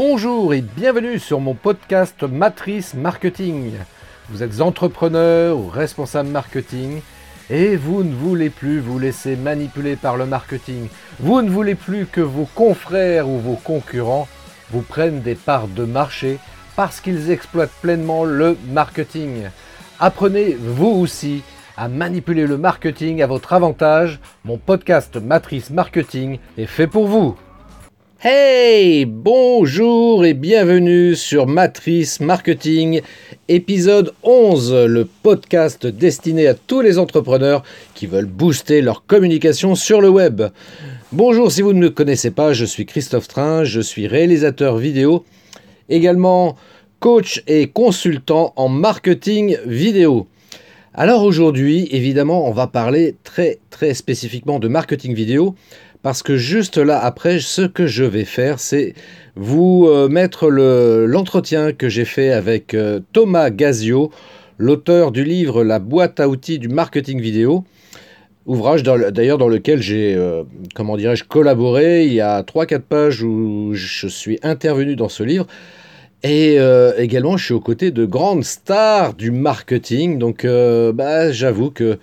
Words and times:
Bonjour 0.00 0.54
et 0.54 0.60
bienvenue 0.60 1.18
sur 1.18 1.40
mon 1.40 1.54
podcast 1.54 2.22
Matrice 2.22 2.94
Marketing. 2.94 3.72
Vous 4.28 4.44
êtes 4.44 4.60
entrepreneur 4.60 5.58
ou 5.58 5.66
responsable 5.66 6.28
marketing 6.28 7.00
et 7.50 7.74
vous 7.74 8.04
ne 8.04 8.14
voulez 8.14 8.48
plus 8.48 8.78
vous 8.78 9.00
laisser 9.00 9.34
manipuler 9.34 9.96
par 9.96 10.16
le 10.16 10.24
marketing. 10.24 10.86
Vous 11.18 11.42
ne 11.42 11.50
voulez 11.50 11.74
plus 11.74 12.06
que 12.06 12.20
vos 12.20 12.48
confrères 12.54 13.28
ou 13.28 13.40
vos 13.40 13.56
concurrents 13.56 14.28
vous 14.70 14.82
prennent 14.82 15.20
des 15.20 15.34
parts 15.34 15.66
de 15.66 15.84
marché 15.84 16.38
parce 16.76 17.00
qu'ils 17.00 17.32
exploitent 17.32 17.74
pleinement 17.82 18.22
le 18.22 18.56
marketing. 18.68 19.48
Apprenez 19.98 20.56
vous 20.60 20.90
aussi 20.90 21.42
à 21.76 21.88
manipuler 21.88 22.46
le 22.46 22.56
marketing 22.56 23.20
à 23.20 23.26
votre 23.26 23.52
avantage. 23.52 24.20
Mon 24.44 24.58
podcast 24.58 25.16
Matrice 25.16 25.70
Marketing 25.70 26.38
est 26.56 26.66
fait 26.66 26.86
pour 26.86 27.08
vous. 27.08 27.36
Hey, 28.20 29.04
bonjour 29.04 30.24
et 30.24 30.34
bienvenue 30.34 31.14
sur 31.14 31.46
Matrice 31.46 32.18
Marketing, 32.18 33.00
épisode 33.46 34.12
11, 34.24 34.74
le 34.88 35.04
podcast 35.04 35.86
destiné 35.86 36.48
à 36.48 36.54
tous 36.54 36.80
les 36.80 36.98
entrepreneurs 36.98 37.62
qui 37.94 38.08
veulent 38.08 38.26
booster 38.26 38.82
leur 38.82 39.06
communication 39.06 39.76
sur 39.76 40.00
le 40.00 40.08
web. 40.08 40.42
Bonjour, 41.12 41.52
si 41.52 41.62
vous 41.62 41.72
ne 41.72 41.78
me 41.78 41.90
connaissez 41.90 42.32
pas, 42.32 42.52
je 42.52 42.64
suis 42.64 42.86
Christophe 42.86 43.28
Train, 43.28 43.62
je 43.62 43.80
suis 43.80 44.08
réalisateur 44.08 44.78
vidéo, 44.78 45.24
également 45.88 46.56
coach 46.98 47.44
et 47.46 47.68
consultant 47.68 48.52
en 48.56 48.68
marketing 48.68 49.58
vidéo. 49.64 50.26
Alors 50.92 51.22
aujourd'hui, 51.22 51.86
évidemment, 51.92 52.48
on 52.48 52.50
va 52.50 52.66
parler 52.66 53.14
très 53.22 53.60
très 53.70 53.94
spécifiquement 53.94 54.58
de 54.58 54.66
marketing 54.66 55.14
vidéo 55.14 55.54
parce 56.02 56.22
que 56.22 56.36
juste 56.36 56.78
là 56.78 56.98
après, 56.98 57.40
ce 57.40 57.62
que 57.62 57.86
je 57.86 58.04
vais 58.04 58.24
faire, 58.24 58.60
c'est 58.60 58.94
vous 59.36 59.86
euh, 59.88 60.08
mettre 60.08 60.48
l'entretien 60.48 61.72
que 61.72 61.88
j'ai 61.88 62.04
fait 62.04 62.30
avec 62.30 62.74
euh, 62.74 63.00
Thomas 63.12 63.50
Gazio, 63.50 64.10
l'auteur 64.58 65.12
du 65.12 65.24
livre 65.24 65.64
La 65.64 65.78
boîte 65.78 66.20
à 66.20 66.28
outils 66.28 66.58
du 66.58 66.68
marketing 66.68 67.20
vidéo. 67.20 67.64
Ouvrage 68.46 68.82
d'ailleurs 68.82 69.38
dans 69.38 69.48
lequel 69.48 69.82
j'ai, 69.82 70.14
euh, 70.14 70.42
comment 70.74 70.96
dirais-je, 70.96 71.24
collaboré. 71.24 72.06
Il 72.06 72.14
y 72.14 72.20
a 72.20 72.42
3-4 72.42 72.80
pages 72.80 73.22
où 73.22 73.72
je 73.74 74.06
suis 74.06 74.38
intervenu 74.42 74.96
dans 74.96 75.08
ce 75.08 75.22
livre. 75.22 75.46
Et 76.24 76.56
également, 76.96 77.36
je 77.36 77.44
suis 77.44 77.54
aux 77.54 77.60
côtés 77.60 77.92
de 77.92 78.04
grandes 78.04 78.42
stars 78.42 79.14
du 79.14 79.30
marketing. 79.30 80.18
Donc, 80.18 80.44
bah, 80.44 81.30
j'avoue 81.30 81.70
que 81.70 81.98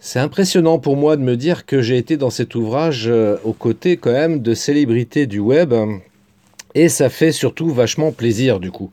c'est 0.00 0.20
impressionnant 0.20 0.78
pour 0.78 0.96
moi 0.96 1.16
de 1.16 1.22
me 1.22 1.36
dire 1.36 1.66
que 1.66 1.82
j'ai 1.82 1.96
été 1.96 2.16
dans 2.16 2.30
cet 2.30 2.54
ouvrage 2.54 3.06
euh, 3.08 3.36
aux 3.42 3.52
côtés 3.52 3.96
quand 3.96 4.12
même 4.12 4.40
de 4.40 4.54
célébrités 4.54 5.26
du 5.26 5.40
web. 5.40 5.74
Et 6.74 6.88
ça 6.88 7.08
fait 7.08 7.32
surtout 7.32 7.70
vachement 7.70 8.12
plaisir 8.12 8.60
du 8.60 8.70
coup. 8.70 8.90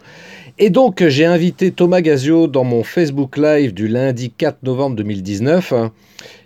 Et 0.58 0.70
donc 0.70 1.06
j'ai 1.08 1.26
invité 1.26 1.72
Thomas 1.72 2.02
Gazio 2.02 2.48
dans 2.48 2.64
mon 2.64 2.84
Facebook 2.84 3.38
Live 3.38 3.74
du 3.74 3.88
lundi 3.88 4.32
4 4.32 4.64
novembre 4.64 4.96
2019. 4.96 5.74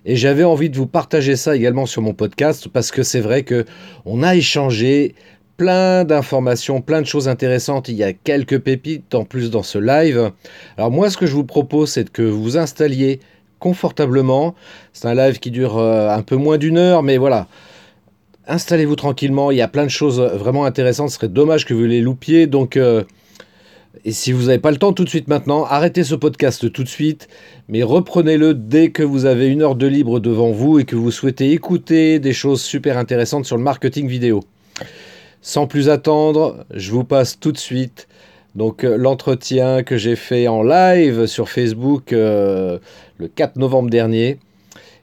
Et 0.06 0.16
j'avais 0.18 0.44
envie 0.44 0.70
de 0.70 0.76
vous 0.76 0.88
partager 0.88 1.36
ça 1.36 1.56
également 1.56 1.86
sur 1.86 2.02
mon 2.02 2.14
podcast 2.14 2.68
parce 2.68 2.92
que 2.92 3.04
c'est 3.04 3.22
vrai 3.22 3.44
que 3.44 3.66
on 4.06 4.24
a 4.24 4.36
échangé 4.36 5.16
plein 5.56 6.04
d'informations, 6.04 6.82
plein 6.82 7.02
de 7.02 7.08
choses 7.08 7.28
intéressantes. 7.30 7.88
Il 7.88 7.96
y 7.96 8.04
a 8.04 8.12
quelques 8.12 8.60
pépites 8.60 9.16
en 9.16 9.24
plus 9.24 9.52
dans 9.52 9.64
ce 9.64 9.78
live. 9.78 10.32
Alors 10.78 10.92
moi 10.92 11.10
ce 11.10 11.18
que 11.18 11.28
je 11.28 11.34
vous 11.34 11.46
propose 11.46 11.92
c'est 11.92 12.10
que 12.10 12.24
vous 12.24 12.58
installiez 12.58 13.22
confortablement. 13.60 14.56
C'est 14.94 15.08
un 15.08 15.16
live 15.16 15.40
qui 15.40 15.52
dure 15.52 15.78
euh, 15.78 16.10
un 16.10 16.22
peu 16.22 16.36
moins 16.36 16.58
d'une 16.58 16.78
heure, 16.78 17.04
mais 17.04 17.18
voilà. 17.18 17.48
Installez-vous 18.48 18.96
tranquillement, 18.96 19.52
il 19.52 19.58
y 19.58 19.62
a 19.62 19.68
plein 19.68 19.86
de 19.86 19.92
choses 19.92 20.20
vraiment 20.20 20.66
intéressantes, 20.66 21.10
ce 21.10 21.16
serait 21.16 21.28
dommage 21.28 21.66
que 21.66 21.74
vous 21.76 21.84
les 21.84 22.02
loupiez. 22.02 22.48
Donc, 22.48 22.78
euh, 22.78 23.04
et 24.06 24.12
si 24.12 24.32
vous 24.32 24.48
n'avez 24.48 24.60
pas 24.60 24.72
le 24.72 24.78
temps 24.78 24.94
tout 24.94 25.04
de 25.04 25.10
suite 25.10 25.28
maintenant, 25.28 25.66
arrêtez 25.66 26.04
ce 26.04 26.16
podcast 26.16 26.72
tout 26.72 26.84
de 26.84 26.90
suite, 26.90 27.28
mais 27.68 27.84
reprenez-le 27.84 28.54
dès 28.54 28.90
que 28.90 29.04
vous 29.04 29.26
avez 29.26 29.48
une 29.48 29.62
heure 29.62 29.76
de 29.76 29.86
libre 29.88 30.20
devant 30.20 30.52
vous 30.52 30.80
et 30.80 30.86
que 30.86 30.96
vous 30.96 31.12
souhaitez 31.12 31.52
écouter 31.52 32.20
des 32.20 32.34
choses 32.34 32.62
super 32.62 32.98
intéressantes 32.98 33.46
sur 33.46 33.58
le 33.58 33.64
marketing 33.64 34.08
vidéo. 34.08 34.42
Sans 35.42 35.68
plus 35.68 35.90
attendre, 35.90 36.66
je 36.74 36.92
vous 36.92 37.04
passe 37.04 37.40
tout 37.40 37.52
de 37.52 37.58
suite 37.58 38.09
donc 38.60 38.84
euh, 38.84 38.98
l'entretien 38.98 39.84
que 39.84 39.96
j'ai 39.96 40.18
fait 40.18 40.50
en 40.50 40.64
live 40.64 41.28
sur 41.28 41.48
Facebook 41.48 42.12
euh, 42.12 42.78
le 43.18 43.30
4 43.30 43.56
novembre 43.56 43.90
dernier. 43.90 44.38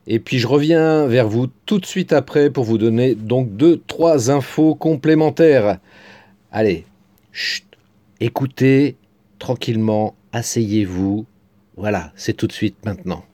Et 0.07 0.19
puis 0.21 0.39
je 0.39 0.47
reviens 0.47 1.07
vers 1.07 1.27
vous 1.27 1.47
tout 1.65 1.79
de 1.79 1.87
suite 1.87 2.13
après 2.13 2.51
pour 2.51 2.65
vous 2.65 2.77
donner 2.77 3.15
donc 3.15 3.57
deux, 3.57 3.81
trois 3.87 4.31
infos 4.31 4.75
complémentaires. 4.75 5.79
Allez, 6.53 6.85
écoutez 8.21 8.97
tranquillement, 9.39 10.15
asseyez-vous. 10.33 11.25
Voilà, 11.79 12.13
c'est 12.15 12.35
tout 12.35 12.47
de 12.47 12.53
suite 12.53 12.77
maintenant. 12.85 13.25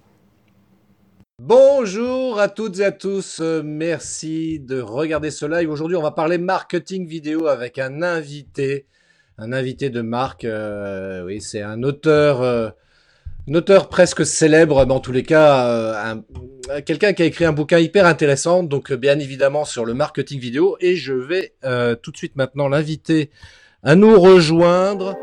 Bonjour 1.43 2.39
à 2.39 2.49
toutes 2.49 2.79
et 2.79 2.85
à 2.85 2.93
tous, 2.93 3.41
merci 3.65 4.61
de 4.61 4.81
regarder 4.81 5.33
ce 5.33 5.47
live. 5.47 5.69
Aujourd'hui 5.69 5.97
on 5.97 6.03
va 6.03 6.13
parler 6.13 6.39
marketing 6.39 7.09
vidéo 7.09 7.49
avec 7.49 7.81
un 7.81 8.03
invité 8.03 8.87
un 9.39 9.53
invité 9.53 9.91
de 9.91 10.01
marque. 10.01 10.45
Euh, 10.45 11.25
oui, 11.25 11.41
c'est 11.41 11.63
un 11.63 11.83
auteur, 11.83 12.43
euh, 12.43 12.71
un 13.49 13.55
auteur 13.55 13.89
presque 13.89 14.25
célèbre, 14.25 14.85
mais 14.87 14.93
en 14.93 15.01
tous 15.01 15.13
les 15.13 15.23
cas, 15.23 15.67
euh, 15.67 16.81
quelqu'un 16.85 17.13
qui 17.13 17.23
a 17.23 17.27
écrit 17.27 17.45
un 17.45 17.53
bouquin 17.53 17.79
hyper 17.79 18.07
intéressant, 18.07 18.63
donc 18.63 18.93
bien 18.93 19.19
évidemment 19.19 19.65
sur 19.65 19.85
le 19.85 19.95
marketing 19.95 20.39
vidéo. 20.39 20.77
Et 20.81 20.97
je 20.97 21.15
vais 21.15 21.55
tout 22.03 22.11
de 22.11 22.17
suite 22.17 22.37
maintenant 22.37 22.69
l'inviter 22.69 23.31
à 23.83 23.95
nous 23.97 24.19
rejoindre. 24.21 25.17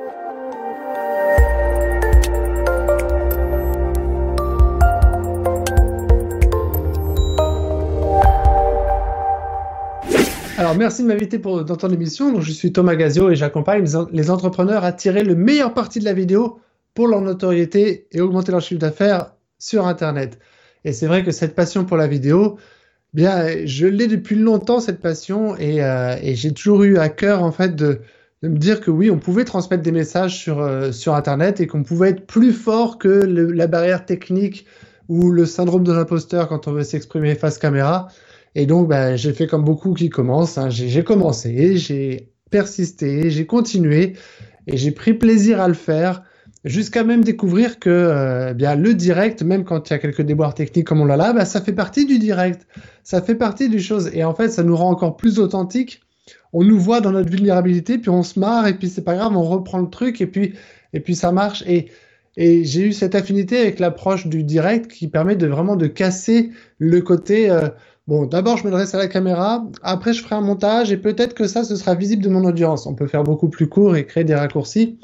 Alors, 10.59 10.75
merci 10.75 11.03
de 11.03 11.07
m'inviter 11.07 11.39
pour 11.39 11.63
dans 11.63 11.77
ton 11.77 11.87
émission. 11.87 12.33
Donc, 12.33 12.41
je 12.41 12.51
suis 12.51 12.73
Thomas 12.73 12.95
Gazio 12.95 13.29
et 13.31 13.35
j'accompagne 13.37 13.85
les 14.11 14.29
entrepreneurs 14.29 14.83
à 14.83 14.91
tirer 14.91 15.23
le 15.23 15.33
meilleur 15.33 15.73
parti 15.73 15.99
de 15.99 16.03
la 16.03 16.11
vidéo 16.11 16.59
pour 16.93 17.07
leur 17.07 17.21
notoriété 17.21 18.07
et 18.11 18.19
augmenter 18.19 18.51
leur 18.51 18.59
chiffre 18.59 18.81
d'affaires 18.81 19.31
sur 19.57 19.87
Internet. 19.87 20.37
Et 20.83 20.91
c'est 20.91 21.07
vrai 21.07 21.23
que 21.23 21.31
cette 21.31 21.55
passion 21.55 21.85
pour 21.85 21.95
la 21.95 22.07
vidéo, 22.07 22.57
bien, 23.13 23.65
je 23.65 23.87
l'ai 23.87 24.07
depuis 24.07 24.35
longtemps 24.35 24.81
cette 24.81 24.99
passion 24.99 25.55
et, 25.55 25.81
euh, 25.81 26.17
j'ai 26.21 26.51
toujours 26.51 26.83
eu 26.83 26.97
à 26.97 27.07
cœur 27.07 27.41
en 27.41 27.53
fait 27.53 27.73
de, 27.73 28.01
me 28.43 28.57
dire 28.57 28.81
que 28.81 28.91
oui, 28.91 29.09
on 29.09 29.17
pouvait 29.17 29.45
transmettre 29.45 29.81
des 29.81 29.93
messages 29.93 30.37
sur, 30.37 30.59
euh, 30.59 30.91
sur 30.91 31.15
Internet 31.15 31.61
et 31.61 31.67
qu'on 31.67 31.83
pouvait 31.83 32.09
être 32.09 32.27
plus 32.27 32.51
fort 32.51 32.97
que 32.97 33.07
la 33.07 33.67
barrière 33.67 34.05
technique 34.05 34.65
ou 35.07 35.31
le 35.31 35.45
syndrome 35.45 35.85
de 35.85 35.93
l'imposteur 35.93 36.49
quand 36.49 36.67
on 36.67 36.73
veut 36.73 36.83
s'exprimer 36.83 37.35
face 37.35 37.57
caméra. 37.57 38.09
Et 38.55 38.65
donc, 38.65 38.87
ben, 38.87 39.15
j'ai 39.15 39.33
fait 39.33 39.47
comme 39.47 39.63
beaucoup 39.63 39.93
qui 39.93 40.09
commencent. 40.09 40.57
Hein. 40.57 40.69
J'ai 40.69 41.03
commencé, 41.03 41.77
j'ai 41.77 42.31
persisté, 42.49 43.29
j'ai 43.29 43.45
continué 43.45 44.13
et 44.67 44.77
j'ai 44.77 44.91
pris 44.91 45.13
plaisir 45.13 45.61
à 45.61 45.67
le 45.67 45.73
faire 45.73 46.23
jusqu'à 46.65 47.03
même 47.03 47.23
découvrir 47.23 47.79
que 47.79 47.89
euh, 47.89 48.53
bien 48.53 48.75
le 48.75 48.93
direct, 48.93 49.43
même 49.43 49.63
quand 49.63 49.89
il 49.89 49.93
y 49.93 49.95
a 49.95 49.99
quelques 49.99 50.21
déboires 50.21 50.53
techniques 50.53 50.87
comme 50.87 51.01
on 51.01 51.05
l'a 51.05 51.17
là, 51.17 51.33
ben, 51.33 51.45
ça 51.45 51.61
fait 51.61 51.73
partie 51.73 52.05
du 52.05 52.19
direct. 52.19 52.67
Ça 53.03 53.21
fait 53.21 53.35
partie 53.35 53.69
du 53.69 53.79
chose. 53.79 54.09
Et 54.13 54.23
en 54.23 54.33
fait, 54.33 54.49
ça 54.49 54.63
nous 54.63 54.75
rend 54.75 54.89
encore 54.89 55.15
plus 55.15 55.39
authentique. 55.39 56.01
On 56.51 56.63
nous 56.63 56.79
voit 56.79 57.01
dans 57.01 57.11
notre 57.11 57.29
vulnérabilité, 57.29 57.97
puis 57.97 58.09
on 58.09 58.23
se 58.23 58.39
marre, 58.39 58.67
et 58.67 58.73
puis 58.73 58.89
c'est 58.89 59.03
pas 59.03 59.15
grave, 59.15 59.35
on 59.35 59.43
reprend 59.43 59.79
le 59.79 59.89
truc, 59.89 60.19
et 60.21 60.27
puis, 60.27 60.53
et 60.93 60.99
puis 60.99 61.15
ça 61.15 61.31
marche. 61.31 61.63
Et, 61.67 61.89
et 62.37 62.63
j'ai 62.63 62.87
eu 62.87 62.93
cette 62.93 63.15
affinité 63.15 63.59
avec 63.59 63.79
l'approche 63.79 64.27
du 64.27 64.43
direct 64.43 64.91
qui 64.91 65.07
permet 65.07 65.35
de 65.35 65.47
vraiment 65.47 65.75
de 65.75 65.87
casser 65.87 66.51
le 66.79 67.01
côté 67.01 67.49
euh, 67.49 67.69
Bon, 68.09 68.25
d'abord, 68.25 68.57
je 68.57 68.63
m'adresse 68.63 68.95
à 68.95 68.97
la 68.97 69.07
caméra, 69.07 69.63
après, 69.83 70.13
je 70.13 70.23
ferai 70.23 70.33
un 70.33 70.41
montage 70.41 70.91
et 70.91 70.97
peut-être 70.97 71.35
que 71.35 71.45
ça, 71.45 71.63
ce 71.63 71.75
sera 71.75 71.93
visible 71.93 72.23
de 72.23 72.29
mon 72.29 72.43
audience. 72.43 72.87
On 72.87 72.95
peut 72.95 73.05
faire 73.05 73.23
beaucoup 73.23 73.49
plus 73.49 73.69
court 73.69 73.95
et 73.95 74.07
créer 74.07 74.23
des 74.23 74.33
raccourcis. 74.33 74.97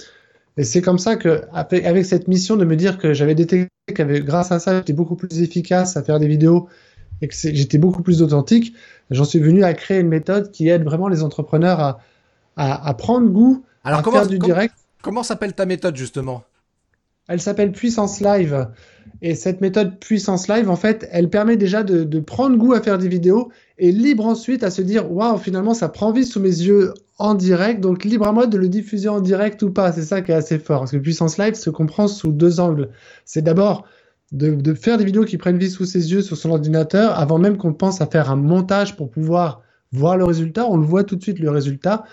Et 0.57 0.63
c'est 0.63 0.81
comme 0.81 0.97
ça 0.97 1.15
que, 1.15 1.43
avec 1.53 2.03
cette 2.03 2.27
mission 2.27 2.55
de 2.55 2.65
me 2.65 2.75
dire 2.75 2.97
que 2.97 3.13
j'avais 3.13 3.35
détecté 3.35 3.69
qu'avec, 3.93 4.25
grâce 4.25 4.51
à 4.51 4.57
ça, 4.57 4.77
j'étais 4.77 4.93
beaucoup 4.93 5.15
plus 5.15 5.39
efficace 5.43 5.95
à 5.97 6.01
faire 6.01 6.17
des 6.17 6.27
vidéos 6.27 6.67
et 7.21 7.27
que 7.27 7.35
j'étais 7.35 7.77
beaucoup 7.77 8.01
plus 8.01 8.23
authentique, 8.23 8.73
j'en 9.11 9.23
suis 9.23 9.37
venu 9.37 9.63
à 9.63 9.75
créer 9.75 9.99
une 9.99 10.09
méthode 10.09 10.49
qui 10.49 10.69
aide 10.69 10.83
vraiment 10.83 11.07
les 11.07 11.21
entrepreneurs 11.21 11.79
à, 11.79 11.99
à, 12.57 12.93
prendre 12.95 13.29
goût 13.29 13.63
à 13.83 14.01
faire 14.01 14.25
du 14.25 14.39
direct. 14.39 14.73
Comment 15.03 15.21
s'appelle 15.21 15.53
ta 15.53 15.67
méthode, 15.67 15.95
justement? 15.95 16.43
Elle 17.27 17.39
s'appelle 17.39 17.71
Puissance 17.71 18.19
Live. 18.19 18.67
Et 19.21 19.35
cette 19.35 19.61
méthode 19.61 19.99
puissance 19.99 20.47
live, 20.47 20.69
en 20.69 20.75
fait, 20.75 21.07
elle 21.11 21.29
permet 21.29 21.57
déjà 21.57 21.83
de, 21.83 22.19
prendre 22.19 22.57
goût 22.57 22.73
à 22.73 22.81
faire 22.81 22.97
des 22.97 23.07
vidéos 23.07 23.51
et 23.77 23.91
libre 23.91 24.25
ensuite 24.25 24.63
à 24.63 24.71
se 24.71 24.81
dire, 24.81 25.11
waouh, 25.11 25.37
finalement, 25.37 25.73
ça 25.73 25.89
prend 25.89 26.11
vie 26.11 26.25
sous 26.25 26.39
mes 26.39 26.49
yeux 26.49 26.93
en 27.17 27.33
direct, 27.33 27.79
donc 27.79 28.03
libre 28.03 28.27
à 28.27 28.31
moi 28.31 28.45
de 28.47 28.57
le 28.57 28.67
diffuser 28.67 29.07
en 29.07 29.21
direct 29.21 29.61
ou 29.63 29.71
pas. 29.71 29.91
C'est 29.91 30.03
ça 30.03 30.21
qui 30.21 30.31
est 30.31 30.35
assez 30.35 30.59
fort, 30.59 30.79
parce 30.79 30.91
que 30.91 30.97
puissance 30.97 31.37
live 31.37 31.53
se 31.53 31.69
comprend 31.69 32.07
sous 32.07 32.31
deux 32.31 32.59
angles. 32.59 32.89
C'est 33.23 33.41
d'abord 33.41 33.85
de, 34.31 34.73
faire 34.73 34.97
des 34.97 35.05
vidéos 35.05 35.23
qui 35.23 35.37
prennent 35.37 35.57
vie 35.57 35.69
sous 35.69 35.85
ses 35.85 36.11
yeux, 36.11 36.21
sur 36.21 36.35
son 36.35 36.51
ordinateur, 36.51 37.17
avant 37.17 37.37
même 37.37 37.57
qu'on 37.57 37.73
pense 37.73 38.01
à 38.01 38.07
faire 38.07 38.29
un 38.29 38.35
montage 38.35 38.97
pour 38.97 39.09
pouvoir 39.09 39.61
voir 39.91 40.17
le 40.17 40.25
résultat. 40.25 40.65
On 40.67 40.77
le 40.77 40.85
voit 40.85 41.03
tout 41.03 41.15
de 41.15 41.23
suite, 41.23 41.39
le 41.39 41.49
résultat. 41.49 42.03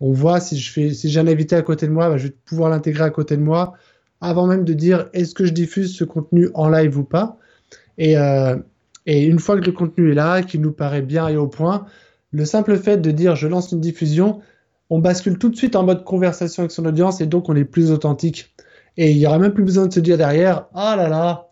On 0.00 0.12
voit 0.12 0.40
si 0.40 0.58
je 0.58 0.72
fais, 0.72 0.92
si 0.92 1.08
j'ai 1.08 1.20
un 1.20 1.26
invité 1.26 1.56
à 1.56 1.62
côté 1.62 1.86
de 1.86 1.92
moi, 1.92 2.08
bah, 2.08 2.16
je 2.16 2.28
vais 2.28 2.34
pouvoir 2.44 2.70
l'intégrer 2.70 3.04
à 3.04 3.10
côté 3.10 3.36
de 3.36 3.42
moi 3.42 3.74
avant 4.24 4.46
même 4.46 4.64
de 4.64 4.72
dire 4.72 5.08
est-ce 5.12 5.34
que 5.34 5.44
je 5.44 5.52
diffuse 5.52 5.94
ce 5.94 6.04
contenu 6.04 6.48
en 6.54 6.68
live 6.68 6.98
ou 6.98 7.04
pas. 7.04 7.38
Et, 7.98 8.16
euh, 8.16 8.56
et 9.06 9.24
une 9.24 9.38
fois 9.38 9.60
que 9.60 9.66
le 9.66 9.72
contenu 9.72 10.12
est 10.12 10.14
là, 10.14 10.42
qu'il 10.42 10.60
nous 10.62 10.72
paraît 10.72 11.02
bien 11.02 11.28
et 11.28 11.36
au 11.36 11.46
point, 11.46 11.86
le 12.32 12.44
simple 12.44 12.76
fait 12.78 12.96
de 12.96 13.10
dire 13.10 13.36
je 13.36 13.46
lance 13.46 13.70
une 13.72 13.80
diffusion, 13.80 14.40
on 14.90 14.98
bascule 14.98 15.38
tout 15.38 15.50
de 15.50 15.56
suite 15.56 15.76
en 15.76 15.84
mode 15.84 16.04
conversation 16.04 16.62
avec 16.62 16.72
son 16.72 16.86
audience 16.86 17.20
et 17.20 17.26
donc 17.26 17.48
on 17.48 17.56
est 17.56 17.64
plus 17.64 17.90
authentique. 17.90 18.54
Et 18.96 19.10
il 19.10 19.18
n'y 19.18 19.26
aura 19.26 19.38
même 19.38 19.52
plus 19.52 19.64
besoin 19.64 19.86
de 19.86 19.92
se 19.92 20.00
dire 20.00 20.16
derrière 20.16 20.66
ah 20.74 20.96
là 20.96 21.08
là, 21.08 21.50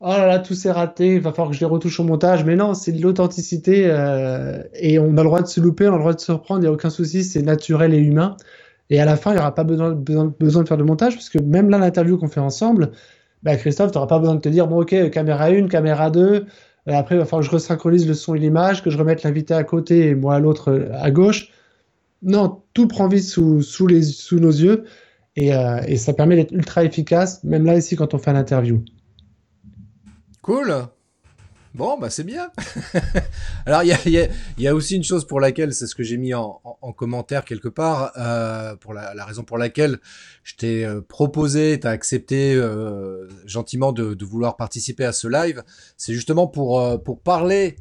oh 0.00 0.08
là 0.08 0.26
là, 0.26 0.38
tout 0.40 0.54
s'est 0.54 0.72
raté, 0.72 1.14
il 1.14 1.20
va 1.20 1.30
falloir 1.30 1.50
que 1.50 1.54
je 1.54 1.60
les 1.60 1.66
retouche 1.66 2.00
au 2.00 2.04
montage. 2.04 2.44
Mais 2.44 2.56
non, 2.56 2.74
c'est 2.74 2.92
de 2.92 3.00
l'authenticité 3.02 3.84
euh, 3.86 4.62
et 4.74 4.98
on 4.98 5.16
a 5.16 5.22
le 5.22 5.24
droit 5.24 5.42
de 5.42 5.46
se 5.46 5.60
louper, 5.60 5.86
on 5.88 5.92
a 5.92 5.96
le 5.96 6.00
droit 6.00 6.14
de 6.14 6.20
se 6.20 6.32
reprendre, 6.32 6.60
il 6.60 6.64
n'y 6.64 6.68
a 6.68 6.72
aucun 6.72 6.90
souci, 6.90 7.22
c'est 7.22 7.42
naturel 7.42 7.94
et 7.94 7.98
humain. 7.98 8.36
Et 8.90 9.00
à 9.00 9.04
la 9.04 9.16
fin, 9.16 9.30
il 9.30 9.34
n'y 9.34 9.40
aura 9.40 9.54
pas 9.54 9.64
besoin, 9.64 9.92
de 9.94 10.68
faire 10.68 10.76
de 10.76 10.82
montage, 10.82 11.14
parce 11.14 11.30
que 11.30 11.38
même 11.38 11.70
là, 11.70 11.78
l'interview 11.78 12.18
qu'on 12.18 12.28
fait 12.28 12.40
ensemble, 12.40 12.92
bah, 13.42 13.56
Christophe, 13.56 13.92
tu 13.92 13.98
n'auras 13.98 14.08
pas 14.08 14.18
besoin 14.18 14.34
de 14.34 14.40
te 14.40 14.48
dire, 14.48 14.66
bon, 14.66 14.82
ok, 14.82 15.10
caméra 15.10 15.46
1, 15.46 15.68
caméra 15.68 16.10
2, 16.10 16.46
euh, 16.88 16.92
après, 16.92 17.14
il 17.14 17.18
va 17.18 17.24
falloir 17.24 17.40
que 17.40 17.46
je 17.46 17.50
resynchronise 17.50 18.06
le 18.06 18.14
son 18.14 18.34
et 18.34 18.38
l'image, 18.38 18.82
que 18.82 18.90
je 18.90 18.98
remette 18.98 19.22
l'invité 19.22 19.54
à 19.54 19.64
côté 19.64 20.08
et 20.08 20.14
moi 20.14 20.34
à 20.34 20.40
l'autre 20.40 20.70
euh, 20.70 20.90
à 20.94 21.10
gauche. 21.10 21.50
Non, 22.22 22.62
tout 22.74 22.88
prend 22.88 23.08
vie 23.08 23.22
sous 23.22 23.60
nos 24.32 24.50
yeux 24.50 24.84
et, 25.36 25.54
euh, 25.54 25.80
et 25.86 25.96
ça 25.96 26.12
permet 26.12 26.36
d'être 26.36 26.52
ultra 26.52 26.84
efficace, 26.84 27.42
même 27.44 27.64
là 27.64 27.76
ici 27.76 27.96
quand 27.96 28.14
on 28.14 28.18
fait 28.18 28.32
l'interview. 28.32 28.82
Cool. 30.42 30.86
Bon, 31.74 31.98
bah 31.98 32.08
c'est 32.08 32.22
bien. 32.22 32.52
Alors 33.66 33.82
il 33.82 34.30
y 34.58 34.68
a, 34.68 34.74
aussi 34.76 34.94
une 34.94 35.02
chose 35.02 35.26
pour 35.26 35.40
laquelle, 35.40 35.74
c'est 35.74 35.88
ce 35.88 35.96
que 35.96 36.04
j'ai 36.04 36.16
mis 36.16 36.32
en, 36.32 36.60
en, 36.62 36.92
commentaire 36.92 37.44
quelque 37.44 37.66
part, 37.66 38.12
euh, 38.16 38.76
pour 38.76 38.94
la, 38.94 39.24
raison 39.24 39.42
pour 39.42 39.58
laquelle 39.58 39.98
je 40.44 40.54
t'ai 40.54 40.84
euh, 40.84 41.00
proposé, 41.00 41.80
t'as 41.80 41.90
accepté 41.90 42.54
euh, 42.54 43.26
gentiment 43.44 43.90
de, 43.90 44.24
vouloir 44.24 44.56
participer 44.56 45.04
à 45.04 45.12
ce 45.12 45.26
live, 45.26 45.64
c'est 45.96 46.14
justement 46.14 46.46
pour 46.46 47.02
pour 47.02 47.20
parler 47.20 47.74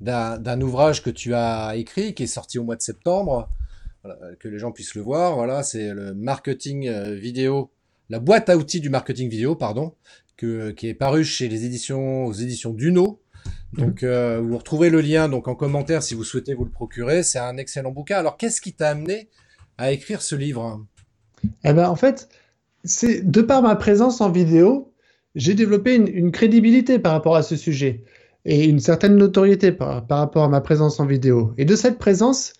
d'un 0.00 0.60
ouvrage 0.62 1.02
que 1.02 1.10
tu 1.10 1.34
as 1.34 1.76
écrit, 1.76 2.14
qui 2.14 2.22
est 2.22 2.26
sorti 2.26 2.58
au 2.58 2.64
mois 2.64 2.76
de 2.76 2.82
septembre, 2.82 3.50
que 4.40 4.48
les 4.48 4.58
gens 4.58 4.72
puissent 4.72 4.94
le 4.94 5.02
voir. 5.02 5.34
Voilà, 5.34 5.62
c'est 5.62 5.92
le 5.92 6.14
marketing 6.14 6.90
vidéo, 7.12 7.70
la 8.08 8.18
boîte 8.18 8.48
à 8.48 8.56
outils 8.56 8.80
du 8.80 8.88
marketing 8.88 9.28
vidéo, 9.28 9.56
pardon, 9.56 9.94
que, 10.36 10.70
qui 10.70 10.88
est 10.88 10.94
paru 10.94 11.24
chez 11.24 11.48
les 11.48 11.64
éditions 11.64 12.24
aux 12.24 12.32
éditions 12.32 12.72
Duno. 12.72 13.20
Donc 13.78 14.02
euh, 14.02 14.40
vous 14.42 14.56
retrouvez 14.56 14.90
le 14.90 15.00
lien 15.00 15.28
donc 15.28 15.48
en 15.48 15.54
commentaire 15.54 16.02
si 16.02 16.14
vous 16.14 16.24
souhaitez 16.24 16.54
vous 16.54 16.64
le 16.64 16.70
procurer. 16.70 17.22
C'est 17.22 17.38
un 17.38 17.56
excellent 17.56 17.90
bouquin. 17.90 18.18
Alors 18.18 18.36
qu'est-ce 18.36 18.60
qui 18.60 18.72
t'a 18.72 18.90
amené 18.90 19.28
à 19.78 19.92
écrire 19.92 20.22
ce 20.22 20.34
livre? 20.34 20.84
Eh 21.64 21.72
ben 21.72 21.88
en 21.88 21.96
fait, 21.96 22.28
c'est 22.84 23.28
de 23.28 23.42
par 23.42 23.62
ma 23.62 23.76
présence 23.76 24.20
en 24.20 24.30
vidéo, 24.30 24.92
j'ai 25.34 25.54
développé 25.54 25.94
une, 25.94 26.32
crédibilité 26.32 26.98
par 26.98 27.12
rapport 27.12 27.36
à 27.36 27.42
ce 27.42 27.56
sujet 27.56 28.04
et 28.44 28.64
une 28.64 28.80
certaine 28.80 29.16
notoriété 29.16 29.72
par, 29.72 30.06
rapport 30.08 30.44
à 30.44 30.48
ma 30.48 30.60
présence 30.60 30.98
en 30.98 31.06
vidéo. 31.06 31.52
Et 31.58 31.64
de 31.64 31.76
cette 31.76 31.98
présence 31.98 32.54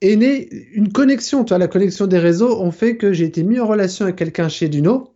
est 0.00 0.16
née 0.16 0.48
une 0.72 0.92
connexion. 0.92 1.44
Tu 1.44 1.56
la 1.56 1.68
connexion 1.68 2.06
des 2.06 2.18
réseaux 2.18 2.60
ont 2.60 2.70
fait 2.70 2.96
que 2.96 3.12
j'ai 3.12 3.24
été 3.24 3.42
mis 3.42 3.60
en 3.60 3.66
relation 3.66 4.04
avec 4.04 4.16
quelqu'un 4.16 4.48
chez 4.48 4.68
Duno 4.68 5.14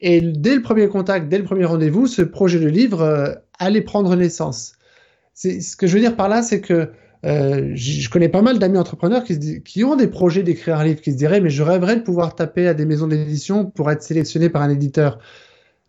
et 0.00 0.20
dès 0.20 0.54
le 0.54 0.62
premier 0.62 0.88
contact, 0.88 1.28
dès 1.28 1.38
le 1.38 1.44
premier 1.44 1.64
rendez-vous, 1.64 2.06
ce 2.06 2.22
projet 2.22 2.60
de 2.60 2.68
livre 2.68 3.02
euh, 3.02 3.34
allait 3.58 3.82
prendre 3.82 4.14
naissance. 4.14 4.74
Ce 5.38 5.76
que 5.76 5.86
je 5.86 5.94
veux 5.94 6.00
dire 6.00 6.16
par 6.16 6.28
là, 6.28 6.42
c'est 6.42 6.60
que 6.60 6.90
euh, 7.24 7.70
je 7.74 8.10
connais 8.10 8.28
pas 8.28 8.42
mal 8.42 8.58
d'amis 8.58 8.78
entrepreneurs 8.78 9.22
qui, 9.22 9.84
ont 9.84 9.94
des 9.94 10.08
projets 10.08 10.42
d'écrire 10.42 10.78
un 10.78 10.84
livre, 10.84 11.00
qui 11.00 11.12
se 11.12 11.16
diraient, 11.16 11.40
mais 11.40 11.50
je 11.50 11.62
rêverais 11.62 11.96
de 11.96 12.02
pouvoir 12.02 12.34
taper 12.34 12.66
à 12.66 12.74
des 12.74 12.84
maisons 12.84 13.06
d'édition 13.06 13.64
pour 13.64 13.90
être 13.90 14.02
sélectionné 14.02 14.48
par 14.48 14.62
un 14.62 14.70
éditeur. 14.70 15.18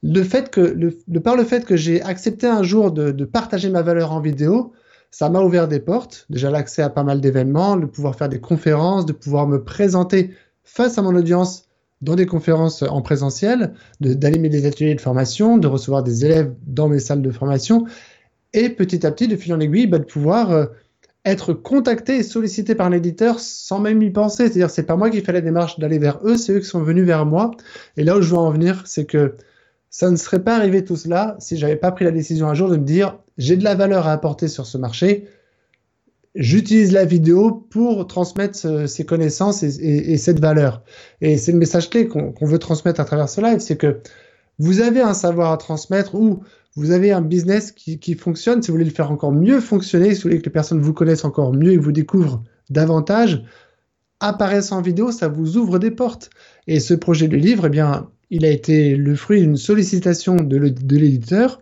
Le 0.03 0.23
fait 0.23 0.51
que, 0.51 0.91
par 1.19 1.35
le 1.35 1.43
fait 1.43 1.65
que 1.65 1.75
j'ai 1.75 2.01
accepté 2.01 2.45
un 2.45 2.61
jour 2.61 2.91
de, 2.91 3.11
de, 3.11 3.25
partager 3.25 3.69
ma 3.69 3.81
valeur 3.81 4.11
en 4.11 4.21
vidéo, 4.21 4.71
ça 5.11 5.29
m'a 5.29 5.41
ouvert 5.41 5.67
des 5.67 5.79
portes. 5.79 6.27
Déjà 6.29 6.51
l'accès 6.51 6.83
à 6.83 6.89
pas 6.89 7.03
mal 7.03 7.19
d'événements, 7.19 7.75
de 7.75 7.87
pouvoir 7.87 8.15
faire 8.15 8.29
des 8.29 8.39
conférences, 8.39 9.05
de 9.05 9.13
pouvoir 9.13 9.47
me 9.47 9.63
présenter 9.63 10.31
face 10.63 10.97
à 10.99 11.01
mon 11.01 11.15
audience 11.15 11.69
dans 12.01 12.15
des 12.15 12.27
conférences 12.27 12.83
en 12.83 13.01
présentiel, 13.01 13.73
d'animer 13.99 14.49
des 14.49 14.65
ateliers 14.65 14.95
de 14.95 15.01
formation, 15.01 15.57
de 15.57 15.67
recevoir 15.67 16.03
des 16.03 16.23
élèves 16.23 16.53
dans 16.65 16.87
mes 16.87 16.99
salles 16.99 17.21
de 17.21 17.31
formation, 17.31 17.85
et 18.53 18.69
petit 18.69 19.05
à 19.05 19.11
petit, 19.11 19.27
de 19.27 19.35
fil 19.35 19.53
en 19.53 19.59
aiguille, 19.59 19.87
bah, 19.87 19.99
de 19.99 20.05
pouvoir 20.05 20.51
euh, 20.51 20.65
être 21.25 21.53
contacté 21.53 22.17
et 22.17 22.23
sollicité 22.23 22.75
par 22.75 22.87
un 22.87 22.91
éditeur 22.91 23.39
sans 23.39 23.79
même 23.79 24.01
y 24.01 24.09
penser. 24.09 24.43
C'est-à-dire, 24.43 24.69
c'est 24.69 24.83
pas 24.83 24.95
moi 24.95 25.09
qui 25.09 25.21
fais 25.21 25.31
la 25.31 25.41
démarche 25.41 25.79
d'aller 25.79 25.99
vers 25.99 26.19
eux, 26.23 26.37
c'est 26.37 26.53
eux 26.53 26.59
qui 26.59 26.65
sont 26.65 26.81
venus 26.81 27.05
vers 27.05 27.25
moi. 27.25 27.51
Et 27.97 28.03
là 28.03 28.17
où 28.17 28.21
je 28.21 28.29
veux 28.29 28.37
en 28.37 28.51
venir, 28.51 28.83
c'est 28.85 29.05
que 29.05 29.35
ça 29.89 30.09
ne 30.09 30.15
serait 30.15 30.43
pas 30.43 30.55
arrivé 30.55 30.83
tout 30.83 30.95
cela 30.95 31.35
si 31.39 31.57
j'avais 31.57 31.75
pas 31.75 31.91
pris 31.91 32.05
la 32.05 32.11
décision 32.11 32.47
un 32.47 32.53
jour 32.53 32.69
de 32.69 32.77
me 32.77 32.83
dire 32.83 33.17
j'ai 33.37 33.57
de 33.57 33.63
la 33.63 33.73
valeur 33.73 34.07
à 34.07 34.13
apporter 34.13 34.47
sur 34.47 34.65
ce 34.65 34.77
marché, 34.77 35.27
j'utilise 36.35 36.91
la 36.91 37.05
vidéo 37.05 37.51
pour 37.51 38.05
transmettre 38.05 38.87
ces 38.87 39.05
connaissances 39.05 39.63
et, 39.63 39.79
et, 39.81 40.11
et 40.13 40.17
cette 40.17 40.39
valeur. 40.39 40.83
Et 41.21 41.37
c'est 41.37 41.51
le 41.51 41.57
message 41.57 41.89
clé 41.89 42.07
qu'on 42.07 42.31
qu 42.31 42.45
veut 42.45 42.59
transmettre 42.59 42.99
à 42.99 43.05
travers 43.05 43.29
ce 43.29 43.41
live, 43.41 43.59
c'est 43.59 43.77
que 43.77 44.01
vous 44.59 44.81
avez 44.81 45.01
un 45.01 45.13
savoir 45.13 45.51
à 45.51 45.57
transmettre 45.57 46.15
ou 46.15 46.43
vous 46.75 46.91
avez 46.91 47.11
un 47.11 47.21
business 47.21 47.71
qui, 47.71 48.13
fonctionne, 48.13 48.61
si 48.61 48.69
vous 48.69 48.75
voulez 48.75 48.85
le 48.85 48.93
faire 48.93 49.11
encore 49.11 49.31
mieux 49.31 49.59
fonctionner, 49.59 50.13
si 50.13 50.21
vous 50.21 50.29
voulez 50.29 50.39
que 50.39 50.45
les 50.45 50.51
personnes 50.51 50.81
vous 50.81 50.93
connaissent 50.93 51.25
encore 51.25 51.53
mieux 51.53 51.71
et 51.71 51.77
vous 51.77 51.91
découvrent 51.91 52.43
davantage, 52.69 53.43
apparaissant 54.19 54.77
en 54.77 54.81
vidéo, 54.81 55.11
ça 55.11 55.27
vous 55.27 55.57
ouvre 55.57 55.79
des 55.79 55.91
portes. 55.91 56.29
Et 56.67 56.79
ce 56.79 56.93
projet 56.93 57.27
de 57.27 57.37
livre, 57.37 57.65
eh 57.65 57.69
bien, 57.69 58.09
il 58.29 58.45
a 58.45 58.49
été 58.49 58.95
le 58.95 59.15
fruit 59.15 59.41
d'une 59.41 59.57
sollicitation 59.57 60.35
de 60.35 60.57
l'éditeur. 60.95 61.61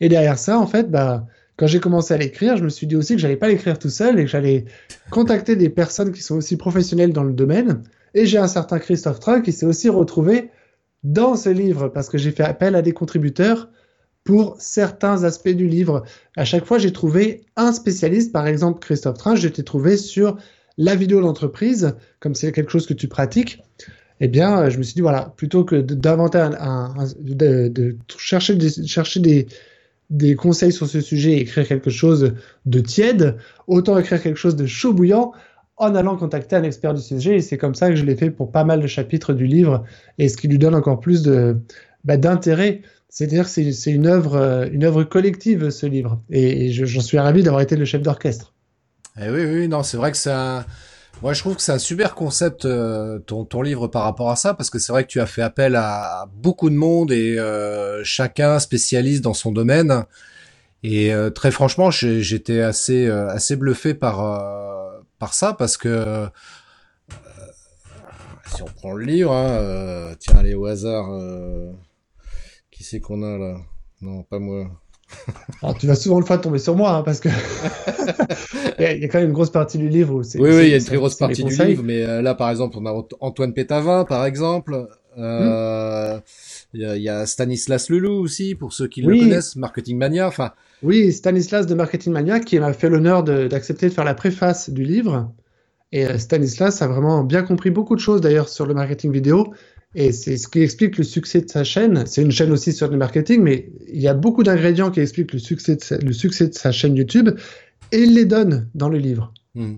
Et 0.00 0.08
derrière 0.08 0.38
ça, 0.38 0.58
en 0.58 0.66
fait, 0.66 0.90
bah, 0.90 1.26
quand 1.56 1.66
j'ai 1.66 1.80
commencé 1.80 2.14
à 2.14 2.18
l'écrire, 2.18 2.56
je 2.56 2.64
me 2.64 2.68
suis 2.68 2.86
dit 2.86 2.96
aussi 2.96 3.14
que 3.14 3.20
j'allais 3.20 3.36
pas 3.36 3.48
l'écrire 3.48 3.78
tout 3.78 3.90
seul 3.90 4.18
et 4.18 4.24
que 4.24 4.30
j'allais 4.30 4.66
contacter 5.10 5.56
des 5.56 5.70
personnes 5.70 6.12
qui 6.12 6.22
sont 6.22 6.36
aussi 6.36 6.56
professionnelles 6.56 7.12
dans 7.12 7.24
le 7.24 7.32
domaine. 7.32 7.82
Et 8.14 8.26
j'ai 8.26 8.38
un 8.38 8.46
certain 8.46 8.78
Christophe 8.78 9.20
Train 9.20 9.40
qui 9.40 9.52
s'est 9.52 9.66
aussi 9.66 9.88
retrouvé 9.88 10.50
dans 11.04 11.36
ce 11.36 11.48
livre 11.48 11.88
parce 11.88 12.08
que 12.08 12.18
j'ai 12.18 12.30
fait 12.30 12.44
appel 12.44 12.74
à 12.74 12.82
des 12.82 12.92
contributeurs 12.92 13.68
pour 14.24 14.56
certains 14.58 15.24
aspects 15.24 15.48
du 15.48 15.68
livre. 15.68 16.04
À 16.36 16.44
chaque 16.44 16.66
fois, 16.66 16.78
j'ai 16.78 16.92
trouvé 16.92 17.46
un 17.56 17.72
spécialiste, 17.72 18.32
par 18.32 18.46
exemple 18.46 18.80
Christophe 18.80 19.16
Train, 19.18 19.36
je 19.36 19.48
t'ai 19.48 19.62
trouvé 19.62 19.96
sur 19.96 20.36
la 20.76 20.94
vidéo 20.94 21.20
d'entreprise, 21.20 21.94
comme 22.20 22.34
c'est 22.34 22.52
quelque 22.52 22.70
chose 22.70 22.86
que 22.86 22.94
tu 22.94 23.08
pratiques. 23.08 23.62
Eh 24.20 24.28
bien, 24.28 24.68
je 24.68 24.78
me 24.78 24.82
suis 24.82 24.94
dit, 24.94 25.00
voilà, 25.00 25.32
plutôt 25.36 25.64
que 25.64 25.76
d'inventer 25.76 26.38
un, 26.38 26.94
de, 27.20 27.96
chercher 28.18 28.54
des, 28.54 29.46
des 30.10 30.34
conseils 30.34 30.72
sur 30.72 30.88
ce 30.88 31.00
sujet 31.00 31.32
et 31.32 31.40
écrire 31.40 31.66
quelque 31.66 31.90
chose 31.90 32.34
de 32.66 32.80
tiède, 32.80 33.36
autant 33.66 33.98
écrire 33.98 34.22
quelque 34.22 34.38
chose 34.38 34.56
de 34.56 34.66
chaud 34.66 34.92
bouillant 34.92 35.32
en 35.78 35.94
allant 35.94 36.16
contacter 36.16 36.56
un 36.56 36.62
expert 36.62 36.94
du 36.94 37.00
sujet. 37.00 37.36
Et 37.36 37.40
c'est 37.40 37.58
comme 37.58 37.74
ça 37.74 37.88
que 37.88 37.96
je 37.96 38.04
l'ai 38.04 38.16
fait 38.16 38.30
pour 38.30 38.50
pas 38.50 38.64
mal 38.64 38.80
de 38.80 38.86
chapitres 38.86 39.32
du 39.32 39.46
livre 39.46 39.84
et 40.18 40.28
ce 40.28 40.36
qui 40.36 40.48
lui 40.48 40.58
donne 40.58 40.74
encore 40.74 41.00
plus 41.00 41.22
de 41.22 41.56
bah, 42.04 42.16
d'intérêt. 42.16 42.82
C'est-à-dire 43.08 43.44
que 43.44 43.72
c'est 43.72 43.90
une 43.90 44.06
œuvre, 44.06 44.36
euh, 44.36 44.68
une 44.70 44.84
œuvre 44.84 45.02
collective, 45.04 45.70
ce 45.70 45.86
livre. 45.86 46.20
Et, 46.30 46.70
j'en 46.72 47.00
suis 47.00 47.18
ravi 47.18 47.42
d'avoir 47.42 47.62
été 47.62 47.74
le 47.76 47.84
chef 47.84 48.02
d'orchestre. 48.02 48.52
Eh 49.20 49.30
oui, 49.30 49.44
oui, 49.44 49.68
non, 49.68 49.82
c'est 49.82 49.96
vrai 49.96 50.12
que 50.12 50.16
ça. 50.16 50.66
Moi, 51.22 51.32
je 51.32 51.40
trouve 51.40 51.56
que 51.56 51.62
c'est 51.62 51.72
un 51.72 51.78
super 51.78 52.14
concept 52.14 52.64
euh, 52.64 53.18
ton, 53.18 53.62
livre 53.62 53.88
par 53.88 54.04
rapport 54.04 54.30
à 54.30 54.36
ça, 54.36 54.54
parce 54.54 54.70
que 54.70 54.78
c'est 54.78 54.92
vrai 54.92 55.02
que 55.02 55.08
tu 55.08 55.20
as 55.20 55.26
fait 55.26 55.42
appel 55.42 55.74
à, 55.74 56.26
beaucoup 56.36 56.70
de 56.70 56.76
monde 56.76 57.10
et 57.10 57.38
euh, 57.38 58.04
chacun 58.04 58.60
spécialiste 58.60 59.24
dans 59.24 59.34
son 59.34 59.50
domaine. 59.50 60.04
Et 60.84 61.12
très 61.34 61.50
franchement, 61.50 61.90
j'étais 61.90 62.60
assez 62.60 63.08
assez 63.08 63.56
bluffé 63.56 63.94
par 63.94 64.20
par 65.18 65.34
ça, 65.34 65.54
parce 65.54 65.76
que 65.76 65.88
euh, 65.88 66.26
si 68.54 68.62
on 68.62 68.66
prend 68.66 68.92
le 68.92 69.04
livre, 69.04 69.32
hein, 69.32 70.14
tiens, 70.18 70.36
allez 70.38 70.54
au 70.54 70.66
hasard, 70.66 71.08
qui 72.70 72.84
c'est 72.84 73.00
qu'on 73.00 73.22
a 73.22 73.38
là? 73.38 73.56
Non, 74.00 74.22
pas 74.22 74.38
moi. 74.38 74.70
Alors, 75.62 75.76
tu 75.78 75.86
vas 75.86 75.94
souvent 75.94 76.20
le 76.20 76.26
fois 76.26 76.38
tomber 76.38 76.58
sur 76.58 76.76
moi, 76.76 76.92
hein, 76.92 77.02
parce 77.02 77.20
que 77.20 77.28
il 78.78 79.00
y, 79.00 79.04
a 79.04 79.08
quand 79.08 79.18
même 79.18 79.28
une 79.28 79.34
grosse 79.34 79.50
partie 79.50 79.78
du 79.78 79.88
livre. 79.88 80.14
Où 80.14 80.20
oui, 80.20 80.50
oui, 80.50 80.62
il 80.64 80.68
y 80.70 80.74
a 80.74 80.76
une 80.76 80.84
très 80.84 80.96
grosse 80.96 81.16
partie 81.16 81.44
du 81.44 81.54
livre, 81.54 81.82
mais 81.82 82.02
euh, 82.02 82.22
là, 82.22 82.34
par 82.34 82.50
exemple, 82.50 82.76
on 82.78 82.86
a 82.86 83.04
Antoine 83.20 83.54
Pétavin, 83.54 84.04
par 84.04 84.24
exemple. 84.26 84.86
Euh, 85.16 86.20
il 86.72 86.80
y, 86.80 87.00
y, 87.00 87.08
a 87.08 87.26
Stanislas 87.26 87.90
Lelou 87.90 88.20
aussi, 88.20 88.54
pour 88.54 88.72
ceux 88.72 88.86
qui 88.86 89.04
oui. 89.04 89.18
le 89.18 89.24
connaissent, 89.24 89.56
Marketing 89.56 89.98
Mania. 89.98 90.28
Enfin. 90.28 90.52
Oui, 90.82 91.12
Stanislas 91.12 91.66
de 91.66 91.74
Marketing 91.74 92.12
Mania, 92.12 92.40
qui 92.40 92.58
m'a 92.58 92.72
fait 92.72 92.88
l'honneur 92.88 93.24
d'accepter 93.24 93.88
de, 93.88 93.94
faire 93.94 94.04
la 94.04 94.14
préface 94.14 94.70
du 94.70 94.84
livre. 94.84 95.32
Et 95.90 96.06
euh, 96.06 96.18
Stanislas 96.18 96.82
a 96.82 96.88
vraiment 96.88 97.24
bien 97.24 97.42
compris 97.42 97.70
beaucoup 97.70 97.96
de 97.96 98.00
choses 98.00 98.20
d'ailleurs 98.20 98.48
sur 98.48 98.66
le 98.66 98.74
marketing 98.74 99.12
vidéo. 99.12 99.52
Et 99.94 100.12
c'est 100.12 100.36
ce 100.36 100.48
qui 100.48 100.60
explique 100.60 100.98
le 100.98 101.04
succès 101.04 101.40
de 101.40 101.50
sa 101.50 101.64
chaîne. 101.64 102.04
C'est 102.06 102.22
une 102.22 102.30
chaîne 102.30 102.52
aussi 102.52 102.72
sur 102.72 102.88
le 102.88 102.96
marketing, 102.96 103.42
mais 103.42 103.70
il 103.88 104.00
y 104.00 104.08
a 104.08 104.14
beaucoup 104.14 104.42
d'ingrédients 104.42 104.90
qui 104.90 105.00
expliquent 105.00 105.32
le 105.32 105.38
succès, 105.38 105.76
de 105.76 105.82
sa, 105.82 105.96
le 105.96 106.12
succès 106.12 106.46
de 106.48 106.54
sa 106.54 106.72
chaîne 106.72 106.94
YouTube 106.94 107.30
et 107.90 108.02
il 108.02 108.14
les 108.14 108.26
donne 108.26 108.68
dans 108.74 108.90
le 108.90 108.98
livre. 108.98 109.32
Mmh. 109.54 109.76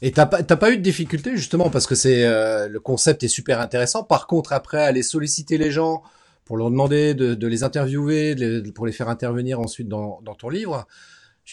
Et 0.00 0.12
t'as 0.12 0.26
pas, 0.26 0.42
pas 0.42 0.72
eu 0.72 0.78
de 0.78 0.82
difficulté 0.82 1.36
justement 1.36 1.70
parce 1.70 1.86
que 1.86 1.94
c'est 1.94 2.24
euh, 2.24 2.68
le 2.68 2.80
concept 2.80 3.22
est 3.24 3.28
super 3.28 3.60
intéressant. 3.60 4.04
Par 4.04 4.26
contre, 4.26 4.52
après 4.52 4.82
aller 4.82 5.02
solliciter 5.02 5.58
les 5.58 5.70
gens 5.70 6.02
pour 6.44 6.56
leur 6.56 6.70
demander 6.70 7.14
de, 7.14 7.46
les 7.46 7.62
interviewer, 7.62 8.34
pour 8.74 8.86
les 8.86 8.92
faire 8.92 9.08
intervenir 9.08 9.60
ensuite 9.60 9.88
dans, 9.88 10.20
ton 10.38 10.48
livre, 10.48 10.86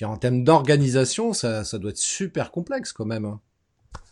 en 0.04 0.18
termes 0.18 0.44
d'organisation, 0.44 1.34
ça, 1.34 1.64
doit 1.74 1.92
être 1.92 1.98
super 1.98 2.52
complexe 2.52 2.94
quand 2.94 3.06
même. 3.06 3.26
Hein. 3.26 3.40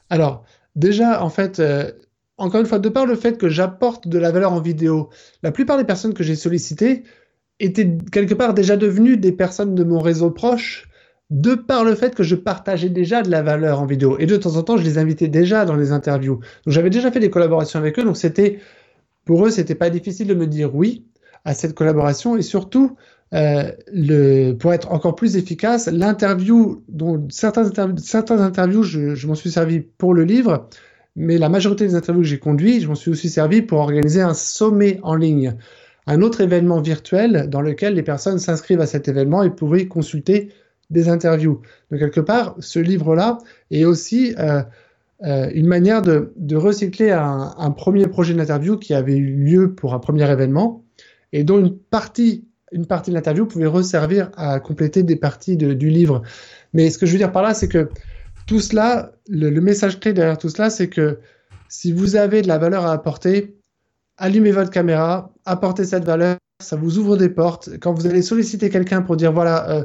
Alors 0.09 0.45
déjà, 0.75 1.23
en 1.23 1.29
fait, 1.29 1.59
euh, 1.59 1.91
encore 2.37 2.61
une 2.61 2.67
fois, 2.67 2.79
de 2.79 2.89
par 2.89 3.05
le 3.05 3.15
fait 3.15 3.37
que 3.37 3.49
j'apporte 3.49 4.07
de 4.07 4.17
la 4.19 4.31
valeur 4.31 4.53
en 4.53 4.61
vidéo, 4.61 5.09
la 5.43 5.51
plupart 5.51 5.77
des 5.77 5.83
personnes 5.83 6.13
que 6.13 6.23
j'ai 6.23 6.35
sollicitées 6.35 7.03
étaient 7.59 7.97
quelque 8.11 8.35
part 8.35 8.53
déjà 8.53 8.77
devenues 8.77 9.17
des 9.17 9.31
personnes 9.31 9.73
de 9.73 9.83
mon 9.83 9.99
réseau 9.99 10.29
proche 10.29 10.87
de 11.29 11.55
par 11.55 11.83
le 11.83 11.95
fait 11.95 12.15
que 12.15 12.23
je 12.23 12.35
partageais 12.35 12.89
déjà 12.89 13.21
de 13.21 13.29
la 13.29 13.41
valeur 13.41 13.81
en 13.81 13.85
vidéo. 13.85 14.17
Et 14.19 14.25
de 14.25 14.37
temps 14.37 14.55
en 14.55 14.63
temps, 14.63 14.77
je 14.77 14.83
les 14.83 14.97
invitais 14.97 15.27
déjà 15.27 15.65
dans 15.65 15.75
les 15.75 15.91
interviews. 15.91 16.35
Donc 16.35 16.73
j'avais 16.73 16.89
déjà 16.89 17.11
fait 17.11 17.19
des 17.19 17.29
collaborations 17.29 17.79
avec 17.79 17.99
eux, 17.99 18.03
donc 18.03 18.15
c'était 18.15 18.59
pour 19.27 19.45
eux, 19.45 19.51
c'était 19.51 19.75
pas 19.75 19.91
difficile 19.91 20.27
de 20.27 20.33
me 20.33 20.47
dire 20.47 20.73
oui 20.73 21.05
à 21.45 21.53
cette 21.53 21.75
collaboration. 21.75 22.37
Et 22.37 22.41
surtout, 22.41 22.95
euh, 23.33 24.53
pour 24.57 24.73
être 24.73 24.91
encore 24.91 25.15
plus 25.15 25.35
efficace, 25.35 25.87
l'interview, 25.87 26.81
dont 26.87 27.27
certains, 27.29 27.67
interviews, 27.67 28.83
je, 28.83 29.27
m'en 29.27 29.35
suis 29.35 29.51
servi 29.51 29.81
pour 29.81 30.13
le 30.13 30.23
livre, 30.23 30.69
mais 31.15 31.37
la 31.37 31.49
majorité 31.49 31.85
des 31.85 31.95
interviews 31.95 32.21
que 32.21 32.27
j'ai 32.27 32.39
conduites, 32.39 32.81
je 32.81 32.87
m'en 32.87 32.95
suis 32.95 33.11
aussi 33.11 33.29
servi 33.29 33.61
pour 33.61 33.79
organiser 33.79 34.21
un 34.21 34.33
sommet 34.33 34.99
en 35.03 35.15
ligne, 35.15 35.55
un 36.07 36.21
autre 36.21 36.41
événement 36.41 36.79
virtuel 36.79 37.47
dans 37.49 37.61
lequel 37.61 37.95
les 37.95 38.03
personnes 38.03 38.39
s'inscrivent 38.39 38.81
à 38.81 38.87
cet 38.87 39.09
événement 39.09 39.43
et 39.43 39.49
pouvaient 39.49 39.87
consulter 39.87 40.53
des 40.89 41.09
interviews. 41.09 41.61
Donc 41.91 41.99
quelque 41.99 42.21
part, 42.21 42.55
ce 42.59 42.79
livre-là 42.79 43.39
est 43.71 43.83
aussi 43.83 44.33
euh, 44.39 44.61
euh, 45.23 45.49
une 45.53 45.67
manière 45.67 46.01
de, 46.01 46.55
recycler 46.55 47.11
un, 47.11 47.71
premier 47.71 48.07
projet 48.07 48.33
d'interview 48.33 48.77
qui 48.77 48.93
avait 48.93 49.17
eu 49.17 49.35
lieu 49.35 49.73
pour 49.73 49.93
un 49.93 49.99
premier 49.99 50.29
événement 50.29 50.83
et 51.33 51.43
dont 51.43 51.59
une 51.59 51.75
partie, 51.75 52.47
une 52.71 52.85
partie 52.85 53.09
de 53.09 53.15
l'interview 53.15 53.45
pouvait 53.45 53.65
resservir 53.65 54.29
à 54.37 54.59
compléter 54.59 55.03
des 55.03 55.15
parties 55.15 55.57
du 55.57 55.89
livre. 55.89 56.21
Mais 56.73 56.89
ce 56.89 56.97
que 56.97 57.05
je 57.05 57.13
veux 57.13 57.17
dire 57.17 57.31
par 57.31 57.41
là, 57.41 57.53
c'est 57.53 57.67
que 57.67 57.89
tout 58.45 58.59
cela, 58.59 59.11
le, 59.27 59.49
message 59.59 59.99
clé 59.99 60.13
derrière 60.13 60.37
tout 60.37 60.49
cela, 60.49 60.69
c'est 60.69 60.87
que 60.87 61.19
si 61.67 61.91
vous 61.91 62.15
avez 62.15 62.41
de 62.41 62.47
la 62.47 62.57
valeur 62.59 62.85
à 62.85 62.93
apporter, 62.93 63.57
allumez 64.17 64.51
votre 64.51 64.71
caméra, 64.71 65.33
apportez 65.45 65.83
cette 65.83 66.05
valeur, 66.05 66.37
ça 66.61 66.75
vous 66.75 66.97
ouvre 66.97 67.17
des 67.17 67.29
portes. 67.29 67.77
Quand 67.79 67.93
vous 67.93 68.07
allez 68.07 68.21
solliciter 68.21 68.69
quelqu'un 68.69 69.01
pour 69.01 69.17
dire 69.17 69.33
voilà, 69.33 69.69
euh, 69.69 69.83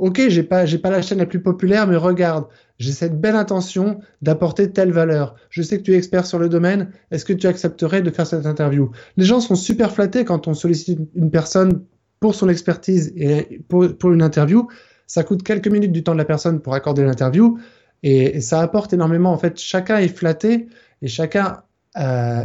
ok, 0.00 0.28
j'ai 0.28 0.42
pas, 0.42 0.66
j'ai 0.66 0.78
pas 0.78 0.90
la 0.90 1.02
chaîne 1.02 1.18
la 1.18 1.26
plus 1.26 1.42
populaire, 1.42 1.86
mais 1.86 1.96
regarde, 1.96 2.46
j'ai 2.78 2.92
cette 2.92 3.20
belle 3.20 3.36
intention 3.36 4.00
d'apporter 4.22 4.72
telle 4.72 4.92
valeur. 4.92 5.36
Je 5.50 5.62
sais 5.62 5.78
que 5.78 5.82
tu 5.82 5.92
es 5.92 5.96
expert 5.96 6.26
sur 6.26 6.38
le 6.38 6.48
domaine. 6.48 6.90
Est-ce 7.10 7.24
que 7.24 7.34
tu 7.34 7.46
accepterais 7.46 8.00
de 8.00 8.10
faire 8.10 8.26
cette 8.26 8.46
interview? 8.46 8.90
Les 9.16 9.24
gens 9.24 9.40
sont 9.40 9.54
super 9.54 9.92
flattés 9.92 10.24
quand 10.24 10.48
on 10.48 10.54
sollicite 10.54 10.98
une 11.14 11.30
personne 11.30 11.84
pour 12.18 12.34
son 12.34 12.48
expertise 12.48 13.12
et 13.14 13.62
pour, 13.68 13.96
pour 13.96 14.12
une 14.12 14.22
interview. 14.22 14.68
Ça 15.06 15.22
coûte 15.22 15.42
quelques 15.42 15.68
minutes 15.68 15.92
du 15.92 16.02
temps 16.02 16.12
de 16.12 16.18
la 16.18 16.24
personne 16.24 16.60
pour 16.60 16.74
accorder 16.74 17.04
l'interview 17.04 17.58
et, 18.02 18.40
ça 18.40 18.60
apporte 18.60 18.92
énormément. 18.92 19.32
En 19.32 19.38
fait, 19.38 19.58
chacun 19.58 19.98
est 19.98 20.08
flatté 20.08 20.68
et 21.02 21.08
chacun 21.08 21.62
euh, 21.98 22.44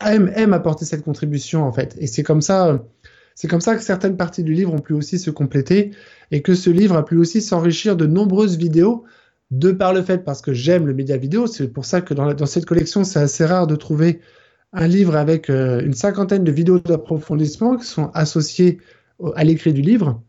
aime, 0.00 0.52
apporter 0.52 0.84
cette 0.84 1.04
contribution 1.04 1.62
en 1.62 1.72
fait. 1.72 1.96
Et 2.00 2.08
c'est 2.08 2.24
comme 2.24 2.42
ça. 2.42 2.82
C'est 3.36 3.48
comme 3.48 3.60
ça 3.60 3.76
que 3.76 3.82
certaines 3.82 4.16
parties 4.16 4.42
du 4.42 4.54
livre 4.54 4.72
ont 4.74 4.80
pu 4.80 4.94
aussi 4.94 5.18
se 5.18 5.30
compléter 5.30 5.92
et 6.30 6.40
que 6.40 6.54
ce 6.54 6.70
livre 6.70 6.96
a 6.96 7.04
pu 7.04 7.18
aussi 7.18 7.42
s'enrichir 7.42 7.94
de 7.94 8.06
nombreuses 8.06 8.56
vidéos 8.56 9.04
de 9.52 9.70
par 9.70 9.92
le 9.92 10.02
fait, 10.02 10.24
parce 10.24 10.40
que 10.40 10.52
j'aime 10.52 10.86
le 10.86 10.94
média 10.94 11.16
vidéo, 11.16 11.46
c'est 11.46 11.68
pour 11.68 11.84
ça 11.84 12.00
que 12.00 12.14
dans, 12.14 12.46
cette 12.46 12.64
collection, 12.64 13.04
c'est 13.04 13.20
assez 13.20 13.44
rare 13.44 13.68
de 13.68 13.76
trouver 13.76 14.20
un 14.72 14.88
livre 14.88 15.14
avec 15.14 15.50
euh, 15.50 15.80
une 15.84 15.92
cinquantaine 15.92 16.42
de 16.42 16.50
vidéos 16.50 16.80
d'approfondissement 16.80 17.76
qui 17.76 17.86
sont 17.86 18.10
associées 18.12 18.78
à 19.36 19.44
l'écrit 19.44 19.72
du 19.72 19.82
livre. 19.82 20.20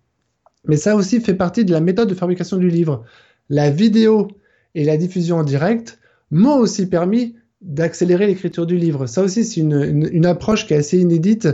Mais 0.65 0.77
ça 0.77 0.95
aussi 0.95 1.21
fait 1.21 1.33
partie 1.33 1.65
de 1.65 1.71
la 1.71 1.79
méthode 1.79 2.09
de 2.09 2.13
fabrication 2.13 2.57
du 2.57 2.69
livre. 2.69 3.05
La 3.49 3.71
vidéo 3.71 4.27
et 4.75 4.83
la 4.83 4.97
diffusion 4.97 5.37
en 5.37 5.43
direct 5.43 5.97
m'ont 6.29 6.57
aussi 6.57 6.87
permis 6.87 7.35
d'accélérer 7.61 8.27
l'écriture 8.27 8.65
du 8.65 8.77
livre. 8.77 9.07
Ça 9.07 9.23
aussi, 9.23 9.43
c'est 9.43 9.61
une, 9.61 10.25
approche 10.25 10.67
qui 10.67 10.73
est 10.73 10.77
assez 10.77 10.99
inédite 10.99 11.47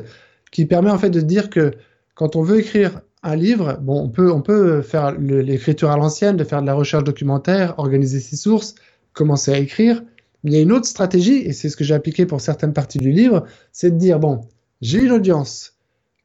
qui 0.54 0.66
permet 0.66 0.92
en 0.92 0.98
fait 0.98 1.10
de 1.10 1.20
dire 1.20 1.50
que 1.50 1.74
quand 2.16 2.38
on 2.38 2.44
veut 2.44 2.60
écrire 2.60 3.02
un 3.24 3.36
livre, 3.36 3.80
bon, 3.82 4.04
on 4.04 4.10
peut, 4.10 4.32
on 4.32 4.42
peut 4.42 4.82
faire 4.82 5.12
l'écriture 5.20 5.90
à 5.90 5.98
l'ancienne, 5.98 6.38
de 6.38 6.44
faire 6.44 6.62
de 6.62 6.68
la 6.68 6.76
recherche 6.76 7.04
documentaire, 7.04 7.74
organiser 7.80 8.20
ses 8.20 8.36
sources, 8.36 8.76
commencer 9.14 9.52
à 9.52 9.58
écrire. 9.58 10.04
Mais 10.44 10.52
il 10.52 10.54
y 10.54 10.60
a 10.60 10.62
une 10.62 10.72
autre 10.72 10.86
stratégie, 10.86 11.38
et 11.38 11.54
c'est 11.54 11.70
ce 11.70 11.76
que 11.76 11.84
j'ai 11.84 11.96
appliqué 11.96 12.26
pour 12.26 12.40
certaines 12.40 12.74
parties 12.74 13.00
du 13.00 13.12
livre, 13.12 13.46
c'est 13.72 13.92
de 13.92 13.98
dire, 13.98 14.20
bon, 14.20 14.42
j'ai 14.82 15.02
une 15.02 15.12
audience 15.12 15.74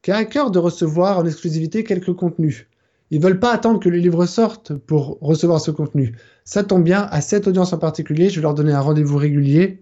qui 0.03 0.11
a 0.11 0.17
à 0.17 0.25
cœur 0.25 0.51
de 0.51 0.59
recevoir 0.59 1.17
en 1.17 1.25
exclusivité 1.25 1.83
quelques 1.83 2.13
contenus. 2.13 2.67
Ils 3.11 3.21
veulent 3.21 3.39
pas 3.39 3.53
attendre 3.53 3.79
que 3.79 3.89
le 3.89 3.97
livre 3.97 4.27
sorte 4.27 4.73
pour 4.73 5.17
recevoir 5.21 5.59
ce 5.59 5.71
contenu. 5.71 6.15
Ça 6.43 6.63
tombe 6.63 6.83
bien, 6.83 7.07
à 7.09 7.21
cette 7.21 7.47
audience 7.47 7.73
en 7.73 7.79
particulier, 7.79 8.29
je 8.29 8.35
vais 8.35 8.43
leur 8.43 8.53
donner 8.53 8.73
un 8.73 8.81
rendez-vous 8.81 9.17
régulier 9.17 9.81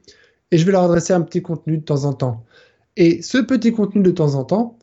et 0.51 0.57
je 0.57 0.65
vais 0.65 0.71
leur 0.71 0.83
adresser 0.83 1.11
un 1.11 1.21
petit 1.21 1.41
contenu 1.41 1.77
de 1.79 1.83
temps 1.83 2.05
en 2.05 2.13
temps. 2.13 2.45
Et 2.97 3.21
ce 3.21 3.37
petit 3.37 3.71
contenu 3.71 4.01
de 4.01 4.09
temps 4.09 4.33
en 4.33 4.43
temps 4.43 4.79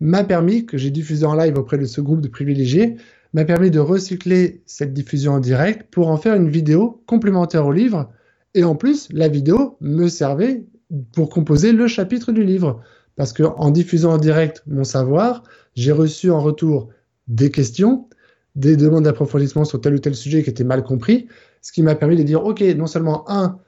m'a 0.00 0.22
permis, 0.22 0.64
que 0.64 0.78
j'ai 0.78 0.90
diffusé 0.90 1.26
en 1.26 1.34
live 1.34 1.58
auprès 1.58 1.76
de 1.76 1.86
ce 1.86 2.00
groupe 2.00 2.20
de 2.20 2.28
privilégiés, 2.28 2.96
m'a 3.34 3.44
permis 3.44 3.70
de 3.70 3.80
recycler 3.80 4.62
cette 4.64 4.94
diffusion 4.94 5.32
en 5.32 5.40
direct 5.40 5.90
pour 5.90 6.08
en 6.08 6.16
faire 6.16 6.34
une 6.34 6.48
vidéo 6.48 7.02
complémentaire 7.06 7.66
au 7.66 7.72
livre. 7.72 8.10
Et 8.54 8.62
en 8.62 8.76
plus, 8.76 9.08
la 9.12 9.26
vidéo 9.26 9.76
me 9.80 10.08
servait 10.08 10.64
pour 11.12 11.28
composer 11.28 11.72
le 11.72 11.88
chapitre 11.88 12.30
du 12.30 12.44
livre. 12.44 12.80
Parce 13.16 13.32
qu'en 13.32 13.70
diffusant 13.70 14.12
en 14.12 14.18
direct 14.18 14.62
mon 14.68 14.84
savoir, 14.84 15.42
j'ai 15.74 15.90
reçu 15.90 16.30
en 16.30 16.40
retour 16.40 16.90
des 17.26 17.50
questions, 17.50 18.08
des 18.54 18.76
demandes 18.76 19.04
d'approfondissement 19.04 19.64
sur 19.64 19.80
tel 19.80 19.94
ou 19.94 19.98
tel 19.98 20.14
sujet 20.14 20.44
qui 20.44 20.50
étaient 20.50 20.62
mal 20.62 20.84
compris, 20.84 21.26
ce 21.60 21.72
qui 21.72 21.82
m'a 21.82 21.96
permis 21.96 22.16
de 22.16 22.22
dire, 22.22 22.44
OK, 22.44 22.60
non 22.60 22.86
seulement, 22.86 23.28
un, 23.28 23.58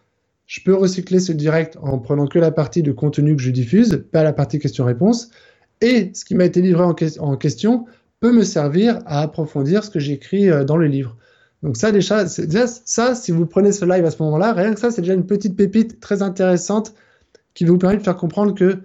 je 0.50 0.60
peux 0.60 0.74
recycler 0.74 1.20
ce 1.20 1.30
direct 1.30 1.78
en 1.80 2.00
prenant 2.00 2.26
que 2.26 2.40
la 2.40 2.50
partie 2.50 2.82
de 2.82 2.90
contenu 2.90 3.36
que 3.36 3.42
je 3.42 3.52
diffuse, 3.52 4.04
pas 4.10 4.24
la 4.24 4.32
partie 4.32 4.58
question-réponse. 4.58 5.30
Et 5.80 6.10
ce 6.12 6.24
qui 6.24 6.34
m'a 6.34 6.44
été 6.44 6.60
livré 6.60 6.82
en, 6.82 7.36
question 7.36 7.86
peut 8.18 8.32
me 8.32 8.42
servir 8.42 8.98
à 9.06 9.20
approfondir 9.20 9.84
ce 9.84 9.90
que 9.90 10.00
j'écris 10.00 10.50
euh, 10.50 10.64
dans 10.64 10.76
le 10.76 10.88
livre. 10.88 11.16
Donc 11.62 11.76
ça 11.76 11.92
déjà, 11.92 12.26
ça, 12.26 13.14
si 13.14 13.30
vous 13.30 13.46
prenez 13.46 13.70
ce 13.70 13.84
live 13.84 14.04
à 14.04 14.10
ce 14.10 14.20
moment-là, 14.24 14.52
rien 14.52 14.74
que 14.74 14.80
ça, 14.80 14.90
c'est 14.90 15.02
déjà 15.02 15.14
une 15.14 15.26
petite 15.26 15.54
pépite 15.54 16.00
très 16.00 16.20
intéressante 16.20 16.94
qui 17.54 17.64
vous 17.64 17.78
permet 17.78 17.98
de 17.98 18.02
faire 18.02 18.16
comprendre 18.16 18.52
que 18.52 18.78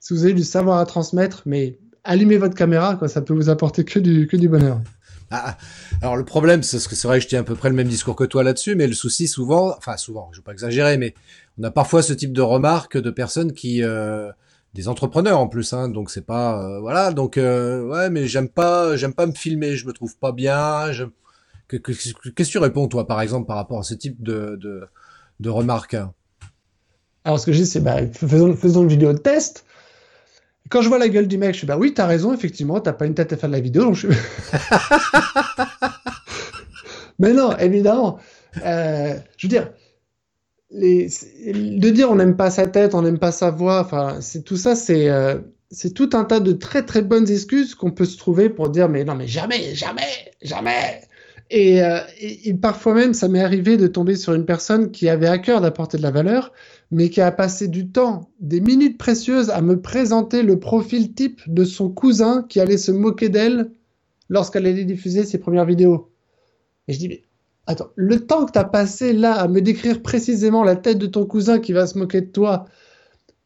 si 0.00 0.14
vous 0.14 0.22
avez 0.22 0.34
du 0.34 0.44
savoir 0.44 0.78
à 0.78 0.86
transmettre, 0.86 1.42
mais 1.46 1.80
allumez 2.04 2.36
votre 2.36 2.54
caméra, 2.54 2.94
quoi, 2.94 3.08
ça 3.08 3.22
peut 3.22 3.34
vous 3.34 3.50
apporter 3.50 3.84
que 3.84 3.98
du 3.98 4.48
bonheur. 4.48 4.80
Ah, 5.30 5.58
alors 6.00 6.16
le 6.16 6.24
problème, 6.24 6.62
c'est 6.62 6.78
que 6.88 6.94
c'est 6.94 7.06
vrai 7.06 7.20
je 7.20 7.28
tiens 7.28 7.40
à 7.40 7.44
peu 7.44 7.54
près 7.54 7.68
le 7.68 7.74
même 7.74 7.88
discours 7.88 8.16
que 8.16 8.24
toi 8.24 8.42
là-dessus, 8.42 8.76
mais 8.76 8.86
le 8.86 8.94
souci 8.94 9.28
souvent, 9.28 9.74
enfin 9.76 9.96
souvent, 9.96 10.30
je 10.32 10.38
veux 10.38 10.42
pas 10.42 10.52
exagérer, 10.52 10.96
mais 10.96 11.14
on 11.58 11.64
a 11.64 11.70
parfois 11.70 12.02
ce 12.02 12.14
type 12.14 12.32
de 12.32 12.40
remarques 12.40 12.96
de 12.96 13.10
personnes 13.10 13.52
qui, 13.52 13.82
euh, 13.82 14.30
des 14.74 14.88
entrepreneurs 14.88 15.38
en 15.38 15.48
plus, 15.48 15.72
hein, 15.72 15.88
donc 15.88 16.10
c'est 16.10 16.24
pas, 16.24 16.62
euh, 16.62 16.80
voilà, 16.80 17.12
donc 17.12 17.36
euh, 17.36 17.82
ouais, 17.86 18.10
mais 18.10 18.26
j'aime 18.26 18.48
pas, 18.48 18.96
j'aime 18.96 19.14
pas 19.14 19.26
me 19.26 19.32
filmer, 19.32 19.76
je 19.76 19.86
me 19.86 19.92
trouve 19.92 20.16
pas 20.16 20.32
bien. 20.32 20.92
Je... 20.92 21.04
Qu'est-ce 21.68 22.14
que 22.14 22.42
tu 22.44 22.58
réponds 22.58 22.88
toi, 22.88 23.06
par 23.06 23.20
exemple, 23.20 23.46
par 23.46 23.56
rapport 23.56 23.80
à 23.80 23.82
ce 23.82 23.94
type 23.94 24.22
de, 24.22 24.56
de, 24.56 24.84
de 25.40 25.50
remarques? 25.50 25.96
Alors 27.24 27.38
ce 27.38 27.46
que 27.46 27.52
je 27.52 27.58
dis, 27.58 27.66
c'est 27.66 27.80
bah, 27.80 28.06
faisons, 28.06 28.54
faisons 28.56 28.82
une 28.82 28.88
vidéo 28.88 29.12
de 29.12 29.18
test 29.18 29.64
quand 30.70 30.82
je 30.82 30.88
vois 30.88 30.98
la 30.98 31.08
gueule 31.08 31.28
du 31.28 31.38
mec, 31.38 31.52
je 31.52 31.58
suis 31.58 31.66
bah 31.66 31.76
oui, 31.78 31.94
t'as 31.94 32.06
raison, 32.06 32.32
effectivement, 32.32 32.80
t'as 32.80 32.92
pas 32.92 33.06
une 33.06 33.14
tête 33.14 33.32
à 33.32 33.36
faire 33.36 33.48
de 33.48 33.54
la 33.54 33.60
vidéo. 33.60 33.84
Donc 33.84 33.94
je... 33.94 34.08
Mais 37.18 37.32
non, 37.32 37.56
évidemment. 37.58 38.18
Euh, 38.64 39.14
je 39.36 39.46
veux 39.46 39.50
dire, 39.50 39.72
de 40.70 41.90
dire 41.90 42.10
on 42.10 42.16
n'aime 42.16 42.36
pas 42.36 42.50
sa 42.50 42.66
tête, 42.66 42.94
on 42.94 43.02
n'aime 43.02 43.18
pas 43.18 43.32
sa 43.32 43.50
voix, 43.50 43.80
enfin, 43.80 44.18
c'est 44.20 44.42
tout 44.42 44.56
ça, 44.56 44.74
c'est 44.74 45.08
euh, 45.08 45.38
c'est 45.70 45.92
tout 45.92 46.10
un 46.12 46.24
tas 46.24 46.40
de 46.40 46.52
très 46.52 46.84
très 46.84 47.02
bonnes 47.02 47.30
excuses 47.30 47.74
qu'on 47.74 47.90
peut 47.90 48.04
se 48.04 48.16
trouver 48.16 48.48
pour 48.48 48.68
dire 48.68 48.88
mais 48.88 49.04
non 49.04 49.14
mais 49.14 49.26
jamais, 49.26 49.74
jamais, 49.74 50.32
jamais. 50.42 51.02
Et, 51.50 51.82
euh, 51.82 52.00
et 52.20 52.52
parfois 52.54 52.92
même, 52.92 53.14
ça 53.14 53.26
m'est 53.26 53.42
arrivé 53.42 53.78
de 53.78 53.86
tomber 53.86 54.16
sur 54.16 54.34
une 54.34 54.44
personne 54.44 54.90
qui 54.90 55.08
avait 55.08 55.28
à 55.28 55.38
cœur 55.38 55.62
d'apporter 55.62 55.96
de 55.96 56.02
la 56.02 56.10
valeur, 56.10 56.52
mais 56.90 57.10
qui 57.10 57.20
a 57.20 57.30
passé 57.30 57.68
du 57.68 57.90
temps, 57.90 58.30
des 58.40 58.60
minutes 58.60 58.98
précieuses, 58.98 59.50
à 59.50 59.60
me 59.60 59.80
présenter 59.80 60.42
le 60.42 60.58
profil 60.58 61.12
type 61.12 61.40
de 61.46 61.64
son 61.64 61.90
cousin 61.90 62.44
qui 62.48 62.60
allait 62.60 62.78
se 62.78 62.92
moquer 62.92 63.28
d'elle 63.28 63.70
lorsqu'elle 64.28 64.66
allait 64.66 64.84
diffuser 64.84 65.24
ses 65.24 65.38
premières 65.38 65.66
vidéos. 65.66 66.10
Et 66.86 66.94
je 66.94 66.98
dis, 66.98 67.08
mais 67.08 67.22
attends, 67.66 67.90
le 67.94 68.26
temps 68.26 68.46
que 68.46 68.52
tu 68.52 68.58
as 68.58 68.64
passé 68.64 69.12
là 69.12 69.34
à 69.34 69.48
me 69.48 69.60
décrire 69.60 70.02
précisément 70.02 70.64
la 70.64 70.76
tête 70.76 70.98
de 70.98 71.06
ton 71.06 71.26
cousin 71.26 71.58
qui 71.58 71.72
va 71.72 71.86
se 71.86 71.98
moquer 71.98 72.22
de 72.22 72.26
toi, 72.26 72.64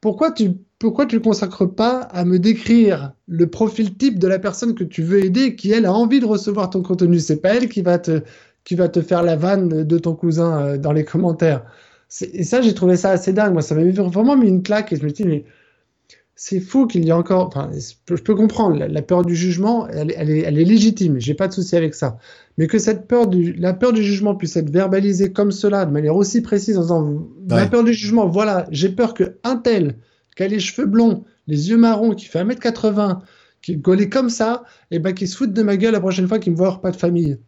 pourquoi 0.01 0.31
tu 0.33 0.53
pourquoi 0.79 1.07
tu 1.07 1.15
ne 1.15 1.21
consacres 1.21 1.73
pas 1.73 2.01
à 2.01 2.25
me 2.25 2.41
décrire 2.41 3.13
le 3.29 3.47
profil 3.49 3.97
type 3.97 4.19
de 4.19 4.27
la 4.27 4.41
personne 4.41 4.75
que 4.75 4.83
tu 4.83 5.05
veux 5.05 5.25
aider, 5.25 5.55
qui 5.55 5.71
elle 5.71 5.87
a 5.87 5.93
envie 5.93 6.19
de 6.19 6.27
recevoir 6.27 6.71
ton 6.71 6.83
contenu? 6.83 7.21
C'est 7.21 7.41
pas 7.41 7.55
elle 7.55 7.69
qui 7.69 7.83
va 7.83 7.99
te 8.01 9.01
faire 9.01 9.23
la 9.23 9.37
vanne 9.37 9.85
de 9.85 9.99
ton 9.99 10.17
cousin 10.17 10.61
euh, 10.61 10.79
dans 10.79 10.91
les 10.91 11.05
commentaires. 11.05 11.65
Et 12.21 12.45
ça, 12.45 12.61
j'ai 12.61 12.75
trouvé 12.75 12.97
ça 12.97 13.11
assez 13.11 13.33
dingue. 13.33 13.53
Moi, 13.53 13.63
ça 13.63 13.75
m'avait 13.75 13.91
vraiment 13.91 14.37
mis 14.37 14.49
une 14.49 14.63
claque 14.63 14.93
et 14.93 14.97
je 14.97 15.05
me 15.05 15.11
dis, 15.11 15.25
mais 15.25 15.45
c'est 16.35 16.61
fou 16.61 16.87
qu'il 16.87 17.05
y 17.05 17.09
ait 17.09 17.13
encore. 17.13 17.47
Enfin, 17.47 17.71
je 17.73 18.15
peux 18.17 18.35
comprendre, 18.35 18.77
la, 18.77 19.03
peur 19.03 19.25
du 19.25 19.35
jugement, 19.35 19.87
elle, 19.89 20.11
est, 20.11 20.41
elle 20.41 20.59
est 20.59 20.65
légitime, 20.65 21.21
j'ai 21.21 21.35
pas 21.35 21.49
de 21.49 21.53
souci 21.53 21.77
avec 21.77 21.95
ça. 21.95 22.19
Mais 22.59 22.67
que 22.67 22.79
cette 22.79 23.07
peur 23.07 23.29
du, 23.29 23.53
la 23.55 23.73
peur 23.73 23.93
du 23.93 24.03
jugement 24.03 24.35
puisse 24.35 24.57
être 24.57 24.71
verbalisée 24.71 25.33
comme 25.33 25.53
cela, 25.53 25.87
de 25.87 25.93
manière 25.93 26.17
aussi 26.17 26.43
précise, 26.43 26.79
en 26.79 26.83
disant 26.83 27.29
La 27.49 27.67
peur 27.67 27.85
du 27.85 27.95
jugement, 27.95 28.27
voilà, 28.27 28.67
j'ai 28.71 28.91
peur 28.91 29.15
que 29.15 29.39
un 29.45 29.57
tel, 29.57 29.97
qui 30.37 30.43
a 30.43 30.49
les 30.49 30.61
cheveux 30.61 30.87
blonds, 30.87 31.25
les 31.47 31.71
yeux 31.71 31.77
marrons, 31.77 32.15
qui 32.15 32.27
fait 32.27 32.43
1m80, 32.43 33.21
qui 33.63 33.73
est 33.73 33.77
gaulé 33.77 34.09
comme 34.09 34.29
ça, 34.29 34.65
et 34.91 34.99
ben 34.99 35.15
qui 35.15 35.29
se 35.29 35.37
fout 35.37 35.53
de 35.53 35.63
ma 35.63 35.77
gueule 35.77 35.93
la 35.93 36.01
prochaine 36.01 36.29
fois 36.29 36.39
qu'il 36.39 36.53
me 36.53 36.57
voit 36.57 36.67
avoir 36.67 36.81
pas 36.81 36.91
de 36.91 36.97
famille. 36.97 37.39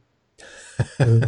euh, 1.00 1.21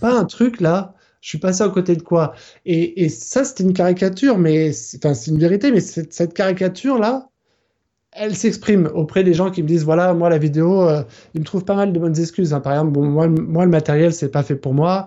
pas 0.00 0.18
un 0.18 0.24
truc 0.24 0.60
là 0.60 0.94
je 1.22 1.28
suis 1.28 1.38
passé 1.38 1.62
à 1.62 1.68
côté 1.68 1.96
de 1.96 2.02
quoi? 2.02 2.34
Et, 2.66 3.08
ça, 3.08 3.44
c'était 3.44 3.62
une 3.62 3.72
caricature, 3.72 4.38
mais 4.38 4.72
enfin, 4.96 5.14
c'est 5.14 5.30
une 5.30 5.38
vérité, 5.38 5.70
mais 5.70 5.80
cette, 5.80 6.34
caricature-là, 6.34 7.28
elle 8.10 8.34
s'exprime 8.34 8.90
auprès 8.94 9.24
des 9.24 9.32
gens 9.32 9.50
qui 9.50 9.62
me 9.62 9.68
disent 9.68 9.84
voilà, 9.84 10.14
moi, 10.14 10.28
la 10.28 10.38
vidéo, 10.38 10.82
euh, 10.88 11.02
ils 11.34 11.40
me 11.40 11.46
trouvent 11.46 11.64
pas 11.64 11.76
mal 11.76 11.92
de 11.92 11.98
bonnes 11.98 12.18
excuses. 12.18 12.52
Hein. 12.52 12.60
Par 12.60 12.72
exemple, 12.72 12.92
bon, 12.92 13.04
moi, 13.04 13.28
moi, 13.28 13.64
le 13.64 13.70
matériel, 13.70 14.12
c'est 14.12 14.30
pas 14.30 14.42
fait 14.42 14.56
pour 14.56 14.74
moi. 14.74 15.06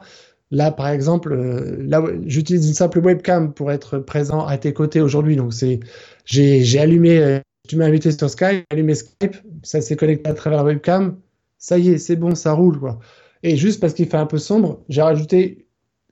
Là, 0.51 0.71
par 0.71 0.87
exemple, 0.87 1.33
euh, 1.33 1.77
là, 1.85 2.01
j'utilise 2.25 2.67
une 2.67 2.73
simple 2.73 2.99
webcam 2.99 3.53
pour 3.53 3.71
être 3.71 3.99
présent 3.99 4.45
à 4.45 4.57
tes 4.57 4.73
côtés 4.73 5.01
aujourd'hui. 5.01 5.35
Donc, 5.35 5.53
c'est, 5.53 5.81
j'ai, 6.23 6.79
allumé, 6.79 7.17
euh, 7.19 7.39
tu 7.67 7.75
m'as 7.75 7.85
invité 7.85 8.11
sur 8.11 8.29
Skype, 8.29 8.65
j'ai 8.71 8.77
allumé 8.77 8.95
Skype, 8.95 9.35
ça 9.63 9.81
s'est 9.81 9.97
connecté 9.97 10.29
à 10.29 10.33
travers 10.33 10.59
la 10.59 10.65
webcam. 10.65 11.17
Ça 11.57 11.77
y 11.77 11.89
est, 11.89 11.97
c'est 11.97 12.15
bon, 12.15 12.35
ça 12.35 12.53
roule, 12.53 12.79
quoi. 12.79 12.99
Et 13.43 13.57
juste 13.57 13.81
parce 13.81 13.93
qu'il 13.93 14.07
fait 14.07 14.17
un 14.17 14.25
peu 14.25 14.37
sombre, 14.37 14.83
j'ai 14.87 15.01
rajouté 15.01 15.64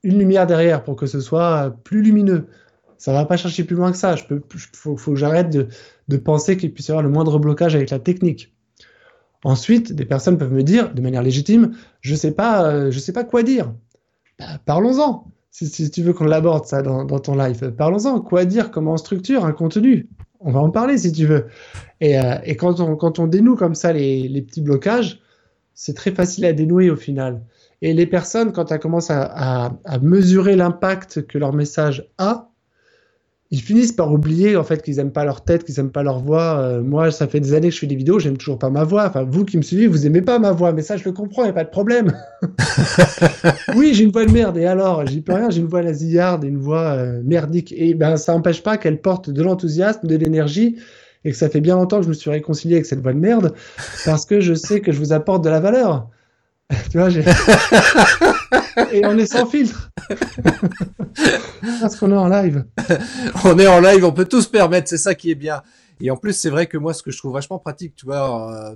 une 0.04 0.20
lumière 0.20 0.46
derrière 0.46 0.84
pour 0.84 0.96
que 0.96 1.06
ce 1.06 1.20
soit 1.20 1.76
plus 1.84 2.02
lumineux. 2.02 2.48
Ça 2.98 3.14
va 3.14 3.26
pas 3.26 3.38
chercher 3.38 3.64
plus 3.64 3.76
loin 3.76 3.92
que 3.92 3.98
ça. 3.98 4.16
Je 4.16 4.24
peux, 4.26 4.42
faut, 4.74 4.96
que 4.96 5.16
j'arrête 5.16 5.50
de, 5.50 6.18
penser 6.18 6.58
qu'il 6.58 6.74
puisse 6.74 6.88
y 6.88 6.92
avoir 6.92 7.04
le 7.04 7.10
moindre 7.10 7.40
blocage 7.40 7.76
avec 7.76 7.90
la 7.90 8.00
technique. 8.00 8.54
Ensuite, 9.44 9.92
des 9.92 10.06
personnes 10.06 10.38
peuvent 10.38 10.54
me 10.54 10.64
dire, 10.64 10.94
de 10.94 11.02
manière 11.02 11.22
légitime, 11.22 11.74
je 12.00 12.16
sais 12.16 12.32
pas, 12.32 12.66
euh, 12.66 12.92
sais 12.92 13.12
pas 13.12 13.26
quoi 13.26 13.44
dire. 13.44 13.74
Bah, 14.40 14.46
parlons-en. 14.66 15.28
Si, 15.52 15.92
tu 15.92 16.02
veux 16.02 16.14
qu'on 16.14 16.24
l'aborde 16.24 16.66
ça 16.66 16.82
dans, 16.82 17.06
ton 17.20 17.36
live, 17.36 17.72
parlons-en. 17.72 18.22
Quoi 18.22 18.46
dire 18.46 18.72
Comment 18.72 18.94
on 18.94 18.98
structure 18.98 19.46
un 19.46 19.52
contenu? 19.52 20.08
On 20.40 20.52
va 20.52 20.62
en 20.62 20.72
parler 20.72 20.98
si 20.98 21.12
tu 21.12 21.26
veux. 21.26 21.48
Et, 22.02 22.18
euh, 22.18 22.38
quand, 22.58 22.80
on, 23.20 23.28
dénoue 23.28 23.56
comme 23.56 23.76
ça 23.76 23.94
les 23.94 24.42
petits 24.42 24.62
blocages, 24.62 25.20
c'est 25.74 25.94
très 25.94 26.12
facile 26.12 26.46
à 26.46 26.54
dénouer 26.54 26.90
au 26.90 26.96
final. 26.96 27.42
Et 27.84 27.92
les 27.92 28.06
personnes, 28.06 28.54
quand 28.54 28.72
elles 28.72 28.80
commencent 28.80 29.12
à, 29.12 29.74
mesurer 30.02 30.56
l'impact 30.56 31.28
que 31.28 31.38
leur 31.38 31.52
message 31.52 32.08
a, 32.18 32.50
ils 33.52 33.60
finissent 33.62 33.92
par 33.92 34.12
oublier 34.12 34.56
en 34.56 34.64
fait 34.64 34.82
qu'ils 34.82 35.00
aiment 35.00 35.12
pas 35.12 35.26
leur 35.26 35.44
tête, 35.44 35.66
qu'ils 35.66 35.78
aiment 35.82 35.92
pas 35.92 36.02
leur 36.02 36.20
voix. 36.20 36.60
Euh, 36.60 36.82
moi, 36.82 37.12
ça 37.12 37.28
fait 37.28 37.42
des 37.42 37.54
années 37.54 37.68
que 37.68 37.76
je 37.76 37.80
fais 37.80 37.88
des 37.88 37.98
vidéos, 37.98 38.20
j'aime 38.20 38.38
toujours 38.38 38.58
pas 38.58 38.70
ma 38.70 38.86
voix. 38.86 39.06
Enfin, 39.06 39.28
vous 39.30 39.44
qui 39.44 39.58
me 39.58 39.62
suivez, 39.62 39.88
vous 39.88 40.08
aimez 40.08 40.22
pas 40.22 40.40
ma 40.40 40.54
voix, 40.54 40.72
mais 40.72 40.82
ça, 40.82 40.96
je 40.96 41.04
le 41.04 41.12
comprends, 41.12 41.44
y 41.44 41.50
a 41.50 41.54
pas 41.54 41.66
de 41.66 41.70
problème. 41.70 42.14
oui, 43.76 43.94
j'ai 43.94 44.06
une 44.06 44.12
voix 44.12 44.26
de 44.26 44.32
merde, 44.32 44.58
et 44.58 44.66
alors, 44.66 45.06
j'y 45.06 45.20
peux 45.20 45.34
rien, 45.34 45.50
j'ai 45.50 45.60
une 45.60 45.68
voix 45.68 45.84
nasillarde, 45.84 46.46
une 46.46 46.58
voix 46.58 46.94
euh, 46.94 47.22
merdique. 47.26 47.74
Et 47.76 47.96
ben, 47.96 48.16
ça 48.16 48.32
n'empêche 48.32 48.64
pas 48.64 48.78
qu'elle 48.78 49.02
porte 49.02 49.30
de 49.30 49.44
l'enthousiasme, 49.44 50.08
de 50.08 50.16
l'énergie, 50.16 50.78
et 51.26 51.32
que 51.32 51.38
ça 51.38 51.50
fait 51.50 51.62
bien 51.62 51.76
longtemps 51.76 51.98
que 51.98 52.04
je 52.04 52.10
me 52.10 52.14
suis 52.14 52.32
réconcilié 52.32 52.76
avec 52.76 52.86
cette 52.86 53.02
voix 53.02 53.14
de 53.14 53.20
merde, 53.20 53.54
parce 54.06 54.26
que 54.26 54.40
je 54.40 54.54
sais 54.54 54.80
que 54.80 54.94
je 54.94 55.00
vous 55.00 55.12
apporte 55.12 55.44
de 55.44 55.50
la 55.50 55.60
valeur. 55.60 56.08
tu 56.92 56.98
vois, 56.98 57.10
Et 58.92 59.06
on 59.06 59.18
est 59.18 59.26
sans 59.26 59.46
filtre. 59.46 59.92
Parce 61.80 61.96
qu'on 61.96 62.12
est 62.12 62.18
en 62.18 62.28
live. 62.28 62.66
on 63.46 63.58
est 63.60 63.68
en 63.68 63.80
live, 63.80 64.04
on 64.06 64.12
peut 64.12 64.26
tout 64.26 64.42
se 64.42 64.50
permettre, 64.50 64.88
c'est 64.88 64.98
ça 64.98 65.16
qui 65.16 65.32
est 65.32 65.36
bien. 65.36 65.62
Et 66.00 66.12
en 66.12 66.18
plus, 66.18 66.34
c'est 66.34 66.50
vrai 66.50 66.68
que 66.68 66.78
moi, 66.78 66.94
ce 66.94 67.04
que 67.04 67.12
je 67.12 67.18
trouve 67.18 67.34
vachement 67.34 67.60
pratique, 67.60 67.96
tu 67.96 68.06
vois, 68.06 68.54
euh, 68.54 68.76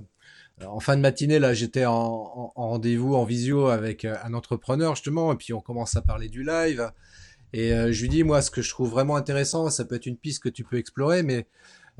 en 0.66 0.80
fin 0.80 0.96
de 0.96 1.02
matinée, 1.02 1.38
là, 1.38 1.54
j'étais 1.54 1.84
en, 1.84 2.52
rendez-vous, 2.54 3.14
en 3.14 3.24
visio 3.24 3.68
avec 3.68 4.04
euh, 4.04 4.16
un 4.24 4.34
entrepreneur, 4.34 4.94
justement, 4.94 5.32
et 5.32 5.36
puis 5.36 5.52
on 5.52 5.60
commence 5.60 5.96
à 5.96 6.02
parler 6.02 6.28
du 6.28 6.44
live. 6.44 6.90
Et 7.52 7.72
euh, 7.72 7.92
je 7.92 8.02
lui 8.02 8.08
dis, 8.08 8.24
moi, 8.24 8.42
ce 8.42 8.50
que 8.50 8.62
je 8.62 8.70
trouve 8.70 8.90
vraiment 8.90 9.16
intéressant, 9.16 9.70
ça 9.70 9.84
peut 9.84 9.96
être 9.96 10.06
une 10.06 10.16
piste 10.16 10.42
que 10.42 10.48
tu 10.48 10.64
peux 10.64 10.76
explorer, 10.76 11.22
mais 11.22 11.46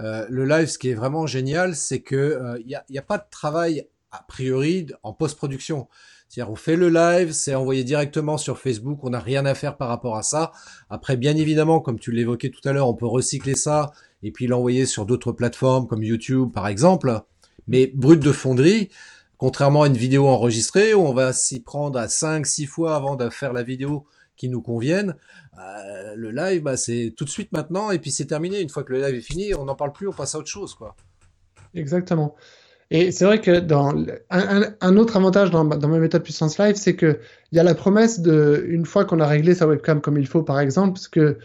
le 0.00 0.44
live, 0.44 0.68
ce 0.68 0.78
qui 0.78 0.90
est 0.90 0.94
vraiment 0.94 1.26
génial, 1.26 1.74
c'est 1.74 2.02
que 2.02 2.56
il 2.60 2.66
n'y 2.66 2.76
a, 2.76 2.84
y 2.88 2.98
a 2.98 3.02
pas 3.02 3.18
de 3.18 3.24
travail 3.32 3.88
a 4.10 4.22
priori 4.26 4.86
en 5.02 5.12
post-production. 5.12 5.88
C'est-à-dire 6.28 6.52
on 6.52 6.56
fait 6.56 6.76
le 6.76 6.88
live, 6.90 7.32
c'est 7.32 7.54
envoyé 7.54 7.84
directement 7.84 8.36
sur 8.36 8.58
Facebook, 8.58 9.00
on 9.02 9.10
n'a 9.10 9.20
rien 9.20 9.46
à 9.46 9.54
faire 9.54 9.76
par 9.76 9.88
rapport 9.88 10.16
à 10.16 10.22
ça. 10.22 10.52
Après, 10.90 11.16
bien 11.16 11.36
évidemment, 11.36 11.80
comme 11.80 11.98
tu 11.98 12.12
l'évoquais 12.12 12.50
tout 12.50 12.66
à 12.68 12.72
l'heure, 12.72 12.88
on 12.88 12.94
peut 12.94 13.06
recycler 13.06 13.54
ça 13.54 13.92
et 14.22 14.30
puis 14.30 14.46
l'envoyer 14.46 14.84
sur 14.84 15.06
d'autres 15.06 15.32
plateformes 15.32 15.86
comme 15.86 16.02
YouTube 16.02 16.50
par 16.52 16.68
exemple. 16.68 17.22
Mais 17.66 17.86
brut 17.94 18.20
de 18.20 18.32
fonderie, 18.32 18.90
contrairement 19.38 19.82
à 19.82 19.86
une 19.86 19.96
vidéo 19.96 20.26
enregistrée 20.26 20.92
où 20.92 21.00
on 21.00 21.14
va 21.14 21.32
s'y 21.32 21.60
prendre 21.60 21.98
à 21.98 22.08
5 22.08 22.46
six 22.46 22.66
fois 22.66 22.94
avant 22.94 23.16
de 23.16 23.30
faire 23.30 23.52
la 23.52 23.62
vidéo 23.62 24.06
qui 24.36 24.48
nous 24.48 24.62
convienne, 24.62 25.16
euh, 25.58 26.14
le 26.14 26.30
live, 26.30 26.62
bah, 26.62 26.76
c'est 26.76 27.14
tout 27.16 27.24
de 27.24 27.30
suite 27.30 27.52
maintenant 27.52 27.90
et 27.90 27.98
puis 27.98 28.10
c'est 28.10 28.26
terminé. 28.26 28.60
Une 28.60 28.68
fois 28.68 28.84
que 28.84 28.92
le 28.92 29.00
live 29.00 29.14
est 29.14 29.20
fini, 29.20 29.54
on 29.54 29.64
n'en 29.64 29.74
parle 29.74 29.92
plus, 29.92 30.08
on 30.08 30.12
passe 30.12 30.34
à 30.34 30.38
autre 30.38 30.48
chose, 30.48 30.74
quoi. 30.74 30.94
Exactement. 31.74 32.34
Et 32.90 33.12
c'est 33.12 33.26
vrai 33.26 33.40
que 33.40 33.60
dans 33.60 33.92
un, 34.30 34.96
autre 34.96 35.16
avantage 35.16 35.50
dans, 35.50 35.64
dans, 35.64 35.88
ma 35.88 35.98
méthode 35.98 36.22
puissance 36.22 36.58
live, 36.58 36.76
c'est 36.76 36.96
que 36.96 37.18
il 37.52 37.56
y 37.56 37.60
a 37.60 37.62
la 37.62 37.74
promesse 37.74 38.20
de 38.20 38.64
une 38.66 38.86
fois 38.86 39.04
qu'on 39.04 39.20
a 39.20 39.26
réglé 39.26 39.54
sa 39.54 39.66
webcam 39.66 40.00
comme 40.00 40.18
il 40.18 40.26
faut, 40.26 40.42
par 40.42 40.58
exemple, 40.58 40.94
parce 40.94 41.08
que 41.08 41.38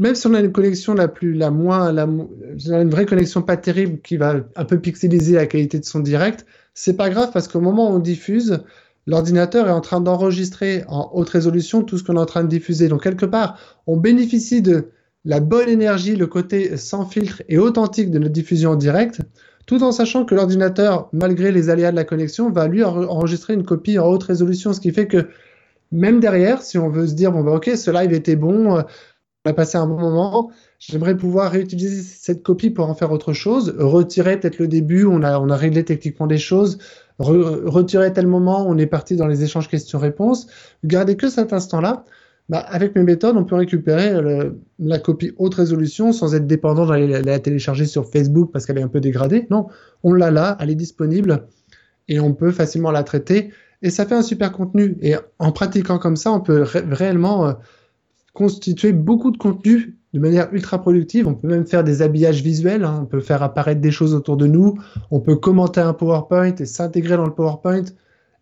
même 0.00 0.14
si 0.14 0.26
on 0.26 0.34
a 0.34 0.40
une 0.40 0.50
connexion 0.50 0.94
la 0.94 1.08
plus, 1.08 1.34
la 1.34 1.50
moins, 1.50 1.92
la, 1.92 2.04
une 2.04 2.90
vraie 2.90 3.06
connexion 3.06 3.42
pas 3.42 3.56
terrible 3.56 4.00
qui 4.00 4.16
va 4.16 4.36
un 4.56 4.64
peu 4.64 4.80
pixeliser 4.80 5.34
la 5.34 5.46
qualité 5.46 5.78
de 5.78 5.84
son 5.84 6.00
direct, 6.00 6.46
c'est 6.74 6.96
pas 6.96 7.10
grave 7.10 7.30
parce 7.32 7.48
qu'au 7.48 7.60
moment 7.60 7.90
où 7.90 7.96
on 7.96 7.98
diffuse, 7.98 8.60
l'ordinateur 9.06 9.68
est 9.68 9.72
en 9.72 9.82
train 9.82 10.00
d'enregistrer 10.00 10.84
en 10.88 11.10
haute 11.12 11.28
résolution 11.28 11.82
tout 11.82 11.98
ce 11.98 12.02
qu'on 12.02 12.16
est 12.16 12.20
en 12.20 12.26
train 12.26 12.42
de 12.42 12.48
diffuser. 12.48 12.88
Donc 12.88 13.02
quelque 13.02 13.26
part, 13.26 13.58
on 13.86 13.98
bénéficie 13.98 14.62
de 14.62 14.88
la 15.26 15.38
bonne 15.40 15.68
énergie, 15.68 16.16
le 16.16 16.26
côté 16.26 16.78
sans 16.78 17.04
filtre 17.04 17.42
et 17.48 17.58
authentique 17.58 18.10
de 18.10 18.18
notre 18.18 18.32
diffusion 18.32 18.70
en 18.70 18.76
direct, 18.76 19.20
tout 19.70 19.84
en 19.84 19.92
sachant 19.92 20.24
que 20.24 20.34
l'ordinateur, 20.34 21.08
malgré 21.12 21.52
les 21.52 21.70
aléas 21.70 21.92
de 21.92 21.96
la 21.96 22.02
connexion, 22.02 22.50
va 22.50 22.66
lui 22.66 22.82
enregistrer 22.82 23.54
une 23.54 23.62
copie 23.62 24.00
en 24.00 24.08
haute 24.08 24.24
résolution, 24.24 24.72
ce 24.72 24.80
qui 24.80 24.90
fait 24.90 25.06
que 25.06 25.28
même 25.92 26.18
derrière, 26.18 26.60
si 26.60 26.76
on 26.76 26.88
veut 26.88 27.06
se 27.06 27.14
dire, 27.14 27.30
bon, 27.30 27.44
bah, 27.44 27.52
ok, 27.52 27.70
ce 27.76 27.92
live 27.92 28.12
était 28.12 28.34
bon, 28.34 28.78
euh, 28.78 28.82
on 29.44 29.50
a 29.50 29.52
passé 29.52 29.78
un 29.78 29.86
bon 29.86 29.96
moment, 29.96 30.50
j'aimerais 30.80 31.16
pouvoir 31.16 31.52
réutiliser 31.52 32.02
cette 32.02 32.42
copie 32.42 32.70
pour 32.70 32.90
en 32.90 32.96
faire 32.96 33.12
autre 33.12 33.32
chose, 33.32 33.72
retirer 33.78 34.40
peut-être 34.40 34.58
le 34.58 34.66
début, 34.66 35.04
on 35.04 35.22
a, 35.22 35.38
on 35.38 35.48
a 35.50 35.56
réglé 35.56 35.84
techniquement 35.84 36.26
des 36.26 36.38
choses, 36.38 36.78
retirer 37.20 38.12
tel 38.12 38.26
moment, 38.26 38.66
on 38.66 38.76
est 38.76 38.88
parti 38.88 39.14
dans 39.14 39.28
les 39.28 39.44
échanges 39.44 39.68
questions-réponses, 39.68 40.48
garder 40.82 41.16
que 41.16 41.28
cet 41.28 41.52
instant-là, 41.52 42.04
bah, 42.50 42.58
avec 42.58 42.96
mes 42.96 43.04
méthodes, 43.04 43.36
on 43.36 43.44
peut 43.44 43.54
récupérer 43.54 44.12
la 44.80 44.98
copie 44.98 45.30
haute 45.38 45.54
résolution 45.54 46.12
sans 46.12 46.34
être 46.34 46.48
dépendant 46.48 46.84
d'aller 46.84 47.22
la, 47.22 47.38
télécharger 47.38 47.86
sur 47.86 48.10
Facebook 48.10 48.50
parce 48.52 48.66
qu'elle 48.66 48.78
est 48.78 48.82
un 48.82 48.88
peu 48.88 48.98
dégradée. 48.98 49.46
Non, 49.50 49.68
on 50.02 50.12
l'a 50.12 50.32
là, 50.32 50.56
elle 50.58 50.68
est 50.68 50.74
disponible 50.74 51.46
et 52.08 52.18
on 52.18 52.34
peut 52.34 52.50
facilement 52.50 52.90
la 52.90 53.04
traiter 53.04 53.52
et 53.82 53.90
ça 53.90 54.04
fait 54.04 54.16
un 54.16 54.22
super 54.22 54.50
contenu. 54.50 54.98
Et 55.00 55.14
en 55.38 55.52
pratiquant 55.52 56.00
comme 56.00 56.16
ça, 56.16 56.32
on 56.32 56.40
peut 56.40 56.64
réellement 56.64 57.46
euh, 57.46 57.52
constituer 58.32 58.92
beaucoup 58.92 59.30
de 59.30 59.38
contenu 59.38 59.96
de 60.12 60.18
manière 60.18 60.52
ultra 60.52 60.82
productive. 60.82 61.28
On 61.28 61.34
peut 61.34 61.46
même 61.46 61.68
faire 61.68 61.84
des 61.84 62.02
habillages 62.02 62.42
visuels, 62.42 62.82
hein. 62.82 62.98
on 63.02 63.06
peut 63.06 63.20
faire 63.20 63.44
apparaître 63.44 63.80
des 63.80 63.92
choses 63.92 64.12
autour 64.12 64.36
de 64.36 64.48
nous, 64.48 64.76
on 65.12 65.20
peut 65.20 65.36
commenter 65.36 65.82
un 65.82 65.92
PowerPoint 65.92 66.56
et 66.56 66.66
s'intégrer 66.66 67.16
dans 67.16 67.26
le 67.26 67.34
PowerPoint 67.34 67.84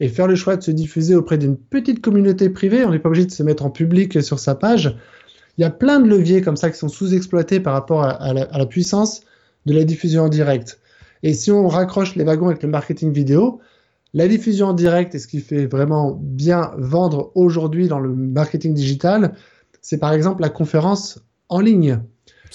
et 0.00 0.08
faire 0.08 0.26
le 0.26 0.37
choix 0.37 0.56
de 0.56 0.62
se 0.62 0.70
diffuser 0.70 1.14
auprès 1.14 1.38
d'une 1.38 1.56
petite 1.56 2.00
communauté 2.00 2.50
privée. 2.50 2.84
On 2.84 2.90
n'est 2.90 2.98
pas 2.98 3.08
obligé 3.08 3.26
de 3.26 3.32
se 3.32 3.42
mettre 3.42 3.64
en 3.64 3.70
public 3.70 4.22
sur 4.22 4.38
sa 4.38 4.54
page. 4.54 4.96
Il 5.56 5.62
y 5.62 5.64
a 5.64 5.70
plein 5.70 5.98
de 5.98 6.08
leviers 6.08 6.40
comme 6.40 6.56
ça 6.56 6.70
qui 6.70 6.78
sont 6.78 6.88
sous-exploités 6.88 7.58
par 7.58 7.72
rapport 7.72 8.04
à, 8.04 8.32
la, 8.32 8.66
puissance 8.66 9.22
de 9.66 9.74
la 9.74 9.84
diffusion 9.84 10.24
en 10.24 10.28
direct. 10.28 10.80
Et 11.24 11.34
si 11.34 11.50
on 11.50 11.66
raccroche 11.66 12.14
les 12.14 12.22
wagons 12.22 12.46
avec 12.46 12.62
le 12.62 12.68
marketing 12.68 13.12
vidéo, 13.12 13.61
la 14.14 14.28
diffusion 14.28 14.68
en 14.68 14.72
direct 14.72 15.14
est 15.16 15.18
ce 15.18 15.26
qui 15.26 15.40
fait 15.40 15.66
vraiment 15.66 16.16
bien 16.22 16.70
vendre 16.78 17.32
aujourd'hui 17.34 17.88
dans 17.88 17.98
le 17.98 18.14
marketing 18.14 18.72
digital, 18.72 19.34
c'est 19.82 19.98
par 19.98 20.12
exemple 20.12 20.42
la 20.42 20.48
conférence 20.48 21.20
en 21.48 21.61
ligne. 21.61 22.00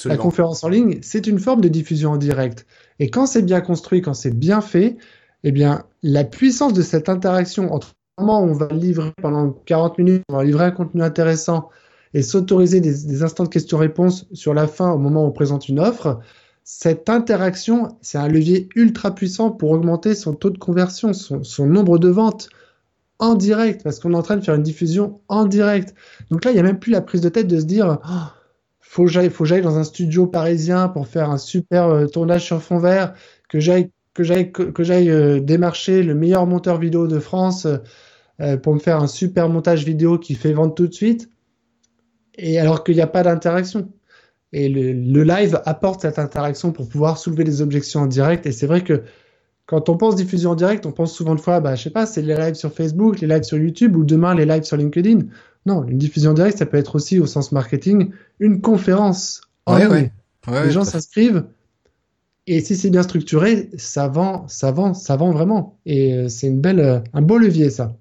La 0.06 0.18
conférence 0.18 0.64
en 0.64 0.70
ligne, 0.70 1.00
c'est 1.02 1.28
une 1.28 1.40
forme 1.40 1.62
de 1.62 1.68
diffusion 1.68 2.12
en 2.12 2.18
direct. 2.18 2.66
Et 3.00 3.10
quand 3.10 3.26
c'est 3.26 3.44
bien 3.44 3.62
construit, 3.62 4.02
quand 4.02 4.14
c'est 4.14 4.34
bien 4.36 4.62
fait, 4.62 4.98
eh 5.44 5.52
bien, 5.52 5.84
la 6.02 6.24
puissance 6.24 6.74
de 6.74 6.82
cette 6.82 7.10
interaction 7.10 7.74
entre 7.74 7.94
moment 8.20 8.44
où 8.44 8.50
on 8.50 8.54
va 8.54 8.68
livrer 8.68 9.12
pendant 9.22 9.50
40 9.50 9.98
minutes, 9.98 10.24
on 10.30 10.36
va 10.36 10.44
livrer 10.44 10.66
un 10.66 10.72
contenu 10.72 11.02
intéressant 11.02 11.70
et 12.14 12.22
s'autoriser 12.22 12.80
des, 12.80 13.24
instants 13.24 13.44
de 13.44 13.50
questions-réponses 13.50 14.28
sur 14.34 14.54
la 14.54 14.68
fin 14.68 14.92
au 14.92 15.00
moment 15.00 15.24
où 15.24 15.28
on 15.28 15.32
présente 15.32 15.68
une 15.68 15.80
offre, 15.80 16.20
cette 16.64 17.10
interaction, 17.10 17.98
c'est 18.02 18.18
un 18.18 18.28
levier 18.28 18.70
ultra 18.76 19.14
puissant 19.14 19.52
pour 19.52 19.72
augmenter 19.72 20.16
son 20.16 20.34
taux 20.34 20.52
de 20.52 20.58
conversion, 20.58 21.12
son, 21.14 21.66
nombre 21.66 21.98
de 21.98 22.08
ventes 22.08 22.50
en 23.20 23.36
direct, 23.36 23.84
parce 23.84 24.00
qu'on 24.00 24.14
est 24.14 24.18
en 24.18 24.22
train 24.22 24.38
de 24.38 24.44
faire 24.44 24.56
une 24.56 24.64
diffusion 24.64 25.20
en 25.28 25.46
direct. 25.46 25.94
Donc 26.30 26.46
là, 26.46 26.52
il 26.52 26.54
n'y 26.54 26.60
a 26.60 26.64
même 26.64 26.80
plus 26.80 26.92
la 26.92 27.02
prise 27.02 27.22
de 27.22 27.30
tête 27.30 27.48
de 27.48 27.60
se 27.60 27.66
dire, 27.66 27.98
oh, 28.08 28.28
faut 28.80 29.06
que 29.06 29.10
j'aille 29.10 29.62
dans 29.62 29.78
un 29.78 29.84
studio 29.84 30.28
parisien 30.28 30.88
pour 30.88 31.08
faire 31.08 31.32
un 31.32 31.38
super 31.38 31.88
euh, 31.90 32.06
tournage 32.06 32.46
sur 32.46 32.62
fond 32.62 32.78
vert, 32.78 33.14
que 33.50 33.60
j'aille, 33.60 33.90
que 34.14 34.24
j'aille, 34.24 34.52
que, 34.52 34.84
j'aille 34.84 35.10
euh, 35.10 35.40
démarcher 35.40 36.04
le 36.04 36.16
meilleur 36.16 36.46
monteur 36.46 36.80
vidéo 36.80 37.08
de 37.08 37.20
France 37.20 37.68
euh, 38.42 38.58
pour 38.58 38.74
me 38.74 38.80
faire 38.80 39.02
un 39.02 39.08
super 39.08 39.50
montage 39.50 39.86
vidéo 39.86 40.18
qui 40.18 40.36
fait 40.36 40.54
vendre 40.54 40.74
tout 40.74 40.88
de 40.88 40.94
suite. 40.94 41.30
Et 42.36 42.60
alors 42.60 42.84
qu'il 42.84 42.96
n'y 42.96 43.02
a 43.02 43.08
pas 43.08 43.24
d'interaction. 43.24 43.92
Et 44.52 44.70
le, 44.70 45.24
live 45.24 45.62
apporte 45.66 46.02
cette 46.02 46.20
interaction 46.20 46.72
pour 46.72 46.88
pouvoir 46.88 47.18
soulever 47.18 47.44
des 47.44 47.62
objections 47.62 48.02
en 48.02 48.06
direct. 48.06 48.46
Et 48.46 48.52
c'est 48.52 48.68
vrai 48.68 48.84
que 48.84 49.04
quand 49.66 49.90
on 49.90 49.98
pense 49.98 50.16
diffusion 50.16 50.52
en 50.52 50.56
direct, 50.56 50.86
on 50.86 50.92
pense 50.92 51.14
souvent 51.14 51.34
de 51.34 51.40
fois, 51.40 51.60
bah, 51.60 51.74
je 51.76 51.84
sais 51.84 51.90
pas, 51.90 52.06
c'est 52.06 52.22
les 52.22 52.36
lives 52.36 52.54
sur 52.54 52.72
Facebook, 52.72 53.20
les 53.20 53.28
lives 53.28 53.44
sur 53.44 53.58
YouTube 53.58 53.96
ou 53.96 54.04
demain 54.04 54.36
les 54.36 54.46
lives 54.46 54.64
sur 54.64 54.78
LinkedIn. 54.78 55.22
Non, 55.66 55.84
une 55.86 55.98
diffusion 55.98 56.32
en 56.32 56.34
direct, 56.34 56.58
ça 56.58 56.66
peut 56.66 56.78
être 56.78 56.96
aussi 56.96 57.20
au 57.20 57.26
sens 57.26 57.52
marketing 57.52 58.12
une 58.40 58.62
conférence. 58.62 59.42
En 59.66 59.78
ouais, 59.78 60.12
les 60.48 60.72
gens 60.72 60.84
s'inscrivent 60.84 61.46
et 62.46 62.62
si 62.62 62.76
c'est 62.76 62.90
bien 62.90 63.04
structuré, 63.04 63.70
ça 63.78 64.08
vend, 64.08 64.48
ça 64.48 64.72
vend, 64.72 64.94
ça 64.94 65.16
vend 65.16 65.32
vraiment. 65.32 65.80
Et 65.86 66.14
euh, 66.14 66.30
c'est 66.30 66.48
une 66.48 66.60
belle, 66.60 66.80
euh, 66.80 67.00
un 67.14 67.22
beau 67.22 67.38
levier 67.38 67.70
ça. 67.70 67.96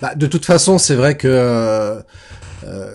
Bah, 0.00 0.14
de 0.16 0.26
toute 0.26 0.44
façon, 0.44 0.78
c'est 0.78 0.96
vrai 0.96 1.16
que 1.16 1.28
euh, 1.28 2.02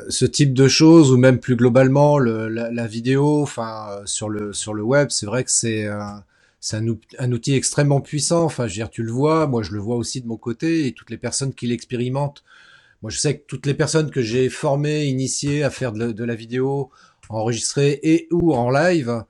ce 0.09 0.25
type 0.25 0.53
de 0.53 0.67
choses 0.67 1.13
ou 1.13 1.17
même 1.17 1.39
plus 1.39 1.55
globalement 1.55 2.19
le, 2.19 2.49
la, 2.49 2.87
vidéo, 2.87 3.41
enfin 3.41 4.01
sur 4.03 4.27
le 4.27 4.51
sur 4.51 4.73
le 4.73 4.83
web, 4.83 5.07
c'est 5.09 5.25
vrai 5.25 5.45
que 5.45 5.51
c'est 5.51 5.87
un, 5.87 7.31
outil 7.31 7.55
extrêmement 7.55 8.01
puissant. 8.01 8.43
Enfin, 8.43 8.67
je 8.67 8.73
veux 8.73 8.75
dire, 8.75 8.89
tu 8.89 9.03
le 9.03 9.11
vois, 9.13 9.47
moi 9.47 9.63
je 9.63 9.71
le 9.71 9.79
vois 9.79 9.95
aussi 9.95 10.19
de 10.19 10.27
mon 10.27 10.35
côté 10.35 10.87
et 10.87 10.91
toutes 10.91 11.09
les 11.09 11.17
personnes 11.17 11.53
qui 11.53 11.67
l'expérimentent. 11.67 12.43
Moi, 13.01 13.09
je 13.09 13.17
sais 13.17 13.37
que 13.37 13.43
toutes 13.47 13.65
les 13.65 13.73
personnes 13.73 14.11
que 14.11 14.21
j'ai 14.21 14.49
formées, 14.49 15.05
initiées 15.05 15.63
à 15.63 15.69
faire 15.69 15.93
de, 15.93 16.11
de 16.11 16.23
la 16.23 16.35
vidéo 16.35 16.89
enregistrée 17.29 17.99
et 18.03 18.27
ou 18.31 18.53
en 18.53 18.69
live, 18.69 19.23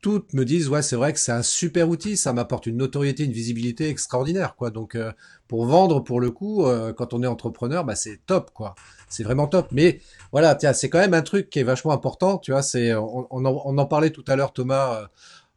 toutes 0.00 0.32
me 0.32 0.44
disent 0.44 0.68
ouais 0.68 0.82
c'est 0.82 0.96
vrai 0.96 1.12
que 1.12 1.18
c'est 1.18 1.32
un 1.32 1.42
super 1.42 1.88
outil, 1.88 2.16
ça 2.16 2.32
m'apporte 2.32 2.66
une 2.66 2.76
notoriété, 2.76 3.24
une 3.24 3.32
visibilité 3.32 3.88
extraordinaire 3.88 4.56
quoi. 4.56 4.70
Donc 4.70 4.94
euh, 4.94 5.12
pour 5.48 5.66
vendre 5.66 6.00
pour 6.00 6.20
le 6.20 6.30
coup, 6.30 6.66
euh, 6.66 6.92
quand 6.92 7.12
on 7.14 7.22
est 7.22 7.26
entrepreneur, 7.26 7.84
bah 7.84 7.94
c'est 7.94 8.20
top 8.26 8.50
quoi. 8.54 8.74
C'est 9.08 9.22
vraiment 9.22 9.46
top. 9.46 9.68
Mais 9.72 10.00
voilà, 10.32 10.54
tiens, 10.54 10.72
c'est 10.72 10.88
quand 10.88 10.98
même 10.98 11.14
un 11.14 11.22
truc 11.22 11.50
qui 11.50 11.58
est 11.58 11.64
vachement 11.64 11.92
important, 11.92 12.38
tu 12.38 12.52
vois. 12.52 12.62
C'est 12.62 12.94
on, 12.94 13.26
en, 13.44 13.86
parlait 13.86 14.10
tout 14.10 14.24
à 14.28 14.36
l'heure 14.36 14.52
Thomas 14.52 15.08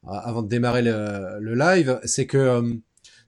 avant 0.06 0.42
de 0.42 0.50
démarrer 0.50 0.82
le, 0.82 1.40
le 1.40 1.56
live, 1.56 2.00
c'est 2.04 2.26
que 2.26 2.78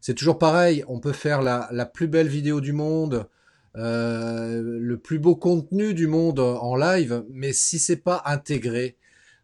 c'est 0.02 0.16
toujours 0.16 0.38
pareil. 0.38 0.84
On 0.88 1.00
peut 1.00 1.14
faire 1.14 1.42
la, 1.42 1.70
la 1.72 1.86
plus 1.86 2.08
belle 2.08 2.28
vidéo 2.28 2.62
du 2.62 2.74
monde. 2.74 3.28
le 3.76 4.96
plus 4.96 5.20
beau 5.20 5.36
contenu 5.36 5.94
du 5.94 6.08
monde 6.08 6.40
en 6.40 6.76
live, 6.76 7.24
mais 7.30 7.54
si 7.54 7.80
c'est 7.80 7.98
pas 7.98 8.22
intégré, 8.26 8.98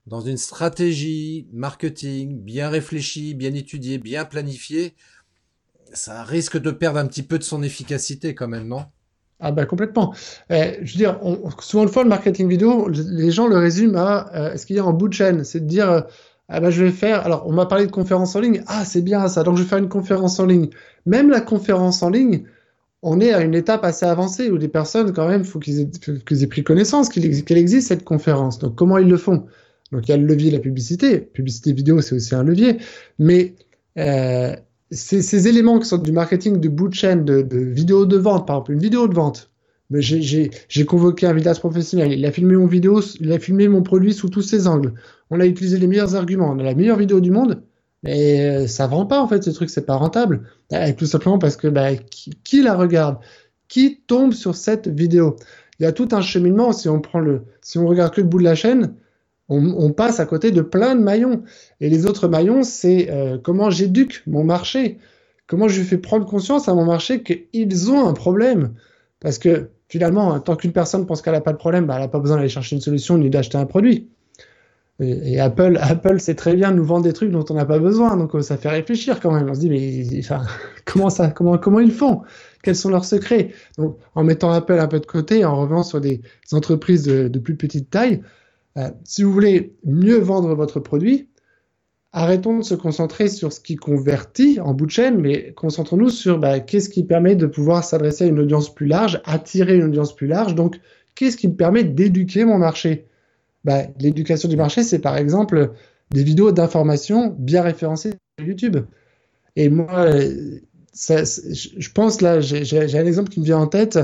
dans 0.08 0.22
une 0.22 0.38
stratégie 0.38 1.48
marketing 1.54 2.42
bien 2.42 2.70
réfléchie, 2.70 3.34
bien 3.34 3.54
étudiée, 3.54 3.98
bien 3.98 4.26
planifiée, 4.26 4.96
ça 5.94 6.24
risque 6.24 6.60
de 6.60 6.72
perdre 6.72 7.00
un 7.00 7.08
petit 7.08 7.24
peu 7.24 7.38
de 7.38 7.44
son 7.44 7.64
efficacité 7.64 8.34
quand 8.34 8.48
même, 8.48 8.68
non? 8.68 8.86
Ah 9.40 9.52
bah 9.52 9.66
complètement. 9.66 10.14
Eh, 10.50 10.78
je 10.84 10.94
veux 10.94 10.98
dire, 10.98 11.20
souvent 11.60 11.84
le 11.84 11.90
fois 11.90 12.04
le 12.04 12.10
marketing 12.10 12.48
vidéo, 12.48 12.88
les 12.90 13.32
gens 13.32 13.48
le 13.48 13.58
résument 13.58 13.98
à 13.98 14.30
euh, 14.36 14.58
ce 14.58 14.66
qu'il 14.66 14.76
y 14.76 14.80
a 14.80 14.86
en 14.86 14.94
bout 14.94 15.08
de 15.08 15.14
chaîne, 15.14 15.44
c'est 15.44 15.62
de 15.62 15.66
dire 15.66 15.90
euh, 15.90 16.02
ah 16.48 16.60
bah 16.60 16.70
je 16.70 16.84
vais 16.84 16.92
faire. 16.92 17.26
Alors 17.26 17.48
on 17.48 17.52
m'a 17.52 17.66
parlé 17.66 17.88
de 17.88 17.92
conférence 17.92 18.36
en 18.36 18.40
ligne, 18.40 18.64
ah 18.68 18.86
c'est 18.86 19.02
bien 19.02 19.28
ça, 19.28 19.44
donc 19.44 19.58
je 19.58 19.64
vais 19.64 19.70
faire 19.70 19.80
une 19.80 19.90
conférence 19.90 20.40
en 20.40 20.46
ligne. 20.46 20.70
Même 21.08 21.30
la 21.30 21.42
conférence 21.42 22.04
en 22.04 22.10
ligne, 22.10 22.46
on 23.02 23.20
est 23.20 23.34
à 23.34 23.42
une 23.42 23.56
étape 23.56 23.84
assez 23.84 24.06
avancée 24.06 24.52
où 24.52 24.60
des 24.60 24.68
personnes 24.68 25.12
quand 25.12 25.28
même, 25.28 25.44
faut 25.44 25.60
qu'ils 25.60 25.90
aient 26.44 26.48
pris 26.48 26.64
connaissance 26.64 27.10
qu'elle 27.10 27.58
existe 27.58 27.88
cette 27.88 28.04
conférence. 28.04 28.60
Donc 28.60 28.76
comment 28.76 29.00
ils 29.00 29.10
le 29.10 29.18
font? 29.18 29.48
Donc 29.92 30.08
il 30.08 30.12
y 30.12 30.14
a 30.14 30.18
le 30.18 30.26
levier 30.26 30.52
de 30.52 30.56
la 30.56 30.62
publicité. 30.62 31.20
Publicité 31.20 31.74
vidéo, 31.74 32.02
c'est 32.02 32.16
aussi 32.16 32.34
un 32.36 32.44
levier. 32.44 32.78
Mais 33.20 33.56
euh, 33.98 34.56
ces, 34.90 35.48
éléments 35.48 35.80
qui 35.80 35.88
sont 35.88 35.98
du 35.98 36.12
marketing 36.12 36.60
de 36.60 36.70
bout 36.70 36.88
de 36.88 36.94
chaîne, 36.94 37.26
de, 37.26 37.42
de 37.42 37.58
vidéo 37.58 38.06
de 38.06 38.18
vente, 38.18 38.48
par 38.48 38.58
exemple, 38.58 38.74
une 38.74 38.80
vidéo 38.80 39.08
de 39.08 39.14
vente. 39.14 39.52
J'ai 40.00 40.86
convoqué 40.86 41.28
un 41.28 41.34
vidéaste 41.34 41.60
professionnel, 41.60 42.14
il 42.14 42.26
a 42.26 42.32
filmé 42.32 42.56
mon 42.56 42.68
vidéo, 42.68 43.02
il 43.20 43.32
a 43.32 43.40
filmé 43.40 43.68
mon 43.68 43.84
produit 43.84 44.14
sous 44.14 44.30
tous 44.30 44.42
ses 44.42 44.68
angles. 44.68 44.94
On 45.30 45.40
a 45.40 45.46
utilisé 45.46 45.78
les 45.78 45.88
meilleurs 45.88 46.16
arguments, 46.16 46.50
on 46.50 46.60
a 46.60 46.64
la 46.64 46.76
meilleure 46.76 46.98
vidéo 46.98 47.20
du 47.20 47.32
monde, 47.32 47.62
mais 48.04 48.46
euh, 48.46 48.68
ça 48.68 48.88
vend 48.88 49.06
pas 49.06 49.22
en 49.22 49.28
fait 49.28 49.44
ce 49.44 49.50
truc, 49.50 49.70
c'est 49.70 49.86
pas 49.86 49.96
rentable. 49.96 50.44
Euh, 50.72 50.94
tout 50.98 51.06
simplement 51.06 51.40
parce 51.40 51.58
que 51.58 51.68
bah, 51.68 51.96
qui, 51.96 52.32
qui, 52.44 52.62
la 52.62 52.76
regarde? 52.76 53.18
Qui 53.68 54.02
tombe 54.08 54.32
sur 54.34 54.56
cette 54.56 54.88
vidéo? 54.88 55.36
Il 55.80 55.84
y 55.84 55.86
a 55.86 55.92
tout 55.92 56.10
un 56.12 56.22
cheminement. 56.22 56.72
Si 56.74 56.88
on 56.88 57.02
prend 57.02 57.20
le, 57.20 57.44
si 57.62 57.78
on 57.78 57.88
regarde 57.88 58.14
que 58.14 58.22
le 58.22 58.28
bout 58.28 58.40
de 58.40 58.44
la 58.44 58.56
chaîne, 58.56 58.94
on, 59.52 59.92
passe 59.92 60.20
à 60.20 60.26
côté 60.26 60.52
de 60.52 60.62
plein 60.62 60.96
de 60.96 61.02
maillons. 61.02 61.44
Et 61.82 61.90
les 61.90 62.06
autres 62.06 62.28
maillons, 62.28 62.64
c'est 62.64 63.10
euh, 63.12 63.38
comment 63.42 63.70
j'éduque 63.70 64.24
mon 64.28 64.44
marché, 64.44 64.98
comment 65.48 65.68
je 65.68 65.82
fais 65.82 65.98
prendre 65.98 66.26
conscience 66.26 66.70
à 66.70 66.74
mon 66.74 66.86
marché 66.86 67.22
qu'ils 67.24 67.92
ont 67.92 68.08
un 68.08 68.14
problème? 68.14 68.74
Parce 69.20 69.38
que 69.38 69.70
finalement, 69.90 70.40
tant 70.40 70.56
qu'une 70.56 70.72
personne 70.72 71.06
pense 71.06 71.22
qu'elle 71.22 71.34
n'a 71.34 71.42
pas 71.42 71.54
de 71.54 71.58
problème, 71.58 71.86
bah, 71.86 71.96
elle 71.96 72.02
n'a 72.02 72.08
pas 72.08 72.20
besoin 72.20 72.38
d'aller 72.38 72.50
chercher 72.50 72.76
une 72.76 72.82
solution 72.82 73.18
ni 73.18 73.30
d'acheter 73.30 73.58
un 73.58 73.66
produit. 73.66 74.08
Et, 75.00 75.40
Apple, 75.40 75.78
Apple, 75.82 76.20
c'est 76.20 76.36
très 76.36 76.56
bien 76.56 76.72
nous 76.72 76.86
vendre 76.86 77.04
des 77.04 77.14
trucs 77.14 77.32
dont 77.32 77.46
on 77.50 77.56
n'a 77.56 77.66
pas 77.66 77.80
besoin, 77.80 78.16
donc 78.16 78.36
euh, 78.36 78.42
ça 78.42 78.56
fait 78.56 78.70
réfléchir 78.70 79.20
quand 79.20 79.32
même. 79.32 79.50
On 79.50 79.54
se 79.54 79.60
dit 79.60 79.70
mais 79.70 80.22
comment 80.86 81.10
ça, 81.10 81.28
comment 81.30 81.58
comment 81.58 81.80
ils 81.80 81.92
font? 81.92 82.22
Quels 82.64 82.76
sont 82.76 82.90
leurs 82.90 83.06
secrets? 83.06 83.52
Donc, 83.78 83.98
en 84.16 84.24
mettant 84.24 84.52
Apple 84.52 84.80
un 84.80 84.88
peu 84.88 85.00
de 85.00 85.06
côté, 85.06 85.44
en 85.44 85.60
revenant 85.60 85.84
sur 85.84 86.00
des 86.00 86.22
entreprises 86.52 87.04
de 87.06 87.40
plus 87.40 87.56
petite 87.56 87.90
taille, 87.90 88.22
euh, 88.78 88.90
si 89.04 89.24
vous 89.24 89.32
voulez 89.32 89.76
mieux 89.84 90.18
vendre 90.18 90.54
votre 90.56 90.80
produit, 90.80 91.30
arrêtons 92.14 92.60
de 92.60 92.64
se 92.64 92.76
concentrer 92.76 93.28
sur 93.28 93.52
ce 93.54 93.60
qui 93.60 93.76
convertit 93.76 94.60
en 94.60 94.74
bout 94.74 94.86
de 94.86 94.92
chaîne, 94.92 95.20
mais 95.20 95.54
concentrons-nous 95.54 96.10
sur 96.10 96.40
bah, 96.40 96.60
qu'est-ce 96.60 96.90
qui 96.90 97.04
permet 97.04 97.36
de 97.36 97.46
pouvoir 97.46 97.84
s'adresser 97.84 98.26
à 98.26 98.28
une 98.28 98.40
audience 98.40 98.74
plus 98.74 98.88
large, 98.88 99.22
attirer 99.26 99.76
une 99.76 99.84
audience 99.84 100.16
plus 100.16 100.28
large. 100.28 100.56
Donc, 100.56 100.80
qu'est-ce 101.16 101.38
qui 101.38 101.48
me 101.48 101.56
permet 101.56 101.84
d'éduquer 101.84 102.46
mon 102.46 102.58
marché? 102.58 103.08
Bah, 103.64 103.84
L'éducation 104.00 104.50
du 104.50 104.58
marché, 104.58 104.84
c'est 104.84 105.00
par 105.00 105.18
exemple 105.18 105.72
des 106.12 106.24
vidéos 106.24 106.52
d'information 106.52 107.36
bien 107.38 107.62
référencées 107.62 108.14
sur 108.38 108.48
YouTube. 108.48 108.78
Et 109.56 109.70
moi, 109.70 110.10
je 110.94 111.92
pense 111.92 112.22
là, 112.22 112.42
j'ai 112.42 112.98
un 112.98 113.06
exemple 113.06 113.30
qui 113.30 113.40
me 113.40 113.46
vient 113.46 113.60
en 113.60 113.68
tête. 113.68 114.00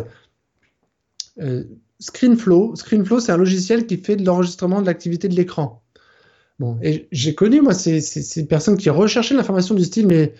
Euh, 1.39 1.63
ScreenFlow. 1.99 2.75
ScreenFlow, 2.75 3.19
c'est 3.19 3.31
un 3.31 3.37
logiciel 3.37 3.85
qui 3.85 3.97
fait 3.97 4.15
de 4.15 4.25
l'enregistrement 4.25 4.81
de 4.81 4.85
l'activité 4.85 5.27
de 5.27 5.35
l'écran. 5.35 5.83
Bon, 6.59 6.77
et 6.81 7.07
j'ai 7.11 7.35
connu, 7.35 7.61
moi, 7.61 7.73
ces, 7.73 8.01
ces, 8.01 8.45
personnes 8.45 8.77
qui 8.77 8.89
recherchaient 8.89 9.35
l'information 9.35 9.75
du 9.75 9.83
style, 9.83 10.07
mais 10.07 10.33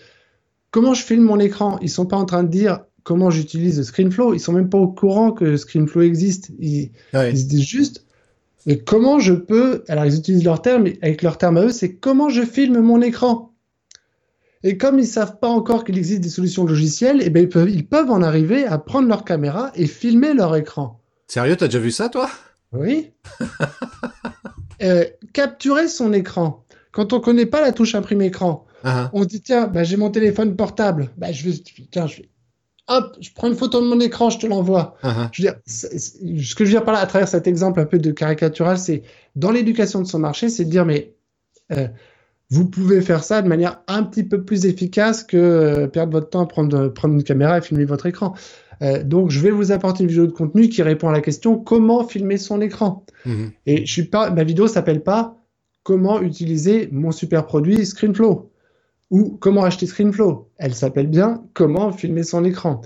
comment 0.70 0.94
je 0.94 1.02
filme 1.02 1.22
mon 1.22 1.38
écran? 1.38 1.78
Ils 1.80 1.90
sont 1.90 2.06
pas 2.06 2.16
en 2.16 2.24
train 2.24 2.42
de 2.42 2.48
dire 2.48 2.80
comment 3.04 3.30
j'utilise 3.30 3.80
ScreenFlow. 3.82 4.34
Ils 4.34 4.40
sont 4.40 4.52
même 4.52 4.68
pas 4.68 4.78
au 4.78 4.88
courant 4.88 5.32
que 5.32 5.56
ScreenFlow 5.56 6.02
existe. 6.02 6.50
Ils, 6.58 6.90
ils 7.14 7.38
se 7.38 7.44
disent 7.44 7.66
juste, 7.66 8.04
mais 8.66 8.78
comment 8.78 9.18
je 9.18 9.32
peux 9.32 9.84
Alors, 9.88 10.04
ils 10.04 10.16
utilisent 10.16 10.44
leur 10.44 10.60
terme, 10.60 10.88
avec 11.00 11.22
leur 11.22 11.38
terme 11.38 11.56
à 11.56 11.64
eux, 11.64 11.72
c'est 11.72 11.94
comment 11.94 12.28
je 12.28 12.42
filme 12.42 12.80
mon 12.80 13.00
écran. 13.00 13.54
Et 14.64 14.76
comme 14.76 14.98
ils 14.98 15.06
savent 15.06 15.38
pas 15.38 15.48
encore 15.48 15.84
qu'il 15.84 15.96
existe 15.96 16.20
des 16.20 16.28
solutions 16.28 16.64
logicielles, 16.64 17.22
eh 17.22 17.30
ben 17.30 17.44
ils 17.44 17.48
peuvent, 17.48 17.70
ils 17.70 17.86
peuvent 17.86 18.10
en 18.10 18.22
arriver 18.22 18.66
à 18.66 18.78
prendre 18.78 19.08
leur 19.08 19.24
caméra 19.24 19.70
et 19.76 19.86
filmer 19.86 20.34
leur 20.34 20.56
écran. 20.56 21.00
Sérieux, 21.28 21.56
t'as 21.56 21.66
déjà 21.66 21.78
vu 21.78 21.90
ça, 21.90 22.08
toi? 22.08 22.30
Oui. 22.72 23.12
euh, 24.82 25.04
capturer 25.34 25.86
son 25.86 26.12
écran. 26.14 26.64
Quand 26.90 27.12
on 27.12 27.20
connaît 27.20 27.46
pas 27.46 27.60
la 27.60 27.72
touche 27.72 27.94
imprime 27.94 28.22
écran, 28.22 28.66
uh-huh. 28.82 29.10
on 29.12 29.22
se 29.22 29.28
dit 29.28 29.42
tiens, 29.42 29.66
bah, 29.66 29.84
j'ai 29.84 29.98
mon 29.98 30.10
téléphone 30.10 30.56
portable. 30.56 31.10
Bah, 31.18 31.30
je 31.30 31.48
vais, 31.48 31.56
tiens, 31.90 32.06
je 32.06 32.22
hop, 32.88 33.16
je 33.20 33.28
prends 33.34 33.48
une 33.48 33.56
photo 33.56 33.82
de 33.82 33.86
mon 33.86 34.00
écran, 34.00 34.30
je 34.30 34.38
te 34.38 34.46
l'envoie. 34.46 34.96
Uh-huh. 35.02 35.28
Je 35.32 35.42
veux 35.42 35.48
dire, 35.50 35.60
ce 35.66 36.54
que 36.54 36.64
je 36.64 36.70
veux 36.70 36.76
dire 36.76 36.84
par 36.84 36.94
là, 36.94 37.00
à 37.00 37.06
travers 37.06 37.28
cet 37.28 37.46
exemple 37.46 37.78
un 37.80 37.84
peu 37.84 37.98
de 37.98 38.10
caricatural, 38.10 38.78
c'est 38.78 39.02
dans 39.36 39.50
l'éducation 39.50 40.00
de 40.00 40.06
son 40.06 40.18
marché, 40.18 40.48
c'est 40.48 40.64
de 40.64 40.70
dire 40.70 40.86
mais 40.86 41.14
euh, 41.72 41.88
vous 42.50 42.64
pouvez 42.64 43.02
faire 43.02 43.22
ça 43.22 43.42
de 43.42 43.48
manière 43.48 43.82
un 43.86 44.02
petit 44.02 44.24
peu 44.24 44.42
plus 44.42 44.64
efficace 44.64 45.22
que 45.22 45.36
euh, 45.36 45.86
perdre 45.86 46.12
votre 46.12 46.30
temps 46.30 46.40
à 46.40 46.46
prendre, 46.46 46.88
prendre 46.88 47.14
une 47.14 47.22
caméra 47.22 47.58
et 47.58 47.60
filmer 47.60 47.84
votre 47.84 48.06
écran. 48.06 48.34
Euh, 48.82 49.02
donc, 49.02 49.30
je 49.30 49.40
vais 49.40 49.50
vous 49.50 49.72
apporter 49.72 50.02
une 50.02 50.08
vidéo 50.08 50.26
de 50.26 50.32
contenu 50.32 50.68
qui 50.68 50.82
répond 50.82 51.08
à 51.08 51.12
la 51.12 51.20
question 51.20 51.58
comment 51.58 52.06
filmer 52.06 52.36
son 52.36 52.60
écran? 52.60 53.04
Mhm. 53.26 53.50
Et 53.66 53.86
je 53.86 53.92
suis 53.92 54.04
pas, 54.04 54.30
ma 54.30 54.44
vidéo 54.44 54.66
s'appelle 54.66 55.02
pas 55.02 55.36
comment 55.82 56.20
utiliser 56.20 56.88
mon 56.92 57.12
super 57.12 57.46
produit 57.46 57.84
ScreenFlow. 57.84 58.50
Ou 59.10 59.36
comment 59.40 59.64
acheter 59.64 59.86
ScreenFlow. 59.86 60.48
Elle 60.58 60.74
s'appelle 60.74 61.06
bien 61.06 61.42
comment 61.54 61.92
filmer 61.92 62.22
son 62.22 62.44
écran. 62.44 62.82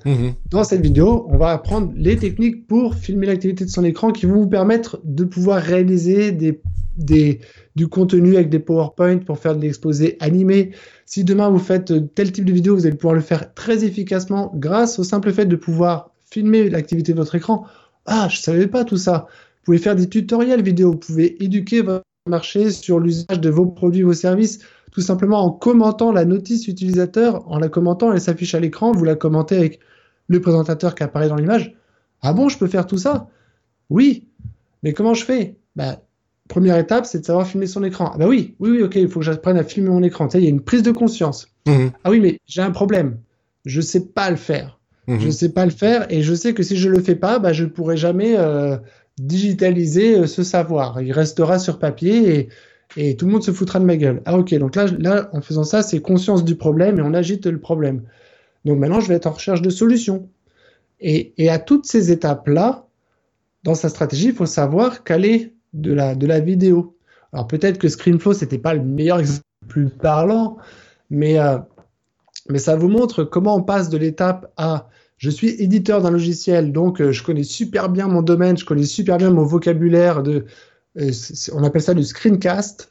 Dans 0.50 0.64
cette 0.64 0.80
vidéo, 0.80 1.26
on 1.28 1.36
va 1.36 1.50
apprendre 1.50 1.92
les 1.96 2.16
techniques 2.16 2.66
pour 2.66 2.94
filmer 2.94 3.26
l'activité 3.26 3.64
de 3.64 3.70
son 3.70 3.84
écran 3.84 4.12
qui 4.12 4.26
vont 4.26 4.42
vous 4.42 4.48
permettre 4.48 5.00
de 5.04 5.24
pouvoir 5.24 5.60
réaliser 5.60 6.30
des, 6.30 6.60
des, 6.96 7.40
du 7.74 7.88
contenu 7.88 8.36
avec 8.36 8.50
des 8.50 8.60
PowerPoint 8.60 9.18
pour 9.18 9.38
faire 9.38 9.56
de 9.56 9.62
l'exposé 9.62 10.16
animé. 10.20 10.70
Si 11.06 11.24
demain 11.24 11.50
vous 11.50 11.58
faites 11.58 11.92
tel 12.14 12.30
type 12.30 12.44
de 12.44 12.52
vidéo, 12.52 12.76
vous 12.76 12.86
allez 12.86 12.96
pouvoir 12.96 13.14
le 13.14 13.20
faire 13.20 13.52
très 13.54 13.84
efficacement 13.84 14.52
grâce 14.54 14.98
au 14.98 15.04
simple 15.04 15.32
fait 15.32 15.46
de 15.46 15.56
pouvoir 15.56 16.12
filmer 16.30 16.70
l'activité 16.70 17.12
de 17.12 17.18
votre 17.18 17.34
écran. 17.34 17.66
Ah, 18.06 18.28
je 18.30 18.38
savais 18.38 18.68
pas 18.68 18.84
tout 18.84 18.96
ça. 18.96 19.26
Vous 19.28 19.66
pouvez 19.66 19.78
faire 19.78 19.96
des 19.96 20.08
tutoriels 20.08 20.62
vidéo, 20.62 20.92
vous 20.92 20.98
pouvez 20.98 21.42
éduquer 21.42 21.82
votre 21.82 22.04
marché 22.28 22.70
sur 22.70 23.00
l'usage 23.00 23.40
de 23.40 23.50
vos 23.50 23.66
produits, 23.66 24.02
vos 24.02 24.12
services 24.12 24.60
tout 24.92 25.00
simplement 25.00 25.40
en 25.40 25.50
commentant 25.50 26.12
la 26.12 26.24
notice 26.24 26.68
utilisateur, 26.68 27.50
en 27.50 27.58
la 27.58 27.68
commentant, 27.68 28.12
elle 28.12 28.20
s'affiche 28.20 28.54
à 28.54 28.60
l'écran, 28.60 28.92
vous 28.92 29.04
la 29.04 29.16
commentez 29.16 29.56
avec 29.56 29.80
le 30.28 30.40
présentateur 30.40 30.94
qui 30.94 31.02
apparaît 31.02 31.28
dans 31.28 31.36
l'image. 31.36 31.74
Ah 32.20 32.32
bon, 32.32 32.48
je 32.48 32.58
peux 32.58 32.68
faire 32.68 32.86
tout 32.86 32.98
ça? 32.98 33.28
Oui, 33.90 34.28
mais 34.82 34.92
comment 34.92 35.14
je 35.14 35.24
fais? 35.24 35.56
Bah, 35.74 35.98
Première 36.48 36.76
étape, 36.76 37.06
c'est 37.06 37.20
de 37.20 37.24
savoir 37.24 37.46
filmer 37.46 37.66
son 37.66 37.82
écran. 37.82 38.10
Ah 38.12 38.18
bah 38.18 38.26
oui, 38.28 38.56
oui, 38.58 38.70
oui, 38.72 38.82
ok, 38.82 38.96
il 38.96 39.08
faut 39.08 39.20
que 39.20 39.24
j'apprenne 39.24 39.56
à 39.56 39.64
filmer 39.64 39.88
mon 39.88 40.02
écran. 40.02 40.28
Tu 40.28 40.32
sais, 40.32 40.38
il 40.38 40.44
y 40.44 40.48
a 40.48 40.50
une 40.50 40.60
prise 40.60 40.82
de 40.82 40.90
conscience. 40.90 41.48
Mhm. 41.66 41.92
Ah 42.04 42.10
oui, 42.10 42.20
mais 42.20 42.40
j'ai 42.46 42.60
un 42.60 42.72
problème. 42.72 43.18
Je 43.64 43.80
sais 43.80 44.06
pas 44.08 44.28
le 44.28 44.36
faire. 44.36 44.78
Mhm. 45.06 45.20
Je 45.20 45.30
sais 45.30 45.48
pas 45.48 45.64
le 45.64 45.70
faire 45.70 46.06
et 46.10 46.22
je 46.22 46.34
sais 46.34 46.52
que 46.52 46.62
si 46.62 46.76
je 46.76 46.90
le 46.90 47.00
fais 47.00 47.14
pas, 47.14 47.38
bah, 47.38 47.54
je 47.54 47.64
ne 47.64 47.70
pourrai 47.70 47.96
jamais 47.96 48.36
euh, 48.36 48.76
digitaliser 49.18 50.18
euh, 50.18 50.26
ce 50.26 50.42
savoir. 50.42 51.00
Il 51.00 51.12
restera 51.12 51.58
sur 51.58 51.78
papier 51.78 52.36
et, 52.36 52.48
et 52.96 53.16
tout 53.16 53.26
le 53.26 53.32
monde 53.32 53.42
se 53.42 53.52
foutra 53.52 53.78
de 53.78 53.84
ma 53.84 53.96
gueule. 53.96 54.22
Ah 54.24 54.38
ok, 54.38 54.54
donc 54.54 54.76
là, 54.76 54.86
là 54.98 55.30
en 55.32 55.40
faisant 55.40 55.64
ça, 55.64 55.82
c'est 55.82 56.00
conscience 56.00 56.44
du 56.44 56.56
problème 56.56 56.98
et 56.98 57.02
on 57.02 57.14
agite 57.14 57.46
le 57.46 57.58
problème. 57.58 58.02
Donc 58.64 58.78
maintenant, 58.78 59.00
je 59.00 59.08
vais 59.08 59.14
être 59.14 59.26
en 59.26 59.32
recherche 59.32 59.62
de 59.62 59.70
solutions. 59.70 60.28
Et, 61.00 61.48
à 61.48 61.58
toutes 61.58 61.84
ces 61.84 62.12
étapes-là, 62.12 62.86
dans 63.64 63.74
sa 63.74 63.88
stratégie, 63.88 64.26
il 64.26 64.34
faut 64.34 64.46
savoir 64.46 65.02
caler 65.02 65.52
de 65.72 65.92
la, 65.92 66.14
de 66.14 66.26
la 66.26 66.38
vidéo. 66.38 66.96
Alors 67.32 67.48
peut-être 67.48 67.78
que 67.78 67.88
ScreenFlow, 67.88 68.34
c'était 68.34 68.58
pas 68.58 68.74
le 68.74 68.82
meilleur 68.82 69.18
exemple 69.18 69.42
le 69.62 69.68
plus 69.68 69.88
parlant, 69.88 70.58
mais, 71.10 71.40
euh, 71.40 71.58
mais 72.48 72.58
ça 72.58 72.76
vous 72.76 72.88
montre 72.88 73.24
comment 73.24 73.56
on 73.56 73.62
passe 73.62 73.88
de 73.88 73.98
l'étape 73.98 74.52
à 74.56 74.88
je 75.16 75.30
suis 75.30 75.50
éditeur 75.62 76.02
d'un 76.02 76.10
logiciel, 76.10 76.72
donc 76.72 77.00
euh, 77.00 77.12
je 77.12 77.22
connais 77.22 77.44
super 77.44 77.88
bien 77.88 78.08
mon 78.08 78.22
domaine, 78.22 78.56
je 78.56 78.64
connais 78.64 78.84
super 78.84 79.18
bien 79.18 79.30
mon 79.30 79.44
vocabulaire 79.44 80.22
de, 80.22 80.46
on 80.96 81.64
appelle 81.64 81.82
ça 81.82 81.94
du 81.94 82.04
screencast. 82.04 82.90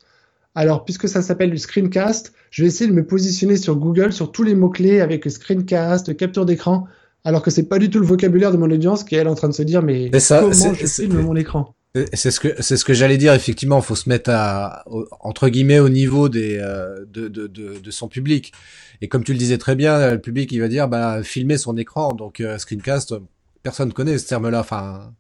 Alors, 0.54 0.84
puisque 0.84 1.08
ça 1.08 1.22
s'appelle 1.22 1.52
du 1.52 1.58
screencast, 1.58 2.34
je 2.50 2.64
vais 2.64 2.68
essayer 2.68 2.90
de 2.90 2.96
me 2.96 3.06
positionner 3.06 3.56
sur 3.56 3.76
Google 3.78 4.12
sur 4.12 4.32
tous 4.32 4.44
les 4.44 4.56
mots-clés 4.56 5.00
avec 5.00 5.30
screencast, 5.30 6.18
capture 6.18 6.46
d'écran, 6.46 6.88
alors 7.24 7.42
que 7.42 7.52
c'est 7.52 7.64
pas 7.64 7.80
du 7.80 7.90
tout 7.90 8.00
le 8.00 8.06
vocabulaire 8.06 8.52
de 8.52 8.58
mon 8.58 8.70
audience 8.70 9.04
qui 9.04 9.16
est 9.16 9.20
elle 9.20 9.28
en 9.28 9.36
train 9.36 9.48
de 9.48 9.54
se 9.54 9.62
dire 9.62 9.82
mais 9.82 10.12
ça, 10.20 10.42
comment 10.42 10.74
je 10.74 10.88
filme 10.88 11.22
mon 11.22 11.36
écran? 11.36 11.74
C'est 12.14 12.32
ce 12.32 12.40
que 12.40 12.62
c'est 12.62 12.78
ce 12.78 12.86
que 12.86 12.94
j'allais 12.94 13.18
dire. 13.18 13.34
Effectivement, 13.34 13.80
il 13.80 13.84
faut 13.84 13.96
se 13.96 14.08
mettre 14.08 14.30
à 14.34 14.84
au- 14.90 15.08
entre 15.20 15.50
guillemets 15.50 15.80
au 15.80 15.90
niveau 15.90 16.30
des 16.30 16.58
euh, 16.58 17.06
de, 17.06 17.28
de, 17.28 17.48
de, 17.48 17.80
de 17.80 17.92
son 17.92 18.08
public. 18.08 18.54
Et 19.02 19.10
comme 19.10 19.26
tu 19.26 19.34
le 19.34 19.38
disais 19.38 19.58
très 19.58 19.76
bien, 19.76 20.12
le 20.12 20.22
public 20.22 20.52
il 20.54 20.62
va 20.62 20.70
dire 20.70 20.88
bah 20.88 21.22
filmer 21.22 21.58
son 21.58 21.76
écran. 21.76 22.14
Donc 22.14 22.40
euh, 22.40 22.58
screencast, 22.58 23.14
personne 23.62 23.92
connaît 23.92 24.18
ce 24.18 24.28
terme-là. 24.28 24.62
Enfin, 24.62 25.14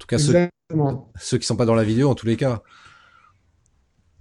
tout 0.00 0.06
cas 0.08 0.18
ceux, 0.18 0.34
Exactement. 0.34 1.10
ceux 1.18 1.38
qui 1.38 1.46
sont 1.46 1.56
pas 1.56 1.66
dans 1.66 1.74
la 1.76 1.84
vidéo 1.84 2.08
en 2.10 2.14
tous 2.14 2.26
les 2.26 2.36
cas. 2.36 2.62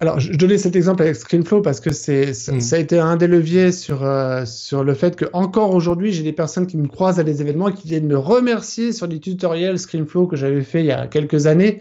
Alors, 0.02 0.20
je 0.22 0.32
donnais 0.34 0.58
cet 0.58 0.78
exemple 0.78 1.02
avec 1.04 1.16
ScreenFlow 1.18 1.62
parce 1.62 1.82
que 1.82 1.92
c'est, 1.92 2.34
ça, 2.34 2.54
Mm. 2.54 2.62
ça 2.62 2.76
a 2.78 2.80
été 2.80 3.00
un 3.00 3.18
des 3.18 3.28
leviers 3.28 3.74
sur, 3.74 4.04
euh, 4.06 4.46
sur 4.46 4.84
le 4.86 4.94
fait 4.94 5.16
que 5.18 5.26
encore 5.34 5.74
aujourd'hui, 5.76 6.14
j'ai 6.14 6.24
des 6.24 6.32
personnes 6.32 6.68
qui 6.68 6.78
me 6.78 6.88
croisent 6.88 7.20
à 7.20 7.24
des 7.24 7.42
événements 7.42 7.68
et 7.68 7.74
qui 7.74 7.88
viennent 7.90 8.08
me 8.08 8.18
remercier 8.18 8.94
sur 8.94 9.10
des 9.10 9.20
tutoriels 9.20 9.78
ScreenFlow 9.78 10.28
que 10.28 10.38
j'avais 10.38 10.62
fait 10.62 10.80
il 10.80 10.86
y 10.86 10.92
a 10.92 11.08
quelques 11.08 11.48
années. 11.48 11.80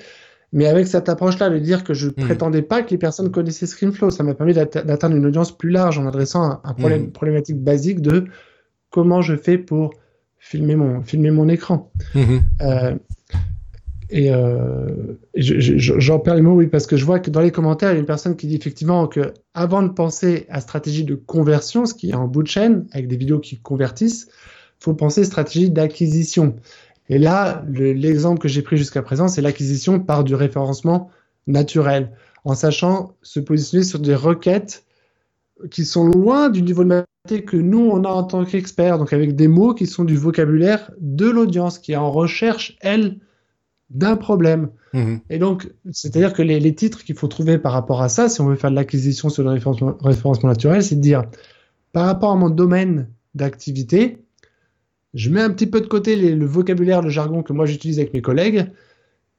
Mais 0.53 0.67
avec 0.67 0.89
cette 0.89 1.09
approche-là, 1.09 1.49
de 1.51 1.59
dire 1.59 1.85
que 1.85 1.95
je 1.95 2.09
prétendais 2.09 2.63
pas 2.63 2.83
que 2.83 2.91
les 2.91 2.99
personnes 2.99 3.31
connaissaient 3.31 3.67
ScreenFlow, 3.67 4.11
ça 4.11 4.25
m'a 4.25 4.35
permis 4.35 4.55
d'atte- 4.55 4.85
d'atteindre 4.85 5.15
une 5.15 5.27
audience 5.27 5.57
plus 5.57 5.71
large 5.71 5.99
en 5.99 6.07
adressant 6.07 6.43
un, 6.43 6.61
un 6.65 6.73
problème, 6.75 7.03
Mm. 7.05 7.13
problématique 7.13 7.63
basique 7.63 8.01
de 8.01 8.25
comment 8.91 9.21
je 9.21 9.37
fais 9.37 9.59
pour 9.59 9.93
filmer 10.39 10.75
mon, 10.75 11.03
filmer 11.03 11.31
mon 11.31 11.49
écran. 11.49 11.93
Mhm. 12.15 12.41
Euh, 12.63 12.95
et 14.11 14.33
euh, 14.33 14.87
je- 15.35 15.59
je- 15.61 15.77
je- 15.77 15.99
j'en 15.99 16.18
perds 16.18 16.37
les 16.37 16.42
mots, 16.42 16.55
oui, 16.55 16.66
parce 16.66 16.87
que 16.87 16.97
je 16.97 17.05
vois 17.05 17.18
que 17.21 17.31
dans 17.31 17.40
les 17.40 17.51
commentaires, 17.51 17.90
il 17.90 17.94
y 17.94 17.97
a 17.97 18.01
une 18.01 18.07
personne 18.07 18.37
qui 18.37 18.47
dit 18.47 18.57
effectivement 18.57 19.07
que 19.07 19.35
avant 19.55 19.83
de 19.83 19.88
penser 19.88 20.47
à 20.49 20.61
stratégie 20.61 21.05
de 21.05 21.14
conversion, 21.14 21.85
ce 21.87 21.94
qui 21.94 22.11
est 22.11 22.14
en 22.14 22.27
bout 22.27 22.42
de 22.42 22.49
chaîne, 22.49 22.87
avec 22.92 23.09
des 23.09 23.16
vidéos 23.16 23.38
qui 23.38 23.59
convertissent, 23.59 24.29
faut 24.81 24.94
penser 24.94 25.25
stratégie 25.25 25.71
d'acquisition. 25.71 26.57
Et 27.11 27.18
là, 27.18 27.64
le- 27.68 27.92
l'exemple 27.92 28.40
que 28.40 28.49
j'ai 28.49 28.62
pris 28.62 28.77
jusqu'à 28.77 29.03
présent, 29.03 29.29
c'est 29.29 29.42
l'acquisition 29.42 30.01
par 30.01 30.25
du 30.25 30.35
référencement 30.35 31.11
naturel, 31.47 32.12
en 32.44 32.55
sachant 32.55 33.14
se 33.23 33.40
positionner 33.40 33.85
sur 33.85 33.99
des 33.99 34.14
requêtes 34.14 34.85
qui 35.71 35.85
sont 35.85 36.07
loin 36.07 36.51
du 36.51 36.62
niveau 36.62 36.85
de 36.85 36.88
maturité 36.88 37.44
que 37.44 37.57
nous, 37.57 37.81
on 37.81 38.05
a 38.05 38.09
en 38.09 38.23
tant 38.23 38.44
qu'experts, 38.44 38.99
donc 38.99 39.12
avec 39.12 39.35
des 39.37 39.49
mots 39.49 39.75
qui 39.75 39.87
sont 39.87 40.05
du 40.05 40.16
vocabulaire 40.16 40.92
de 41.01 41.29
l'audience, 41.29 41.79
qui 41.79 41.92
est 41.92 41.97
en 41.97 42.11
recherche, 42.11 42.77
elle, 42.81 43.18
d'un 43.90 44.16
problème. 44.16 44.70
Mhm. 44.92 45.20
Et 45.31 45.38
donc, 45.38 45.70
c'est-à-dire 45.92 46.33
que 46.33 46.42
les, 46.42 46.61
les 46.61 46.74
titres 46.74 47.05
qu'il 47.05 47.14
faut 47.14 47.29
trouver 47.29 47.59
par 47.59 47.72
rapport 47.72 48.03
à 48.03 48.09
ça, 48.09 48.29
si 48.29 48.40
on 48.40 48.46
veut 48.46 48.57
faire 48.57 48.70
de 48.70 48.77
l'acquisition 48.77 49.29
sur 49.29 49.42
le 49.42 49.51
référencement, 49.51 49.96
référencement 50.03 50.48
naturel, 50.48 50.83
c'est 50.83 50.96
de 50.96 51.01
dire, 51.01 51.24
par 51.92 52.07
rapport 52.07 52.31
à 52.31 52.37
mon 52.37 52.51
domaine 52.51 53.09
d'activité, 53.35 54.18
je 55.14 55.31
mets 55.31 55.40
un 55.40 55.51
petit 55.51 55.66
peu 55.66 55.81
de 55.81 55.87
côté 55.87 56.16
les- 56.16 56.35
le 56.35 56.46
vocabulaire, 56.46 57.03
le 57.03 57.09
jargon 57.11 57.42
que 57.42 57.53
moi 57.53 57.66
j'utilise 57.66 57.98
avec 57.98 58.12
mes 58.12 58.20
collègues, 58.22 58.70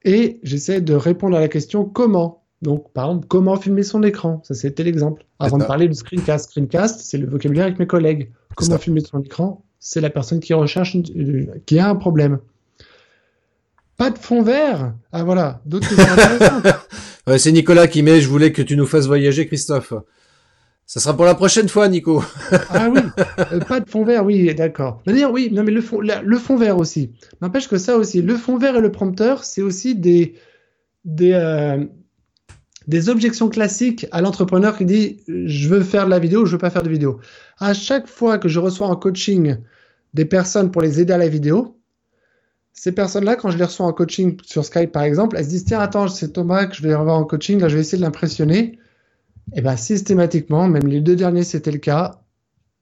et 0.03 0.39
j'essaie 0.43 0.81
de 0.81 0.93
répondre 0.93 1.35
à 1.37 1.39
la 1.39 1.47
question 1.47 1.85
comment? 1.85 2.43
Donc, 2.61 2.91
par 2.91 3.09
exemple, 3.09 3.27
comment 3.27 3.55
filmer 3.55 3.83
son 3.83 4.03
écran? 4.03 4.41
Ça, 4.43 4.53
c'était 4.53 4.83
l'exemple. 4.83 5.25
Avant 5.39 5.57
de 5.57 5.63
parler 5.67 5.87
du 5.87 5.93
screencast, 5.95 6.49
screencast, 6.49 7.01
c'est 7.01 7.17
le 7.17 7.27
vocabulaire 7.27 7.65
avec 7.65 7.79
mes 7.79 7.87
collègues. 7.87 8.31
Comment 8.55 8.77
filmer 8.77 8.99
son 9.01 9.21
écran? 9.21 9.63
C'est 9.79 10.01
la 10.01 10.09
personne 10.09 10.39
qui 10.41 10.53
recherche, 10.53 10.93
une- 10.93 11.05
euh, 11.15 11.45
qui 11.65 11.79
a 11.79 11.89
un 11.89 11.95
problème. 11.95 12.39
Pas 13.99 14.09
de 14.09 14.17
fond 14.17 14.41
vert 14.41 14.93
Ah 15.11 15.23
voilà, 15.23 15.61
d'autres. 15.65 15.89
Ouais, 17.27 17.37
c'est 17.37 17.51
Nicolas 17.51 17.87
qui 17.87 18.01
met. 18.01 18.21
Je 18.21 18.27
voulais 18.29 18.51
que 18.51 18.63
tu 18.63 18.75
nous 18.75 18.87
fasses 18.87 19.05
voyager, 19.05 19.45
Christophe. 19.45 19.93
Ça 20.87 20.99
sera 20.99 21.15
pour 21.15 21.25
la 21.25 21.35
prochaine 21.35 21.69
fois, 21.69 21.87
Nico. 21.87 22.23
Ah 22.71 22.89
oui, 22.89 23.01
euh, 23.51 23.59
pas 23.59 23.79
de 23.81 23.87
fond 23.89 24.03
vert, 24.03 24.25
oui, 24.25 24.55
d'accord. 24.55 25.03
D'ailleurs, 25.05 25.31
oui, 25.31 25.49
non 25.51 25.63
mais 25.63 25.71
le 25.71 25.81
fond, 25.81 26.01
la- 26.01 26.23
le 26.23 26.37
fond 26.39 26.55
vert 26.57 26.77
aussi. 26.79 27.11
N'empêche 27.41 27.67
que 27.67 27.77
ça 27.77 27.97
aussi, 27.97 28.23
le 28.23 28.35
fond 28.35 28.57
vert 28.57 28.75
et 28.77 28.81
le 28.81 28.91
prompteur, 28.91 29.43
c'est 29.43 29.61
aussi 29.61 29.93
des 29.95 30.33
des 31.05 31.33
euh, 31.33 31.85
des 32.87 33.09
objections 33.09 33.49
classiques 33.49 34.07
à 34.11 34.21
l'entrepreneur 34.21 34.75
qui 34.77 34.85
dit 34.85 35.17
je 35.27 35.67
veux 35.69 35.81
faire 35.83 36.05
de 36.05 36.09
la 36.09 36.19
vidéo, 36.19 36.45
je 36.47 36.53
veux 36.53 36.57
pas 36.57 36.71
faire 36.71 36.83
de 36.83 36.89
vidéo. 36.89 37.19
À 37.59 37.73
chaque 37.75 38.07
fois 38.07 38.39
que 38.39 38.47
je 38.49 38.59
reçois 38.59 38.87
en 38.87 38.95
coaching 38.95 39.57
des 40.15 40.25
personnes 40.25 40.71
pour 40.71 40.81
les 40.81 40.99
aider 40.99 41.13
à 41.13 41.17
la 41.19 41.27
vidéo, 41.27 41.78
ces 42.73 42.91
personnes-là, 42.93 43.35
quand 43.35 43.51
je 43.51 43.57
les 43.57 43.65
reçois 43.65 43.85
en 43.87 43.93
coaching 43.93 44.37
sur 44.45 44.63
Skype 44.65 44.91
par 44.91 45.03
exemple, 45.03 45.35
elles 45.37 45.45
se 45.45 45.49
disent 45.49 45.65
tiens 45.65 45.79
attends 45.79 46.07
c'est 46.07 46.33
Thomas 46.33 46.65
que 46.67 46.75
je 46.75 46.81
vais 46.83 46.95
revoir 46.95 47.17
en 47.17 47.25
coaching, 47.25 47.59
là 47.59 47.67
je 47.69 47.75
vais 47.75 47.81
essayer 47.81 47.97
de 47.97 48.03
l'impressionner. 48.03 48.79
Et 49.55 49.61
ben 49.61 49.75
systématiquement, 49.77 50.67
même 50.67 50.87
les 50.87 51.01
deux 51.01 51.15
derniers 51.15 51.43
c'était 51.43 51.71
le 51.71 51.79
cas, 51.79 52.21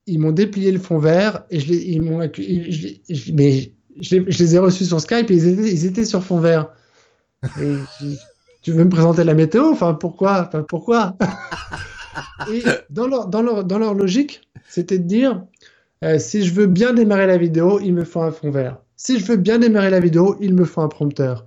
ils 0.07 0.19
m'ont 0.19 0.31
déplié 0.31 0.71
le 0.71 0.79
fond 0.79 0.99
vert 0.99 1.45
et 1.49 1.59
je 1.59 1.69
les, 1.69 1.77
ils 1.77 2.01
m'ont 2.01 2.21
je 2.23 2.33
je- 3.09 3.33
mais 3.33 3.73
je 3.99 4.15
les, 4.17 4.31
je 4.31 4.39
les 4.39 4.55
ai 4.55 4.59
reçus 4.59 4.85
sur 4.85 5.01
Skype 5.01 5.31
et 5.31 5.35
ils 5.35 5.47
étaient, 5.47 5.71
ils 5.71 5.85
étaient 5.85 6.05
sur 6.05 6.23
fond 6.23 6.39
vert. 6.39 6.71
Et 7.61 7.77
tu 8.61 8.71
veux 8.71 8.83
me 8.83 8.89
présenter 8.89 9.23
la 9.23 9.33
météo? 9.33 9.71
Enfin 9.71 9.93
pourquoi? 9.93 10.45
Enfin 10.47 10.63
pourquoi? 10.63 11.17
Et 12.51 12.63
dans 12.89 13.07
leur, 13.07 13.27
dans 13.27 13.41
leur, 13.41 13.63
dans 13.63 13.79
leur 13.79 13.93
logique, 13.93 14.41
c'était 14.69 14.99
de 14.99 15.03
dire 15.07 15.45
euh, 16.03 16.19
si 16.19 16.43
je 16.43 16.53
veux 16.53 16.67
bien 16.67 16.93
démarrer 16.93 17.27
la 17.27 17.37
vidéo, 17.37 17.79
il 17.79 17.93
me 17.93 18.03
faut 18.03 18.21
un 18.21 18.31
fond 18.31 18.51
vert. 18.51 18.77
Si 18.97 19.19
je 19.19 19.25
veux 19.25 19.37
bien 19.37 19.59
démarrer 19.59 19.91
la 19.91 19.99
vidéo, 19.99 20.35
il 20.41 20.55
me 20.55 20.65
faut 20.65 20.81
un 20.81 20.87
prompteur. 20.87 21.45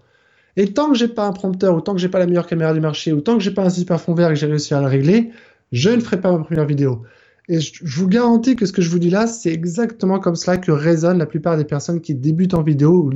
Et 0.57 0.73
tant 0.73 0.91
que 0.91 0.97
j'ai 0.97 1.09
pas 1.09 1.27
un 1.27 1.33
prompteur, 1.33 1.77
ou 1.77 1.81
tant 1.81 1.95
que 1.95 2.01
j'ai 2.01 2.09
pas 2.09 2.21
la 2.21 2.27
meilleure 2.27 2.47
caméra 2.47 2.73
du 2.73 2.81
marché, 2.81 3.13
ou 3.13 3.21
tant 3.21 3.37
que 3.37 3.43
j'ai 3.43 3.51
pas 3.51 3.65
un 3.65 3.71
super 3.71 4.01
fond 4.01 4.15
vert 4.15 4.31
et 4.31 4.35
que 4.35 4.39
j'ai 4.39 4.47
réussi 4.47 4.73
à 4.73 4.81
le 4.81 4.87
régler, 4.87 5.31
je 5.73 5.91
ne 5.91 6.01
ferai 6.01 6.21
pas 6.21 6.31
ma 6.31 6.45
première 6.45 6.65
vidéo. 6.65 7.03
Et 7.49 7.59
je, 7.61 7.83
vous 7.85 8.07
garantis 8.07 8.55
que 8.55 8.67
ce 8.67 8.73
que 8.73 8.83
je 8.83 8.89
vous 8.89 9.01
dis 9.01 9.11
là, 9.11 9.27
c'est 9.27 9.53
exactement 9.53 10.21
comme 10.21 10.37
cela 10.37 10.59
que 10.59 10.71
résonnent 10.71 11.19
la 11.19 11.27
plupart 11.27 11.57
des 11.57 11.65
personnes 11.65 12.01
qui 12.01 12.15
débutent 12.15 12.55
en 12.55 12.63
vidéo, 12.63 13.11
ou 13.11 13.13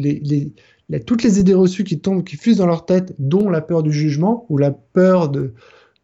toutes 1.06 1.22
les 1.22 1.38
idées 1.38 1.54
reçues 1.54 1.84
qui 1.84 2.00
tombent, 2.00 2.24
qui 2.24 2.36
fusent 2.36 2.56
dans 2.56 2.66
leur 2.66 2.86
tête, 2.86 3.14
dont 3.20 3.48
la 3.48 3.60
peur 3.60 3.84
du 3.84 3.92
jugement, 3.92 4.46
ou 4.48 4.58
la 4.58 4.72
peur 4.72 5.28
de, 5.28 5.52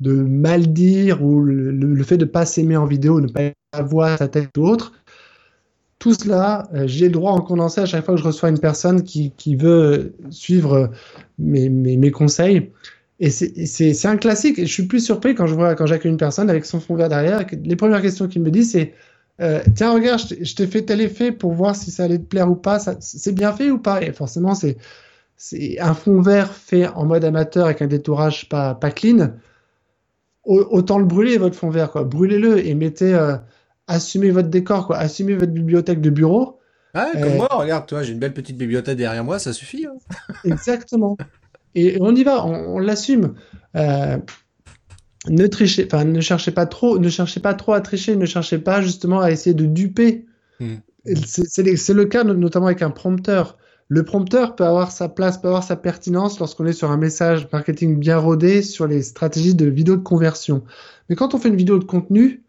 mal 0.00 0.72
dire, 0.72 1.24
ou 1.24 1.40
le, 1.40 2.02
fait 2.04 2.16
de 2.16 2.24
pas 2.24 2.46
s'aimer 2.46 2.76
en 2.76 2.86
vidéo, 2.86 3.20
ne 3.20 3.26
pas 3.26 3.50
avoir 3.72 4.18
sa 4.18 4.28
tête 4.28 4.56
ou 4.56 4.66
autre. 4.66 4.92
Tout 6.00 6.14
cela, 6.14 6.66
euh, 6.72 6.84
j'ai 6.86 7.06
le 7.06 7.12
droit 7.12 7.32
en 7.32 7.42
condensé 7.42 7.82
à 7.82 7.86
chaque 7.86 8.06
fois 8.06 8.14
que 8.14 8.20
je 8.20 8.26
reçois 8.26 8.48
une 8.48 8.58
personne 8.58 9.04
qui, 9.04 9.54
veut 9.54 10.14
suivre 10.30 10.90
mes, 11.38 12.10
conseils. 12.10 12.72
Et 13.20 13.28
c'est 13.28 14.06
un 14.06 14.16
classique. 14.16 14.58
Je 14.58 14.72
suis 14.72 14.86
plus 14.86 15.04
surpris 15.04 15.34
quand 15.34 15.46
je 15.46 15.54
vois, 15.54 15.74
quand 15.74 15.84
j'accueille 15.84 16.10
une 16.10 16.16
personne 16.16 16.48
avec 16.48 16.64
son 16.64 16.80
fond 16.80 16.96
vert 16.96 17.10
derrière. 17.10 17.44
Les 17.64 17.76
premières 17.76 18.00
questions 18.00 18.28
qu'il 18.28 18.40
me 18.40 18.50
dit, 18.50 18.64
c'est 18.64 18.94
euh, 19.42 19.60
Tiens, 19.74 19.92
regarde, 19.92 20.22
je 20.40 20.54
t'ai 20.54 20.66
fait 20.66 20.82
tel 20.82 21.02
effet 21.02 21.32
pour 21.32 21.52
voir 21.52 21.76
si 21.76 21.90
ça 21.90 22.04
allait 22.04 22.18
te 22.18 22.24
plaire 22.24 22.50
ou 22.50 22.56
pas. 22.56 22.78
C'est 22.78 23.34
bien 23.34 23.52
fait 23.52 23.70
ou 23.70 23.78
pas? 23.78 24.00
Et 24.00 24.12
forcément, 24.14 24.54
c'est 24.54 24.78
un 25.80 25.92
fond 25.92 26.22
vert 26.22 26.50
fait 26.50 26.86
en 26.88 27.04
mode 27.04 27.26
amateur 27.26 27.66
avec 27.66 27.82
un 27.82 27.86
détourage 27.86 28.48
pas, 28.48 28.74
pas 28.74 28.90
clean. 28.90 29.32
Autant 30.44 30.98
le 30.98 31.04
brûler, 31.04 31.36
votre 31.36 31.56
fond 31.56 31.68
vert. 31.68 31.92
Brûlez-le 32.06 32.66
et 32.66 32.74
mettez. 32.74 33.12
Euh, 33.12 33.36
assumez 33.90 34.30
votre 34.30 34.48
décor, 34.48 34.86
quoi. 34.86 34.96
Assumez 34.96 35.34
votre 35.34 35.52
bibliothèque 35.52 36.00
de 36.00 36.10
bureau. 36.10 36.58
Ah, 36.94 37.10
comme 37.12 37.22
euh, 37.22 37.36
moi, 37.36 37.48
regarde, 37.50 37.86
toi, 37.86 38.02
j'ai 38.02 38.12
une 38.12 38.18
belle 38.18 38.32
petite 38.32 38.56
bibliothèque 38.56 38.96
derrière 38.96 39.24
moi, 39.24 39.38
ça 39.38 39.52
suffit. 39.52 39.86
Hein. 39.86 39.94
Exactement. 40.44 41.16
Et 41.74 41.98
on 42.00 42.14
y 42.14 42.24
va, 42.24 42.44
on, 42.46 42.78
l'assume. 42.78 43.34
Euh, 43.76 44.18
ne 45.28 45.46
trichez, 45.46 45.86
enfin, 45.86 46.04
ne 46.04 46.20
cherchez 46.20 46.50
pas 46.50 46.66
trop, 46.66 46.98
ne 46.98 47.08
cherchez 47.08 47.40
pas 47.40 47.54
trop 47.54 47.74
à 47.74 47.80
tricher, 47.80 48.16
ne 48.16 48.26
cherchez 48.26 48.58
pas 48.58 48.80
justement 48.80 49.20
à 49.20 49.30
essayer 49.30 49.54
de 49.54 49.66
duper. 49.66 50.26
Hmm. 50.58 50.76
C'est 51.24 51.92
le 51.92 52.04
cas 52.06 52.24
notamment 52.24 52.66
avec 52.66 52.82
un 52.82 52.90
prompteur. 52.90 53.56
Le 53.88 54.04
prompteur 54.04 54.54
peut 54.54 54.64
avoir 54.64 54.92
sa 54.92 55.08
place, 55.08 55.38
peut 55.38 55.48
avoir 55.48 55.64
sa 55.64 55.76
pertinence 55.76 56.38
lorsqu'on 56.38 56.64
est 56.66 56.72
sur 56.72 56.90
un 56.90 56.96
message 56.96 57.48
marketing 57.52 57.98
bien 57.98 58.18
rodé 58.18 58.62
sur 58.62 58.86
les 58.86 59.02
stratégies 59.02 59.54
de 59.54 59.66
vidéo 59.66 59.96
de 59.96 60.02
conversion. 60.02 60.62
Mais 61.08 61.16
quand 61.16 61.34
on 61.34 61.38
fait 61.38 61.48
une 61.48 61.56
vidéo 61.56 61.78
de 61.78 61.84
contenu, 61.84 62.44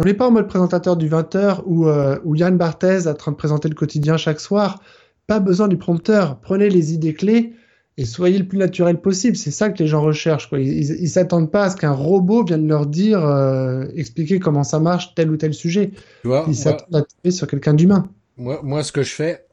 on 0.00 0.04
n'est 0.04 0.14
pas 0.14 0.28
en 0.28 0.30
mode 0.30 0.48
présentateur 0.48 0.96
du 0.96 1.10
20h 1.10 1.62
ou 1.66 1.86
euh, 1.86 2.16
Yann 2.34 2.56
Barthez 2.56 3.06
en 3.06 3.12
train 3.12 3.32
de 3.32 3.36
présenter 3.36 3.68
le 3.68 3.74
quotidien 3.74 4.16
chaque 4.16 4.40
soir. 4.40 4.82
Pas 5.26 5.40
besoin 5.40 5.68
du 5.68 5.76
prompteur. 5.76 6.40
Prenez 6.40 6.70
les 6.70 6.94
idées 6.94 7.12
clés 7.12 7.52
et 7.98 8.06
soyez 8.06 8.38
le 8.38 8.48
plus 8.48 8.56
naturel 8.56 8.98
possible. 8.98 9.36
C'est 9.36 9.50
ça 9.50 9.68
que 9.68 9.78
les 9.78 9.86
gens 9.86 10.00
recherchent. 10.00 10.48
Ils, 10.52 11.02
ne 11.02 11.06
s'attendent 11.06 11.50
pas 11.50 11.64
à 11.64 11.70
ce 11.70 11.76
qu'un 11.76 11.92
robot 11.92 12.46
vienne 12.46 12.66
leur 12.66 12.86
dire, 12.86 13.22
euh, 13.26 13.84
expliquer 13.94 14.40
comment 14.40 14.64
ça 14.64 14.80
marche 14.80 15.14
tel 15.14 15.30
ou 15.30 15.36
tel 15.36 15.52
sujet. 15.52 15.90
ils 16.24 16.56
s'attendent 16.56 16.96
à 16.96 17.02
tomber 17.02 17.30
sur 17.30 17.46
quelqu'un 17.46 17.74
d'humain. 17.74 18.08
Moi, 18.38 18.60
moi, 18.62 18.82
ce 18.82 18.92
que 18.92 19.02
je 19.02 19.12
fais, 19.12 19.44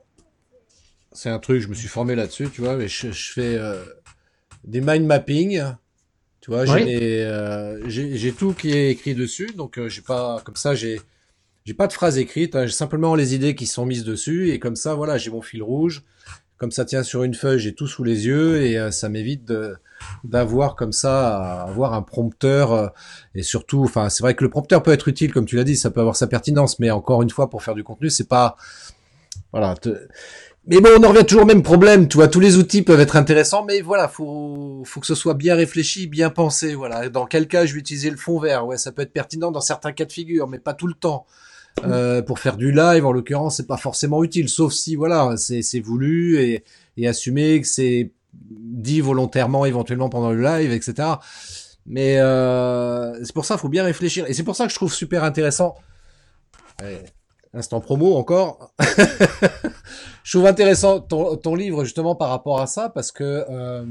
c'est 1.12 1.30
un 1.30 1.40
truc, 1.40 1.62
je 1.62 1.68
me 1.68 1.74
suis 1.74 1.90
formé 1.90 2.16
là-dessus, 2.16 2.48
tu 2.54 2.62
vois, 2.62 2.78
mais 2.78 2.88
je, 2.88 3.12
fais 3.12 3.58
euh, 3.58 3.84
des 4.64 4.80
mind 4.80 5.06
mapping 5.06 5.62
tu 6.48 6.54
vois, 6.54 6.64
euh, 6.66 7.82
j'ai 7.88 8.32
tout 8.32 8.54
qui 8.54 8.72
est 8.72 8.90
écrit 8.90 9.14
dessus, 9.14 9.48
donc 9.58 9.78
euh, 9.78 9.90
j'ai 9.90 10.02
pas 10.02 10.40
comme 10.46 10.56
ça 10.56 10.76
j'ai 10.76 11.02
j'ai 11.66 11.74
pas 11.74 11.88
de 11.88 11.92
phrases 11.92 12.18
écrites, 12.18 12.56
hein, 12.56 12.66
j'ai 12.66 12.72
simplement 12.72 13.16
les 13.16 13.36
idées 13.36 13.54
qui 13.54 13.66
sont 13.66 13.86
mises 13.86 14.06
dessus 14.06 14.52
et 14.52 14.58
comme 14.58 14.78
ça 14.78 14.96
voilà 14.96 15.18
j'ai 15.18 15.30
mon 15.30 15.42
fil 15.42 15.62
rouge, 15.62 16.06
comme 16.56 16.72
ça 16.72 16.86
tient 16.86 17.04
sur 17.04 17.24
une 17.24 17.34
feuille 17.34 17.60
j'ai 17.60 17.76
tout 17.76 17.86
sous 17.86 18.06
les 18.06 18.28
yeux 18.28 18.62
et 18.62 18.80
euh, 18.80 18.92
ça 18.92 19.10
m'évite 19.10 19.52
d'avoir 20.24 20.78
comme 20.78 20.94
ça 20.94 21.64
avoir 21.64 21.94
un 21.94 22.02
prompteur 22.02 22.94
et 23.36 23.44
surtout 23.44 23.84
enfin 23.84 24.08
c'est 24.08 24.24
vrai 24.24 24.34
que 24.34 24.46
le 24.46 24.50
prompteur 24.50 24.84
peut 24.84 24.94
être 24.94 25.10
utile 25.10 25.34
comme 25.34 25.46
tu 25.46 25.58
l'as 25.58 25.66
dit 25.66 25.76
ça 25.76 25.92
peut 25.92 26.00
avoir 26.00 26.16
sa 26.16 26.28
pertinence 26.28 26.80
mais 26.80 26.92
encore 26.92 27.24
une 27.24 27.30
fois 27.30 27.50
pour 27.50 27.62
faire 27.62 27.76
du 27.76 27.84
contenu 27.84 28.10
c'est 28.10 28.30
pas 28.30 28.56
voilà 29.52 29.76
mais 30.68 30.82
bon, 30.82 30.90
on 31.00 31.04
en 31.04 31.10
revient 31.10 31.26
toujours 31.26 31.44
au 31.44 31.48
même 31.48 31.64
problème, 31.64 32.08
tu 32.08 32.18
vois, 32.18 32.28
tous 32.28 32.40
les 32.40 32.58
outils 32.58 32.82
peuvent 32.82 33.00
être 33.00 33.16
intéressants, 33.16 33.64
mais 33.66 33.82
voilà, 33.82 34.08
faut, 34.08 34.84
faut 34.86 35.00
que 35.00 35.08
ce 35.08 35.16
soit 35.16 35.34
bien 35.34 35.56
réfléchi, 35.56 36.08
bien 36.08 36.30
pensé, 36.30 36.76
voilà. 36.76 37.10
Dans 37.10 37.26
quel 37.26 37.48
cas 37.48 37.66
je 37.66 37.74
vais 37.74 37.80
utiliser 37.80 38.10
le 38.10 38.18
fond 38.18 38.40
vert? 38.40 38.68
Ouais, 38.68 38.78
ça 38.78 38.92
peut 38.92 39.02
être 39.02 39.14
pertinent 39.14 39.52
dans 39.52 39.62
certains 39.62 39.94
cas 39.94 40.06
de 40.06 40.12
figure, 40.12 40.48
mais 40.48 40.60
pas 40.60 40.74
tout 40.74 40.88
le 40.88 40.94
temps. 40.94 41.26
Euh, 41.86 42.24
pour 42.24 42.40
faire 42.40 42.58
du 42.58 42.72
live, 42.72 43.06
en 43.06 43.12
l'occurrence, 43.12 43.58
c'est 43.58 43.68
pas 43.68 43.78
forcément 43.78 44.24
utile, 44.24 44.50
sauf 44.50 44.74
si, 44.74 44.96
voilà, 44.96 45.36
c'est, 45.38 45.80
voulu 45.80 46.40
et, 46.40 46.64
et 46.98 47.08
assumé 47.08 47.62
que 47.62 47.68
c'est 47.68 48.12
dit 48.50 49.00
volontairement, 49.00 49.66
éventuellement 49.66 50.10
pendant 50.10 50.32
le 50.32 50.42
live, 50.42 50.72
etc. 50.72 51.08
Mais 51.86 52.20
euh, 52.20 53.24
c'est 53.24 53.34
pour 53.34 53.46
ça, 53.46 53.58
faut 53.58 53.70
bien 53.70 53.84
réfléchir. 53.84 54.26
Et 54.28 54.34
c'est 54.34 54.44
pour 54.44 54.56
ça 54.56 54.66
que 54.66 54.72
je 54.72 54.76
trouve 54.76 54.94
super 54.94 55.24
intéressant. 55.24 55.76
Instant 57.54 57.80
promo 57.80 58.16
encore. 58.16 58.74
je 60.28 60.34
trouve 60.34 60.48
intéressant 60.48 61.00
ton, 61.00 61.56
livre 61.56 61.86
justement 61.86 62.14
par 62.14 62.28
rapport 62.28 62.60
à 62.60 62.68
ça 62.68 62.90
parce 62.90 63.14
que 63.14 63.46
euh, 63.50 63.86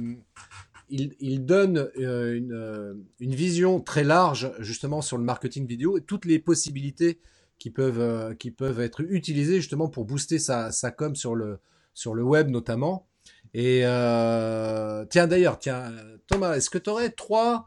il, 0.91 1.47
donne 1.47 1.79
euh, 1.79 2.39
euh, 2.53 2.95
une, 3.21 3.35
vision 3.35 3.81
très 3.81 4.05
large 4.05 4.53
justement 4.59 5.01
sur 5.01 5.17
le 5.17 5.25
marketing 5.25 5.67
vidéo 5.67 5.97
et 5.97 6.03
toutes 6.03 6.27
les 6.27 6.39
possibilités 6.39 7.21
qui 7.59 7.71
peuvent 7.71 8.37
qui 8.37 8.51
peuvent 8.51 8.81
être 8.81 9.01
utilisées 9.01 9.63
justement 9.63 9.89
pour 9.89 10.05
booster 10.05 10.39
sa, 10.39 10.73
sa 10.73 10.91
com 10.91 11.17
sur 11.17 11.35
le 11.35 11.59
sur 11.95 12.13
le 12.13 12.23
web 12.23 12.51
notamment. 12.51 13.07
Et 13.55 13.81
tiens 15.09 15.27
d'ailleurs 15.27 15.59
tiens 15.59 15.91
Thomas, 16.27 16.55
est-ce 16.55 16.69
que 16.69 16.77
tu 16.77 16.91
aurais 16.91 17.13
trois 17.13 17.67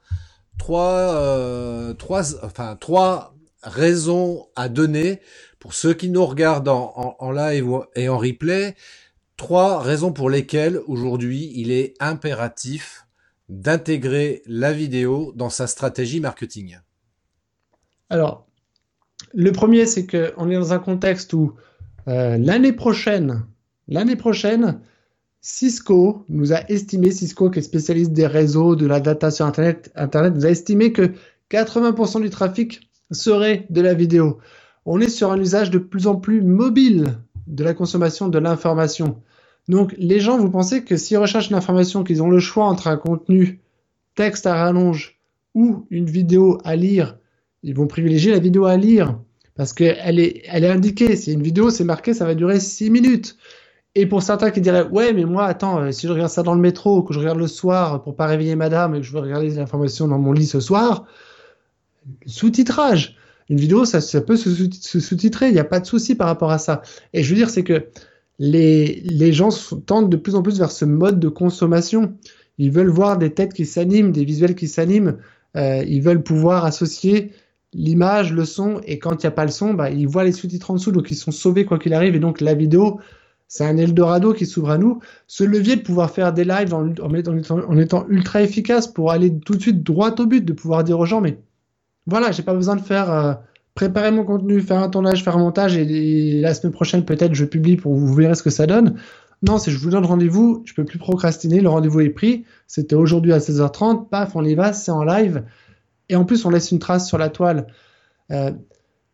trois 0.60 1.95
trois 1.97 2.45
enfin 2.45 2.75
trois 2.75 3.34
raisons 3.63 4.47
à 4.55 4.69
donner 4.69 5.21
pour 5.60 5.74
ceux 5.74 5.93
qui 5.93 6.10
nous 6.10 6.26
regardent 6.26 6.69
en, 6.69 7.32
live 7.32 7.67
et 7.95 8.10
en 8.10 8.17
replay, 8.17 8.76
trois 9.38 9.82
raisons 9.82 10.13
pour 10.13 10.30
lesquelles 10.30 10.80
aujourd'hui 10.88 11.52
il 11.56 11.72
est 11.72 11.93
impératif 12.00 13.06
d'intégrer 13.50 14.41
la 14.45 14.72
vidéo 14.72 15.34
dans 15.36 15.50
sa 15.50 15.67
stratégie 15.67 16.19
marketing. 16.19 16.78
Alors, 18.10 18.48
le 19.34 19.52
premier, 19.52 19.86
c'est 19.86 20.08
qu'on 20.08 20.50
est 20.50 20.56
dans 20.56 20.74
un 20.74 20.80
contexte 20.80 21.34
où 21.34 21.54
euh, 22.08 22.38
l'année 22.38 22.74
prochaine, 22.74 23.45
l'année 23.88 24.15
prochaine, 24.15 24.80
Cisco 25.41 26.26
nous 26.30 26.54
a 26.54 26.62
estimé, 26.69 27.12
Cisco 27.12 27.50
qui 27.50 27.60
est 27.60 27.63
spécialiste 27.63 28.13
des 28.13 28.28
réseaux, 28.28 28.76
de 28.76 28.86
la 28.86 29.00
data 29.00 29.32
sur 29.32 29.45
Internet, 29.45 29.91
Internet 29.95 30.34
nous 30.36 30.45
a 30.45 30.50
estimé 30.50 30.91
que 30.91 31.13
80% 31.52 32.22
du 32.22 32.30
trafic 32.30 32.89
serait 33.12 33.65
de 33.69 33.82
la 33.82 33.93
vidéo 33.93 34.39
on 34.91 34.99
est 34.99 35.10
sur 35.10 35.32
un 35.32 35.39
usage 35.39 35.69
de 35.69 35.78
plus 35.78 36.08
en 36.08 36.15
plus 36.15 36.41
mobile 36.41 37.19
de 37.45 37.63
la 37.63 37.75
consommation 37.75 38.28
de 38.28 38.39
l'information. 38.39 39.21
Donc 39.67 39.93
les 39.99 40.19
gens, 40.19 40.39
vous 40.39 40.49
pensez 40.49 40.84
que 40.84 40.97
s'ils 40.97 41.19
recherchent 41.19 41.52
une 41.52 41.56
information, 41.56 42.04
qu'ils 42.04 42.23
ont 42.23 42.32
le 42.32 42.39
choix 42.39 42.65
entre 42.65 42.88
un 42.88 42.97
contenu 42.97 43.60
texte 44.15 44.47
à 44.47 44.56
rallonge 44.56 45.19
ou 45.54 45.86
une 45.91 46.08
vidéo 46.08 46.58
à 46.63 46.75
lire, 46.75 47.19
ils 47.62 47.75
vont 47.75 47.86
privilégier 47.86 48.32
la 48.32 48.39
vidéo 48.39 48.65
à 48.65 48.78
lire 48.78 49.19
parce 49.54 49.73
qu'elle 49.73 50.19
est, 50.19 50.41
elle 50.45 50.63
est 50.63 50.71
indiquée. 50.71 51.15
Si 51.15 51.34
une 51.34 51.43
vidéo, 51.43 51.69
c'est 51.69 51.84
marqué, 51.84 52.15
ça 52.15 52.25
va 52.25 52.34
durer 52.34 52.60
6 52.60 52.89
minutes. 52.89 53.38
Et 53.93 54.08
pour 54.08 54.23
certains 54.23 54.49
qui 54.49 54.60
diraient, 54.60 54.88
ouais, 54.88 55.13
mais 55.13 55.25
moi, 55.25 55.45
attends, 55.45 55.82
euh, 55.82 55.91
si 55.91 56.08
je 56.08 56.12
regarde 56.13 56.32
ça 56.32 56.41
dans 56.41 56.56
le 56.56 56.62
métro, 56.62 57.04
que 57.04 57.13
je 57.13 57.19
regarde 57.19 57.38
le 57.38 57.47
soir 57.47 58.02
pour 58.02 58.15
pas 58.15 58.25
réveiller 58.25 58.56
madame 58.56 58.95
et 58.95 59.02
que 59.02 59.06
je 59.06 59.12
veux 59.12 59.19
regarder 59.19 59.52
l'information 59.52 60.08
dans 60.08 60.17
mon 60.17 60.32
lit 60.32 60.47
ce 60.47 60.60
soir, 60.60 61.06
sous-titrage 62.25 63.18
une 63.49 63.59
vidéo, 63.59 63.83
ça, 63.85 63.99
peut 64.21 64.38
se, 64.38 64.49
sous-titrer, 64.99 65.47
il 65.47 65.53
n'y 65.53 65.59
a 65.59 65.63
pas 65.63 65.79
de 65.79 65.85
souci 65.85 66.15
par 66.15 66.27
rapport 66.27 66.51
à 66.51 66.59
ça. 66.59 66.81
Et 67.13 67.23
je 67.23 67.29
veux 67.29 67.35
dire, 67.35 67.49
c'est 67.49 67.63
que 67.63 67.88
les, 68.38 69.01
les 69.05 69.33
gens 69.33 69.49
tendent 69.85 70.09
de 70.09 70.17
plus 70.17 70.35
en 70.35 70.43
plus 70.43 70.59
vers 70.59 70.71
ce 70.71 70.85
mode 70.85 71.19
de 71.19 71.29
consommation. 71.29 72.13
Ils 72.59 72.71
veulent 72.71 72.89
voir 72.89 73.17
des 73.17 73.33
têtes 73.33 73.53
qui 73.53 73.65
s'animent, 73.65 74.12
des 74.12 74.23
visuels 74.23 74.55
qui 74.55 74.67
s'animent. 74.67 75.17
Euh, 75.57 75.83
ils 75.88 76.01
veulent 76.01 76.21
pouvoir 76.21 76.65
associer 76.65 77.31
l'image, 77.73 78.33
le 78.33 78.45
son, 78.45 78.81
et 78.85 78.99
quand 78.99 79.23
il 79.23 79.25
n'y 79.25 79.27
a 79.27 79.31
pas 79.31 79.45
le 79.45 79.51
son, 79.51 79.73
bah, 79.73 79.89
ils 79.89 80.07
voient 80.07 80.23
les 80.23 80.31
sous-titres 80.31 80.71
en 80.71 80.75
dessous, 80.75 80.91
donc 80.91 81.12
ils 81.12 81.15
sont 81.15 81.31
sauvés 81.31 81.65
quoi 81.65 81.79
qu'il 81.79 81.93
arrive. 81.93 82.15
Et 82.15 82.19
donc 82.19 82.41
la 82.41 82.53
vidéo, 82.53 82.99
c'est 83.47 83.65
un 83.65 83.77
Eldorado 83.77 84.33
qui 84.33 84.45
s'ouvre 84.45 84.69
à 84.71 84.77
nous. 84.77 84.99
Ce 85.27 85.43
levier 85.43 85.75
de 85.75 85.81
pouvoir 85.81 86.12
faire 86.12 86.33
des 86.33 86.43
lives 86.43 86.73
en, 86.73 86.93
en, 87.01 87.77
étant 87.77 88.05
ultra 88.09 88.41
efficace 88.41 88.88
pour 88.88 89.12
aller 89.12 89.38
tout 89.39 89.55
de 89.55 89.62
suite 89.62 89.83
droit 89.83 90.13
au 90.19 90.25
but, 90.25 90.45
de 90.45 90.53
pouvoir 90.53 90.83
dire 90.83 90.99
aux 90.99 91.05
gens, 91.05 91.21
mais 91.21 91.39
voilà, 92.05 92.31
j'ai 92.31 92.43
pas 92.43 92.53
besoin 92.53 92.75
de 92.75 92.81
faire 92.81 93.12
euh, 93.12 93.33
préparer 93.75 94.12
mon 94.12 94.23
contenu, 94.25 94.62
faire 94.62 94.79
un 94.79 94.89
tournage, 94.89 95.23
faire 95.23 95.38
un 95.38 95.39
montage 95.39 95.77
et, 95.77 96.41
la 96.41 96.53
semaine 96.53 96.73
prochaine 96.73 97.05
peut-être 97.05 97.33
je 97.33 97.45
publie 97.45 97.77
pour 97.77 97.93
vous 97.95 98.13
verrez 98.13 98.35
ce 98.35 98.43
que 98.43 98.49
ça 98.49 98.67
donne. 98.67 98.99
Non, 99.41 99.57
c'est 99.57 99.71
je 99.71 99.77
vous 99.77 99.89
donne 99.89 100.05
rendez-vous, 100.05 100.63
je 100.65 100.73
peux 100.73 100.83
plus 100.83 100.99
procrastiner, 100.99 101.62
le 101.62 101.69
rendez-vous 101.69 102.01
est 102.01 102.09
pris. 102.09 102.45
C'était 102.67 102.95
aujourd'hui 102.95 103.31
à 103.31 103.38
16h30, 103.38 104.09
paf, 104.09 104.35
on 104.35 104.43
y 104.43 104.53
va, 104.53 104.73
c'est 104.73 104.91
en 104.91 105.03
live. 105.03 105.43
Et 106.09 106.15
en 106.15 106.25
plus, 106.25 106.43
on 106.45 106.49
laisse 106.49 106.71
une 106.71 106.79
trace 106.79 107.07
sur 107.07 107.17
la 107.17 107.29
toile. 107.29 107.67
Euh, 108.31 108.51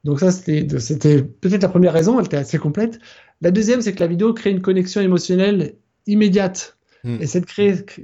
donc 0.04 0.20
ça, 0.20 0.32
c'était 0.32 1.24
peut-être 1.24 1.62
la 1.62 1.70
première 1.70 1.94
raison, 1.94 2.20
elle 2.20 2.26
était 2.26 2.38
assez 2.38 2.58
complète. 2.58 3.00
La 3.42 3.52
deuxième, 3.52 3.82
c'est 3.82 3.94
que 3.94 4.00
la 4.00 4.08
vidéo 4.08 4.34
crée 4.34 4.52
une 4.52 4.62
connexion 4.62 5.02
émotionnelle 5.02 5.76
immédiate. 6.08 6.75
Hmm. 7.06 7.18
Et 7.22 7.28
cette 7.28 7.46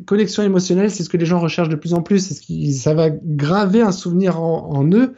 connexion 0.06 0.44
émotionnelle, 0.44 0.92
c'est 0.92 1.04
ce 1.04 1.10
que 1.10 1.18
les 1.18 1.26
gens 1.26 1.40
recherchent 1.40 1.70
de 1.70 1.76
plus 1.76 1.96
en 1.96 2.04
plus. 2.04 2.36
Ce 2.36 2.40
qui, 2.40 2.72
ça 2.74 2.94
va 2.94 3.10
graver 3.10 3.82
un 3.82 3.92
souvenir 3.92 4.40
en, 4.40 4.86
eux 4.94 5.16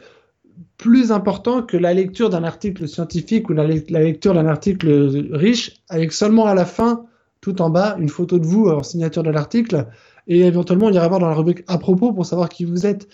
plus 0.78 1.12
important 1.12 1.62
que 1.62 1.76
la 1.76 1.92
lecture 1.92 2.30
d'un 2.30 2.44
article 2.44 2.88
scientifique 2.88 3.50
ou 3.50 3.52
la, 3.52 3.66
lecture 3.66 4.32
d'un 4.32 4.46
article 4.46 5.28
riche, 5.32 5.76
avec 5.90 6.12
seulement 6.12 6.46
à 6.46 6.54
la 6.54 6.64
fin, 6.64 7.04
tout 7.42 7.60
en 7.60 7.68
bas, 7.68 7.96
une 8.00 8.08
photo 8.08 8.38
de 8.38 8.46
vous 8.46 8.68
en 8.68 8.82
signature 8.82 9.22
de 9.22 9.30
l'article. 9.30 9.86
Et 10.28 10.40
éventuellement, 10.40 10.86
on 10.86 10.92
ira 10.92 11.06
voir 11.06 11.20
dans 11.20 11.28
la 11.28 11.34
rubrique 11.34 11.62
à 11.66 11.76
propos 11.76 12.12
pour 12.14 12.24
savoir 12.24 12.48
qui 12.48 12.64
vous 12.64 12.86
êtes. 12.86 13.06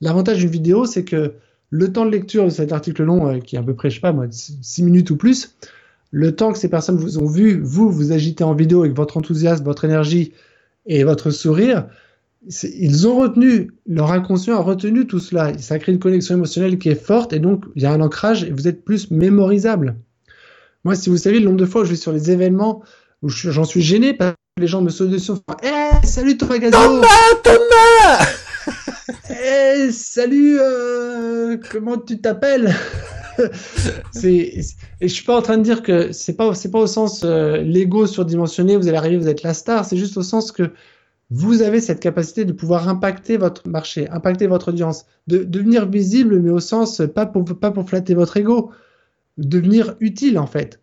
L'avantage 0.00 0.38
d'une 0.38 0.50
vidéo, 0.50 0.86
c'est 0.86 1.04
que 1.04 1.34
le 1.68 1.92
temps 1.92 2.06
de 2.06 2.10
lecture 2.10 2.44
de 2.44 2.50
cet 2.50 2.70
article 2.70 3.02
long, 3.02 3.28
euh, 3.28 3.38
qui 3.40 3.56
est 3.56 3.58
à 3.58 3.62
peu 3.62 3.74
près, 3.74 3.90
je 3.90 3.96
sais 3.96 4.00
pas 4.00 4.12
moi, 4.12 4.26
6 4.30 4.84
minutes 4.84 5.10
ou 5.10 5.16
plus, 5.16 5.56
le 6.12 6.36
temps 6.36 6.52
que 6.52 6.58
ces 6.58 6.68
personnes 6.68 6.98
vous 6.98 7.18
ont 7.18 7.26
vu, 7.26 7.60
vous, 7.60 7.90
vous 7.90 8.12
agiter 8.12 8.44
en 8.44 8.54
vidéo 8.54 8.82
avec 8.82 8.94
votre 8.94 9.16
enthousiasme, 9.16 9.64
votre 9.64 9.86
énergie 9.86 10.32
et 10.86 11.04
votre 11.04 11.30
sourire, 11.30 11.86
ils 12.62 13.08
ont 13.08 13.16
retenu, 13.16 13.70
leur 13.86 14.12
inconscient 14.12 14.56
a 14.56 14.60
retenu 14.60 15.06
tout 15.06 15.20
cela. 15.20 15.56
Ça 15.58 15.78
crée 15.78 15.92
une 15.92 15.98
connexion 15.98 16.34
émotionnelle 16.34 16.78
qui 16.78 16.90
est 16.90 17.02
forte 17.02 17.32
et 17.32 17.38
donc 17.38 17.64
il 17.76 17.82
y 17.82 17.86
a 17.86 17.92
un 17.92 18.00
ancrage 18.00 18.44
et 18.44 18.50
vous 18.50 18.68
êtes 18.68 18.84
plus 18.84 19.10
mémorisable. 19.10 19.96
Moi, 20.84 20.96
si 20.96 21.08
vous 21.08 21.16
savez 21.16 21.38
le 21.38 21.46
nombre 21.46 21.56
de 21.56 21.66
fois 21.66 21.82
où 21.82 21.84
je 21.84 21.90
vais 21.90 21.96
sur 21.96 22.12
les 22.12 22.30
événements 22.30 22.82
où 23.22 23.30
j'en 23.30 23.64
suis 23.64 23.82
gêné 23.82 24.12
parce 24.12 24.32
que 24.32 24.60
les 24.60 24.66
gens 24.66 24.82
me 24.82 24.90
sautent 24.90 25.10
dessus, 25.10 25.32
Hé, 25.62 25.68
hey, 25.68 26.06
salut 26.06 26.36
Thomas 26.36 26.58
Gazo 26.58 26.76
Thomas, 26.76 27.06
Thomas 27.42 28.26
Hé, 29.30 29.84
hey, 29.84 29.92
salut, 29.92 30.58
euh, 30.60 31.56
comment 31.70 31.96
tu 31.96 32.20
t'appelles? 32.20 32.74
et 34.24 34.60
je 35.00 35.06
suis 35.06 35.24
pas 35.24 35.36
en 35.36 35.42
train 35.42 35.58
de 35.58 35.62
dire 35.62 35.82
que 35.82 36.12
c'est 36.12 36.34
pas 36.34 36.54
c'est 36.54 36.70
pas 36.70 36.78
au 36.78 36.86
sens 36.86 37.22
euh, 37.24 37.58
l'ego 37.58 38.06
surdimensionné, 38.06 38.76
vous 38.76 38.88
allez 38.88 38.96
arriver, 38.96 39.16
vous 39.16 39.28
êtes 39.28 39.42
la 39.42 39.54
star, 39.54 39.84
c'est 39.84 39.96
juste 39.96 40.16
au 40.16 40.22
sens 40.22 40.52
que 40.52 40.70
vous 41.30 41.62
avez 41.62 41.80
cette 41.80 42.00
capacité 42.00 42.44
de 42.44 42.52
pouvoir 42.52 42.88
impacter 42.88 43.36
votre 43.38 43.66
marché, 43.68 44.08
impacter 44.10 44.46
votre 44.46 44.68
audience, 44.68 45.06
de 45.28 45.44
devenir 45.44 45.88
visible, 45.88 46.40
mais 46.40 46.50
au 46.50 46.60
sens 46.60 47.00
pas 47.14 47.26
pour 47.26 47.44
pas 47.44 47.70
pour 47.70 47.88
flatter 47.88 48.14
votre 48.14 48.36
ego, 48.36 48.70
devenir 49.38 49.96
utile 50.00 50.38
en 50.38 50.46
fait. 50.46 50.80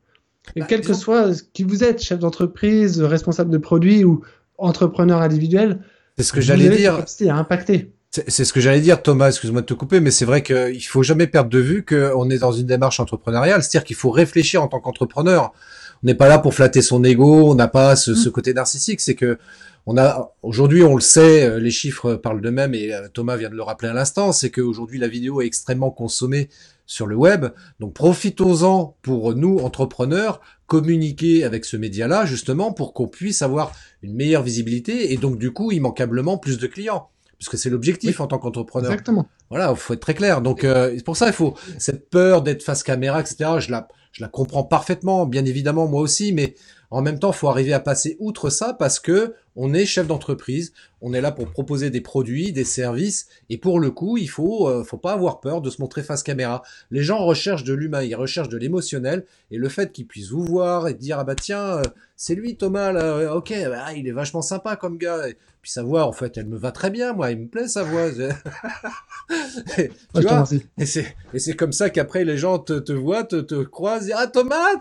Et 0.55 0.61
bah, 0.61 0.65
quel 0.67 0.81
que 0.81 0.93
soit 0.93 1.43
qui 1.53 1.63
vous 1.63 1.83
êtes, 1.83 2.01
chef 2.01 2.19
d'entreprise, 2.19 3.01
responsable 3.01 3.51
de 3.51 3.57
produit 3.57 4.03
ou 4.03 4.21
entrepreneur 4.57 5.21
individuel, 5.21 5.79
c'est 6.17 6.23
ce 6.23 6.33
que 6.33 6.41
j'allais 6.41 6.69
dire. 6.75 6.95
À 7.29 7.33
impacter. 7.33 7.93
C'est 8.11 8.43
ce 8.43 8.53
que 8.53 8.59
j'allais 8.59 8.81
dire, 8.81 9.03
Thomas. 9.03 9.27
Excuse-moi 9.27 9.61
de 9.61 9.67
te 9.67 9.75
couper, 9.75 9.99
mais 9.99 10.09
c'est 10.09 10.25
vrai 10.25 10.41
qu'il 10.41 10.83
faut 10.83 11.03
jamais 11.03 11.27
perdre 11.27 11.51
de 11.51 11.59
vue 11.59 11.85
qu'on 11.85 12.27
est 12.31 12.39
dans 12.39 12.51
une 12.51 12.65
démarche 12.65 12.99
entrepreneuriale. 12.99 13.61
C'est-à-dire 13.61 13.83
qu'il 13.83 13.95
faut 13.95 14.09
réfléchir 14.09 14.63
en 14.63 14.67
tant 14.67 14.79
qu'entrepreneur. 14.79 15.53
On 16.01 16.07
n'est 16.07 16.15
pas 16.15 16.27
là 16.27 16.39
pour 16.39 16.55
flatter 16.55 16.81
son 16.81 17.03
ego. 17.03 17.51
On 17.51 17.53
n'a 17.53 17.67
pas 17.67 17.95
ce, 17.95 18.15
ce, 18.15 18.29
mm. 18.29 18.31
côté 18.31 18.53
narcissique. 18.55 18.99
C'est 18.99 19.13
que 19.13 19.37
on 19.85 19.95
a 19.95 20.33
aujourd'hui, 20.41 20.81
on 20.83 20.95
le 20.95 21.01
sait, 21.01 21.45
euh, 21.45 21.59
les 21.59 21.69
chiffres 21.69 22.15
parlent 22.15 22.41
d'eux-mêmes 22.41 22.73
et 22.73 22.93
euh, 22.93 23.07
Thomas 23.13 23.37
vient 23.37 23.49
de 23.49 23.55
le 23.55 23.61
rappeler 23.61 23.89
à 23.89 23.93
l'instant. 23.93 24.31
C'est 24.31 24.49
qu'aujourd'hui, 24.49 24.97
la 24.97 25.07
vidéo 25.07 25.41
est 25.41 25.45
extrêmement 25.45 25.91
consommée 25.91 26.49
sur 26.87 27.05
le 27.05 27.15
web. 27.15 27.45
Donc 27.79 27.93
profitons-en 27.93 28.95
pour 29.03 29.35
nous, 29.35 29.59
entrepreneurs, 29.59 30.41
communiquer 30.65 31.43
avec 31.43 31.63
ce 31.63 31.77
média-là, 31.77 32.25
justement, 32.25 32.73
pour 32.73 32.93
qu'on 32.93 33.07
puisse 33.07 33.43
avoir 33.43 33.71
une 34.01 34.15
meilleure 34.15 34.43
visibilité 34.43 35.13
et 35.13 35.17
donc 35.17 35.37
du 35.37 35.51
coup, 35.51 35.71
immanquablement, 35.71 36.39
plus 36.39 36.57
de 36.57 36.65
clients 36.65 37.09
puisque 37.39 37.57
c'est 37.57 37.69
l'objectif 37.69 38.19
en 38.19 38.27
tant 38.27 38.37
qu'entrepreneur. 38.37 38.91
Exactement. 38.91 39.27
Voilà, 39.49 39.71
il 39.71 39.77
faut 39.77 39.93
être 39.93 40.01
très 40.01 40.13
clair. 40.13 40.41
Donc 40.41 40.63
euh, 40.63 40.93
c'est 40.95 41.03
pour 41.03 41.17
ça 41.17 41.27
il 41.27 41.33
faut 41.33 41.55
cette 41.77 42.09
peur 42.09 42.43
d'être 42.43 42.61
face 42.61 42.83
caméra, 42.83 43.19
etc. 43.19 43.51
Je 43.59 43.71
la 43.71 43.87
je 44.11 44.23
la 44.23 44.27
comprends 44.27 44.63
parfaitement, 44.63 45.25
bien 45.25 45.45
évidemment 45.45 45.87
moi 45.87 46.01
aussi, 46.01 46.33
mais 46.33 46.55
en 46.91 47.01
même 47.01 47.19
temps, 47.19 47.31
il 47.31 47.35
faut 47.35 47.49
arriver 47.49 47.73
à 47.73 47.79
passer 47.79 48.17
outre 48.19 48.49
ça 48.49 48.73
parce 48.73 48.99
que 48.99 49.35
on 49.55 49.73
est 49.73 49.85
chef 49.85 50.07
d'entreprise, 50.07 50.73
on 51.01 51.13
est 51.13 51.21
là 51.21 51.31
pour 51.31 51.49
proposer 51.49 51.89
des 51.89 52.01
produits, 52.01 52.51
des 52.51 52.63
services, 52.63 53.27
et 53.49 53.57
pour 53.57 53.79
le 53.79 53.91
coup, 53.91 54.17
il 54.17 54.29
faut, 54.29 54.67
euh, 54.67 54.83
faut 54.83 54.97
pas 54.97 55.13
avoir 55.13 55.39
peur 55.39 55.61
de 55.61 55.69
se 55.69 55.81
montrer 55.81 56.03
face 56.03 56.23
caméra. 56.23 56.61
Les 56.91 57.03
gens 57.03 57.19
recherchent 57.25 57.63
de 57.63 57.73
l'humain, 57.73 58.03
ils 58.03 58.15
recherchent 58.15 58.49
de 58.49 58.57
l'émotionnel, 58.57 59.25
et 59.51 59.57
le 59.57 59.69
fait 59.69 59.91
qu'ils 59.91 60.07
puissent 60.07 60.31
vous 60.31 60.43
voir 60.43 60.87
et 60.87 60.93
dire 60.93 61.19
ah 61.19 61.23
bah 61.23 61.35
tiens, 61.35 61.77
euh, 61.77 61.83
c'est 62.15 62.35
lui 62.35 62.57
Thomas 62.57 62.91
là, 62.91 63.33
ok, 63.35 63.53
bah, 63.69 63.93
il 63.95 64.07
est 64.07 64.11
vachement 64.11 64.41
sympa 64.41 64.75
comme 64.75 64.97
gars, 64.97 65.29
et 65.29 65.37
puis 65.61 65.71
sa 65.71 65.83
voix 65.83 66.05
en 66.05 66.11
fait, 66.11 66.37
elle 66.37 66.47
me 66.47 66.57
va 66.57 66.71
très 66.71 66.89
bien, 66.89 67.13
moi, 67.13 67.31
il 67.31 67.39
me 67.39 67.47
plaît 67.47 67.67
sa 67.67 67.83
voix. 67.83 68.09
tu 69.75 70.21
vois 70.21 70.43
et 70.77 70.85
c'est 70.85 71.15
et 71.33 71.39
c'est 71.39 71.53
comme 71.53 71.71
ça 71.71 71.89
qu'après 71.89 72.25
les 72.25 72.37
gens 72.37 72.59
te, 72.59 72.73
te 72.73 72.91
voient, 72.91 73.23
te, 73.23 73.37
te 73.37 73.63
croisent, 73.63 74.09
et, 74.09 74.13
ah 74.13 74.27
Thomas, 74.27 74.75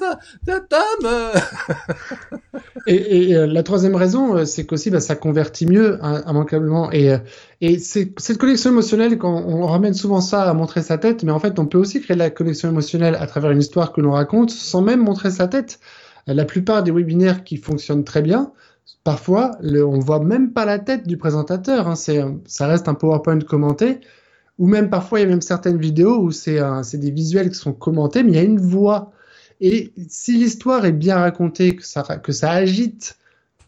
t'es 0.45 0.53
Tom. 0.69 1.09
et, 2.87 3.31
et 3.31 3.37
euh, 3.37 3.47
la 3.47 3.63
troisième 3.63 3.95
raison, 3.95 4.45
c'est 4.45 4.67
qu'aussi 4.67 4.91
bah, 4.91 5.01
ça 5.01 5.15
convertit 5.15 5.67
mieux 5.67 5.99
immanquablement. 6.27 6.91
Et, 6.93 7.11
euh, 7.11 7.19
et 7.61 7.79
cette 7.79 8.39
connexion 8.39 8.71
émotionnelle, 8.71 9.19
on 9.23 9.67
ramène 9.67 9.95
souvent 9.95 10.21
ça 10.21 10.49
à 10.49 10.55
montrer 10.55 10.83
sa 10.83 10.99
tête, 10.99 11.23
mais 11.25 11.33
en 11.33 11.39
fait, 11.39 11.59
on 11.59 11.67
peut 11.67 11.79
aussi 11.79 12.01
créer 12.01 12.17
la 12.17 12.31
connexion 12.31 12.69
émotionnelle 12.69 13.17
à 13.19 13.27
travers 13.27 13.51
une 13.51 13.61
histoire 13.61 13.93
que 13.93 14.01
l'on 14.01 14.13
raconte 14.13 14.51
sans 14.51 14.83
même 14.83 15.01
montrer 15.01 15.31
sa 15.31 15.49
tête. 15.49 15.81
La 16.27 16.45
plupart 16.45 16.83
des 16.83 16.91
webinaires 16.91 17.43
qui 17.45 17.57
fonctionnent 17.57 18.05
très 18.05 18.23
bien, 18.23 18.53
parfois, 19.05 19.53
on 19.63 19.99
voit 19.99 20.23
même 20.23 20.53
pas 20.53 20.65
la 20.65 20.79
tête 20.79 21.07
du 21.07 21.17
présentateur. 21.17 21.89
Hein, 21.89 21.95
c'est, 21.95 22.23
ça 22.47 22.67
reste 22.67 22.89
un 22.89 22.95
PowerPoint 22.95 23.41
commenté. 23.41 24.01
Ou 24.59 24.67
même 24.67 24.91
parfois, 24.91 25.21
il 25.21 25.23
y 25.23 25.27
a 25.27 25.29
même 25.29 25.41
certaines 25.41 25.79
vidéos 25.79 26.19
où 26.21 26.33
c'est, 26.33 26.59
c'est 26.83 26.99
des 26.99 27.13
visuels 27.13 27.49
qui 27.51 27.55
sont 27.55 27.73
commentés, 27.73 28.23
mais 28.23 28.33
il 28.33 28.37
y 28.37 28.41
a 28.41 28.43
une 28.43 28.61
voix. 28.61 29.13
Et 29.61 29.93
si 30.09 30.37
l'histoire 30.37 30.85
est 30.85 30.93
bien 30.93 31.17
racontée, 31.19 31.77
que 31.77 31.85
ça, 31.85 32.03
que 32.03 32.33
ça 32.33 32.51
agite 32.51 33.17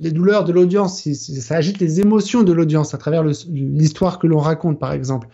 les 0.01 0.11
douleurs 0.11 0.44
de 0.44 0.53
l'audience, 0.53 1.07
ça 1.12 1.57
agite 1.57 1.78
les 1.78 2.01
émotions 2.01 2.42
de 2.42 2.53
l'audience 2.53 2.94
à 2.94 2.98
travers 2.98 3.22
l'histoire 3.22 4.18
que 4.18 4.26
l'on 4.26 4.38
raconte, 4.38 4.78
par 4.78 4.92
exemple. 4.92 5.28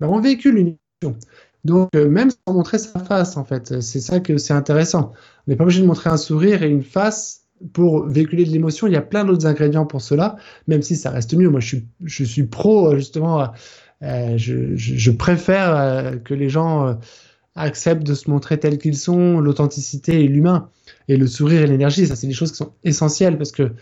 On 0.00 0.20
véhicule 0.20 0.58
une 0.58 0.76
émotion. 1.02 1.18
Donc, 1.64 1.88
euh, 1.96 2.08
même 2.08 2.30
sans 2.30 2.54
montrer 2.54 2.78
sa 2.78 3.00
face, 3.00 3.36
en 3.36 3.44
fait, 3.44 3.80
c'est 3.80 4.00
ça 4.00 4.20
que 4.20 4.38
c'est 4.38 4.54
intéressant. 4.54 5.12
On 5.46 5.50
n'est 5.50 5.56
pas 5.56 5.64
obligé 5.64 5.82
de 5.82 5.86
montrer 5.86 6.08
un 6.08 6.16
sourire 6.16 6.62
et 6.62 6.68
une 6.68 6.84
face 6.84 7.46
pour 7.72 8.06
véhiculer 8.06 8.44
de 8.44 8.50
l'émotion. 8.50 8.86
Il 8.86 8.92
y 8.92 8.96
a 8.96 9.02
plein 9.02 9.24
d'autres 9.24 9.46
ingrédients 9.46 9.86
pour 9.86 10.00
cela, 10.00 10.36
même 10.68 10.82
si 10.82 10.94
ça 10.94 11.10
reste 11.10 11.34
mieux. 11.34 11.48
Moi, 11.48 11.60
je 11.60 12.24
suis, 12.24 12.44
pro, 12.44 12.92
euh, 12.92 12.96
justement, 12.96 13.48
euh, 14.02 14.34
je, 14.36 15.10
préfère 15.10 16.22
que 16.22 16.34
les 16.34 16.48
gens 16.48 16.96
acceptent 17.56 18.06
de 18.06 18.14
se 18.14 18.30
montrer 18.30 18.58
tels 18.58 18.78
qu'ils 18.78 18.96
sont, 18.96 19.40
l'authenticité 19.40 20.20
et 20.20 20.28
l'humain. 20.28 20.68
Et 21.08 21.16
le 21.16 21.26
sourire 21.26 21.62
et 21.62 21.66
l'énergie, 21.66 22.06
ça, 22.06 22.16
c'est 22.16 22.26
des 22.26 22.34
choses 22.34 22.52
qui 22.52 22.58
sont 22.58 22.72
essentielles 22.84 23.36
parce 23.38 23.52
que 23.52 23.72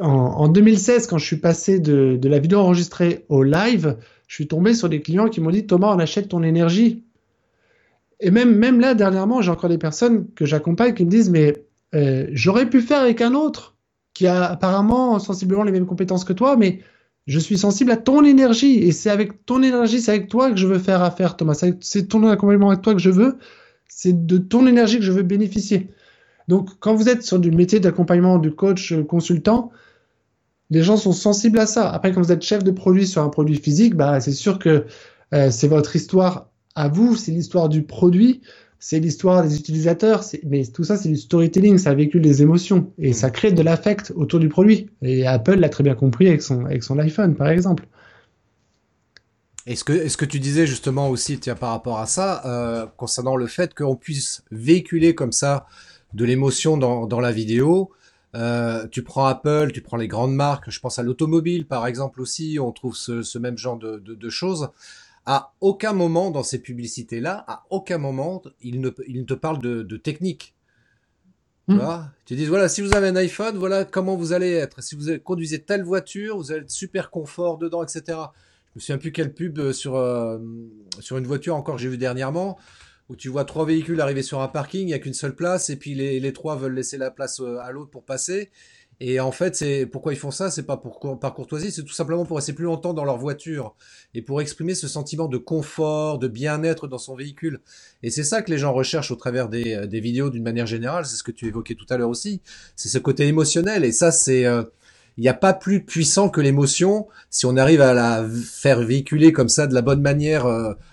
en, 0.00 0.48
2016, 0.48 1.06
quand 1.08 1.18
je 1.18 1.24
suis 1.24 1.38
passé 1.38 1.80
de, 1.80 2.18
la 2.22 2.38
vidéo 2.38 2.60
enregistrée 2.60 3.24
au 3.28 3.42
live, 3.42 3.96
je 4.28 4.34
suis 4.34 4.46
tombé 4.46 4.74
sur 4.74 4.88
des 4.88 5.00
clients 5.00 5.28
qui 5.28 5.40
m'ont 5.40 5.50
dit 5.50 5.66
Thomas, 5.66 5.92
on 5.94 5.98
achète 5.98 6.28
ton 6.28 6.42
énergie. 6.42 7.02
Et 8.20 8.30
même, 8.30 8.54
même 8.54 8.80
là, 8.80 8.94
dernièrement, 8.94 9.42
j'ai 9.42 9.50
encore 9.50 9.70
des 9.70 9.78
personnes 9.78 10.26
que 10.34 10.44
j'accompagne 10.44 10.94
qui 10.94 11.04
me 11.04 11.10
disent 11.10 11.30
Mais 11.30 11.64
euh, 11.94 12.28
j'aurais 12.32 12.68
pu 12.68 12.80
faire 12.80 13.00
avec 13.00 13.20
un 13.20 13.34
autre 13.34 13.76
qui 14.14 14.26
a 14.26 14.44
apparemment 14.44 15.18
sensiblement 15.18 15.62
les 15.62 15.72
mêmes 15.72 15.86
compétences 15.86 16.24
que 16.24 16.32
toi, 16.32 16.56
mais 16.56 16.80
je 17.28 17.38
suis 17.38 17.58
sensible 17.58 17.90
à 17.90 17.98
ton 17.98 18.24
énergie 18.24 18.78
et 18.78 18.90
c'est 18.90 19.10
avec 19.10 19.44
ton 19.44 19.62
énergie, 19.62 20.00
c'est 20.00 20.10
avec 20.10 20.28
toi 20.28 20.50
que 20.50 20.56
je 20.56 20.66
veux 20.66 20.78
faire 20.78 21.02
affaire, 21.02 21.36
Thomas. 21.36 21.62
C'est 21.80 22.08
ton 22.08 22.26
accompagnement 22.26 22.70
avec 22.70 22.80
toi 22.80 22.94
que 22.94 23.00
je 23.00 23.10
veux. 23.10 23.36
C'est 23.86 24.26
de 24.26 24.38
ton 24.38 24.66
énergie 24.66 24.96
que 24.96 25.04
je 25.04 25.12
veux 25.12 25.22
bénéficier. 25.22 25.90
Donc, 26.48 26.70
quand 26.80 26.94
vous 26.94 27.10
êtes 27.10 27.22
sur 27.22 27.38
du 27.38 27.50
métier 27.50 27.80
d'accompagnement 27.80 28.38
du 28.38 28.50
coach 28.50 28.92
euh, 28.92 29.04
consultant, 29.04 29.70
les 30.70 30.82
gens 30.82 30.96
sont 30.96 31.12
sensibles 31.12 31.58
à 31.58 31.66
ça. 31.66 31.90
Après, 31.90 32.12
quand 32.12 32.22
vous 32.22 32.32
êtes 32.32 32.42
chef 32.42 32.64
de 32.64 32.70
produit 32.70 33.06
sur 33.06 33.22
un 33.22 33.28
produit 33.28 33.56
physique, 33.56 33.94
bah, 33.94 34.20
c'est 34.20 34.32
sûr 34.32 34.58
que 34.58 34.86
euh, 35.34 35.50
c'est 35.50 35.68
votre 35.68 35.94
histoire 35.96 36.48
à 36.74 36.88
vous, 36.88 37.14
c'est 37.14 37.32
l'histoire 37.32 37.68
du 37.68 37.82
produit, 37.82 38.40
c'est 38.78 39.00
l'histoire 39.00 39.42
des 39.42 39.56
utilisateurs, 39.56 40.24
mais 40.46 40.64
tout 40.66 40.84
ça, 40.84 40.96
c'est 40.96 41.08
du 41.08 41.16
storytelling, 41.16 41.78
ça 41.78 41.94
véhicule 41.94 42.22
des 42.22 42.42
émotions 42.42 42.92
et 42.98 43.12
ça 43.12 43.30
crée 43.30 43.52
de 43.52 43.62
l'affect 43.62 44.12
autour 44.14 44.38
du 44.38 44.48
produit. 44.48 44.88
Et 45.02 45.26
Apple 45.26 45.56
l'a 45.56 45.68
très 45.68 45.82
bien 45.82 45.94
compris 45.94 46.28
avec 46.28 46.42
son, 46.42 46.64
avec 46.64 46.82
son 46.84 46.98
iPhone, 46.98 47.34
par 47.34 47.48
exemple. 47.48 47.86
Est-ce 49.66 49.84
que, 49.84 49.92
est-ce 49.92 50.16
que 50.16 50.24
tu 50.24 50.40
disais 50.40 50.66
justement 50.66 51.10
aussi, 51.10 51.38
tiens, 51.38 51.56
par 51.56 51.70
rapport 51.70 51.98
à 51.98 52.06
ça, 52.06 52.42
euh, 52.46 52.86
concernant 52.96 53.36
le 53.36 53.46
fait 53.46 53.74
qu'on 53.74 53.96
puisse 53.96 54.42
véhiculer 54.50 55.14
comme 55.14 55.32
ça 55.32 55.66
de 56.14 56.24
l'émotion 56.24 56.78
dans, 56.78 57.06
dans 57.06 57.20
la 57.20 57.32
vidéo, 57.32 57.90
euh, 58.34 58.86
tu 58.88 59.02
prends 59.02 59.26
Apple, 59.26 59.72
tu 59.72 59.80
prends 59.80 59.96
les 59.96 60.08
grandes 60.08 60.34
marques, 60.34 60.70
je 60.70 60.80
pense 60.80 60.98
à 60.98 61.02
l'automobile 61.02 61.66
par 61.66 61.86
exemple 61.86 62.20
aussi, 62.20 62.58
on 62.60 62.72
trouve 62.72 62.94
ce, 62.94 63.38
même 63.38 63.56
genre 63.56 63.78
de, 63.78 64.28
choses. 64.28 64.68
À 65.30 65.52
aucun 65.60 65.92
moment 65.92 66.30
dans 66.30 66.42
ces 66.42 66.58
publicités-là, 66.58 67.44
à 67.46 67.66
aucun 67.68 67.98
moment, 67.98 68.42
ils 68.62 68.80
ne, 68.80 68.88
te 68.88 69.34
parlent 69.34 69.60
de, 69.60 69.96
technique. 69.98 70.54
Tu 71.68 71.74
hmm. 71.74 71.78
vois? 71.78 72.06
Tu 72.24 72.34
dis, 72.34 72.46
voilà, 72.46 72.70
si 72.70 72.80
vous 72.80 72.94
avez 72.94 73.08
un 73.08 73.16
iPhone, 73.16 73.58
voilà 73.58 73.84
comment 73.84 74.16
vous 74.16 74.32
allez 74.32 74.52
être. 74.52 74.82
Si 74.82 74.96
vous 74.96 75.18
conduisez 75.22 75.60
telle 75.60 75.82
voiture, 75.82 76.38
vous 76.38 76.50
allez 76.50 76.62
être 76.62 76.70
super 76.70 77.10
confort 77.10 77.58
dedans, 77.58 77.82
etc. 77.82 78.00
Je 78.06 78.76
me 78.76 78.80
souviens 78.80 78.96
plus 78.96 79.12
quelle 79.12 79.34
pub 79.34 79.72
sur, 79.72 79.96
euh, 79.96 80.38
sur 81.00 81.18
une 81.18 81.26
voiture 81.26 81.56
encore 81.56 81.76
j'ai 81.76 81.88
vu 81.88 81.98
dernièrement 81.98 82.56
où 83.08 83.16
tu 83.16 83.28
vois 83.28 83.44
trois 83.44 83.64
véhicules 83.64 84.00
arriver 84.00 84.22
sur 84.22 84.40
un 84.40 84.48
parking, 84.48 84.82
il 84.82 84.86
n'y 84.86 84.94
a 84.94 84.98
qu'une 84.98 85.14
seule 85.14 85.34
place, 85.34 85.70
et 85.70 85.76
puis 85.76 85.94
les, 85.94 86.20
les, 86.20 86.32
trois 86.32 86.56
veulent 86.56 86.74
laisser 86.74 86.98
la 86.98 87.10
place 87.10 87.40
euh, 87.40 87.58
à 87.60 87.70
l'autre 87.72 87.90
pour 87.90 88.04
passer. 88.04 88.50
Et 89.00 89.20
en 89.20 89.30
fait, 89.30 89.54
c'est 89.54 89.86
pourquoi 89.86 90.12
ils 90.12 90.18
font 90.18 90.32
ça, 90.32 90.50
c'est 90.50 90.64
pas 90.64 90.76
pour 90.76 91.20
par 91.20 91.32
courtoisie, 91.32 91.70
c'est 91.70 91.84
tout 91.84 91.92
simplement 91.92 92.24
pour 92.24 92.36
rester 92.36 92.52
plus 92.52 92.64
longtemps 92.64 92.94
dans 92.94 93.04
leur 93.04 93.16
voiture 93.16 93.76
et 94.12 94.22
pour 94.22 94.40
exprimer 94.40 94.74
ce 94.74 94.88
sentiment 94.88 95.28
de 95.28 95.38
confort, 95.38 96.18
de 96.18 96.26
bien-être 96.26 96.88
dans 96.88 96.98
son 96.98 97.14
véhicule. 97.14 97.60
Et 98.02 98.10
c'est 98.10 98.24
ça 98.24 98.42
que 98.42 98.50
les 98.50 98.58
gens 98.58 98.72
recherchent 98.72 99.12
au 99.12 99.16
travers 99.16 99.48
des, 99.48 99.74
euh, 99.74 99.86
des 99.86 100.00
vidéos 100.00 100.30
d'une 100.30 100.42
manière 100.42 100.66
générale. 100.66 101.06
C'est 101.06 101.16
ce 101.16 101.22
que 101.22 101.30
tu 101.30 101.46
évoquais 101.46 101.76
tout 101.76 101.86
à 101.90 101.96
l'heure 101.96 102.08
aussi. 102.08 102.42
C'est 102.74 102.88
ce 102.88 102.98
côté 102.98 103.28
émotionnel. 103.28 103.84
Et 103.84 103.92
ça, 103.92 104.10
c'est 104.10 104.44
euh, 104.46 104.64
il 105.16 105.20
n'y 105.22 105.28
a 105.28 105.34
pas 105.34 105.52
plus 105.52 105.84
puissant 105.84 106.28
que 106.28 106.40
l'émotion 106.40 107.06
si 107.30 107.46
on 107.46 107.56
arrive 107.56 107.80
à 107.80 107.94
la 107.94 108.26
faire 108.28 108.80
véhiculer 108.80 109.32
comme 109.32 109.48
ça 109.48 109.66
de 109.66 109.74
la 109.74 109.82
bonne 109.82 110.00
manière 110.00 110.46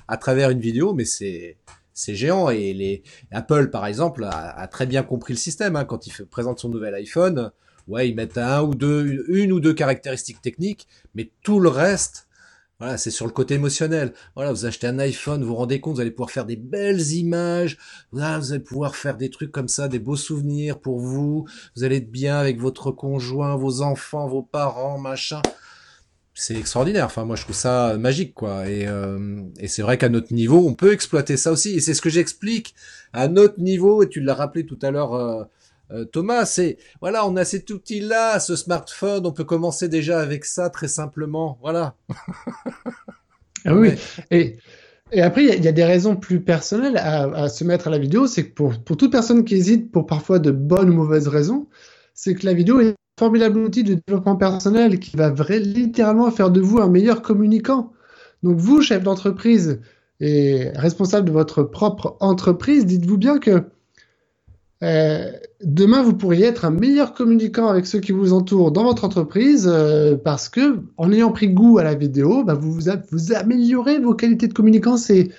à 0.08 0.18
travers 0.18 0.49
une 0.49 0.60
vidéo. 0.60 0.95
Mais 0.95 1.06
c'est 1.06 1.58
c'est 1.93 2.16
géant 2.16 2.49
et 2.49 2.74
les 2.74 3.03
Apple 3.32 3.70
par 3.70 3.86
exemple 3.86 4.26
a, 4.30 4.68
très 4.68 4.86
bien 4.86 5.03
compris 5.03 5.34
le 5.34 5.39
système 5.39 5.76
hein. 5.76 5.86
quand 5.86 6.08
il 6.08 6.26
présente 6.26 6.60
son 6.60 6.70
nouvel 6.70 6.93
iPhone 6.95 7.51
ouais, 7.88 8.09
ils 8.09 8.15
mettent 8.15 8.38
un 8.38 8.61
ou 8.63 8.75
deux, 8.75 9.25
une 9.27 9.51
ou 9.51 9.59
deux 9.59 9.73
caractéristiques 9.73 10.41
techniques, 10.41 10.88
mais 11.13 11.31
tout 11.43 11.59
le 11.59 11.69
reste, 11.69 12.27
voilà, 12.79 12.97
c'est 12.97 13.11
sur 13.11 13.25
le 13.25 13.31
côté 13.31 13.53
émotionnel. 13.53 14.13
Voilà, 14.36 14.51
vous 14.51 14.65
achetez 14.65 14.88
un 14.88 14.99
iPhone, 14.99 15.41
vous 15.41 15.49
vous 15.49 15.55
rendez 15.55 15.79
compte, 15.79 15.95
vous 15.95 16.01
allez 16.01 16.11
pouvoir 16.11 16.31
faire 16.31 16.45
des 16.45 16.57
belles 16.57 17.13
images, 17.13 17.77
vous 18.11 18.21
allez 18.21 18.59
pouvoir 18.59 18.95
faire 18.97 19.15
des 19.15 19.29
trucs 19.29 19.51
comme 19.51 19.69
ça, 19.69 19.88
des 19.88 19.99
beaux 19.99 20.17
souvenirs 20.17 20.79
pour 20.79 20.99
vous, 20.99 21.47
vous 21.75 21.83
allez 21.83 21.97
être 21.97 22.11
bien 22.11 22.38
avec 22.38 22.59
votre 22.59 22.91
conjoint, 22.91 23.55
vos 23.55 23.81
enfants, 23.81 24.27
vos 24.27 24.43
parents, 24.43 24.97
machin. 24.97 25.41
C'est 26.38 26.57
extraordinaire. 26.57 27.05
Enfin, 27.05 27.23
moi, 27.23 27.38
je 27.38 27.43
trouve 27.43 27.55
ça 27.55 27.97
magique, 27.97 28.33
quoi. 28.33 28.67
Et, 28.67 28.86
euh, 28.88 29.41
et 29.57 29.69
c'est 29.69 29.81
vrai 29.81 29.97
qu'à 29.97 30.09
notre 30.09 30.33
niveau, 30.33 30.67
on 30.67 30.73
peut 30.73 30.91
exploiter 30.91 31.38
ça 31.38 31.53
aussi. 31.53 31.75
Et 31.77 31.79
c'est 31.79 31.93
ce 31.93 32.01
que 32.01 32.09
j'explique 32.09 32.75
à 33.13 33.29
notre 33.29 33.61
niveau. 33.61 34.03
Et 34.03 34.09
tu 34.09 34.19
l'as 34.19 34.33
rappelé 34.33 34.65
tout 34.65 34.77
à 34.81 34.91
l'heure, 34.91 35.13
euh, 35.13 35.45
euh, 35.91 36.05
Thomas, 36.05 36.45
c'est 36.45 36.77
voilà, 37.01 37.27
on 37.27 37.36
a 37.36 37.45
cet 37.45 37.69
outil-là, 37.69 38.39
ce 38.39 38.55
smartphone, 38.55 39.25
on 39.25 39.31
peut 39.31 39.43
commencer 39.43 39.88
déjà 39.88 40.19
avec 40.19 40.45
ça 40.45 40.69
très 40.69 40.88
simplement, 40.88 41.59
voilà. 41.61 41.95
ah 43.65 43.75
oui, 43.75 43.91
et, 44.31 44.57
et 45.11 45.21
après 45.21 45.43
il 45.43 45.63
y, 45.63 45.67
a 45.67 45.71
des 45.71 45.83
raisons 45.83 46.15
plus 46.15 46.41
personnelles 46.41 46.97
à, 46.97 47.49
se 47.49 47.63
mettre 47.63 47.88
à 47.88 47.91
la 47.91 47.99
vidéo, 47.99 48.25
c'est 48.27 48.47
que 48.47 48.53
pour, 48.53 48.73
pour 48.79 48.97
toute 48.97 49.11
personne 49.11 49.45
qui 49.45 49.55
hésite 49.55 49.91
pour 49.91 50.05
parfois 50.05 50.39
de 50.39 50.51
bonnes 50.51 50.89
ou 50.89 50.93
mauvaises 50.93 51.27
raisons, 51.27 51.67
c'est 52.15 52.33
que 52.33 52.45
la 52.45 52.53
vidéo 52.53 52.79
est 52.79 52.89
un 52.89 52.95
formidable 53.19 53.59
outil 53.59 53.83
de 53.83 53.93
développement 53.93 54.36
personnel 54.36 54.99
qui 54.99 55.15
va 55.15 55.29
vrai, 55.29 55.59
littéralement 55.59 56.31
faire 56.31 56.49
de 56.49 56.61
vous 56.61 56.79
un 56.79 56.89
meilleur 56.89 57.21
communicant. 57.21 57.93
Donc 58.41 58.57
vous, 58.57 58.81
chef 58.81 59.03
d'entreprise 59.03 59.81
et 60.19 60.69
responsable 60.75 61.27
de 61.27 61.33
votre 61.33 61.63
propre 61.63 62.17
entreprise, 62.19 62.86
dites-vous 62.86 63.17
bien 63.17 63.38
que 63.38 63.65
euh, 64.86 65.31
demain, 65.63 66.03
vous 66.03 66.13
pourriez 66.13 66.45
être 66.45 66.63
un 66.63 66.69
meilleur 66.69 67.13
communicant 67.15 67.67
avec 67.67 67.88
ceux 67.88 67.99
qui 67.99 68.11
vous 68.11 68.33
entourent 68.33 68.71
dans 68.71 68.83
votre 68.83 69.03
entreprise 69.03 69.67
euh, 69.67 70.15
parce 70.15 70.47
que, 70.47 70.79
en 70.97 71.11
ayant 71.11 71.31
pris 71.31 71.49
goût 71.49 71.79
à 71.79 71.83
la 71.83 71.95
vidéo, 71.95 72.43
bah, 72.43 72.53
vous, 72.53 72.71
vous, 72.71 73.33
améliorez 73.33 73.97
vos 73.97 74.13
qualités 74.13 74.47
de 74.47 74.53
communicant. 74.53 74.95
C'est, 74.97 75.31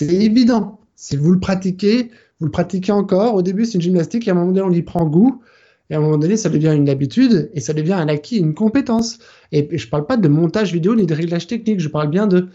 évident. 0.00 0.80
Si 0.96 1.16
vous 1.16 1.32
le 1.32 1.38
pratiquez, 1.38 2.10
vous 2.40 2.46
le 2.46 2.50
pratiquez 2.50 2.92
encore. 2.92 3.34
Au 3.34 3.42
début, 3.42 3.66
c'est 3.66 3.74
une 3.74 3.82
gymnastique 3.82 4.26
et 4.26 4.30
à 4.30 4.32
un 4.32 4.36
moment 4.36 4.52
donné, 4.52 4.62
on 4.62 4.72
y 4.72 4.82
prend 4.82 5.04
goût. 5.04 5.42
Et 5.90 5.94
à 5.94 5.98
un 5.98 6.00
moment 6.00 6.16
donné, 6.16 6.38
ça 6.38 6.48
devient 6.48 6.72
une 6.74 6.88
habitude 6.88 7.50
et 7.52 7.60
ça 7.60 7.74
devient 7.74 7.92
un 7.92 8.08
acquis, 8.08 8.38
une 8.38 8.54
compétence. 8.54 9.18
Et, 9.52 9.68
je 9.76 9.84
ne 9.84 9.90
parle 9.90 10.06
pas 10.06 10.16
de 10.16 10.28
montage 10.28 10.72
vidéo 10.72 10.94
ni 10.94 11.04
de 11.04 11.12
réglage 11.12 11.46
technique. 11.46 11.80
Je 11.80 11.88
parle 11.88 12.08
bien 12.08 12.26
de, 12.26 12.48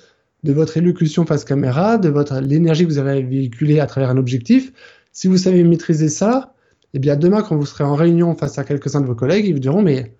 de 0.43 0.53
votre 0.53 0.77
élocution 0.77 1.27
face 1.27 1.45
caméra, 1.45 1.99
de 1.99 2.09
votre 2.09 2.39
l'énergie 2.39 2.85
que 2.85 2.89
vous 2.89 2.97
avez 2.97 3.21
véhiculée 3.21 3.79
à 3.79 3.85
travers 3.85 4.09
un 4.09 4.17
objectif 4.17 4.73
si 5.19 5.27
vous 5.27 5.35
savez 5.35 5.65
maîtriser 5.65 6.07
ça, 6.07 6.53
eh 6.93 6.99
bien 6.99 7.17
demain, 7.17 7.41
quand 7.41 7.57
vous 7.57 7.65
serez 7.65 7.83
en 7.83 7.93
réunion 7.93 8.35
face 8.35 8.57
à 8.57 8.63
quelques-uns 8.63 9.01
de 9.01 9.05
vos 9.05 9.15
collègues, 9.15 9.45
ils 9.47 9.51
vous 9.51 9.59
diront 9.59 9.81
mais 9.81 10.15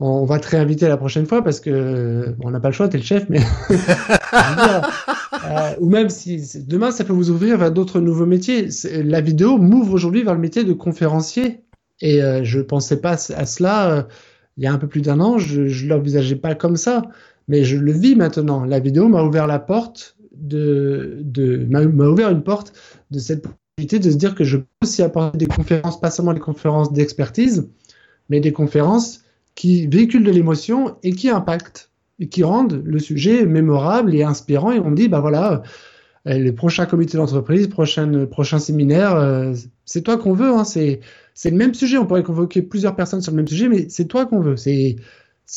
on 0.00 0.24
va 0.24 0.38
te 0.38 0.48
réinviter 0.48 0.88
la 0.88 0.96
prochaine 0.96 1.26
fois 1.26 1.44
parce 1.44 1.60
que 1.60 2.34
on 2.40 2.50
n'a 2.50 2.58
pas 2.58 2.68
le 2.68 2.72
choix, 2.72 2.88
tu 2.88 2.96
es 2.96 3.00
le 3.00 3.04
chef, 3.04 3.28
mais 3.28 3.40
euh, 4.32 5.74
ou 5.80 5.90
même 5.90 6.08
si 6.08 6.40
demain 6.66 6.92
ça 6.92 7.04
peut 7.04 7.12
vous 7.12 7.28
ouvrir 7.28 7.58
vers 7.58 7.70
d'autres 7.70 8.00
nouveaux 8.00 8.24
métiers. 8.24 8.70
La 9.04 9.20
vidéo 9.20 9.58
m'ouvre 9.58 9.92
aujourd'hui 9.92 10.22
vers 10.22 10.32
le 10.32 10.40
métier 10.40 10.64
de 10.64 10.72
conférencier 10.72 11.60
et 12.00 12.22
euh, 12.22 12.42
je 12.42 12.60
pensais 12.60 13.02
pas 13.02 13.18
à 13.36 13.44
cela 13.44 13.90
euh, 13.90 14.02
il 14.56 14.64
y 14.64 14.66
a 14.66 14.72
un 14.72 14.78
peu 14.78 14.88
plus 14.88 15.02
d'un 15.02 15.20
an. 15.20 15.36
Je, 15.36 15.60
ne 15.60 15.88
l'envisageais 15.90 16.36
pas 16.36 16.54
comme 16.54 16.76
ça, 16.76 17.02
mais 17.48 17.64
je 17.64 17.76
le 17.76 17.92
vis 17.92 18.16
maintenant. 18.16 18.64
La 18.64 18.80
vidéo 18.80 19.08
m'a 19.08 19.22
ouvert 19.22 19.46
la 19.46 19.58
porte 19.58 20.16
de 20.32 21.22
m'a 21.68 22.06
ouvert 22.06 22.30
une 22.30 22.42
porte 22.42 22.72
de 23.10 23.18
cette 23.18 23.46
de 23.78 24.10
se 24.10 24.16
dire 24.16 24.34
que 24.34 24.42
je 24.42 24.56
peux 24.56 24.64
aussi 24.84 25.02
apporter 25.02 25.36
des 25.36 25.46
conférences, 25.46 26.00
pas 26.00 26.10
seulement 26.10 26.32
des 26.32 26.40
conférences 26.40 26.94
d'expertise, 26.94 27.68
mais 28.30 28.40
des 28.40 28.52
conférences 28.52 29.20
qui 29.54 29.86
véhiculent 29.86 30.24
de 30.24 30.30
l'émotion 30.30 30.96
et 31.02 31.12
qui 31.12 31.28
impactent 31.28 31.90
et 32.18 32.28
qui 32.28 32.42
rendent 32.42 32.82
le 32.82 32.98
sujet 32.98 33.44
mémorable 33.44 34.14
et 34.14 34.22
inspirant. 34.22 34.72
Et 34.72 34.78
on 34.78 34.88
me 34.88 34.96
dit, 34.96 35.08
bah 35.08 35.20
voilà, 35.20 35.62
euh, 36.26 36.38
les 36.38 36.52
prochains 36.52 36.86
comités 36.86 37.18
d'entreprise, 37.18 37.66
prochain, 37.66 38.24
prochain 38.24 38.58
séminaire, 38.58 39.14
euh, 39.14 39.52
c'est 39.84 40.00
toi 40.00 40.16
qu'on 40.16 40.32
veut. 40.32 40.54
Hein, 40.54 40.64
c'est 40.64 41.00
le 41.44 41.50
même 41.50 41.74
sujet. 41.74 41.98
On 41.98 42.06
pourrait 42.06 42.22
convoquer 42.22 42.62
plusieurs 42.62 42.96
personnes 42.96 43.20
sur 43.20 43.32
le 43.32 43.36
même 43.36 43.48
sujet, 43.48 43.68
mais 43.68 43.90
c'est 43.90 44.06
toi 44.06 44.24
qu'on 44.24 44.40
veut. 44.40 44.56
C'est 44.56 44.96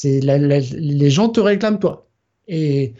les 0.03 1.09
gens 1.09 1.29
te 1.29 1.39
réclament 1.39 1.79
toi. 1.79 2.09
Et 2.49 2.95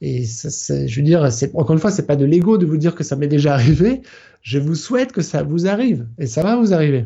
et 0.00 0.24
ça, 0.24 0.86
je 0.86 0.96
veux 0.96 1.04
dire, 1.04 1.28
encore 1.54 1.72
une 1.72 1.78
fois, 1.78 1.90
c'est 1.90 2.06
pas 2.06 2.16
de 2.16 2.24
l'ego 2.24 2.56
de 2.56 2.64
vous 2.64 2.78
dire 2.78 2.94
que 2.94 3.04
ça 3.04 3.16
m'est 3.16 3.28
déjà 3.28 3.52
arrivé. 3.52 4.00
Je 4.40 4.58
vous 4.58 4.74
souhaite 4.74 5.12
que 5.12 5.20
ça 5.20 5.42
vous 5.42 5.66
arrive. 5.66 6.06
Et 6.18 6.26
ça 6.26 6.42
va 6.42 6.56
vous 6.56 6.72
arriver. 6.72 7.04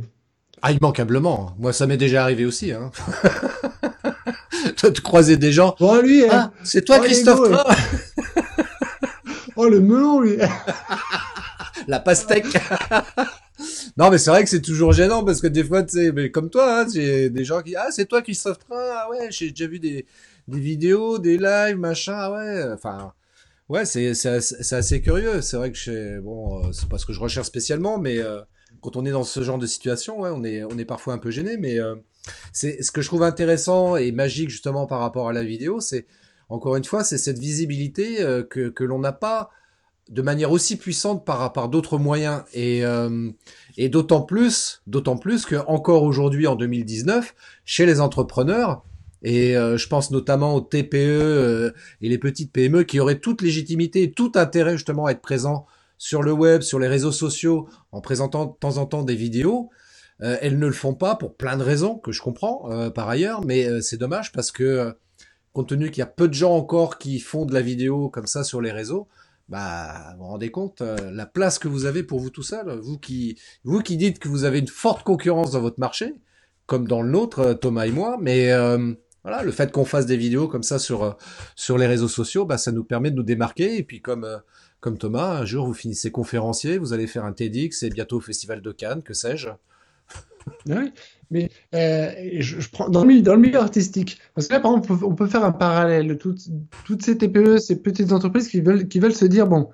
Ah, 0.63 0.71
immanquablement. 0.71 1.55
Moi, 1.59 1.73
ça 1.73 1.87
m'est 1.87 1.97
déjà 1.97 2.23
arrivé 2.23 2.45
aussi. 2.45 2.71
Hein. 2.71 2.93
de 4.83 5.01
croiser 5.01 5.37
des 5.37 5.51
gens. 5.51 5.75
Oh, 5.81 6.01
lui, 6.01 6.25
hein. 6.25 6.29
ah, 6.31 6.53
c'est 6.63 6.85
toi, 6.85 6.99
oh, 7.01 7.05
Christophe 7.05 7.41
Oh, 9.57 9.69
le 9.69 9.81
melon, 9.81 10.21
lui. 10.21 10.37
La 11.89 11.99
pastèque. 11.99 12.47
non, 13.97 14.11
mais 14.11 14.19
c'est 14.19 14.31
vrai 14.31 14.45
que 14.45 14.51
c'est 14.51 14.63
toujours 14.63 14.93
gênant 14.93 15.25
parce 15.25 15.41
que 15.41 15.49
des 15.49 15.65
fois, 15.65 15.83
tu 15.83 15.99
sais, 15.99 16.13
mais 16.13 16.31
comme 16.31 16.49
toi, 16.49 16.81
hein, 16.81 16.87
j'ai 16.93 17.29
des 17.29 17.45
gens 17.45 17.61
qui, 17.61 17.75
ah, 17.75 17.89
c'est 17.91 18.07
toi, 18.07 18.23
Christophe 18.23 18.61
Train. 18.61 18.77
Ah 18.77 19.09
ouais, 19.11 19.29
j'ai 19.31 19.51
déjà 19.51 19.67
vu 19.67 19.81
des, 19.81 20.07
des 20.49 20.61
vidéos, 20.61 21.19
des 21.19 21.39
lives, 21.39 21.79
machin, 21.79 22.15
ah 22.17 22.33
ouais, 22.33 22.73
enfin, 22.73 23.13
ouais, 23.69 23.85
c'est 23.85 24.15
c'est 24.15 24.77
assez 24.77 25.01
curieux. 25.01 25.41
C'est 25.41 25.57
vrai 25.57 25.73
que 25.73 25.79
je, 25.79 26.21
bon, 26.21 26.67
euh, 26.67 26.73
c'est 26.73 26.89
pas 26.89 26.99
ce 26.99 27.07
que 27.07 27.13
je 27.13 27.21
recherche 27.21 27.47
spécialement, 27.47 27.99
mais 27.99 28.19
euh, 28.19 28.41
quand 28.81 28.97
on 28.97 29.05
est 29.05 29.11
dans 29.11 29.25
ce 29.25 29.43
genre 29.43 29.59
de 29.59 29.67
situation, 29.67 30.21
ouais, 30.21 30.31
on 30.33 30.45
est 30.45 30.65
on 30.65 30.79
est 30.79 30.85
parfois 30.85 31.15
un 31.15 31.19
peu 31.19 31.31
gêné, 31.31 31.57
mais 31.57 31.79
euh, 31.79 31.97
c'est 32.53 32.83
ce 32.83 32.91
que 32.93 33.01
je 33.03 33.09
trouve 33.09 33.23
intéressant 33.23 33.97
et 33.97 34.13
magique 34.13 34.51
justement 34.51 34.87
par 34.87 35.01
rapport 35.01 35.29
à 35.29 35.33
la 35.33 35.43
vidéo, 35.45 35.81
c'est 35.81 36.07
encore 36.49 36.77
une 36.77 36.85
fois, 36.85 37.05
c'est 37.05 37.19
cette 37.19 37.39
visibilité 37.39 38.17
que 38.51 38.69
que 38.69 38.85
l'on 38.85 38.99
n'a 38.99 39.13
pas 39.13 39.51
de 40.11 40.21
manière 40.21 40.53
aussi 40.53 40.77
puissante 40.77 41.25
par 41.25 41.39
rapport 41.39 41.71
d'autres 41.71 41.99
moyens 41.99 42.43
et 42.53 42.83
et 43.79 43.89
d'autant 43.89 44.23
plus 44.23 44.83
d'autant 44.87 45.17
plus 45.17 45.47
que 45.47 45.57
encore 45.67 46.03
aujourd'hui 46.03 46.47
en 46.47 46.55
2019 46.55 47.35
chez 47.65 47.87
les 47.87 48.01
entrepreneurs 48.01 48.85
et 49.25 49.57
euh, 49.57 49.79
je 49.79 49.89
pense 49.89 50.11
notamment 50.11 50.55
aux 50.55 50.61
TPE 50.61 50.95
euh, 50.95 51.72
et 52.03 52.11
les 52.11 52.18
petites 52.18 52.53
PME 52.53 52.85
qui 52.85 53.01
auraient 53.01 53.18
toute 53.18 53.41
légitimité 53.41 54.12
tout 54.12 54.33
intérêt 54.35 54.72
justement 54.72 55.07
à 55.07 55.12
être 55.12 55.22
présents 55.22 55.66
sur 55.97 56.22
le 56.22 56.33
web, 56.33 56.61
sur 56.61 56.79
les 56.79 56.89
réseaux 56.89 57.12
sociaux, 57.12 57.66
en 57.91 58.03
présentant 58.03 58.45
de 58.45 58.53
temps 58.61 58.77
en 58.77 58.85
temps 58.85 59.03
des 59.03 59.14
vidéos. 59.14 59.70
Euh, 60.20 60.37
elles 60.43 60.59
ne 60.59 60.66
le 60.66 60.72
font 60.72 60.95
pas 60.95 61.16
pour 61.16 61.37
plein 61.37 61.57
de 61.57 61.62
raisons 61.62 61.97
que 61.97 62.12
je 62.12 62.20
comprends 62.20 62.68
par 62.95 63.09
ailleurs, 63.09 63.45
mais 63.45 63.81
c'est 63.81 63.97
dommage 63.97 64.31
parce 64.31 64.53
que 64.53 64.95
compte 65.55 65.70
tenu 65.70 65.91
qu'il 65.91 66.01
y 66.01 66.03
a 66.03 66.07
peu 66.07 66.29
de 66.29 66.35
gens 66.35 66.55
encore 66.55 66.99
qui 66.99 67.18
font 67.18 67.47
de 67.47 67.55
la 67.55 67.62
vidéo 67.62 68.11
comme 68.11 68.27
ça 68.27 68.45
sur 68.45 68.61
les 68.61 68.72
réseaux, 68.72 69.09
bah 69.49 70.12
vous 70.18 70.25
vous 70.25 70.31
rendez 70.31 70.51
compte 70.51 70.83
la 70.83 71.27
place 71.27 71.59
que 71.59 71.68
vous 71.68 71.87
avez 71.87 72.03
pour 72.03 72.20
vous 72.20 72.31
tout 72.31 72.43
seul, 72.43 72.79
vous 72.81 72.99
qui 72.99 73.39
vous 73.64 73.81
qui 73.81 73.97
dites 73.97 74.18
que 74.18 74.29
vous 74.29 74.45
avez 74.45 74.59
une 74.59 74.68
forte 74.68 75.03
concurrence 75.03 75.53
dans 75.53 75.61
votre 75.61 75.81
marché, 75.81 76.14
comme 76.66 76.87
dans 76.87 77.03
le 77.03 77.11
nôtre, 77.11 77.55
Thomas 77.55 77.87
et 77.87 77.93
moi, 77.93 78.18
mais 78.20 78.53
voilà, 79.25 79.43
le 79.43 79.51
fait 79.53 79.72
qu'on 79.72 79.87
fasse 79.87 80.05
des 80.05 80.18
vidéos 80.18 80.49
comme 80.49 80.62
ça 80.62 80.79
sur 80.79 81.03
euh, 81.03 81.12
sur 81.57 81.79
les 81.79 81.87
réseaux 81.87 82.09
sociaux, 82.09 82.45
bah 82.45 82.59
ça 82.59 82.72
nous 82.72 82.85
permet 82.85 83.11
de 83.11 83.16
nous 83.16 83.22
démarquer. 83.22 83.79
Et 83.79 83.83
puis 83.83 84.03
comme 84.03 84.25
euh, 84.25 84.37
comme 84.81 84.99
Thomas, 84.99 85.39
un 85.41 85.45
jour 85.47 85.66
vous 85.66 85.72
finissez 85.72 86.11
conférencier, 86.11 86.77
vous 86.77 86.93
allez 86.93 87.07
faire 87.07 87.25
un 87.25 87.33
TEDx 87.33 87.83
et 87.83 87.89
bientôt 87.89 88.18
au 88.18 88.20
Festival 88.20 88.61
de 88.61 88.70
Cannes, 88.70 89.03
que 89.03 89.14
sais-je. 89.14 89.49
Oui, 90.68 90.93
mais 91.31 91.51
euh, 91.75 92.12
je, 92.39 92.68
prends 92.68 92.91
dans 92.91 93.03
le, 93.03 93.39
milieu 93.39 93.59
artistique. 93.59 94.18
Parce 94.35 94.47
que 94.47 94.53
là, 94.53 94.61
par 94.61 94.77
exemple, 94.77 95.03
on 95.03 95.14
peut, 95.14 95.27
faire 95.27 95.43
un 95.43 95.53
parallèle. 95.53 96.18
Toutes, 96.18 97.03
ces 97.03 97.16
TPE, 97.16 97.57
ces 97.57 97.81
petites 97.81 98.12
entreprises 98.12 98.49
qui 98.49 98.61
veulent, 98.61 99.14
se 99.14 99.25
dire, 99.25 99.47
bon, 99.47 99.70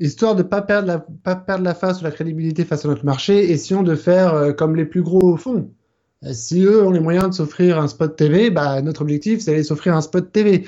histoire 0.00 0.34
de 0.34 0.42
pas 0.42 0.60
pas 0.60 1.36
perdre 1.36 1.62
la 1.62 1.74
face 1.74 2.00
ou 2.00 2.04
la 2.04 2.10
crédibilité 2.10 2.64
face 2.64 2.84
à 2.84 2.88
notre 2.88 3.04
marché, 3.04 3.48
essayons 3.52 3.84
de 3.84 3.94
faire 3.94 4.56
comme 4.56 4.74
les 4.74 4.86
plus 4.86 5.02
gros. 5.02 5.38
Euh, 5.46 5.68
si 6.32 6.62
eux 6.62 6.84
ont 6.84 6.90
les 6.90 7.00
moyens 7.00 7.30
de 7.30 7.34
s'offrir 7.34 7.78
un 7.78 7.88
spot 7.88 8.16
TV, 8.16 8.50
bah, 8.50 8.82
notre 8.82 9.02
objectif, 9.02 9.40
c'est 9.40 9.52
d'aller 9.52 9.64
s'offrir 9.64 9.94
un 9.94 10.00
spot 10.00 10.32
TV. 10.32 10.66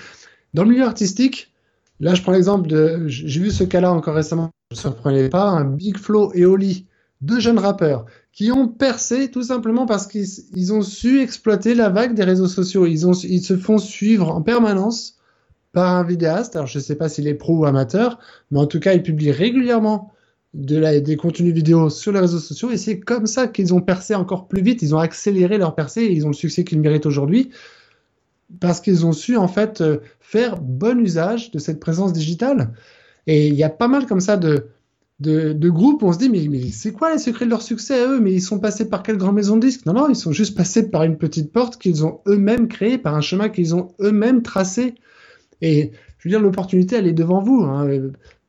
Dans 0.54 0.64
le 0.64 0.70
milieu 0.70 0.84
artistique, 0.84 1.52
là, 1.98 2.14
je 2.14 2.22
prends 2.22 2.32
l'exemple 2.32 2.68
de. 2.68 3.04
J'ai 3.08 3.40
vu 3.40 3.50
ce 3.50 3.64
cas-là 3.64 3.92
encore 3.92 4.14
récemment, 4.14 4.50
je 4.70 4.76
ne 4.76 4.80
surprenais 4.80 5.28
pas, 5.28 5.48
un 5.48 5.64
Big 5.64 5.96
Flo 5.96 6.32
et 6.34 6.46
Oli, 6.46 6.86
deux 7.20 7.40
jeunes 7.40 7.58
rappeurs, 7.58 8.06
qui 8.32 8.52
ont 8.52 8.68
percé 8.68 9.30
tout 9.30 9.42
simplement 9.42 9.86
parce 9.86 10.06
qu'ils 10.06 10.72
ont 10.72 10.82
su 10.82 11.20
exploiter 11.20 11.74
la 11.74 11.88
vague 11.88 12.14
des 12.14 12.24
réseaux 12.24 12.48
sociaux. 12.48 12.86
Ils 12.86 13.42
se 13.42 13.56
font 13.56 13.78
suivre 13.78 14.30
en 14.30 14.42
permanence 14.42 15.16
par 15.72 15.94
un 15.94 16.04
vidéaste. 16.04 16.56
Alors, 16.56 16.66
je 16.66 16.78
ne 16.78 16.82
sais 16.82 16.96
pas 16.96 17.08
s'il 17.08 17.28
est 17.28 17.34
pro 17.34 17.58
ou 17.58 17.64
amateur, 17.64 18.18
mais 18.50 18.58
en 18.58 18.66
tout 18.66 18.80
cas, 18.80 18.94
il 18.94 19.02
publie 19.02 19.30
régulièrement 19.30 20.12
de 20.54 20.98
des 20.98 21.16
contenus 21.16 21.54
vidéo 21.54 21.90
sur 21.90 22.12
les 22.12 22.18
réseaux 22.18 22.40
sociaux 22.40 22.70
et 22.70 22.76
c'est 22.76 22.98
comme 22.98 23.26
ça 23.26 23.46
qu'ils 23.46 23.72
ont 23.72 23.80
percé 23.80 24.14
encore 24.14 24.48
plus 24.48 24.62
vite, 24.62 24.82
ils 24.82 24.94
ont 24.94 24.98
accéléré 24.98 25.58
leur 25.58 25.74
percée 25.74 26.02
et 26.02 26.12
ils 26.12 26.24
ont 26.24 26.30
le 26.30 26.34
succès 26.34 26.64
qu'ils 26.64 26.80
méritent 26.80 27.06
aujourd'hui 27.06 27.50
parce 28.58 28.80
qu'ils 28.80 29.06
ont 29.06 29.12
su 29.12 29.36
en 29.36 29.46
fait 29.46 29.80
euh, 29.80 29.98
faire 30.18 30.60
bon 30.60 30.98
usage 30.98 31.52
de 31.52 31.58
cette 31.58 31.78
présence 31.78 32.12
digitale. 32.12 32.72
Et 33.26 33.46
il 33.46 33.54
y 33.54 33.62
a 33.62 33.68
pas 33.68 33.86
mal 33.86 34.06
comme 34.06 34.20
ça 34.20 34.36
de, 34.36 34.66
de, 35.20 35.68
groupes, 35.68 36.02
on 36.02 36.12
se 36.12 36.18
dit, 36.18 36.30
mais, 36.30 36.48
mais 36.48 36.70
c'est 36.70 36.92
quoi 36.92 37.12
les 37.12 37.18
secrets 37.18 37.44
de 37.44 37.50
leur 37.50 37.62
succès 37.62 38.02
à 38.02 38.08
eux? 38.08 38.20
Mais 38.20 38.32
ils 38.32 38.40
sont 38.40 38.58
passés 38.58 38.88
par 38.88 39.02
quelle 39.02 39.18
grande 39.18 39.34
maison 39.36 39.56
de 39.56 39.66
disques? 39.66 39.86
Non, 39.86 39.92
non, 39.92 40.08
ils 40.08 40.16
sont 40.16 40.32
juste 40.32 40.56
passés 40.56 40.90
par 40.90 41.04
une 41.04 41.18
petite 41.18 41.52
porte 41.52 41.80
qu'ils 41.80 42.04
ont 42.04 42.20
eux-mêmes 42.26 42.66
créée, 42.66 42.98
par 42.98 43.14
un 43.14 43.20
chemin 43.20 43.50
qu'ils 43.50 43.74
ont 43.74 43.88
eux-mêmes 44.00 44.42
tracé. 44.42 44.94
Et 45.60 45.92
je 46.18 46.28
veux 46.28 46.30
dire, 46.30 46.40
l'opportunité, 46.40 46.96
elle 46.96 47.06
est 47.06 47.12
devant 47.12 47.42
vous. 47.42 47.62
Hein. 47.62 47.88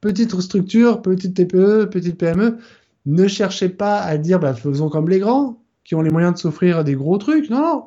Petite 0.01 0.39
structure, 0.41 1.01
petite 1.01 1.35
TPE, 1.35 1.85
petite 1.85 2.17
PME, 2.17 2.57
ne 3.05 3.27
cherchez 3.27 3.69
pas 3.69 4.01
à 4.01 4.17
dire, 4.17 4.39
bah, 4.39 4.53
faisons 4.53 4.89
comme 4.89 5.09
les 5.09 5.19
grands, 5.19 5.61
qui 5.83 5.95
ont 5.95 6.01
les 6.01 6.09
moyens 6.09 6.33
de 6.33 6.39
s'offrir 6.39 6.83
des 6.83 6.95
gros 6.95 7.17
trucs. 7.17 7.49
Non, 7.49 7.61
non. 7.61 7.83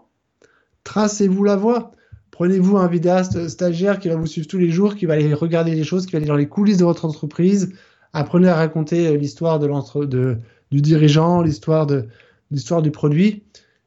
Tracez-vous 0.85 1.45
la 1.45 1.57
voie. 1.57 1.93
Prenez-vous 2.31 2.77
un 2.77 2.89
vidéaste 2.89 3.49
stagiaire 3.49 3.99
qui 3.99 4.09
va 4.09 4.17
vous 4.17 4.27
suivre 4.27 4.47
tous 4.47 4.59
les 4.59 4.71
jours, 4.71 4.97
qui 4.97 5.07
va 5.07 5.15
aller 5.15 5.33
regarder 5.35 5.75
les 5.75 5.85
choses, 5.85 6.07
qui 6.07 6.13
va 6.13 6.19
aller 6.19 6.27
dans 6.27 6.37
les 6.37 6.49
coulisses 6.49 6.79
de 6.79 6.85
votre 6.85 7.05
entreprise. 7.05 7.73
Apprenez 8.13 8.49
à 8.49 8.57
raconter 8.57 9.07
euh, 9.07 9.17
l'histoire 9.17 9.59
de, 9.59 9.69
de 10.05 10.39
du 10.71 10.81
dirigeant, 10.81 11.43
l'histoire 11.43 11.87
de 11.87 12.07
l'histoire 12.51 12.83
du 12.83 12.91
produit. 12.91 13.45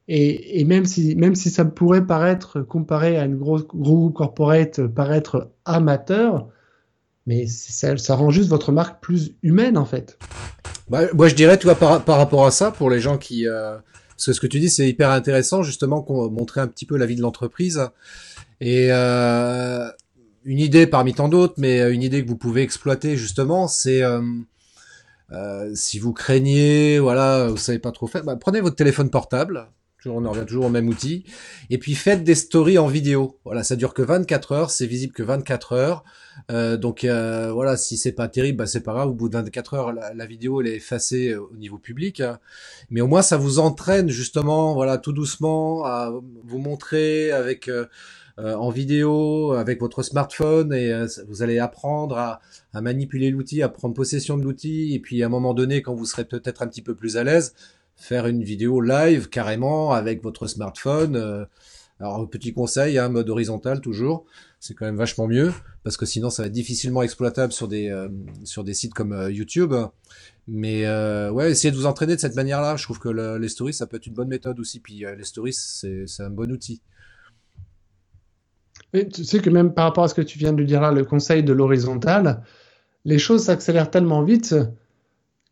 Et, 0.10 0.64
même 0.64 0.86
si 0.86 1.16
même 1.18 1.36
si 1.36 1.50
ça 1.50 1.66
pourrait 1.66 2.08
paraître 2.08 2.62
comparé 2.62 3.18
à 3.18 3.26
une 3.26 3.36
grosse 3.36 3.68
gros 3.68 4.10
corporate 4.10 4.88
paraître 4.88 5.52
amateur, 5.66 6.48
mais 7.28 7.46
ça, 7.46 7.96
ça, 7.98 8.16
rend 8.16 8.32
juste 8.32 8.50
votre 8.50 8.72
marque 8.72 9.04
plus 9.04 9.36
humaine 9.44 9.78
en 9.78 9.86
fait. 9.86 10.18
Bah, 10.90 11.02
moi 11.14 11.28
je 11.28 11.36
dirais, 11.36 11.60
tu 11.60 11.66
vois, 11.66 11.76
par, 11.76 12.04
par 12.04 12.18
rapport 12.18 12.46
à 12.46 12.52
ça, 12.52 12.72
pour 12.72 12.90
les 12.90 13.02
gens 13.02 13.18
qui, 13.18 13.48
euh, 13.48 13.76
parce 14.12 14.26
que 14.26 14.34
ce 14.34 14.40
que 14.40 14.48
tu 14.48 14.60
dis 14.60 14.70
c'est 14.70 14.90
hyper 14.90 15.12
intéressant 15.12 15.62
justement, 15.62 16.02
qu'on 16.02 16.32
montrer 16.32 16.62
un 16.62 16.68
petit 16.68 16.86
peu 16.86 16.98
la 16.98 17.06
vie 17.06 17.18
de 17.18 17.22
l'entreprise. 17.22 17.82
Et 18.62 18.88
euh, 18.92 19.88
une 20.46 20.60
idée 20.60 20.88
parmi 20.88 21.14
tant 21.14 21.28
d'autres, 21.28 21.56
mais 21.58 21.92
une 21.94 22.02
idée 22.02 22.24
que 22.24 22.30
vous 22.30 22.38
pouvez 22.38 22.64
exploiter 22.64 23.18
justement, 23.18 23.68
c'est 23.68 24.02
euh, 24.02 25.72
si 25.76 26.00
vous 26.00 26.14
craignez, 26.14 27.00
voilà, 27.00 27.48
vous 27.50 27.58
savez 27.58 27.80
pas 27.80 27.92
trop 27.92 28.08
faire, 28.08 28.24
bah, 28.24 28.38
prenez 28.38 28.62
votre 28.62 28.78
téléphone 28.78 29.10
portable. 29.10 29.68
On 30.06 30.26
en 30.26 30.32
revient 30.32 30.46
toujours 30.46 30.66
au 30.66 30.70
même 30.70 30.88
outil. 30.88 31.26
Et 31.70 31.78
puis 31.78 31.96
faites 31.96 32.24
des 32.24 32.36
stories 32.36 32.78
en 32.78 32.88
vidéo. 32.88 33.40
Voilà, 33.44 33.64
ça 33.64 33.76
dure 33.76 33.94
que 33.94 34.02
24 34.02 34.52
heures, 34.52 34.72
c'est 34.72 34.86
visible 34.86 35.14
que 35.14 35.24
24 35.24 35.74
heures. 35.74 36.04
Euh, 36.52 36.78
donc 36.78 37.04
euh, 37.04 37.52
voilà, 37.52 37.78
si 37.78 37.98
c'est 37.98 38.12
pas 38.12 38.28
terrible, 38.28 38.60
bah, 38.60 38.68
c'est 38.68 38.82
pas 38.82 38.94
grave. 38.94 39.10
Au 39.10 39.14
bout 39.14 39.28
de 39.28 39.34
24 39.34 39.74
heures, 39.74 39.94
la, 39.94 40.26
vidéo 40.26 40.62
est 40.62 40.76
effacée 40.76 41.36
au 41.36 41.56
niveau 41.56 41.78
public. 41.78 42.22
Mais 42.90 43.02
au 43.02 43.08
moins 43.08 43.22
ça 43.22 43.38
vous 43.38 43.60
entraîne 43.60 44.10
justement, 44.10 44.74
voilà, 44.74 44.98
tout 44.98 45.14
doucement 45.14 45.84
à 45.84 46.14
vous 46.44 46.60
montrer 46.60 47.32
avec 47.32 47.70
euh, 48.40 48.54
en 48.54 48.70
vidéo 48.70 49.54
avec 49.54 49.80
votre 49.80 50.04
smartphone 50.04 50.72
et 50.72 50.94
euh, 50.94 51.08
vous 51.28 51.42
allez 51.42 51.58
apprendre 51.58 52.18
à 52.18 52.40
manipuler 52.82 53.32
l'outil, 53.32 53.64
à 53.64 53.70
prendre 53.70 53.96
possession 53.96 54.38
de 54.38 54.44
l'outil 54.44 54.94
et 54.94 55.00
puis 55.00 55.24
à 55.24 55.26
un 55.26 55.30
moment 55.30 55.56
donné, 55.56 55.82
quand 55.82 55.96
vous 55.96 56.06
serez 56.06 56.24
peut-être 56.24 56.62
un 56.62 56.68
petit 56.68 56.84
peu 56.84 56.94
plus 56.94 57.18
à 57.18 57.24
l'aise, 57.24 57.56
faire 57.98 58.28
une 58.28 58.44
vidéo 58.44 58.80
live 58.80 59.28
carrément 59.28 59.92
avec 59.92 60.24
votre 60.24 60.48
smartphone. 60.48 61.16
Euh, 61.16 61.46
alors 62.00 62.30
petit 62.30 62.54
conseil, 62.54 62.98
hein, 62.98 63.10
mode 63.10 63.30
horizontal 63.30 63.82
toujours, 63.82 64.26
c'est 64.60 64.76
quand 64.76 64.86
même 64.86 64.98
vachement 64.98 65.28
mieux 65.28 65.52
parce 65.84 65.98
que 65.98 66.06
sinon 66.06 66.30
ça 66.30 66.44
va 66.44 66.48
être 66.48 66.54
difficilement 66.54 67.02
exploitable 67.02 67.52
sur 67.52 67.68
des 67.68 67.92
sur 68.44 68.64
des 68.64 68.76
sites 68.76 68.94
comme 68.94 69.30
YouTube. 69.32 69.74
Mais 70.48 70.86
euh, 70.86 71.32
ouais, 71.32 71.52
essayez 71.52 71.72
de 71.72 71.76
vous 71.76 71.88
entraîner 71.88 72.16
de 72.16 72.22
cette 72.22 72.36
manière-là. 72.36 72.76
Je 72.78 72.84
trouve 72.84 73.00
que 73.00 73.10
les 73.10 73.50
stories 73.50 73.74
ça 73.74 73.88
peut 73.88 73.98
être 73.98 74.06
une 74.06 74.14
bonne 74.14 74.28
méthode 74.28 74.60
aussi. 74.60 74.80
Puis 74.80 75.06
les 75.18 75.24
stories 75.24 75.54
c'est 75.54 76.22
un 76.24 76.30
bon 76.30 76.52
outil 76.52 76.82
tu 78.94 79.24
sais 79.24 79.40
que 79.40 79.50
même 79.50 79.74
par 79.74 79.86
rapport 79.86 80.04
à 80.04 80.08
ce 80.08 80.14
que 80.14 80.22
tu 80.22 80.38
viens 80.40 80.54
de 80.54 80.64
dire 80.64 80.82
là, 80.82 80.92
le 80.92 81.04
conseil 81.04 81.44
de 81.44 81.54
l'horizontal, 81.54 82.44
les 83.06 83.20
choses 83.20 83.44
s'accélèrent 83.44 83.92
tellement 83.92 84.24
vite 84.24 84.56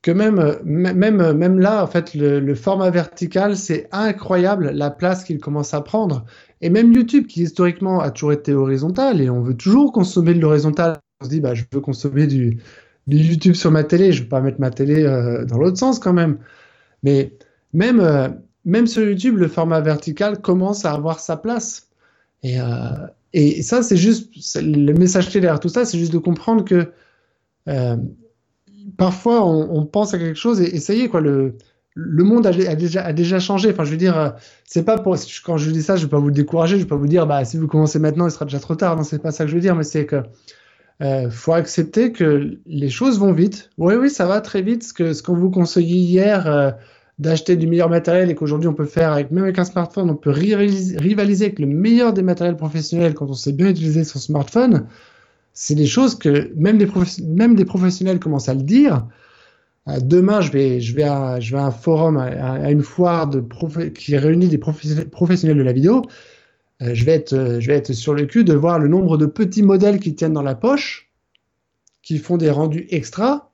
que 0.06 0.12
même, 0.12 0.60
même, 0.64 1.34
même 1.34 1.60
là, 1.60 1.84
en 1.84 1.88
fait, 1.88 2.14
le, 2.14 2.54
format 2.54 2.92
vertical, 2.92 3.58
c'est 3.58 3.88
incroyable 3.92 4.70
la 4.70 4.92
place 4.92 5.24
qu'il 5.24 5.40
commence 5.40 5.74
à 5.74 5.82
prendre. 5.82 6.26
Et 6.62 6.70
même 6.70 6.94
YouTube, 6.94 7.26
qui 7.26 7.42
historiquement 7.42 8.02
a 8.02 8.12
toujours 8.12 8.34
été 8.34 8.54
horizontal, 8.54 9.20
et 9.20 9.32
on 9.32 9.42
veut 9.42 9.56
toujours 9.56 9.92
consommer 9.92 10.36
de 10.36 10.40
l'horizontal, 10.40 10.98
on 11.22 11.26
se 11.26 11.32
dit, 11.32 11.40
bah, 11.40 11.56
je 11.56 11.64
veux 11.74 11.82
consommer 11.82 12.28
du, 12.28 12.60
YouTube 13.08 13.56
sur 13.56 13.72
ma 13.72 13.84
télé, 13.84 14.12
je 14.12 14.20
ne 14.20 14.24
veux 14.26 14.30
pas 14.30 14.42
mettre 14.42 14.62
ma 14.62 14.70
télé 14.70 15.04
euh, 15.04 15.44
dans 15.44 15.58
l'autre 15.58 15.80
sens 15.80 15.98
quand 15.98 16.14
même. 16.14 16.38
Mais 17.02 17.34
même, 17.74 18.00
euh, 18.00 18.30
même 18.64 18.86
sur 18.86 19.04
YouTube, 19.04 19.38
le 19.38 19.48
format 19.48 19.82
vertical 19.82 20.40
commence 20.40 20.86
à 20.86 20.92
avoir 20.92 21.20
sa 21.20 21.36
place. 21.36 21.88
Et, 22.44 22.62
euh, 22.62 23.08
et 23.34 23.64
ça, 23.64 23.82
c'est 23.82 23.98
juste 23.98 24.30
le 24.62 24.94
message 24.94 25.32
clé 25.32 25.42
derrière 25.42 25.60
tout 25.60 25.70
ça, 25.70 25.84
c'est 25.84 25.98
juste 25.98 26.14
de 26.14 26.20
comprendre 26.20 26.64
que 26.64 26.92
parfois 28.98 29.46
on, 29.46 29.86
pense 29.86 30.14
à 30.14 30.20
quelque 30.20 30.38
chose 30.38 30.62
et, 30.62 30.80
ça 30.80 30.94
y 30.94 31.02
est 31.02 31.10
quoi, 31.10 31.22
le, 31.22 31.58
le 31.96 32.24
monde 32.24 32.46
a, 32.46 32.52
déjà, 32.76 33.04
a 33.04 33.14
déjà 33.14 33.40
changé. 33.40 33.72
Enfin, 33.72 33.86
je 33.86 33.92
veux 33.92 33.98
dire, 33.98 34.18
euh, 34.18 34.30
c'est 34.66 34.84
pas 34.84 34.98
pour 34.98 35.16
quand 35.46 35.58
je 35.58 35.72
dis 35.72 35.82
ça, 35.82 35.96
je 35.96 36.04
vais 36.04 36.10
pas 36.10 36.20
vous 36.20 36.32
décourager, 36.32 36.78
je 36.78 36.84
vais 36.84 36.88
pas 36.88 36.96
vous 36.96 37.08
dire 37.08 37.26
bah 37.26 37.46
si 37.46 37.58
vous 37.58 37.68
commencez 37.68 38.00
maintenant, 38.00 38.28
il 38.28 38.32
sera 38.32 38.46
déjà 38.46 38.60
trop 38.60 38.76
tard. 38.76 38.96
Non, 38.96 39.04
c'est 39.04 39.22
pas 39.22 39.32
ça 39.32 39.46
que 39.46 39.50
je 39.50 39.56
veux 39.56 39.62
dire, 39.62 39.76
mais 39.76 39.84
c'est 39.84 40.06
que 40.06 40.24
euh, 41.02 41.30
faut 41.30 41.54
accepter 41.54 42.12
que 42.12 42.58
les 42.66 42.90
choses 42.90 43.20
vont 43.20 43.32
vite. 43.32 43.70
Oui, 43.78 43.96
oui, 43.96 44.10
ça 44.10 44.26
va 44.26 44.42
très 44.42 44.62
vite. 44.62 44.84
Ce 44.84 44.94
que 44.94 45.14
ce 45.14 45.24
qu'on 45.24 45.36
vous 45.36 45.52
conseillait 45.52 45.98
hier. 45.98 46.48
Euh, 46.48 46.72
d'acheter 47.18 47.56
du 47.56 47.68
meilleur 47.68 47.90
matériel 47.90 48.30
et 48.30 48.36
qu'aujourd'hui 48.36 48.68
on 48.68 48.74
peut 48.74 48.86
faire 48.86 49.14
avec 49.14 49.32
même 49.32 49.46
avec 49.46 49.58
un 49.58 49.66
smartphone, 49.66 50.10
on 50.10 50.16
peut 50.16 50.32
rivaliser, 50.32 50.98
avec 50.98 51.60
le 51.60 51.66
meilleur 51.66 52.14
des 52.14 52.24
matériels 52.24 52.58
professionnels 52.58 53.14
quand 53.14 53.30
on 53.30 53.34
sait 53.36 53.54
bien 53.54 53.70
utiliser 53.70 54.04
son 54.04 54.20
smartphone. 54.20 54.88
C'est 55.58 55.74
des 55.74 55.88
choses 55.88 56.16
que 56.16 56.52
même 56.56 56.78
des, 56.78 56.86
professionnels 57.66 58.20
commencent 58.20 58.50
à 58.50 58.54
le 58.54 58.62
dire. 58.62 59.08
Euh, 59.88 60.00
demain, 60.02 60.42
je 60.42 60.52
vais, 60.52 61.04
à, 61.04 61.40
un 61.54 61.72
forum, 61.72 62.18
à, 62.18 62.70
une 62.70 62.84
foire 62.84 63.30
qui 63.96 64.18
réunit 64.18 64.50
des 64.50 64.58
professionnels 64.58 65.58
de 65.58 65.64
la 65.64 65.72
vidéo. 65.72 66.04
Euh, 66.82 66.92
je, 66.94 67.06
vais 67.06 67.14
être, 67.14 67.32
euh, 67.32 67.62
je 67.62 67.68
vais 67.68 67.76
être 67.76 67.94
sur 67.94 68.14
le 68.14 68.26
cul 68.26 68.44
de 68.44 68.54
voir 68.54 68.80
le 68.80 68.90
nombre 68.90 69.18
de 69.18 69.26
petits 69.26 69.64
modèles 69.64 70.00
qui 70.02 70.14
tiennent 70.14 70.34
dans 70.34 70.42
la 70.42 70.56
poche, 70.56 71.10
qui 72.04 72.18
font 72.18 72.36
des 72.36 72.50
rendus 72.50 72.86
extra, 72.90 73.54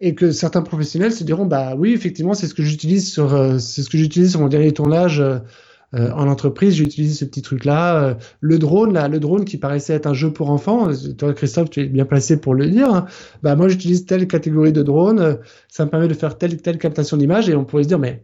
et 0.00 0.16
que 0.16 0.32
certains 0.32 0.62
professionnels 0.62 1.12
se 1.12 1.22
diront 1.22 1.46
bah 1.46 1.74
oui 1.76 1.92
effectivement 1.92 2.34
c'est 2.34 2.46
ce 2.46 2.54
que 2.54 2.62
j'utilise 2.62 3.10
sur 3.10 3.30
mon 4.40 4.48
dernier 4.48 4.72
tournage 4.72 5.22
euh, 5.94 5.98
euh, 5.98 6.12
en 6.12 6.28
entreprise 6.28 6.74
j'ai 6.74 6.84
utilisé 6.84 7.14
ce 7.14 7.24
petit 7.24 7.42
truc 7.42 7.64
là 7.64 8.16
le 8.40 8.58
drone 8.58 8.92
là 8.92 9.08
le 9.08 9.18
drone 9.18 9.44
qui 9.44 9.56
paraissait 9.56 9.94
être 9.94 10.06
un 10.06 10.14
jeu 10.14 10.32
pour 10.32 10.50
enfants 10.50 10.88
toi 11.16 11.32
Christophe 11.32 11.70
tu 11.70 11.80
es 11.80 11.86
bien 11.86 12.04
placé 12.04 12.40
pour 12.40 12.54
le 12.54 12.68
dire 12.68 12.92
hein. 12.92 13.06
bah 13.42 13.56
moi 13.56 13.68
j'utilise 13.68 14.04
telle 14.04 14.26
catégorie 14.26 14.72
de 14.72 14.82
drone 14.82 15.38
ça 15.68 15.86
me 15.86 15.90
permet 15.90 16.08
de 16.08 16.14
faire 16.14 16.36
telle 16.36 16.60
telle 16.60 16.78
captation 16.78 17.16
d'image 17.16 17.48
et 17.48 17.54
on 17.54 17.64
pourrait 17.64 17.84
se 17.84 17.88
dire 17.88 17.98
mais 17.98 18.22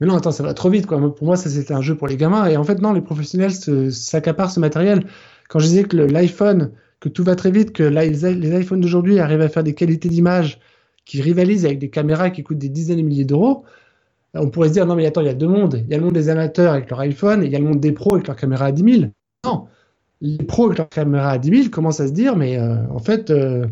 mais 0.00 0.06
non 0.06 0.16
attends 0.16 0.30
ça 0.30 0.42
va 0.42 0.54
trop 0.54 0.70
vite 0.70 0.86
quoi. 0.86 0.98
Pour 1.14 1.26
moi 1.26 1.36
ça 1.36 1.50
c'était 1.50 1.74
un 1.74 1.82
jeu 1.82 1.96
pour 1.96 2.06
les 2.06 2.16
gamins 2.16 2.46
et 2.46 2.56
en 2.56 2.64
fait 2.64 2.80
non 2.80 2.92
les 2.92 3.02
professionnels 3.02 3.52
s'accaparent 3.92 4.50
ce 4.50 4.60
matériel. 4.60 5.04
Quand 5.48 5.58
je 5.58 5.66
disais 5.66 5.84
que 5.84 5.96
l'iPhone 5.96 6.70
que 7.00 7.08
tout 7.08 7.24
va 7.24 7.34
très 7.34 7.50
vite 7.50 7.72
que 7.72 7.82
les 7.82 8.60
iPhones 8.60 8.80
d'aujourd'hui 8.80 9.18
arrivent 9.18 9.40
à 9.40 9.48
faire 9.48 9.64
des 9.64 9.74
qualités 9.74 10.08
d'image 10.08 10.60
qui 11.04 11.22
rivalisent 11.22 11.64
avec 11.64 11.78
des 11.78 11.90
caméras 11.90 12.30
qui 12.30 12.42
coûtent 12.42 12.58
des 12.58 12.68
dizaines 12.68 12.98
de 12.98 13.02
milliers 13.02 13.24
d'euros, 13.24 13.64
on 14.34 14.48
pourrait 14.48 14.68
se 14.68 14.74
dire 14.74 14.86
non 14.86 14.94
mais 14.94 15.06
attends, 15.06 15.20
il 15.20 15.26
y 15.26 15.30
a 15.30 15.34
deux 15.34 15.48
mondes. 15.48 15.82
Il 15.86 15.90
y 15.90 15.94
a 15.94 15.98
le 15.98 16.04
monde 16.04 16.14
des 16.14 16.28
amateurs 16.28 16.72
avec 16.72 16.90
leur 16.90 17.00
iPhone 17.00 17.42
et 17.42 17.46
il 17.46 17.52
y 17.52 17.56
a 17.56 17.58
le 17.58 17.64
monde 17.64 17.80
des 17.80 17.92
pros 17.92 18.14
avec 18.14 18.26
leur 18.26 18.36
caméra 18.36 18.66
à 18.66 18.72
10 18.72 18.98
000. 19.00 19.10
Non, 19.44 19.66
les 20.20 20.38
pros 20.38 20.66
avec 20.66 20.78
leur 20.78 20.88
caméra 20.88 21.30
à 21.30 21.38
10 21.38 21.50
000 21.50 21.70
commencent 21.70 22.00
à 22.00 22.06
se 22.06 22.12
dire 22.12 22.36
mais 22.36 22.58
euh, 22.58 22.76
en 22.90 22.98
fait, 22.98 23.30
euh, 23.30 23.66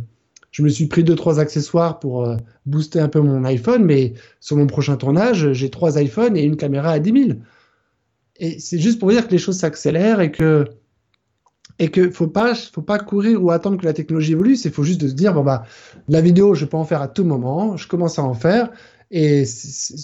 je 0.51 0.63
me 0.63 0.69
suis 0.69 0.87
pris 0.87 1.05
deux 1.05 1.15
trois 1.15 1.39
accessoires 1.41 1.99
pour 2.01 2.25
euh, 2.25 2.37
booster 2.67 3.01
un 3.01 3.09
peu 3.09 3.21
mon 3.21 3.45
iPhone, 3.45 3.85
mais 3.85 4.15
sur 4.41 4.57
mon 4.57 4.67
prochain 4.67 4.97
tournage, 4.97 5.53
j'ai 5.53 5.71
trois 5.71 6.01
iPhones 6.01 6.37
et 6.37 6.43
une 6.43 6.57
caméra 6.57 6.91
à 6.91 6.99
10 6.99 7.27
000. 7.27 7.39
Et 8.41 8.59
c'est 8.59 8.79
juste 8.79 8.99
pour 8.99 9.11
dire 9.11 9.27
que 9.27 9.33
les 9.33 9.39
choses 9.39 9.59
s'accélèrent 9.59 10.21
et 10.21 10.33
que 10.33 10.65
et 11.79 11.91
que 11.91 12.11
faut 12.11 12.27
pas 12.27 12.55
faut 12.55 12.83
pas 12.83 12.99
courir 12.99 13.43
ou 13.43 13.51
attendre 13.51 13.79
que 13.79 13.85
la 13.85 13.93
technologie 13.93 14.33
évolue 14.33 14.57
c'est 14.57 14.71
faut 14.71 14.83
juste 14.83 15.01
de 15.01 15.09
se 15.09 15.15
dire 15.15 15.33
bon 15.33 15.45
bah 15.45 15.65
la 16.09 16.21
vidéo 16.21 16.55
je 16.55 16.65
peux 16.65 16.77
en 16.77 16.85
faire 16.85 17.03
à 17.03 17.09
tout 17.09 17.25
moment 17.25 17.77
je 17.77 17.87
commence 17.87 18.19
à 18.19 18.25
en 18.25 18.35
faire 18.35 18.71
et 19.11 19.45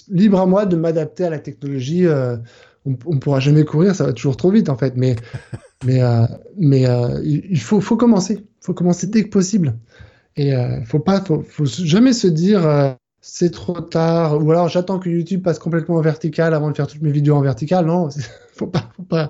libre 0.09 0.41
à 0.41 0.47
moi 0.47 0.67
de 0.67 0.77
m'adapter 0.77 1.25
à 1.25 1.31
la 1.31 1.39
technologie 1.39 2.07
euh, 2.07 2.37
on, 2.87 2.97
on 3.07 3.19
pourra 3.19 3.41
jamais 3.41 3.65
courir 3.65 3.95
ça 3.95 4.05
va 4.05 4.13
toujours 4.13 4.37
trop 4.37 4.51
vite 4.51 4.69
en 4.69 4.77
fait 4.77 4.95
mais 4.97 5.17
mais 5.85 6.03
euh, 6.03 6.27
mais 6.57 6.89
euh, 6.89 7.21
il 7.25 7.61
faut 7.61 7.81
faut 7.81 7.97
commencer 7.97 8.47
faut 8.61 8.75
commencer 8.75 9.07
dès 9.07 9.25
que 9.25 9.31
possible 9.31 9.75
et 10.37 10.55
euh, 10.55 10.83
faut 10.85 11.01
pas 11.01 11.21
faut, 11.21 11.43
faut 11.43 11.67
jamais 11.67 12.13
se 12.13 12.27
dire 12.27 12.97
c'est 13.21 13.51
trop 13.51 13.81
tard 13.81 14.43
ou 14.43 14.51
alors 14.51 14.69
j'attends 14.69 14.99
que 14.99 15.09
YouTube 15.09 15.43
passe 15.43 15.59
complètement 15.59 15.97
en 15.97 16.01
vertical 16.01 16.55
avant 16.55 16.71
de 16.71 16.77
faire 16.77 16.87
toutes 16.87 17.03
mes 17.03 17.13
vidéos 17.13 17.37
en 17.37 17.43
vertical 17.43 17.87
non 17.87 18.09
faut 18.55 18.67
pas 18.67 18.91
faut 18.97 19.03
pas 19.03 19.29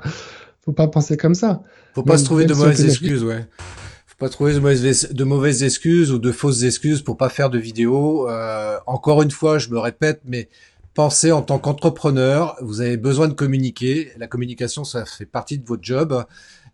faut 0.64 0.72
pas 0.72 0.88
penser 0.88 1.16
comme 1.16 1.34
ça. 1.34 1.62
Faut 1.94 2.02
pas 2.02 2.16
se 2.16 2.24
trouver 2.24 2.46
de 2.46 2.54
mauvaises 2.54 2.84
excuses, 2.84 3.22
ouais. 3.22 3.46
Faut 4.18 4.26
pas 4.26 4.28
trouver 4.28 4.54
de 4.54 5.24
mauvaises, 5.24 5.64
excuses 5.64 6.12
ou 6.12 6.18
de 6.18 6.30
fausses 6.30 6.62
excuses 6.62 7.02
pour 7.02 7.16
pas 7.16 7.28
faire 7.28 7.50
de 7.50 7.58
vidéos. 7.58 8.30
Euh, 8.30 8.78
encore 8.86 9.22
une 9.22 9.32
fois, 9.32 9.58
je 9.58 9.70
me 9.70 9.78
répète, 9.78 10.20
mais 10.24 10.48
pensez 10.94 11.32
en 11.32 11.42
tant 11.42 11.58
qu'entrepreneur, 11.58 12.56
vous 12.60 12.80
avez 12.80 12.96
besoin 12.96 13.26
de 13.26 13.34
communiquer. 13.34 14.12
La 14.16 14.28
communication, 14.28 14.84
ça 14.84 15.04
fait 15.04 15.26
partie 15.26 15.58
de 15.58 15.66
votre 15.66 15.82
job. 15.82 16.24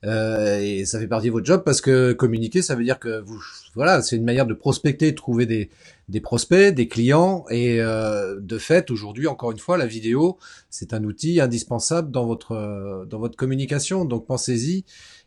Euh, 0.05 0.59
et 0.61 0.87
ça 0.87 0.99
fait 0.99 1.07
partie 1.07 1.27
de 1.27 1.33
votre 1.33 1.45
job 1.45 1.63
parce 1.63 1.83
que 1.83 2.13
communiquer, 2.13 2.63
ça 2.63 2.75
veut 2.75 2.85
dire 2.85 2.99
que 2.99 3.21
vous, 3.21 3.39
voilà, 3.75 4.01
c'est 4.01 4.17
une 4.17 4.25
manière 4.25 4.47
de 4.47 4.55
prospecter, 4.55 5.11
de 5.11 5.17
trouver 5.17 5.45
des, 5.45 5.69
des 6.09 6.21
prospects, 6.21 6.75
des 6.75 6.89
clients. 6.89 7.47
Et 7.51 7.81
euh, 7.81 8.39
de 8.39 8.59
fait, 8.59 8.91
aujourd'hui, 8.91 9.27
encore 9.27 9.51
une 9.53 9.59
fois, 9.59 9.79
la 9.79 9.87
vidéo, 9.87 10.39
c'est 10.69 10.93
un 10.93 11.05
outil 11.05 11.41
indispensable 11.41 12.11
dans 12.11 12.27
votre 12.27 13.07
dans 13.09 13.19
votre 13.19 13.37
communication. 13.37 14.05
Donc 14.05 14.27
pensez-y 14.27 14.85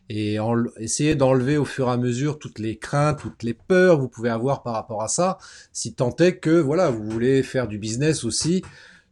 et 0.08 0.38
en, 0.38 0.64
essayez 0.78 1.14
d'enlever 1.14 1.56
au 1.56 1.64
fur 1.64 1.88
et 1.88 1.92
à 1.92 1.96
mesure 1.96 2.38
toutes 2.38 2.58
les 2.58 2.76
craintes, 2.76 3.20
toutes 3.20 3.42
les 3.42 3.54
peurs 3.54 3.96
que 3.96 4.02
vous 4.02 4.08
pouvez 4.08 4.30
avoir 4.30 4.62
par 4.62 4.74
rapport 4.74 5.02
à 5.02 5.08
ça, 5.08 5.38
si 5.72 5.94
tant 5.94 6.14
est 6.16 6.36
que 6.36 6.50
voilà, 6.50 6.90
vous 6.90 7.08
voulez 7.08 7.42
faire 7.42 7.68
du 7.68 7.78
business 7.78 8.24
aussi 8.24 8.62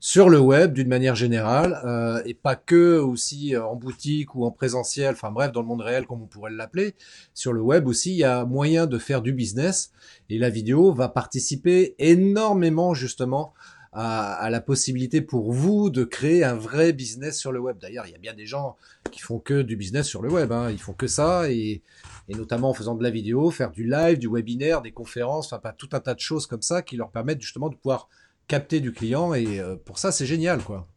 sur 0.05 0.29
le 0.29 0.41
web 0.41 0.73
d'une 0.73 0.89
manière 0.89 1.15
générale 1.15 1.81
euh, 1.85 2.21
et 2.27 2.35
pas 2.35 2.57
que 2.57 2.99
aussi 2.99 3.55
euh, 3.55 3.65
en 3.65 3.77
boutique 3.77 4.35
ou 4.35 4.45
en 4.45 4.51
présentiel, 4.51 5.13
enfin 5.13 5.31
bref 5.31 5.53
dans 5.53 5.61
le 5.61 5.69
monde 5.69 5.81
réel 5.81 6.07
comme 6.07 6.23
on 6.23 6.27
pourrait 6.27 6.51
l'appeler. 6.51 6.97
Sur 7.35 7.53
le 7.53 7.61
web 7.61 7.87
aussi, 7.87 8.11
il 8.11 8.17
y 8.17 8.25
a 8.25 8.45
moyen 8.45 8.87
de 8.87 8.99
faire 8.99 9.23
du 9.23 9.33
business 9.33 9.93
et 10.29 10.39
la 10.39 10.51
vidéo 10.51 10.93
va 10.93 11.09
participer 11.09 11.95
énormément 12.01 12.95
justement 12.95 13.55
à, 13.93 14.49
la 14.51 14.61
possibilité 14.61 15.21
pour 15.21 15.53
vous 15.53 15.91
de 15.91 16.05
créer 16.05 16.45
un 16.45 16.55
vrai 16.55 16.93
business 16.93 17.39
sur 17.39 17.53
le 17.53 17.61
web. 17.61 17.77
D'ailleurs, 17.79 18.07
il 18.07 18.13
y 18.13 18.15
a 18.15 18.19
bien 18.19 18.33
des 18.33 18.47
gens 18.47 18.77
qui 19.11 19.21
font 19.21 19.39
que 19.39 19.61
du 19.61 19.77
business 19.77 20.07
sur 20.07 20.23
le 20.23 20.31
web. 20.31 20.51
Hein. 20.51 20.71
Ils 20.71 20.79
font 20.79 20.95
que 20.95 21.07
ça 21.07 21.51
et, 21.51 21.83
et, 22.29 22.35
notamment 22.35 22.71
en 22.71 22.75
faisant 22.75 22.95
de 22.95 23.03
la 23.03 23.11
vidéo, 23.11 23.51
faire 23.51 23.71
du 23.71 23.85
live, 23.85 24.19
du 24.19 24.29
webinaire, 24.29 24.81
des 24.81 24.93
conférences, 24.93 25.53
enfin 25.53 25.59
pas 25.59 25.73
tout 25.73 25.91
un 25.93 26.01
tas 26.01 26.15
de 26.15 26.21
choses 26.21 26.47
comme 26.47 26.63
ça 26.63 26.81
qui 26.81 26.97
leur 26.97 27.11
permettent 27.11 27.43
justement 27.43 27.69
de 27.69 27.75
pouvoir 27.75 28.09
capter 28.49 28.81
du 28.81 28.93
client 28.93 29.35
et 29.35 29.61
euh, 29.61 29.77
pour 29.77 29.99
ça 29.99 30.11
c'est 30.11 30.27
génial 30.27 30.63
quoi. 30.63 30.89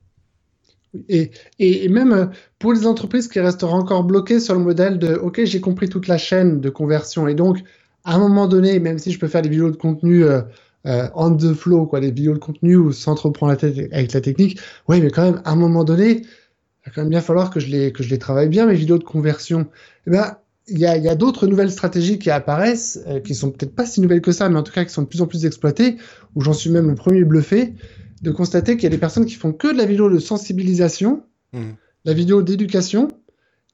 Et, 1.09 1.31
et, 1.59 1.89
même 1.89 2.13
euh, 2.13 2.25
pour 2.57 2.71
les 2.71 2.87
entreprises 2.87 3.27
qui 3.27 3.41
resteront 3.41 3.75
encore 3.75 4.05
bloquées 4.05 4.39
sur 4.39 4.53
le 4.53 4.61
modèle 4.61 4.97
de 4.97 5.15
OK, 5.15 5.43
j'ai 5.43 5.59
compris 5.59 5.89
toute 5.89 6.07
la 6.07 6.17
chaîne 6.17 6.61
de 6.61 6.69
conversion 6.69 7.27
et 7.27 7.35
donc 7.35 7.59
à 8.05 8.15
un 8.15 8.19
moment 8.19 8.47
donné, 8.47 8.79
même 8.79 8.97
si 8.99 9.11
je 9.11 9.19
peux 9.19 9.27
faire 9.27 9.41
des 9.41 9.49
vidéos 9.49 9.71
de 9.71 9.75
contenu 9.75 10.23
euh, 10.23 10.41
euh, 10.86 11.07
on 11.15 11.36
the 11.36 11.53
flow, 11.53 11.86
quoi, 11.86 11.99
des 11.99 12.11
vidéos 12.11 12.33
de 12.33 12.39
contenu 12.39 12.75
ou 12.75 12.91
sans 12.91 13.15
trop 13.15 13.31
prendre 13.31 13.51
la 13.51 13.57
tête 13.57 13.77
avec 13.91 14.13
la 14.13 14.21
technique. 14.21 14.59
Oui, 14.88 15.01
mais 15.01 15.09
quand 15.09 15.23
même, 15.23 15.41
à 15.45 15.51
un 15.51 15.55
moment 15.55 15.83
donné, 15.83 16.21
il 16.21 16.86
va 16.86 16.91
quand 16.93 17.01
même 17.01 17.09
bien 17.09 17.21
falloir 17.21 17.49
que 17.49 17.59
je 17.59 17.67
les, 17.67 17.91
que 17.91 18.03
je 18.03 18.09
les 18.09 18.19
travaille 18.19 18.49
bien, 18.49 18.65
mes 18.65 18.75
vidéos 18.75 18.97
de 18.97 19.03
conversion. 19.03 19.67
Eh 20.07 20.11
ben, 20.11 20.38
il 20.67 20.79
y 20.79 20.86
a, 20.86 20.97
y 20.97 21.09
a 21.09 21.15
d'autres 21.15 21.47
nouvelles 21.47 21.71
stratégies 21.71 22.17
qui 22.19 22.31
apparaissent, 22.31 22.99
euh, 23.07 23.19
qui 23.19 23.36
sont 23.36 23.51
peut-être 23.51 23.75
pas 23.75 23.86
si 23.86 24.01
nouvelles 24.01 24.21
que 24.21 24.31
ça, 24.31 24.49
mais 24.49 24.57
en 24.57 24.63
tout 24.63 24.73
cas 24.73 24.83
qui 24.83 24.91
sont 24.91 25.03
de 25.03 25.07
plus 25.07 25.21
en 25.21 25.27
plus 25.27 25.45
exploitées, 25.45 25.97
où 26.36 26.41
j'en 26.41 26.53
suis 26.53 26.69
même 26.69 26.89
le 26.89 26.95
premier 26.95 27.23
bluffé, 27.23 27.73
de 28.21 28.31
constater 28.31 28.75
qu'il 28.75 28.83
y 28.83 28.88
a 28.88 28.89
des 28.89 28.97
personnes 28.97 29.25
qui 29.25 29.36
font 29.36 29.53
que 29.53 29.71
de 29.71 29.77
la 29.77 29.86
vidéo 29.86 30.09
de 30.09 30.19
sensibilisation, 30.19 31.23
mmh. 31.53 31.59
la 32.05 32.13
vidéo 32.13 32.41
d'éducation, 32.41 33.09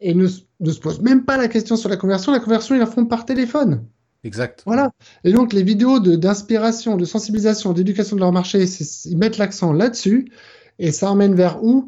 et 0.01 0.13
ne, 0.13 0.27
ne 0.59 0.71
se 0.71 0.79
posent 0.79 1.01
même 1.01 1.25
pas 1.25 1.37
la 1.37 1.47
question 1.47 1.75
sur 1.75 1.87
la 1.87 1.95
conversion. 1.95 2.31
La 2.31 2.39
conversion, 2.39 2.75
ils 2.75 2.79
la 2.79 2.87
font 2.87 3.05
par 3.05 3.25
téléphone. 3.25 3.85
Exact. 4.23 4.61
Voilà. 4.65 4.91
Et 5.23 5.33
donc, 5.33 5.53
les 5.53 5.63
vidéos 5.63 5.99
d'inspiration, 5.99 6.95
de, 6.95 7.05
sensibilisation, 7.05 7.73
d'éducation 7.73 8.15
de 8.15 8.21
leur 8.21 8.31
marché, 8.31 8.65
ils 9.05 9.17
mettent 9.17 9.37
l'accent 9.37 9.73
là-dessus 9.73 10.31
et 10.79 10.91
ça 10.91 11.09
emmène 11.09 11.33
vers 11.33 11.63
où? 11.63 11.87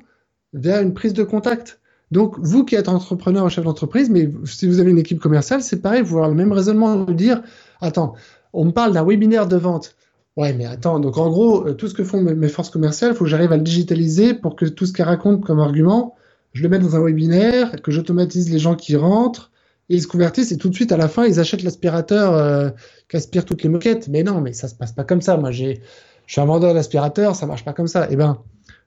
Vers 0.54 0.82
une 0.82 0.94
prise 0.94 1.14
de 1.14 1.24
contact. 1.24 1.80
Donc, 2.12 2.36
vous 2.40 2.64
qui 2.64 2.76
êtes 2.76 2.90
entrepreneur 2.90 3.46
ou 3.46 3.50
chef 3.50 3.64
d'entreprise, 3.64 4.10
mais 4.10 4.30
si 4.46 4.68
vous 4.68 4.80
avez 4.80 4.92
une 4.92 5.00
équipe 5.00 5.20
commerciale, 5.20 5.64
c'est 5.64 5.82
pareil, 5.82 6.02
vous 6.04 6.20
avez 6.20 6.28
le 6.28 6.36
même 6.36 6.52
raisonnement 6.52 6.96
de 6.96 7.14
dire 7.14 7.42
Attends, 7.82 8.14
on 8.54 8.66
me 8.66 8.72
parle 8.72 8.94
d'un 8.94 9.04
webinaire 9.04 9.48
de 9.48 9.58
vente. 9.58 9.96
Ouais, 10.36 10.54
mais 10.54 10.66
attends, 10.66 11.00
donc 11.00 11.18
en 11.18 11.30
gros, 11.30 11.68
euh, 11.68 11.74
tout 11.74 11.88
ce 11.88 11.94
que 11.94 12.04
font 12.04 12.22
mes 12.22 12.50
forces 12.50 12.72
commerciales, 12.72 13.12
il 13.12 13.16
faut 13.16 13.24
que 13.24 13.30
j'arrive 13.30 13.52
à 13.52 13.58
le 13.58 13.64
digitaliser 13.64 14.34
pour 14.34 14.56
que 14.56 14.66
tout 14.66 14.86
ce 14.88 14.94
qu'elles 14.94 15.06
racontent 15.06 15.42
comme 15.42 15.60
argument, 15.60 16.16
je 16.54 16.64
le 16.64 16.70
mette 16.70 16.82
dans 16.82 16.96
un 16.96 17.04
webinaire, 17.04 17.82
que 17.82 17.92
j'automatise 17.92 18.52
les 18.52 18.60
gens 18.60 18.76
qui 18.76 18.96
rentrent, 18.96 19.52
ils 19.96 20.02
se 20.02 20.08
convertissent 20.08 20.52
et 20.52 20.58
tout 20.58 20.70
de 20.70 20.76
suite 20.76 20.92
à 20.92 20.98
la 20.98 21.08
fin 21.08 21.26
ils 21.26 21.40
achètent 21.40 21.64
l'aspirateur 21.64 22.34
euh, 22.34 22.70
qui 23.10 23.18
aspire 23.18 23.46
toutes 23.46 23.64
les 23.64 23.70
moquettes. 23.70 24.08
Mais 24.08 24.24
non, 24.24 24.42
mais 24.42 24.54
ça 24.54 24.68
se 24.68 24.76
passe 24.76 24.92
pas 24.92 25.04
comme 25.04 25.22
ça. 25.22 25.38
Moi, 25.38 25.52
j'ai, 25.52 25.82
je 26.26 26.34
suis 26.34 26.42
un 26.42 26.46
vendeur 26.46 26.74
d'aspirateur, 26.74 27.36
ça 27.36 27.46
marche 27.46 27.66
pas 27.66 27.74
comme 27.74 27.88
ça. 27.88 28.08
Eh 28.10 28.16
ben, 28.16 28.42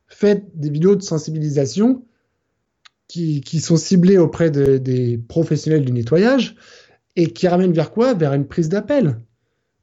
faites 0.08 0.44
des 0.54 0.70
vidéos 0.70 0.96
de 0.96 1.02
sensibilisation 1.02 2.04
qui, 3.08 3.40
qui 3.40 3.60
sont 3.60 3.76
ciblées 3.76 4.18
auprès 4.18 4.50
de, 4.50 4.78
des 4.78 5.18
professionnels 5.18 5.84
du 5.84 5.92
nettoyage 5.92 6.56
et 7.14 7.32
qui 7.32 7.48
ramènent 7.48 7.72
vers 7.72 7.90
quoi? 7.90 8.14
Vers 8.14 8.32
une 8.34 8.46
prise 8.46 8.68
d'appel, 8.68 9.20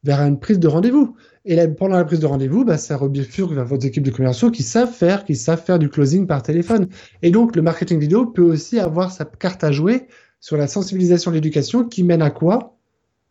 vers 0.02 0.20
une 0.20 0.38
prise 0.38 0.58
de 0.58 0.68
rendez-vous. 0.68 1.16
Et 1.46 1.56
là, 1.56 1.68
pendant 1.68 1.96
la 1.96 2.04
prise 2.04 2.20
de 2.20 2.26
rendez-vous, 2.26 2.64
bah, 2.64 2.78
ça 2.78 2.96
rebifurque 2.96 3.52
vers 3.52 3.66
votre 3.66 3.84
équipe 3.86 4.02
de 4.02 4.10
commerciaux 4.10 4.50
qui 4.50 4.62
savent 4.62 4.92
faire, 4.92 5.24
qui 5.24 5.36
savent 5.36 5.62
faire 5.62 5.78
du 5.78 5.90
closing 5.90 6.26
par 6.26 6.42
téléphone. 6.42 6.88
Et 7.22 7.30
donc, 7.30 7.54
le 7.54 7.62
marketing 7.62 7.98
vidéo 7.98 8.26
peut 8.26 8.42
aussi 8.42 8.78
avoir 8.78 9.10
sa 9.10 9.24
carte 9.24 9.62
à 9.62 9.70
jouer 9.70 10.06
sur 10.44 10.58
la 10.58 10.66
sensibilisation 10.66 11.30
de 11.30 11.36
l'éducation 11.36 11.84
qui 11.84 12.02
mène 12.02 12.20
à 12.20 12.28
quoi? 12.28 12.76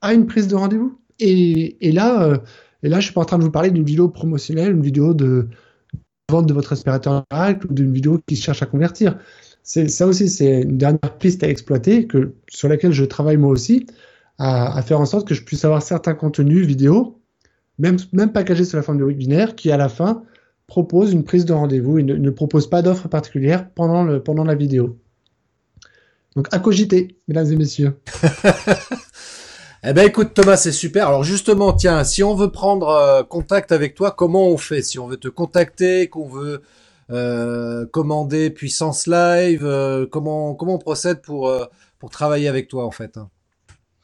À 0.01 0.15
une 0.15 0.25
prise 0.25 0.47
de 0.47 0.55
rendez-vous. 0.55 0.97
Et, 1.19 1.91
là, 1.91 2.23
euh, 2.23 2.39
et 2.81 2.89
là, 2.89 2.99
je 2.99 3.05
suis 3.05 3.13
pas 3.13 3.21
en 3.21 3.25
train 3.25 3.37
de 3.37 3.43
vous 3.43 3.51
parler 3.51 3.69
d'une 3.69 3.83
vidéo 3.83 4.09
promotionnelle, 4.09 4.71
une 4.71 4.81
vidéo 4.81 5.13
de 5.13 5.47
vente 6.31 6.47
de 6.47 6.53
votre 6.55 6.73
aspirateur 6.73 7.23
ou 7.69 7.73
d'une 7.75 7.93
vidéo 7.93 8.19
qui 8.25 8.35
cherche 8.35 8.63
à 8.63 8.65
convertir. 8.65 9.19
Ça 9.61 10.07
aussi, 10.07 10.27
c'est 10.27 10.63
une 10.63 10.79
dernière 10.79 11.19
piste 11.19 11.43
à 11.43 11.49
exploiter 11.49 12.07
sur 12.49 12.67
laquelle 12.67 12.93
je 12.93 13.05
travaille 13.05 13.37
moi 13.37 13.51
aussi, 13.51 13.85
à, 14.39 14.81
faire 14.81 14.99
en 14.99 15.05
sorte 15.05 15.27
que 15.27 15.35
je 15.35 15.43
puisse 15.43 15.63
avoir 15.65 15.83
certains 15.83 16.15
contenus 16.15 16.65
vidéo, 16.65 17.21
même 17.77 17.99
packagés 18.33 18.65
sous 18.65 18.75
la 18.75 18.81
forme 18.81 18.97
de 18.97 19.05
webinaire, 19.05 19.53
qui 19.53 19.69
à 19.69 19.77
la 19.77 19.87
fin 19.87 20.23
propose 20.65 21.13
une 21.13 21.23
prise 21.23 21.45
de 21.45 21.53
rendez-vous 21.53 21.99
et 21.99 22.03
ne, 22.03 22.29
propose 22.31 22.67
pas 22.67 22.81
d'offre 22.81 23.07
particulière 23.07 23.69
pendant 23.69 24.43
la 24.43 24.55
vidéo. 24.55 24.97
Donc 26.35 26.47
à 26.51 26.59
cogiter, 26.59 27.19
mesdames 27.27 27.51
et 27.51 27.55
messieurs. 27.55 27.99
eh 29.83 29.93
ben 29.93 30.07
écoute 30.07 30.33
Thomas, 30.33 30.57
c'est 30.57 30.71
super. 30.71 31.07
Alors 31.07 31.23
justement, 31.23 31.73
tiens, 31.73 32.03
si 32.03 32.23
on 32.23 32.33
veut 32.35 32.51
prendre 32.51 32.89
euh, 32.89 33.23
contact 33.23 33.71
avec 33.71 33.93
toi, 33.95 34.11
comment 34.11 34.47
on 34.47 34.57
fait? 34.57 34.81
Si 34.81 34.97
on 34.97 35.07
veut 35.07 35.17
te 35.17 35.27
contacter, 35.27 36.07
qu'on 36.09 36.27
veut 36.27 36.61
euh, 37.11 37.85
commander 37.85 38.49
Puissance 38.49 39.05
Live, 39.05 39.63
euh, 39.63 40.07
comment 40.09 40.55
comment 40.55 40.75
on 40.75 40.79
procède 40.79 41.21
pour 41.21 41.51
pour 41.99 42.09
travailler 42.09 42.47
avec 42.47 42.67
toi 42.67 42.85
en 42.85 42.91
fait 42.91 43.17
hein? 43.17 43.29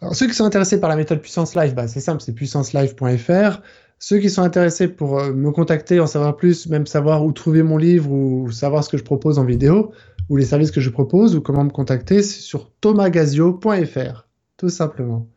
Alors 0.01 0.15
ceux 0.15 0.27
qui 0.27 0.33
sont 0.33 0.45
intéressés 0.45 0.79
par 0.79 0.89
la 0.89 0.95
méthode 0.95 1.19
Puissance 1.19 1.55
Live, 1.55 1.73
bah, 1.73 1.89
c'est 1.89 1.99
simple, 1.99 2.21
c'est 2.21 2.31
puissancelive.fr. 2.31 3.61
Ceux 4.01 4.19
qui 4.19 4.29
sont 4.29 4.43
intéressés 4.43 4.87
pour 4.87 5.21
me 5.21 5.51
contacter, 5.51 5.99
en 5.99 6.07
savoir 6.07 6.37
plus, 6.37 6.67
même 6.67 6.87
savoir 6.87 7.25
où 7.25 7.33
trouver 7.33 7.63
mon 7.63 7.75
livre 7.75 8.09
ou 8.09 8.49
savoir 8.49 8.81
ce 8.85 8.87
que 8.87 8.97
je 8.97 9.03
propose 9.03 9.39
en 9.39 9.43
vidéo, 9.43 9.91
ou 10.29 10.37
les 10.37 10.45
services 10.45 10.71
que 10.71 10.79
je 10.79 10.89
propose 10.89 11.35
ou 11.35 11.41
comment 11.41 11.63
me 11.63 11.69
contacter, 11.69 12.21
c'est 12.21 12.39
sur 12.39 12.71
thomasgazio.fr, 12.81 14.27
tout 14.57 14.69
simplement. 14.69 15.27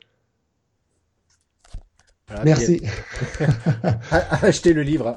Merci. 2.44 2.80
achetez 4.42 4.72
le 4.72 4.82
livre. 4.82 5.16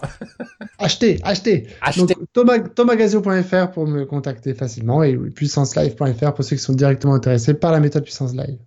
achetez, 0.80 1.20
achetez. 1.24 1.68
achetez. 1.82 2.16
Donc, 2.34 2.74
thomasgazio.fr 2.74 3.72
pour 3.72 3.88
me 3.88 4.06
contacter 4.06 4.54
facilement 4.54 5.04
et 5.04 5.16
puissancelive.fr 5.16 6.34
pour 6.34 6.44
ceux 6.44 6.56
qui 6.56 6.62
sont 6.62 6.74
directement 6.74 7.14
intéressés 7.14 7.54
par 7.54 7.72
la 7.72 7.80
méthode 7.80 8.04
Puissance 8.04 8.34
Live. 8.34 8.58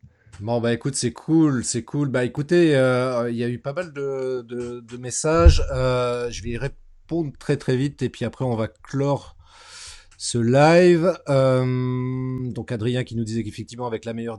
Bon 0.41 0.61
bah 0.61 0.73
écoute 0.73 0.95
c'est 0.95 1.11
cool 1.11 1.65
c'est 1.65 1.83
cool 1.83 2.11
bah 2.11 2.25
écoutez 2.25 2.77
euh, 2.77 3.29
il 3.29 3.37
y 3.37 3.43
a 3.43 3.49
eu 3.49 3.59
pas 3.59 3.73
mal 3.73 3.93
de, 3.93 4.43
de, 4.43 4.97
messages 4.97 5.65
euh, 5.75 6.31
je 6.31 6.45
vais 6.45 6.51
y 6.51 6.57
répondre 6.57 7.33
très 7.41 7.57
très 7.57 7.77
vite 7.77 8.03
et 8.03 8.09
puis 8.09 8.25
après 8.25 8.45
on 8.45 8.55
va 8.55 8.69
clore 8.69 9.37
ce 10.19 10.37
live. 10.37 11.17
Euh, 11.31 12.51
donc 12.51 12.73
Adrien 12.73 13.05
qui 13.05 13.17
nous 13.17 13.25
disait 13.25 13.43
qu'effectivement 13.45 13.87
avec 13.87 14.05
la 14.05 14.13
meilleure, 14.13 14.39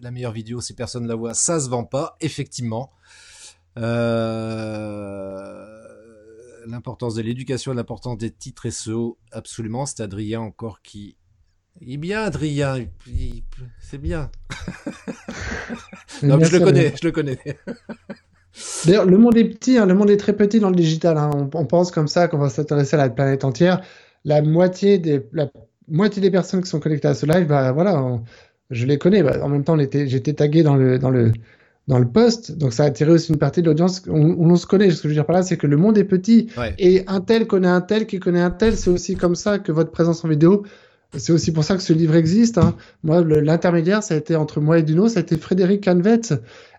la 0.00 0.10
meilleure 0.10 0.32
vidéo, 0.32 0.62
si 0.62 0.72
personne 0.72 1.06
la 1.06 1.16
voit, 1.16 1.34
ça 1.34 1.60
se 1.60 1.68
vend 1.68 1.84
pas. 1.84 2.16
Effectivement. 2.20 2.92
Euh, 3.76 5.52
l'importance 6.66 7.14
de 7.16 7.22
l'éducation, 7.22 7.74
l'importance 7.74 8.16
des 8.16 8.30
titres 8.30 8.70
SEO, 8.70 9.18
absolument. 9.32 9.84
C'est 9.84 10.00
Adrien 10.00 10.40
encore 10.40 10.80
qui... 10.80 11.16
Il 11.80 11.92
est 11.92 11.98
bien 11.98 12.22
Adrien, 12.22 12.86
c'est 13.80 13.98
bien. 13.98 14.30
non, 16.22 16.36
mais 16.36 16.44
je 16.44 16.56
le 16.58 16.64
connais, 16.64 16.94
je 17.00 17.06
le 17.06 17.12
connais. 17.12 17.38
D'ailleurs, 18.84 19.06
le 19.06 19.16
monde 19.16 19.36
est 19.36 19.44
petit, 19.44 19.78
hein, 19.78 19.86
le 19.86 19.94
monde 19.94 20.10
est 20.10 20.16
très 20.16 20.34
petit 20.34 20.60
dans 20.60 20.68
le 20.68 20.76
digital. 20.76 21.16
Hein. 21.16 21.30
On, 21.32 21.48
on, 21.54 21.66
pense 21.66 21.90
comme 21.90 22.08
ça 22.08 22.28
qu'on 22.28 22.38
va 22.38 22.50
s'intéresser 22.50 22.96
à 22.96 22.98
la 22.98 23.08
planète 23.08 23.44
entière 23.44 23.80
la 24.24 24.42
moitié 24.42 24.98
des, 24.98 25.26
la 25.32 25.50
moitié 25.88 26.22
des 26.22 26.30
personnes 26.30 26.62
qui 26.62 26.68
sont 26.68 26.80
connectées 26.80 27.08
à 27.08 27.14
ce 27.14 27.26
live, 27.26 27.46
bah 27.46 27.72
voilà, 27.72 28.20
je 28.70 28.86
les 28.86 28.98
connais. 28.98 29.22
Bah, 29.22 29.38
en 29.42 29.48
même 29.48 29.64
temps, 29.64 29.76
j'étais 29.78 30.32
tagué 30.34 30.62
dans 30.62 30.76
le, 30.76 30.98
dans 30.98 31.10
le, 31.10 31.32
dans 31.88 31.98
le 31.98 32.06
post, 32.06 32.52
donc 32.52 32.72
ça 32.72 32.84
a 32.84 32.86
attiré 32.86 33.10
aussi 33.10 33.32
une 33.32 33.38
partie 33.38 33.62
de 33.62 33.66
l'audience. 33.66 34.02
On, 34.08 34.36
on, 34.38 34.56
se 34.56 34.66
connaît. 34.66 34.90
Ce 34.90 34.96
que 34.96 35.02
je 35.04 35.08
veux 35.08 35.14
dire 35.14 35.26
par 35.26 35.36
là, 35.36 35.42
c'est 35.42 35.56
que 35.56 35.66
le 35.66 35.76
monde 35.76 35.98
est 35.98 36.04
petit 36.04 36.48
et 36.78 37.04
un 37.06 37.20
tel 37.20 37.46
connaît 37.46 37.68
un 37.68 37.80
tel 37.80 38.06
qui 38.06 38.20
connaît 38.20 38.40
un 38.40 38.50
tel. 38.50 38.76
C'est 38.76 38.90
aussi 38.90 39.16
comme 39.16 39.34
ça 39.34 39.58
que 39.58 39.72
votre 39.72 39.90
présence 39.90 40.24
en 40.24 40.28
vidéo. 40.28 40.64
C'est 41.16 41.32
aussi 41.32 41.52
pour 41.52 41.64
ça 41.64 41.74
que 41.74 41.82
ce 41.82 41.92
livre 41.92 42.14
existe. 42.14 42.58
Hein. 42.58 42.76
Moi, 43.02 43.22
l'intermédiaire, 43.22 44.02
ça 44.04 44.14
a 44.14 44.16
été 44.16 44.36
entre 44.36 44.60
moi 44.60 44.78
et 44.78 44.84
Duno, 44.84 45.08
ça 45.08 45.18
a 45.18 45.22
été 45.22 45.36
Frédéric 45.36 45.82
Canvet. 45.84 46.20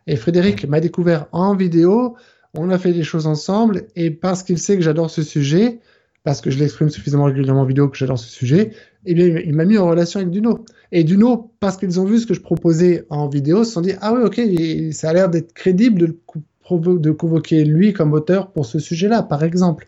Et 0.08 0.16
Frédéric 0.16 0.66
m'a 0.68 0.80
découvert 0.80 1.28
en 1.34 1.56
vidéo. 1.56 2.16
On 2.54 2.70
a 2.70 2.78
fait 2.78 2.94
des 2.94 3.04
choses 3.04 3.28
ensemble 3.28 3.84
et 3.96 4.12
parce 4.12 4.44
qu'il 4.44 4.58
sait 4.58 4.78
que 4.78 4.84
j'adore 4.84 5.10
ce 5.10 5.24
sujet, 5.24 5.80
parce 6.24 6.42
que 6.42 6.52
je 6.52 6.60
l'exprime 6.60 6.90
suffisamment 6.90 7.26
régulièrement 7.26 7.62
en 7.62 7.66
vidéo 7.66 7.90
que 7.90 7.98
j'adore 7.98 8.20
ce 8.20 8.30
sujet, 8.30 8.72
eh 9.06 9.14
bien, 9.14 9.26
il 9.26 9.54
m'a 9.54 9.66
mis 9.66 9.78
en 9.78 9.90
relation 9.90 10.20
avec 10.20 10.32
Duno. 10.32 10.66
Et 10.92 11.04
Duno, 11.04 11.52
parce 11.60 11.78
qu'ils 11.78 12.00
ont 12.00 12.06
vu 12.06 12.20
ce 12.20 12.28
que 12.28 12.34
je 12.34 12.42
proposais 12.42 13.06
en 13.10 13.28
vidéo, 13.28 13.64
se 13.64 13.72
sont 13.72 13.82
dit, 13.82 13.94
ah 14.02 14.14
oui, 14.14 14.22
ok, 14.24 14.94
ça 14.94 15.10
a 15.10 15.14
l'air 15.14 15.30
d'être 15.30 15.54
crédible 15.54 16.00
de, 16.00 17.12
convoquer 17.12 17.66
lui 17.66 17.94
comme 17.94 18.14
auteur 18.14 18.52
pour 18.52 18.66
ce 18.66 18.80
sujet-là, 18.80 19.24
par 19.24 19.44
exemple. 19.44 19.88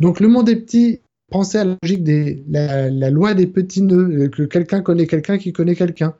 Donc, 0.00 0.20
le 0.20 0.28
monde 0.28 0.48
est 0.48 0.56
petit. 0.56 1.00
Pensez 1.30 1.58
à 1.58 1.64
la 1.64 1.76
logique 1.82 2.04
des, 2.04 2.42
la, 2.48 3.10
loi 3.10 3.34
des 3.34 3.46
petits 3.46 3.82
nœuds, 3.82 4.24
euh, 4.24 4.28
que 4.28 4.44
quelqu'un 4.44 4.80
connaît 4.80 5.06
quelqu'un 5.06 5.36
qui 5.36 5.52
connaît 5.52 5.74
quelqu'un. 5.74 6.14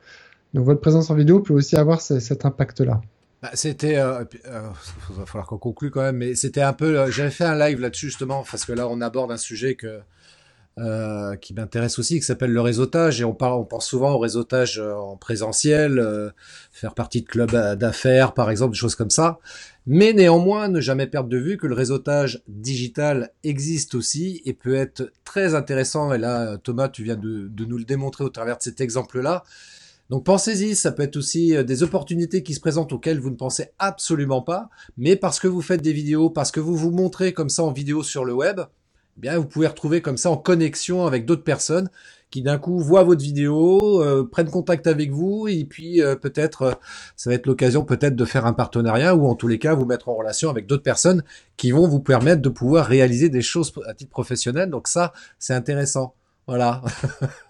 Donc, 0.52 0.66
votre 0.66 0.80
présence 0.80 1.10
en 1.10 1.14
vidéo 1.14 1.40
peut 1.40 1.54
aussi 1.54 1.76
avoir 1.76 2.02
cet 2.02 2.44
impact-là. 2.44 3.00
Bah, 3.42 3.50
c'était, 3.54 3.98
euh, 3.98 4.24
euh, 4.46 4.68
va 5.10 5.26
falloir 5.26 5.46
qu'on 5.46 5.58
conclue 5.58 5.90
quand 5.92 6.02
même, 6.02 6.16
mais 6.16 6.34
c'était 6.34 6.60
un 6.60 6.72
peu, 6.72 6.98
euh, 6.98 7.10
j'avais 7.10 7.30
fait 7.30 7.44
un 7.44 7.56
live 7.56 7.80
là-dessus 7.80 8.06
justement 8.06 8.44
parce 8.50 8.64
que 8.64 8.72
là 8.72 8.88
on 8.88 9.00
aborde 9.00 9.30
un 9.30 9.36
sujet 9.36 9.76
que 9.76 10.00
euh, 10.78 11.36
qui 11.36 11.54
m'intéresse 11.54 12.00
aussi, 12.00 12.18
qui 12.18 12.26
s'appelle 12.26 12.52
le 12.52 12.60
réseautage 12.60 13.20
et 13.20 13.24
on 13.24 13.34
parle, 13.34 13.54
on 13.60 13.64
pense 13.64 13.86
souvent 13.86 14.12
au 14.12 14.18
réseautage 14.18 14.80
en 14.80 15.16
présentiel, 15.16 16.32
faire 16.72 16.94
partie 16.94 17.22
de 17.22 17.26
clubs 17.26 17.50
d'affaires 17.76 18.34
par 18.34 18.50
exemple, 18.50 18.72
des 18.72 18.78
choses 18.78 18.96
comme 18.96 19.10
ça. 19.10 19.38
Mais 19.86 20.12
néanmoins, 20.12 20.68
ne 20.68 20.80
jamais 20.80 21.06
perdre 21.06 21.28
de 21.28 21.38
vue 21.38 21.56
que 21.56 21.66
le 21.66 21.74
réseautage 21.74 22.42
digital 22.48 23.32
existe 23.42 23.94
aussi 23.94 24.42
et 24.44 24.52
peut 24.52 24.74
être 24.74 25.12
très 25.24 25.54
intéressant. 25.54 26.12
Et 26.12 26.18
là, 26.18 26.58
Thomas, 26.58 26.88
tu 26.88 27.02
viens 27.04 27.16
de, 27.16 27.48
de 27.48 27.64
nous 27.64 27.78
le 27.78 27.84
démontrer 27.84 28.22
au 28.24 28.30
travers 28.30 28.58
de 28.58 28.62
cet 28.62 28.80
exemple-là. 28.80 29.44
Donc 30.10 30.24
pensez-y, 30.24 30.74
ça 30.74 30.92
peut 30.92 31.02
être 31.02 31.16
aussi 31.16 31.54
euh, 31.54 31.62
des 31.62 31.82
opportunités 31.82 32.42
qui 32.42 32.54
se 32.54 32.60
présentent 32.60 32.92
auxquelles 32.92 33.20
vous 33.20 33.30
ne 33.30 33.36
pensez 33.36 33.70
absolument 33.78 34.40
pas, 34.40 34.70
mais 34.96 35.16
parce 35.16 35.38
que 35.38 35.48
vous 35.48 35.60
faites 35.60 35.82
des 35.82 35.92
vidéos, 35.92 36.30
parce 36.30 36.50
que 36.50 36.60
vous 36.60 36.76
vous 36.76 36.90
montrez 36.90 37.34
comme 37.34 37.50
ça 37.50 37.62
en 37.62 37.72
vidéo 37.72 38.02
sur 38.02 38.24
le 38.24 38.32
web, 38.32 38.60
eh 38.60 39.20
bien 39.20 39.38
vous 39.38 39.44
pouvez 39.44 39.66
retrouver 39.66 40.00
comme 40.00 40.16
ça 40.16 40.30
en 40.30 40.38
connexion 40.38 41.06
avec 41.06 41.26
d'autres 41.26 41.44
personnes 41.44 41.90
qui 42.30 42.42
d'un 42.42 42.58
coup 42.58 42.78
voient 42.78 43.04
votre 43.04 43.22
vidéo, 43.22 44.02
euh, 44.02 44.24
prennent 44.24 44.50
contact 44.50 44.86
avec 44.86 45.10
vous 45.10 45.48
et 45.48 45.64
puis 45.64 46.02
euh, 46.02 46.14
peut-être 46.14 46.78
ça 47.16 47.30
va 47.30 47.34
être 47.34 47.46
l'occasion 47.46 47.84
peut-être 47.84 48.16
de 48.16 48.24
faire 48.24 48.46
un 48.46 48.52
partenariat 48.52 49.14
ou 49.14 49.26
en 49.26 49.34
tous 49.34 49.48
les 49.48 49.58
cas 49.58 49.74
vous 49.74 49.86
mettre 49.86 50.08
en 50.08 50.14
relation 50.14 50.50
avec 50.50 50.66
d'autres 50.66 50.82
personnes 50.82 51.22
qui 51.56 51.70
vont 51.70 51.88
vous 51.88 52.00
permettre 52.00 52.42
de 52.42 52.48
pouvoir 52.48 52.86
réaliser 52.86 53.28
des 53.28 53.42
choses 53.42 53.72
à 53.86 53.94
titre 53.94 54.10
professionnel. 54.10 54.70
Donc 54.70 54.88
ça, 54.88 55.12
c'est 55.38 55.54
intéressant. 55.54 56.14
Voilà. 56.46 56.82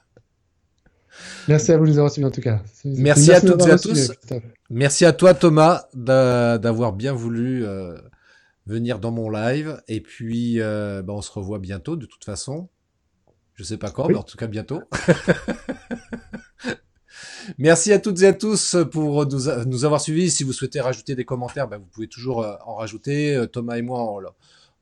Merci 1.49 1.73
à 1.73 1.79
vous 1.79 1.85
de 1.85 1.91
nous 1.91 1.99
avoir 1.99 2.11
suivis 2.11 2.27
en 2.27 2.31
tout 2.31 2.41
cas. 2.41 2.63
Merci 2.85 3.33
à 3.33 3.41
toutes 3.41 3.67
et 3.67 3.71
à 3.71 3.79
tous. 3.79 4.13
Merci 4.71 5.05
à 5.05 5.13
toi 5.13 5.35
Thomas 5.35 5.85
d'avoir 5.95 6.93
bien 6.93 7.13
voulu 7.13 7.65
euh, 7.65 7.97
venir 8.67 8.99
dans 8.99 9.11
mon 9.11 9.31
live. 9.31 9.83
Et 9.89 10.01
puis, 10.01 10.61
euh, 10.61 11.03
bah, 11.03 11.15
on 11.15 11.23
se 11.23 11.31
revoit 11.31 11.59
bientôt 11.59 11.97
de 11.97 12.07
toute 12.07 12.25
façon. 12.25 12.69
Je 13.55 13.65
sais 13.65 13.79
pas 13.79 13.91
quand, 13.91 14.09
mais 14.09 14.17
en 14.17 14.23
tout 14.23 14.37
cas 14.37 14.47
bientôt. 14.47 14.81
Merci 17.59 17.93
à 17.93 17.99
toutes 17.99 18.21
et 18.23 18.27
à 18.27 18.33
tous 18.33 18.77
pour 18.93 19.27
nous, 19.27 19.85
avoir 19.85 20.01
suivis. 20.01 20.31
Si 20.31 20.45
vous 20.45 20.53
souhaitez 20.53 20.81
rajouter 20.81 21.15
des 21.15 21.25
commentaires, 21.25 21.67
bah, 21.67 21.79
vous 21.79 21.87
pouvez 21.87 22.09
toujours 22.09 22.43
euh, 22.43 22.55
en 22.65 22.75
rajouter. 22.77 23.43
Thomas 23.53 23.77
et 23.77 23.83
moi, 23.83 24.05
on, 24.05 24.21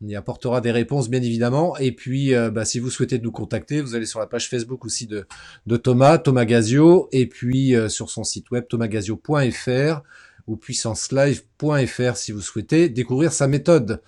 on 0.02 0.08
y 0.08 0.14
apportera 0.14 0.60
des 0.60 0.72
réponses, 0.72 1.08
bien 1.08 1.22
évidemment. 1.22 1.76
Et 1.78 1.92
puis, 1.92 2.34
euh, 2.34 2.50
bah, 2.50 2.64
si 2.64 2.78
vous 2.78 2.90
souhaitez 2.90 3.18
nous 3.18 3.32
contacter, 3.32 3.80
vous 3.80 3.94
allez 3.94 4.06
sur 4.06 4.20
la 4.20 4.26
page 4.26 4.50
Facebook 4.50 4.84
aussi 4.84 5.06
de, 5.06 5.26
Thomas, 5.76 6.18
Thomas 6.18 6.44
Gazio, 6.44 7.08
et 7.12 7.26
puis 7.26 7.74
euh, 7.74 7.88
sur 7.88 8.10
son 8.10 8.22
site 8.22 8.50
web 8.50 8.64
thomasgazio.fr 8.68 10.02
ou 10.46 10.56
puissancelive.fr 10.56 12.16
si 12.16 12.32
vous 12.32 12.40
souhaitez 12.40 12.88
découvrir 12.88 13.32
sa 13.32 13.48
méthode. 13.48 14.02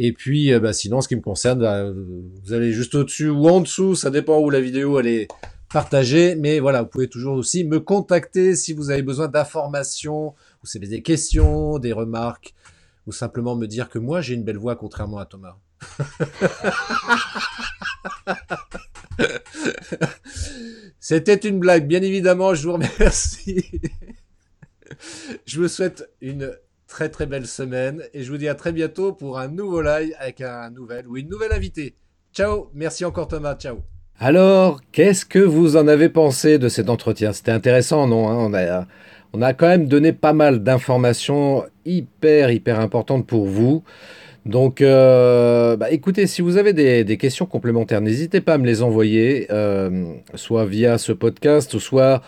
Et 0.00 0.12
puis, 0.12 0.52
euh, 0.52 0.60
bah, 0.60 0.72
sinon, 0.72 1.00
ce 1.00 1.08
qui 1.08 1.16
me 1.16 1.22
concerne, 1.22 1.60
bah, 1.60 1.88
vous 1.88 2.52
allez 2.52 2.72
juste 2.72 2.96
au-dessus 2.96 3.30
ou 3.30 3.48
en 3.48 3.60
dessous, 3.60 3.94
ça 3.94 4.10
dépend 4.10 4.38
où 4.40 4.50
la 4.50 4.60
vidéo 4.60 4.98
elle 4.98 5.06
est 5.06 5.28
partagée. 5.72 6.34
Mais 6.34 6.58
voilà, 6.58 6.82
vous 6.82 6.88
pouvez 6.88 7.08
toujours 7.08 7.36
aussi 7.36 7.62
me 7.62 7.78
contacter 7.78 8.56
si 8.56 8.72
vous 8.72 8.90
avez 8.90 9.02
besoin 9.02 9.28
d'informations, 9.28 10.34
vous 10.64 10.70
avez 10.76 10.88
des 10.88 11.02
questions, 11.02 11.78
des 11.78 11.92
remarques 11.92 12.54
ou 13.08 13.12
simplement 13.12 13.56
me 13.56 13.66
dire 13.66 13.88
que 13.88 13.98
moi 13.98 14.20
j'ai 14.20 14.34
une 14.34 14.44
belle 14.44 14.58
voix 14.58 14.76
contrairement 14.76 15.18
à 15.18 15.24
Thomas. 15.24 15.56
C'était 21.00 21.36
une 21.36 21.58
blague, 21.58 21.86
bien 21.86 22.02
évidemment, 22.02 22.52
je 22.54 22.68
vous 22.68 22.74
remercie. 22.74 23.64
je 25.46 25.60
vous 25.60 25.68
souhaite 25.68 26.10
une 26.20 26.54
très 26.86 27.08
très 27.08 27.24
belle 27.24 27.46
semaine 27.46 28.02
et 28.12 28.22
je 28.22 28.30
vous 28.30 28.36
dis 28.36 28.48
à 28.48 28.54
très 28.54 28.72
bientôt 28.72 29.14
pour 29.14 29.38
un 29.38 29.48
nouveau 29.48 29.80
live 29.80 30.12
avec 30.18 30.42
un 30.42 30.68
nouvel 30.70 31.08
ou 31.08 31.16
une 31.16 31.30
nouvelle 31.30 31.52
invitée. 31.52 31.96
Ciao, 32.34 32.68
merci 32.74 33.06
encore 33.06 33.28
Thomas, 33.28 33.54
ciao. 33.54 33.78
Alors, 34.20 34.80
qu'est-ce 34.92 35.24
que 35.24 35.38
vous 35.38 35.76
en 35.76 35.88
avez 35.88 36.10
pensé 36.10 36.58
de 36.58 36.68
cet 36.68 36.90
entretien? 36.90 37.32
C'était 37.32 37.52
intéressant, 37.52 38.06
non 38.06 38.28
hein? 38.28 38.36
On 38.36 38.52
a 38.52 38.86
on 39.32 39.42
a 39.42 39.52
quand 39.52 39.68
même 39.68 39.86
donné 39.86 40.12
pas 40.12 40.32
mal 40.32 40.62
d'informations 40.62 41.64
hyper, 41.84 42.50
hyper 42.50 42.80
importantes 42.80 43.26
pour 43.26 43.46
vous. 43.46 43.82
Donc, 44.46 44.80
euh, 44.80 45.76
bah, 45.76 45.90
écoutez, 45.90 46.26
si 46.26 46.40
vous 46.40 46.56
avez 46.56 46.72
des, 46.72 47.16
questions 47.18 47.44
complémentaires, 47.44 48.00
n'hésitez 48.00 48.40
pas 48.40 48.54
à 48.54 48.58
me 48.58 48.64
les 48.64 48.82
envoyer, 48.82 49.46
euh, 49.50 50.14
soit 50.34 50.64
via 50.64 50.96
ce 50.96 51.12
podcast, 51.12 51.78
soit 51.78 52.22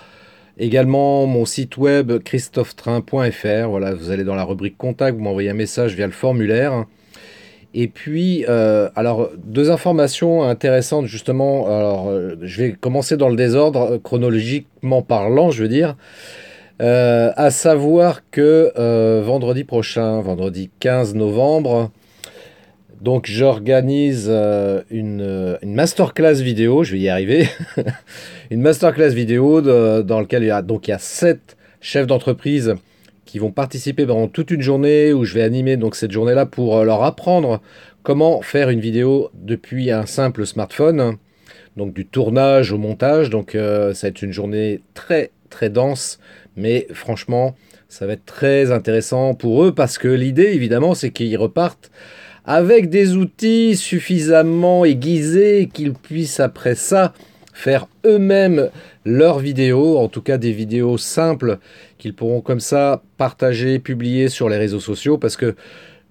également 0.59 1.27
mon 1.27 1.47
site 1.47 1.79
web 1.79 2.19
christophetrain.fr. 2.23 3.69
Voilà, 3.69 3.95
vous 3.95 4.11
allez 4.11 4.25
dans 4.25 4.35
la 4.35 4.45
rubrique 4.45 4.77
contact, 4.77 5.17
vous 5.17 5.25
m'envoyez 5.25 5.49
un 5.49 5.55
message 5.55 5.95
via 5.95 6.07
le 6.07 6.13
formulaire. 6.13 6.85
Et 7.73 7.89
puis, 7.89 8.45
euh, 8.49 8.91
alors, 8.97 9.31
deux 9.43 9.71
informations 9.71 10.43
intéressantes 10.43 11.07
justement. 11.07 11.69
Alors, 11.69 12.13
je 12.43 12.63
vais 12.63 12.73
commencer 12.73 13.17
dans 13.17 13.31
le 13.31 13.37
désordre, 13.37 13.97
chronologiquement 13.97 15.01
parlant, 15.01 15.51
je 15.51 15.63
veux 15.63 15.69
dire. 15.69 15.97
Euh, 16.81 17.31
à 17.37 17.51
savoir 17.51 18.23
que 18.31 18.73
euh, 18.79 19.21
vendredi 19.23 19.65
prochain, 19.65 20.23
vendredi 20.23 20.71
15 20.81 21.15
novembre, 21.15 21.91
donc 23.03 23.27
j'organise 23.27 24.29
euh, 24.31 24.81
une, 24.89 25.59
masterclass 25.63 26.41
vidéo, 26.41 26.83
je 26.83 26.93
vais 26.93 27.01
y 27.01 27.09
arriver, 27.11 27.49
une 28.51 28.63
masterclass 28.63 29.11
vidéo 29.11 29.61
dans 29.61 30.21
laquelle 30.21 30.43
il 30.43 30.47
y 30.47 30.51
a 30.51 30.63
donc 30.63 30.89
il 30.89 30.93
y 30.93 30.95
a 30.95 30.99
sept 30.99 31.59
chefs 31.83 32.07
d'entreprise 32.07 32.75
qui 33.27 33.39
vont 33.39 33.51
participer 33.51 34.07
pendant 34.07 34.29
toute 34.29 34.51
une 34.51 34.63
journée 34.63 35.13
où 35.13 35.27
je 35.27 35.35
vais 35.35 35.43
animer 35.43 35.77
donc 35.77 35.95
cette 35.95 36.13
journée-là 36.13 36.47
pour 36.47 36.83
leur 36.83 37.03
apprendre 37.03 37.61
comment 38.03 38.41
faire 38.41 38.71
une 38.71 38.81
vidéo 38.81 39.31
depuis 39.35 39.91
un 39.91 40.07
simple 40.07 40.47
smartphone, 40.47 41.19
donc 41.77 41.93
du 41.93 42.07
tournage 42.07 42.73
au 42.73 42.79
montage. 42.79 43.29
Donc 43.29 43.51
ça 43.53 43.93
va 43.93 44.09
être 44.09 44.23
une 44.23 44.33
journée 44.33 44.81
très 44.95 45.31
très 45.51 45.69
dense 45.69 46.19
mais 46.57 46.87
franchement, 46.93 47.55
ça 47.89 48.07
va 48.07 48.15
être 48.15 48.25
très 48.25 48.73
intéressant 48.73 49.35
pour 49.35 49.65
eux 49.65 49.73
parce 49.73 49.99
que 49.99 50.09
l'idée, 50.09 50.53
évidemment, 50.53 50.95
c'est 50.95 51.11
qu'ils 51.11 51.37
repartent 51.37 51.91
avec 52.45 52.89
des 52.89 53.17
outils 53.17 53.77
suffisamment 53.77 54.85
aiguisés 54.85 55.69
qu'ils 55.73 55.93
puissent 55.93 56.41
après 56.41 56.75
ça 56.75 57.13
faire 57.53 57.89
eux-mêmes 58.07 58.71
leurs 59.05 59.39
vidéos, 59.39 59.99
en 59.99 60.09
tout 60.09 60.23
cas 60.23 60.39
des 60.39 60.53
vidéos 60.53 60.99
simples 60.99 61.59
qu'ils 61.99 62.15
pourront 62.15 62.41
comme 62.41 62.61
ça 62.61 63.03
partager, 63.19 63.79
publier 63.79 64.29
sur 64.29 64.49
les 64.49 64.57
réseaux 64.57 64.81
sociaux 64.81 65.19
parce 65.19 65.37
que, 65.37 65.55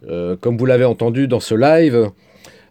euh, 0.08 0.36
comme 0.40 0.58
vous 0.58 0.66
l'avez 0.66 0.86
entendu 0.86 1.28
dans 1.28 1.40
ce 1.40 1.56
live, 1.56 2.12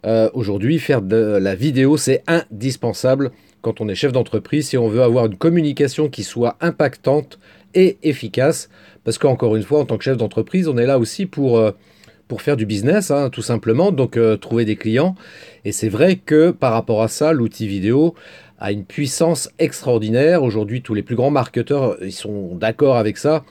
euh, 0.06 0.30
aujourd'hui, 0.32 0.78
faire 0.78 1.02
de 1.02 1.38
la 1.40 1.54
vidéo, 1.54 1.96
c'est 1.96 2.22
indispensable 2.28 3.32
quand 3.60 3.80
on 3.80 3.88
est 3.88 3.94
chef 3.94 4.12
d'entreprise, 4.12 4.68
si 4.68 4.78
on 4.78 4.88
veut 4.88 5.02
avoir 5.02 5.26
une 5.26 5.36
communication 5.36 6.08
qui 6.08 6.22
soit 6.22 6.56
impactante, 6.60 7.38
et 7.74 7.98
efficace. 8.02 8.68
Parce 9.04 9.18
qu'encore 9.18 9.56
une 9.56 9.62
fois, 9.62 9.80
en 9.80 9.84
tant 9.84 9.96
que 9.96 10.04
chef 10.04 10.16
d'entreprise, 10.16 10.68
on 10.68 10.76
est 10.76 10.86
là 10.86 10.98
aussi 10.98 11.26
pour, 11.26 11.58
euh, 11.58 11.72
faire 12.38 12.56
du 12.56 12.66
business, 12.66 13.10
hein, 13.10 13.30
tout 13.30 13.42
simplement, 13.42 13.90
donc 13.90 14.16
euh, 14.18 14.36
trouver 14.36 14.66
des 14.66 14.76
clients. 14.76 15.14
Et 15.64 15.72
c'est 15.72 15.88
vrai 15.88 16.16
que 16.16 16.50
par 16.50 16.72
rapport 16.72 17.02
à 17.02 17.08
ça, 17.08 17.32
l'outil 17.32 17.66
vidéo 17.66 18.14
a 18.58 18.70
une 18.70 18.84
puissance 18.84 19.48
extraordinaire. 19.58 20.42
Aujourd'hui, 20.42 20.82
tous 20.82 20.92
les 20.92 21.02
plus 21.02 21.16
grands 21.16 21.30
marketeurs, 21.30 21.96
ils 22.02 22.12
sont 22.12 22.54
d'accord 22.54 22.96
avec 22.96 23.16
ça. 23.16 23.44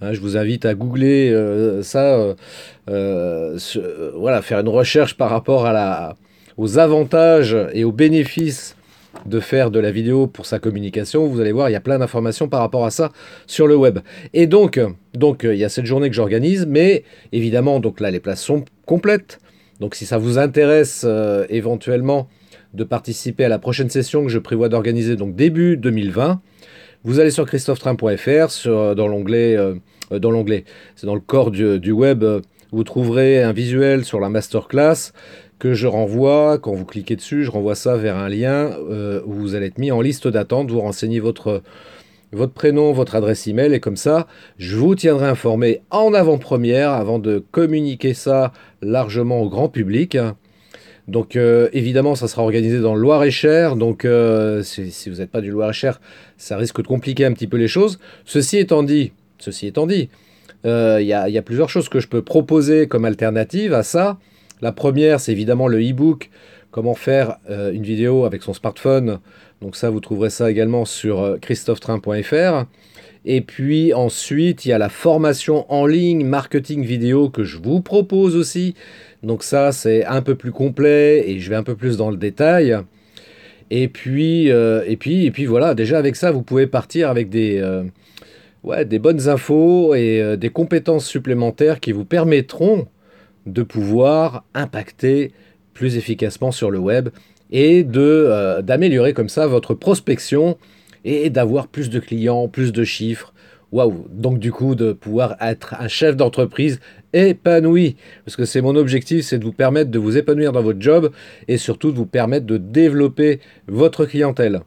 Hein, 0.00 0.14
je 0.14 0.20
vous 0.20 0.36
invite 0.38 0.64
à 0.64 0.74
googler 0.74 1.30
euh, 1.30 1.82
ça, 1.82 2.34
voilà, 2.86 4.40
faire 4.40 4.60
une 4.60 4.68
recherche 4.68 5.16
par 5.16 5.28
rapport 5.28 5.66
à 5.66 5.72
la, 5.72 6.16
aux 6.56 6.78
avantages 6.78 7.56
et 7.74 7.84
aux 7.84 7.92
bénéfices 7.92 8.76
de 9.26 9.40
faire 9.40 9.70
de 9.70 9.78
la 9.78 9.90
vidéo 9.90 10.26
pour 10.26 10.46
sa 10.46 10.58
communication. 10.58 11.26
Vous 11.26 11.40
allez 11.40 11.52
voir, 11.52 11.68
il 11.68 11.72
y 11.72 11.76
a 11.76 11.80
plein 11.80 11.98
d'informations 11.98 12.48
par 12.48 12.60
rapport 12.60 12.84
à 12.84 12.90
ça 12.90 13.12
sur 13.46 13.66
le 13.66 13.76
web. 13.76 13.98
Et 14.32 14.46
donc, 14.46 14.80
donc 15.14 15.44
il 15.44 15.56
y 15.56 15.64
a 15.64 15.68
cette 15.68 15.86
journée 15.86 16.08
que 16.08 16.16
j'organise, 16.16 16.66
mais 16.66 17.04
évidemment, 17.32 17.80
donc 17.80 18.00
là, 18.00 18.10
les 18.10 18.20
places 18.20 18.42
sont 18.42 18.64
complètes. 18.86 19.38
Donc, 19.80 19.94
si 19.94 20.06
ça 20.06 20.18
vous 20.18 20.38
intéresse 20.38 21.04
euh, 21.04 21.44
éventuellement 21.48 22.28
de 22.74 22.84
participer 22.84 23.44
à 23.44 23.48
la 23.48 23.58
prochaine 23.58 23.90
session 23.90 24.22
que 24.22 24.30
je 24.30 24.38
prévois 24.38 24.68
d'organiser, 24.68 25.16
donc 25.16 25.34
début 25.34 25.76
2020, 25.76 26.40
vous 27.04 27.18
allez 27.18 27.30
sur 27.30 27.46
christophetrain.fr, 27.46 28.94
dans 28.94 29.08
l'onglet, 29.08 29.56
euh, 29.56 29.74
dans 30.18 30.30
l'onglet, 30.30 30.64
c'est 30.94 31.06
dans 31.06 31.14
le 31.14 31.20
corps 31.20 31.50
du 31.50 31.90
web, 31.90 32.24
vous 32.72 32.84
trouverez 32.84 33.42
un 33.42 33.52
visuel 33.52 34.04
sur 34.04 34.18
la 34.18 34.30
masterclass 34.30 35.12
que 35.62 35.74
je 35.74 35.86
renvoie, 35.86 36.58
quand 36.58 36.72
vous 36.72 36.84
cliquez 36.84 37.14
dessus, 37.14 37.44
je 37.44 37.50
renvoie 37.52 37.76
ça 37.76 37.96
vers 37.96 38.16
un 38.16 38.28
lien 38.28 38.72
euh, 38.90 39.20
où 39.26 39.32
vous 39.32 39.54
allez 39.54 39.66
être 39.66 39.78
mis 39.78 39.92
en 39.92 40.00
liste 40.00 40.26
d'attente, 40.26 40.72
vous 40.72 40.80
renseignez 40.80 41.20
votre, 41.20 41.62
votre 42.32 42.52
prénom, 42.52 42.90
votre 42.90 43.14
adresse 43.14 43.46
email, 43.46 43.72
et 43.72 43.78
comme 43.78 43.96
ça, 43.96 44.26
je 44.58 44.76
vous 44.76 44.96
tiendrai 44.96 45.28
informé 45.28 45.82
en 45.90 46.14
avant-première 46.14 46.90
avant 46.90 47.20
de 47.20 47.44
communiquer 47.52 48.12
ça 48.12 48.50
largement 48.80 49.40
au 49.40 49.48
grand 49.48 49.68
public. 49.68 50.18
Donc 51.06 51.36
euh, 51.36 51.68
évidemment, 51.72 52.16
ça 52.16 52.26
sera 52.26 52.42
organisé 52.42 52.80
dans 52.80 52.96
le 52.96 53.00
Loir-et-Cher. 53.00 53.76
Donc 53.76 54.04
euh, 54.04 54.64
si, 54.64 54.90
vous 55.10 55.18
n'êtes 55.18 55.30
pas 55.30 55.40
du 55.40 55.52
Loir-et-Cher, 55.52 56.00
ça 56.38 56.56
risque 56.56 56.82
de 56.82 56.88
compliquer 56.88 57.24
un 57.24 57.32
petit 57.32 57.46
peu 57.46 57.56
les 57.56 57.68
choses. 57.68 58.00
Ceci 58.24 58.58
étant 58.58 58.82
dit, 58.82 59.12
ceci 59.38 59.68
étant 59.68 59.86
dit, 59.86 60.08
il 60.64 61.06
y, 61.06 61.12
a 61.12 61.42
plusieurs 61.42 61.70
choses 61.70 61.88
que 61.88 62.00
je 62.00 62.08
peux 62.08 62.22
proposer 62.22 62.88
comme 62.88 63.04
alternative 63.04 63.74
à 63.74 63.84
ça. 63.84 64.18
La 64.62 64.72
première, 64.72 65.20
c'est 65.20 65.32
évidemment 65.32 65.68
le 65.68 65.78
e-book, 65.80 66.30
comment 66.70 66.94
faire 66.94 67.36
une 67.48 67.82
vidéo 67.82 68.24
avec 68.24 68.42
son 68.42 68.54
smartphone. 68.54 69.18
Donc 69.60 69.76
ça, 69.76 69.90
vous 69.90 70.00
trouverez 70.00 70.30
ça 70.30 70.50
également 70.50 70.84
sur 70.84 71.36
christophetrain.fr. 71.40 72.64
Et 73.24 73.40
puis 73.40 73.92
ensuite, 73.94 74.64
il 74.64 74.70
y 74.70 74.72
a 74.72 74.78
la 74.78 74.88
formation 74.88 75.70
en 75.72 75.86
ligne 75.86 76.24
marketing 76.24 76.84
vidéo 76.84 77.28
que 77.28 77.44
je 77.44 77.58
vous 77.58 77.80
propose 77.80 78.36
aussi. 78.36 78.74
Donc 79.22 79.44
ça, 79.44 79.70
c'est 79.70 80.04
un 80.04 80.22
peu 80.22 80.34
plus 80.34 80.50
complet 80.50 81.28
et 81.28 81.38
je 81.38 81.48
vais 81.48 81.56
un 81.56 81.62
peu 81.62 81.76
plus 81.76 81.96
dans 81.96 82.10
le 82.10 82.16
détail. 82.16 82.76
Et 83.70 83.88
puis, 83.88 84.50
euh, 84.50 84.82
et 84.86 84.96
puis, 84.96 85.24
et 85.24 85.30
puis 85.30 85.46
voilà, 85.46 85.74
déjà 85.74 85.98
avec 85.98 86.16
ça, 86.16 86.32
vous 86.32 86.42
pouvez 86.42 86.66
partir 86.66 87.08
avec 87.08 87.30
des, 87.30 87.58
euh, 87.60 87.84
des 88.84 88.98
bonnes 88.98 89.28
infos 89.28 89.94
et 89.94 90.20
euh, 90.20 90.36
des 90.36 90.50
compétences 90.50 91.06
supplémentaires 91.06 91.78
qui 91.78 91.92
vous 91.92 92.04
permettront 92.04 92.88
de 93.46 93.62
pouvoir 93.62 94.44
impacter 94.54 95.32
plus 95.74 95.96
efficacement 95.96 96.52
sur 96.52 96.70
le 96.70 96.78
web 96.78 97.08
et 97.50 97.84
de 97.84 98.60
d'améliorer 98.60 99.12
comme 99.12 99.28
ça 99.28 99.46
votre 99.46 99.74
prospection 99.74 100.56
et 101.04 101.30
d'avoir 101.30 101.68
plus 101.68 101.90
de 101.90 101.98
clients, 101.98 102.48
plus 102.48 102.72
de 102.72 102.84
chiffres. 102.84 103.32
Waouh 103.72 104.06
Donc 104.10 104.38
du 104.38 104.52
coup 104.52 104.74
de 104.74 104.92
pouvoir 104.92 105.36
être 105.40 105.74
un 105.78 105.88
chef 105.88 106.16
d'entreprise 106.16 106.78
épanoui. 107.14 107.96
Parce 108.24 108.36
que 108.36 108.44
c'est 108.44 108.60
mon 108.60 108.76
objectif, 108.76 109.24
c'est 109.24 109.38
de 109.38 109.44
vous 109.44 109.52
permettre 109.52 109.90
de 109.90 109.98
vous 109.98 110.18
épanouir 110.18 110.52
dans 110.52 110.62
votre 110.62 110.80
job 110.80 111.10
et 111.48 111.56
surtout 111.56 111.90
de 111.90 111.96
vous 111.96 112.06
permettre 112.06 112.46
de 112.46 112.58
développer 112.58 113.40
votre 113.68 114.04
clientèle. 114.04 114.60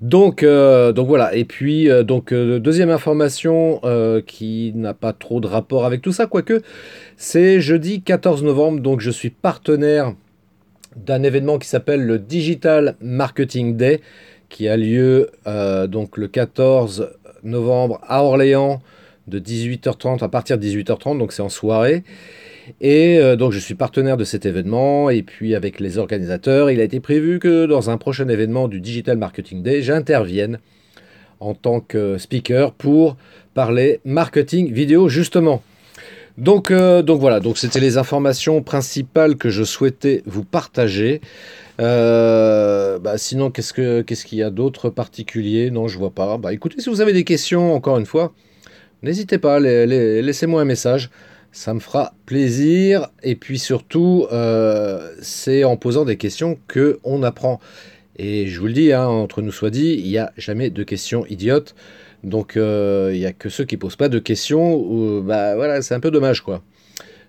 Donc, 0.00 0.42
euh, 0.42 0.92
donc 0.92 1.08
voilà. 1.08 1.34
Et 1.34 1.44
puis, 1.44 1.90
euh, 1.90 2.02
donc 2.02 2.32
euh, 2.32 2.58
deuxième 2.58 2.90
information 2.90 3.80
qui 4.26 4.72
n'a 4.74 4.94
pas 4.94 5.12
trop 5.12 5.40
de 5.40 5.46
rapport 5.46 5.84
avec 5.84 6.02
tout 6.02 6.12
ça, 6.12 6.26
quoique, 6.26 6.62
c'est 7.16 7.60
jeudi 7.60 8.02
14 8.02 8.42
novembre. 8.42 8.80
Donc, 8.80 9.00
je 9.00 9.10
suis 9.10 9.30
partenaire 9.30 10.14
d'un 10.96 11.22
événement 11.22 11.58
qui 11.58 11.68
s'appelle 11.68 12.04
le 12.04 12.18
Digital 12.18 12.96
Marketing 13.00 13.76
Day, 13.76 14.00
qui 14.48 14.68
a 14.68 14.76
lieu 14.76 15.30
donc 15.88 16.16
le 16.16 16.28
14 16.28 17.10
novembre 17.42 18.00
à 18.06 18.22
Orléans 18.22 18.80
de 19.26 19.38
18h30 19.38 20.22
à 20.22 20.28
partir 20.28 20.56
de 20.56 20.66
18h30, 20.66 21.18
donc 21.18 21.32
c'est 21.32 21.42
en 21.42 21.48
soirée. 21.48 22.02
Et 22.80 23.18
euh, 23.18 23.36
donc 23.36 23.52
je 23.52 23.58
suis 23.58 23.74
partenaire 23.74 24.16
de 24.16 24.24
cet 24.24 24.46
événement 24.46 25.10
et 25.10 25.22
puis 25.22 25.54
avec 25.54 25.80
les 25.80 25.98
organisateurs, 25.98 26.70
il 26.70 26.80
a 26.80 26.84
été 26.84 27.00
prévu 27.00 27.38
que 27.38 27.66
dans 27.66 27.90
un 27.90 27.96
prochain 27.96 28.28
événement 28.28 28.68
du 28.68 28.80
Digital 28.80 29.16
Marketing 29.16 29.62
Day, 29.62 29.82
j'intervienne 29.82 30.58
en 31.40 31.54
tant 31.54 31.80
que 31.80 32.18
speaker 32.18 32.72
pour 32.72 33.16
parler 33.54 34.00
marketing 34.04 34.72
vidéo 34.72 35.08
justement. 35.08 35.62
Donc, 36.38 36.70
euh, 36.70 37.00
donc 37.00 37.18
voilà, 37.18 37.40
donc 37.40 37.56
c'était 37.56 37.80
les 37.80 37.96
informations 37.96 38.62
principales 38.62 39.36
que 39.36 39.48
je 39.48 39.64
souhaitais 39.64 40.22
vous 40.26 40.44
partager. 40.44 41.22
Euh, 41.80 42.98
bah 42.98 43.16
sinon, 43.16 43.50
qu'est-ce 43.50 43.72
qu'il 44.24 44.38
y 44.38 44.42
a 44.42 44.50
d'autre 44.50 44.90
particulier? 44.90 45.70
Non, 45.70 45.88
je 45.88 45.96
vois 45.96 46.10
pas. 46.10 46.36
Bah 46.36 46.52
écoutez, 46.52 46.80
si 46.80 46.90
vous 46.90 47.00
avez 47.00 47.14
des 47.14 47.24
questions, 47.24 47.74
encore 47.74 47.96
une 47.96 48.04
fois, 48.04 48.34
N'hésitez 49.02 49.38
pas, 49.38 49.60
laissez-moi 49.60 50.62
un 50.62 50.64
message. 50.64 51.10
Ça 51.56 51.72
me 51.72 51.80
fera 51.80 52.12
plaisir. 52.26 53.08
Et 53.22 53.34
puis 53.34 53.58
surtout, 53.58 54.26
euh, 54.30 55.14
c'est 55.22 55.64
en 55.64 55.78
posant 55.78 56.04
des 56.04 56.18
questions 56.18 56.58
que 56.68 56.98
on 57.02 57.22
apprend. 57.22 57.60
Et 58.18 58.46
je 58.46 58.60
vous 58.60 58.66
le 58.66 58.74
dis, 58.74 58.92
hein, 58.92 59.06
entre 59.06 59.40
nous 59.40 59.52
soit 59.52 59.70
dit, 59.70 59.94
il 59.98 60.06
n'y 60.06 60.18
a 60.18 60.34
jamais 60.36 60.68
de 60.68 60.82
questions 60.82 61.24
idiotes. 61.30 61.74
Donc 62.24 62.58
euh, 62.58 63.10
il 63.14 63.20
n'y 63.20 63.24
a 63.24 63.32
que 63.32 63.48
ceux 63.48 63.64
qui 63.64 63.78
posent 63.78 63.96
pas 63.96 64.10
de 64.10 64.18
questions. 64.18 65.22
Bah 65.22 65.56
voilà, 65.56 65.80
c'est 65.80 65.94
un 65.94 66.00
peu 66.00 66.10
dommage 66.10 66.42
quoi. 66.42 66.62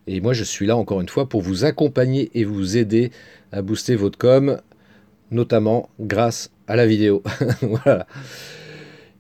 Et 0.08 0.20
moi 0.20 0.34
je 0.34 0.44
suis 0.44 0.68
là 0.68 0.76
encore 0.76 1.00
une 1.00 1.08
fois 1.08 1.30
pour 1.30 1.42
vous 1.42 1.64
accompagner 1.64 2.30
et 2.34 2.44
vous 2.44 2.76
aider 2.76 3.12
à 3.54 3.62
booster 3.62 3.96
votre 3.96 4.18
com, 4.18 4.60
notamment 5.32 5.90
grâce 6.02 6.52
à 6.68 6.76
la 6.76 6.86
vidéo. 6.86 7.24
voilà. 7.62 8.06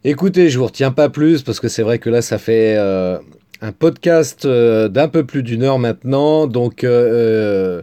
Écoutez, 0.03 0.49
je 0.49 0.60
vous 0.60 0.66
retiens 0.66 0.91
pas 0.91 1.08
plus 1.08 1.43
parce 1.43 1.62
que 1.62 1.70
c'est 1.70 1.82
vrai 1.82 1.97
que 1.97 2.10
là, 2.10 2.22
ça 2.22 2.38
fait 2.38 2.76
euh, 2.78 3.18
un 3.62 3.72
podcast 3.72 4.45
euh, 4.45 4.88
d'un 4.88 5.08
peu 5.08 5.26
plus 5.26 5.43
d'une 5.43 5.64
heure 5.64 5.80
maintenant. 5.80 6.47
Donc 6.47 6.84
euh, 6.84 7.82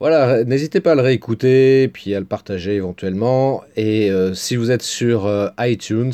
voilà, 0.00 0.44
n'hésitez 0.44 0.80
pas 0.80 0.92
à 0.92 0.94
le 0.94 1.02
réécouter, 1.02 1.88
puis 1.88 2.14
à 2.14 2.20
le 2.20 2.26
partager 2.26 2.74
éventuellement. 2.74 3.62
Et 3.76 4.10
si 4.34 4.56
vous 4.56 4.70
êtes 4.70 4.82
sur 4.82 5.50
iTunes, 5.58 6.12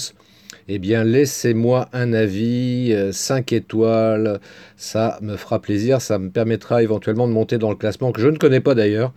eh 0.68 0.78
bien 0.78 1.02
laissez-moi 1.02 1.88
un 1.92 2.12
avis, 2.12 2.96
5 3.10 3.52
étoiles, 3.52 4.40
ça 4.76 5.18
me 5.20 5.36
fera 5.36 5.60
plaisir, 5.60 6.00
ça 6.00 6.20
me 6.20 6.30
permettra 6.30 6.82
éventuellement 6.84 7.26
de 7.26 7.32
monter 7.32 7.58
dans 7.58 7.70
le 7.70 7.76
classement 7.76 8.12
que 8.12 8.20
je 8.20 8.28
ne 8.28 8.36
connais 8.36 8.60
pas 8.60 8.76
d'ailleurs, 8.76 9.12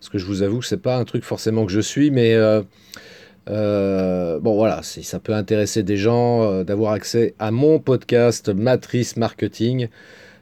parce 0.00 0.08
que 0.08 0.18
je 0.18 0.26
vous 0.26 0.42
avoue 0.42 0.58
que 0.58 0.66
c'est 0.66 0.82
pas 0.82 0.96
un 0.96 1.04
truc 1.04 1.22
forcément 1.22 1.64
que 1.64 1.72
je 1.72 1.80
suis, 1.80 2.10
mais 2.10 2.36
euh, 3.48 4.38
bon 4.40 4.54
voilà, 4.54 4.82
si 4.82 5.02
ça 5.02 5.18
peut 5.18 5.32
intéresser 5.32 5.82
des 5.82 5.96
gens 5.96 6.42
euh, 6.42 6.64
d'avoir 6.64 6.92
accès 6.92 7.34
à 7.38 7.50
mon 7.50 7.78
podcast 7.78 8.48
Matrice 8.48 9.16
Marketing, 9.16 9.88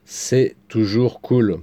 c'est 0.05 0.57
toujours 0.69 1.21
cool. 1.21 1.59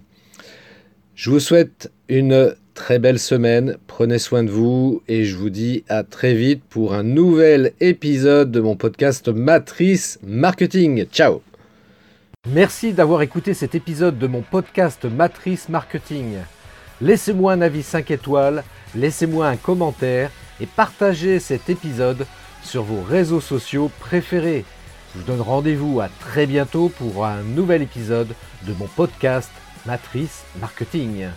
Je 1.16 1.30
vous 1.30 1.40
souhaite 1.40 1.92
une 2.08 2.56
très 2.74 2.98
belle 2.98 3.20
semaine, 3.20 3.78
prenez 3.88 4.20
soin 4.20 4.44
de 4.44 4.50
vous 4.50 5.04
et 5.08 5.26
je 5.26 5.36
vous 5.36 5.50
dis 5.50 5.84
à 5.90 6.04
très 6.04 6.34
vite 6.34 6.64
pour 6.70 6.94
un 6.94 7.04
nouvel 7.04 7.74
épisode 7.82 8.52
de 8.52 8.62
mon 8.62 8.76
podcast 8.76 9.28
Matrice 9.28 10.20
Marketing. 10.24 11.06
Ciao 11.06 11.42
Merci 12.50 12.94
d'avoir 12.94 13.22
écouté 13.22 13.54
cet 13.54 13.76
épisode 13.76 14.18
de 14.18 14.28
mon 14.28 14.42
podcast 14.42 15.06
Matrice 15.06 15.70
Marketing. 15.70 16.36
Laissez-moi 17.00 17.54
un 17.54 17.62
avis 17.62 17.84
5 17.84 18.12
étoiles, 18.12 18.64
laissez-moi 18.96 19.48
un 19.48 19.56
commentaire 19.56 20.32
et 20.60 20.66
partagez 20.66 21.40
cet 21.40 21.70
épisode 21.70 22.26
sur 22.64 22.84
vos 22.84 23.02
réseaux 23.02 23.42
sociaux 23.42 23.92
préférés. 24.00 24.66
Je 25.14 25.20
vous 25.20 25.26
donne 25.26 25.42
rendez-vous 25.42 26.00
à 26.00 26.10
très 26.20 26.46
bientôt 26.46 26.90
pour 26.90 27.26
un 27.26 27.42
nouvel 27.42 27.82
épisode 27.82 28.34
de 28.64 28.74
mon 28.74 28.88
podcast 28.88 29.52
Matrice 29.86 30.44
Marketing. 30.60 31.28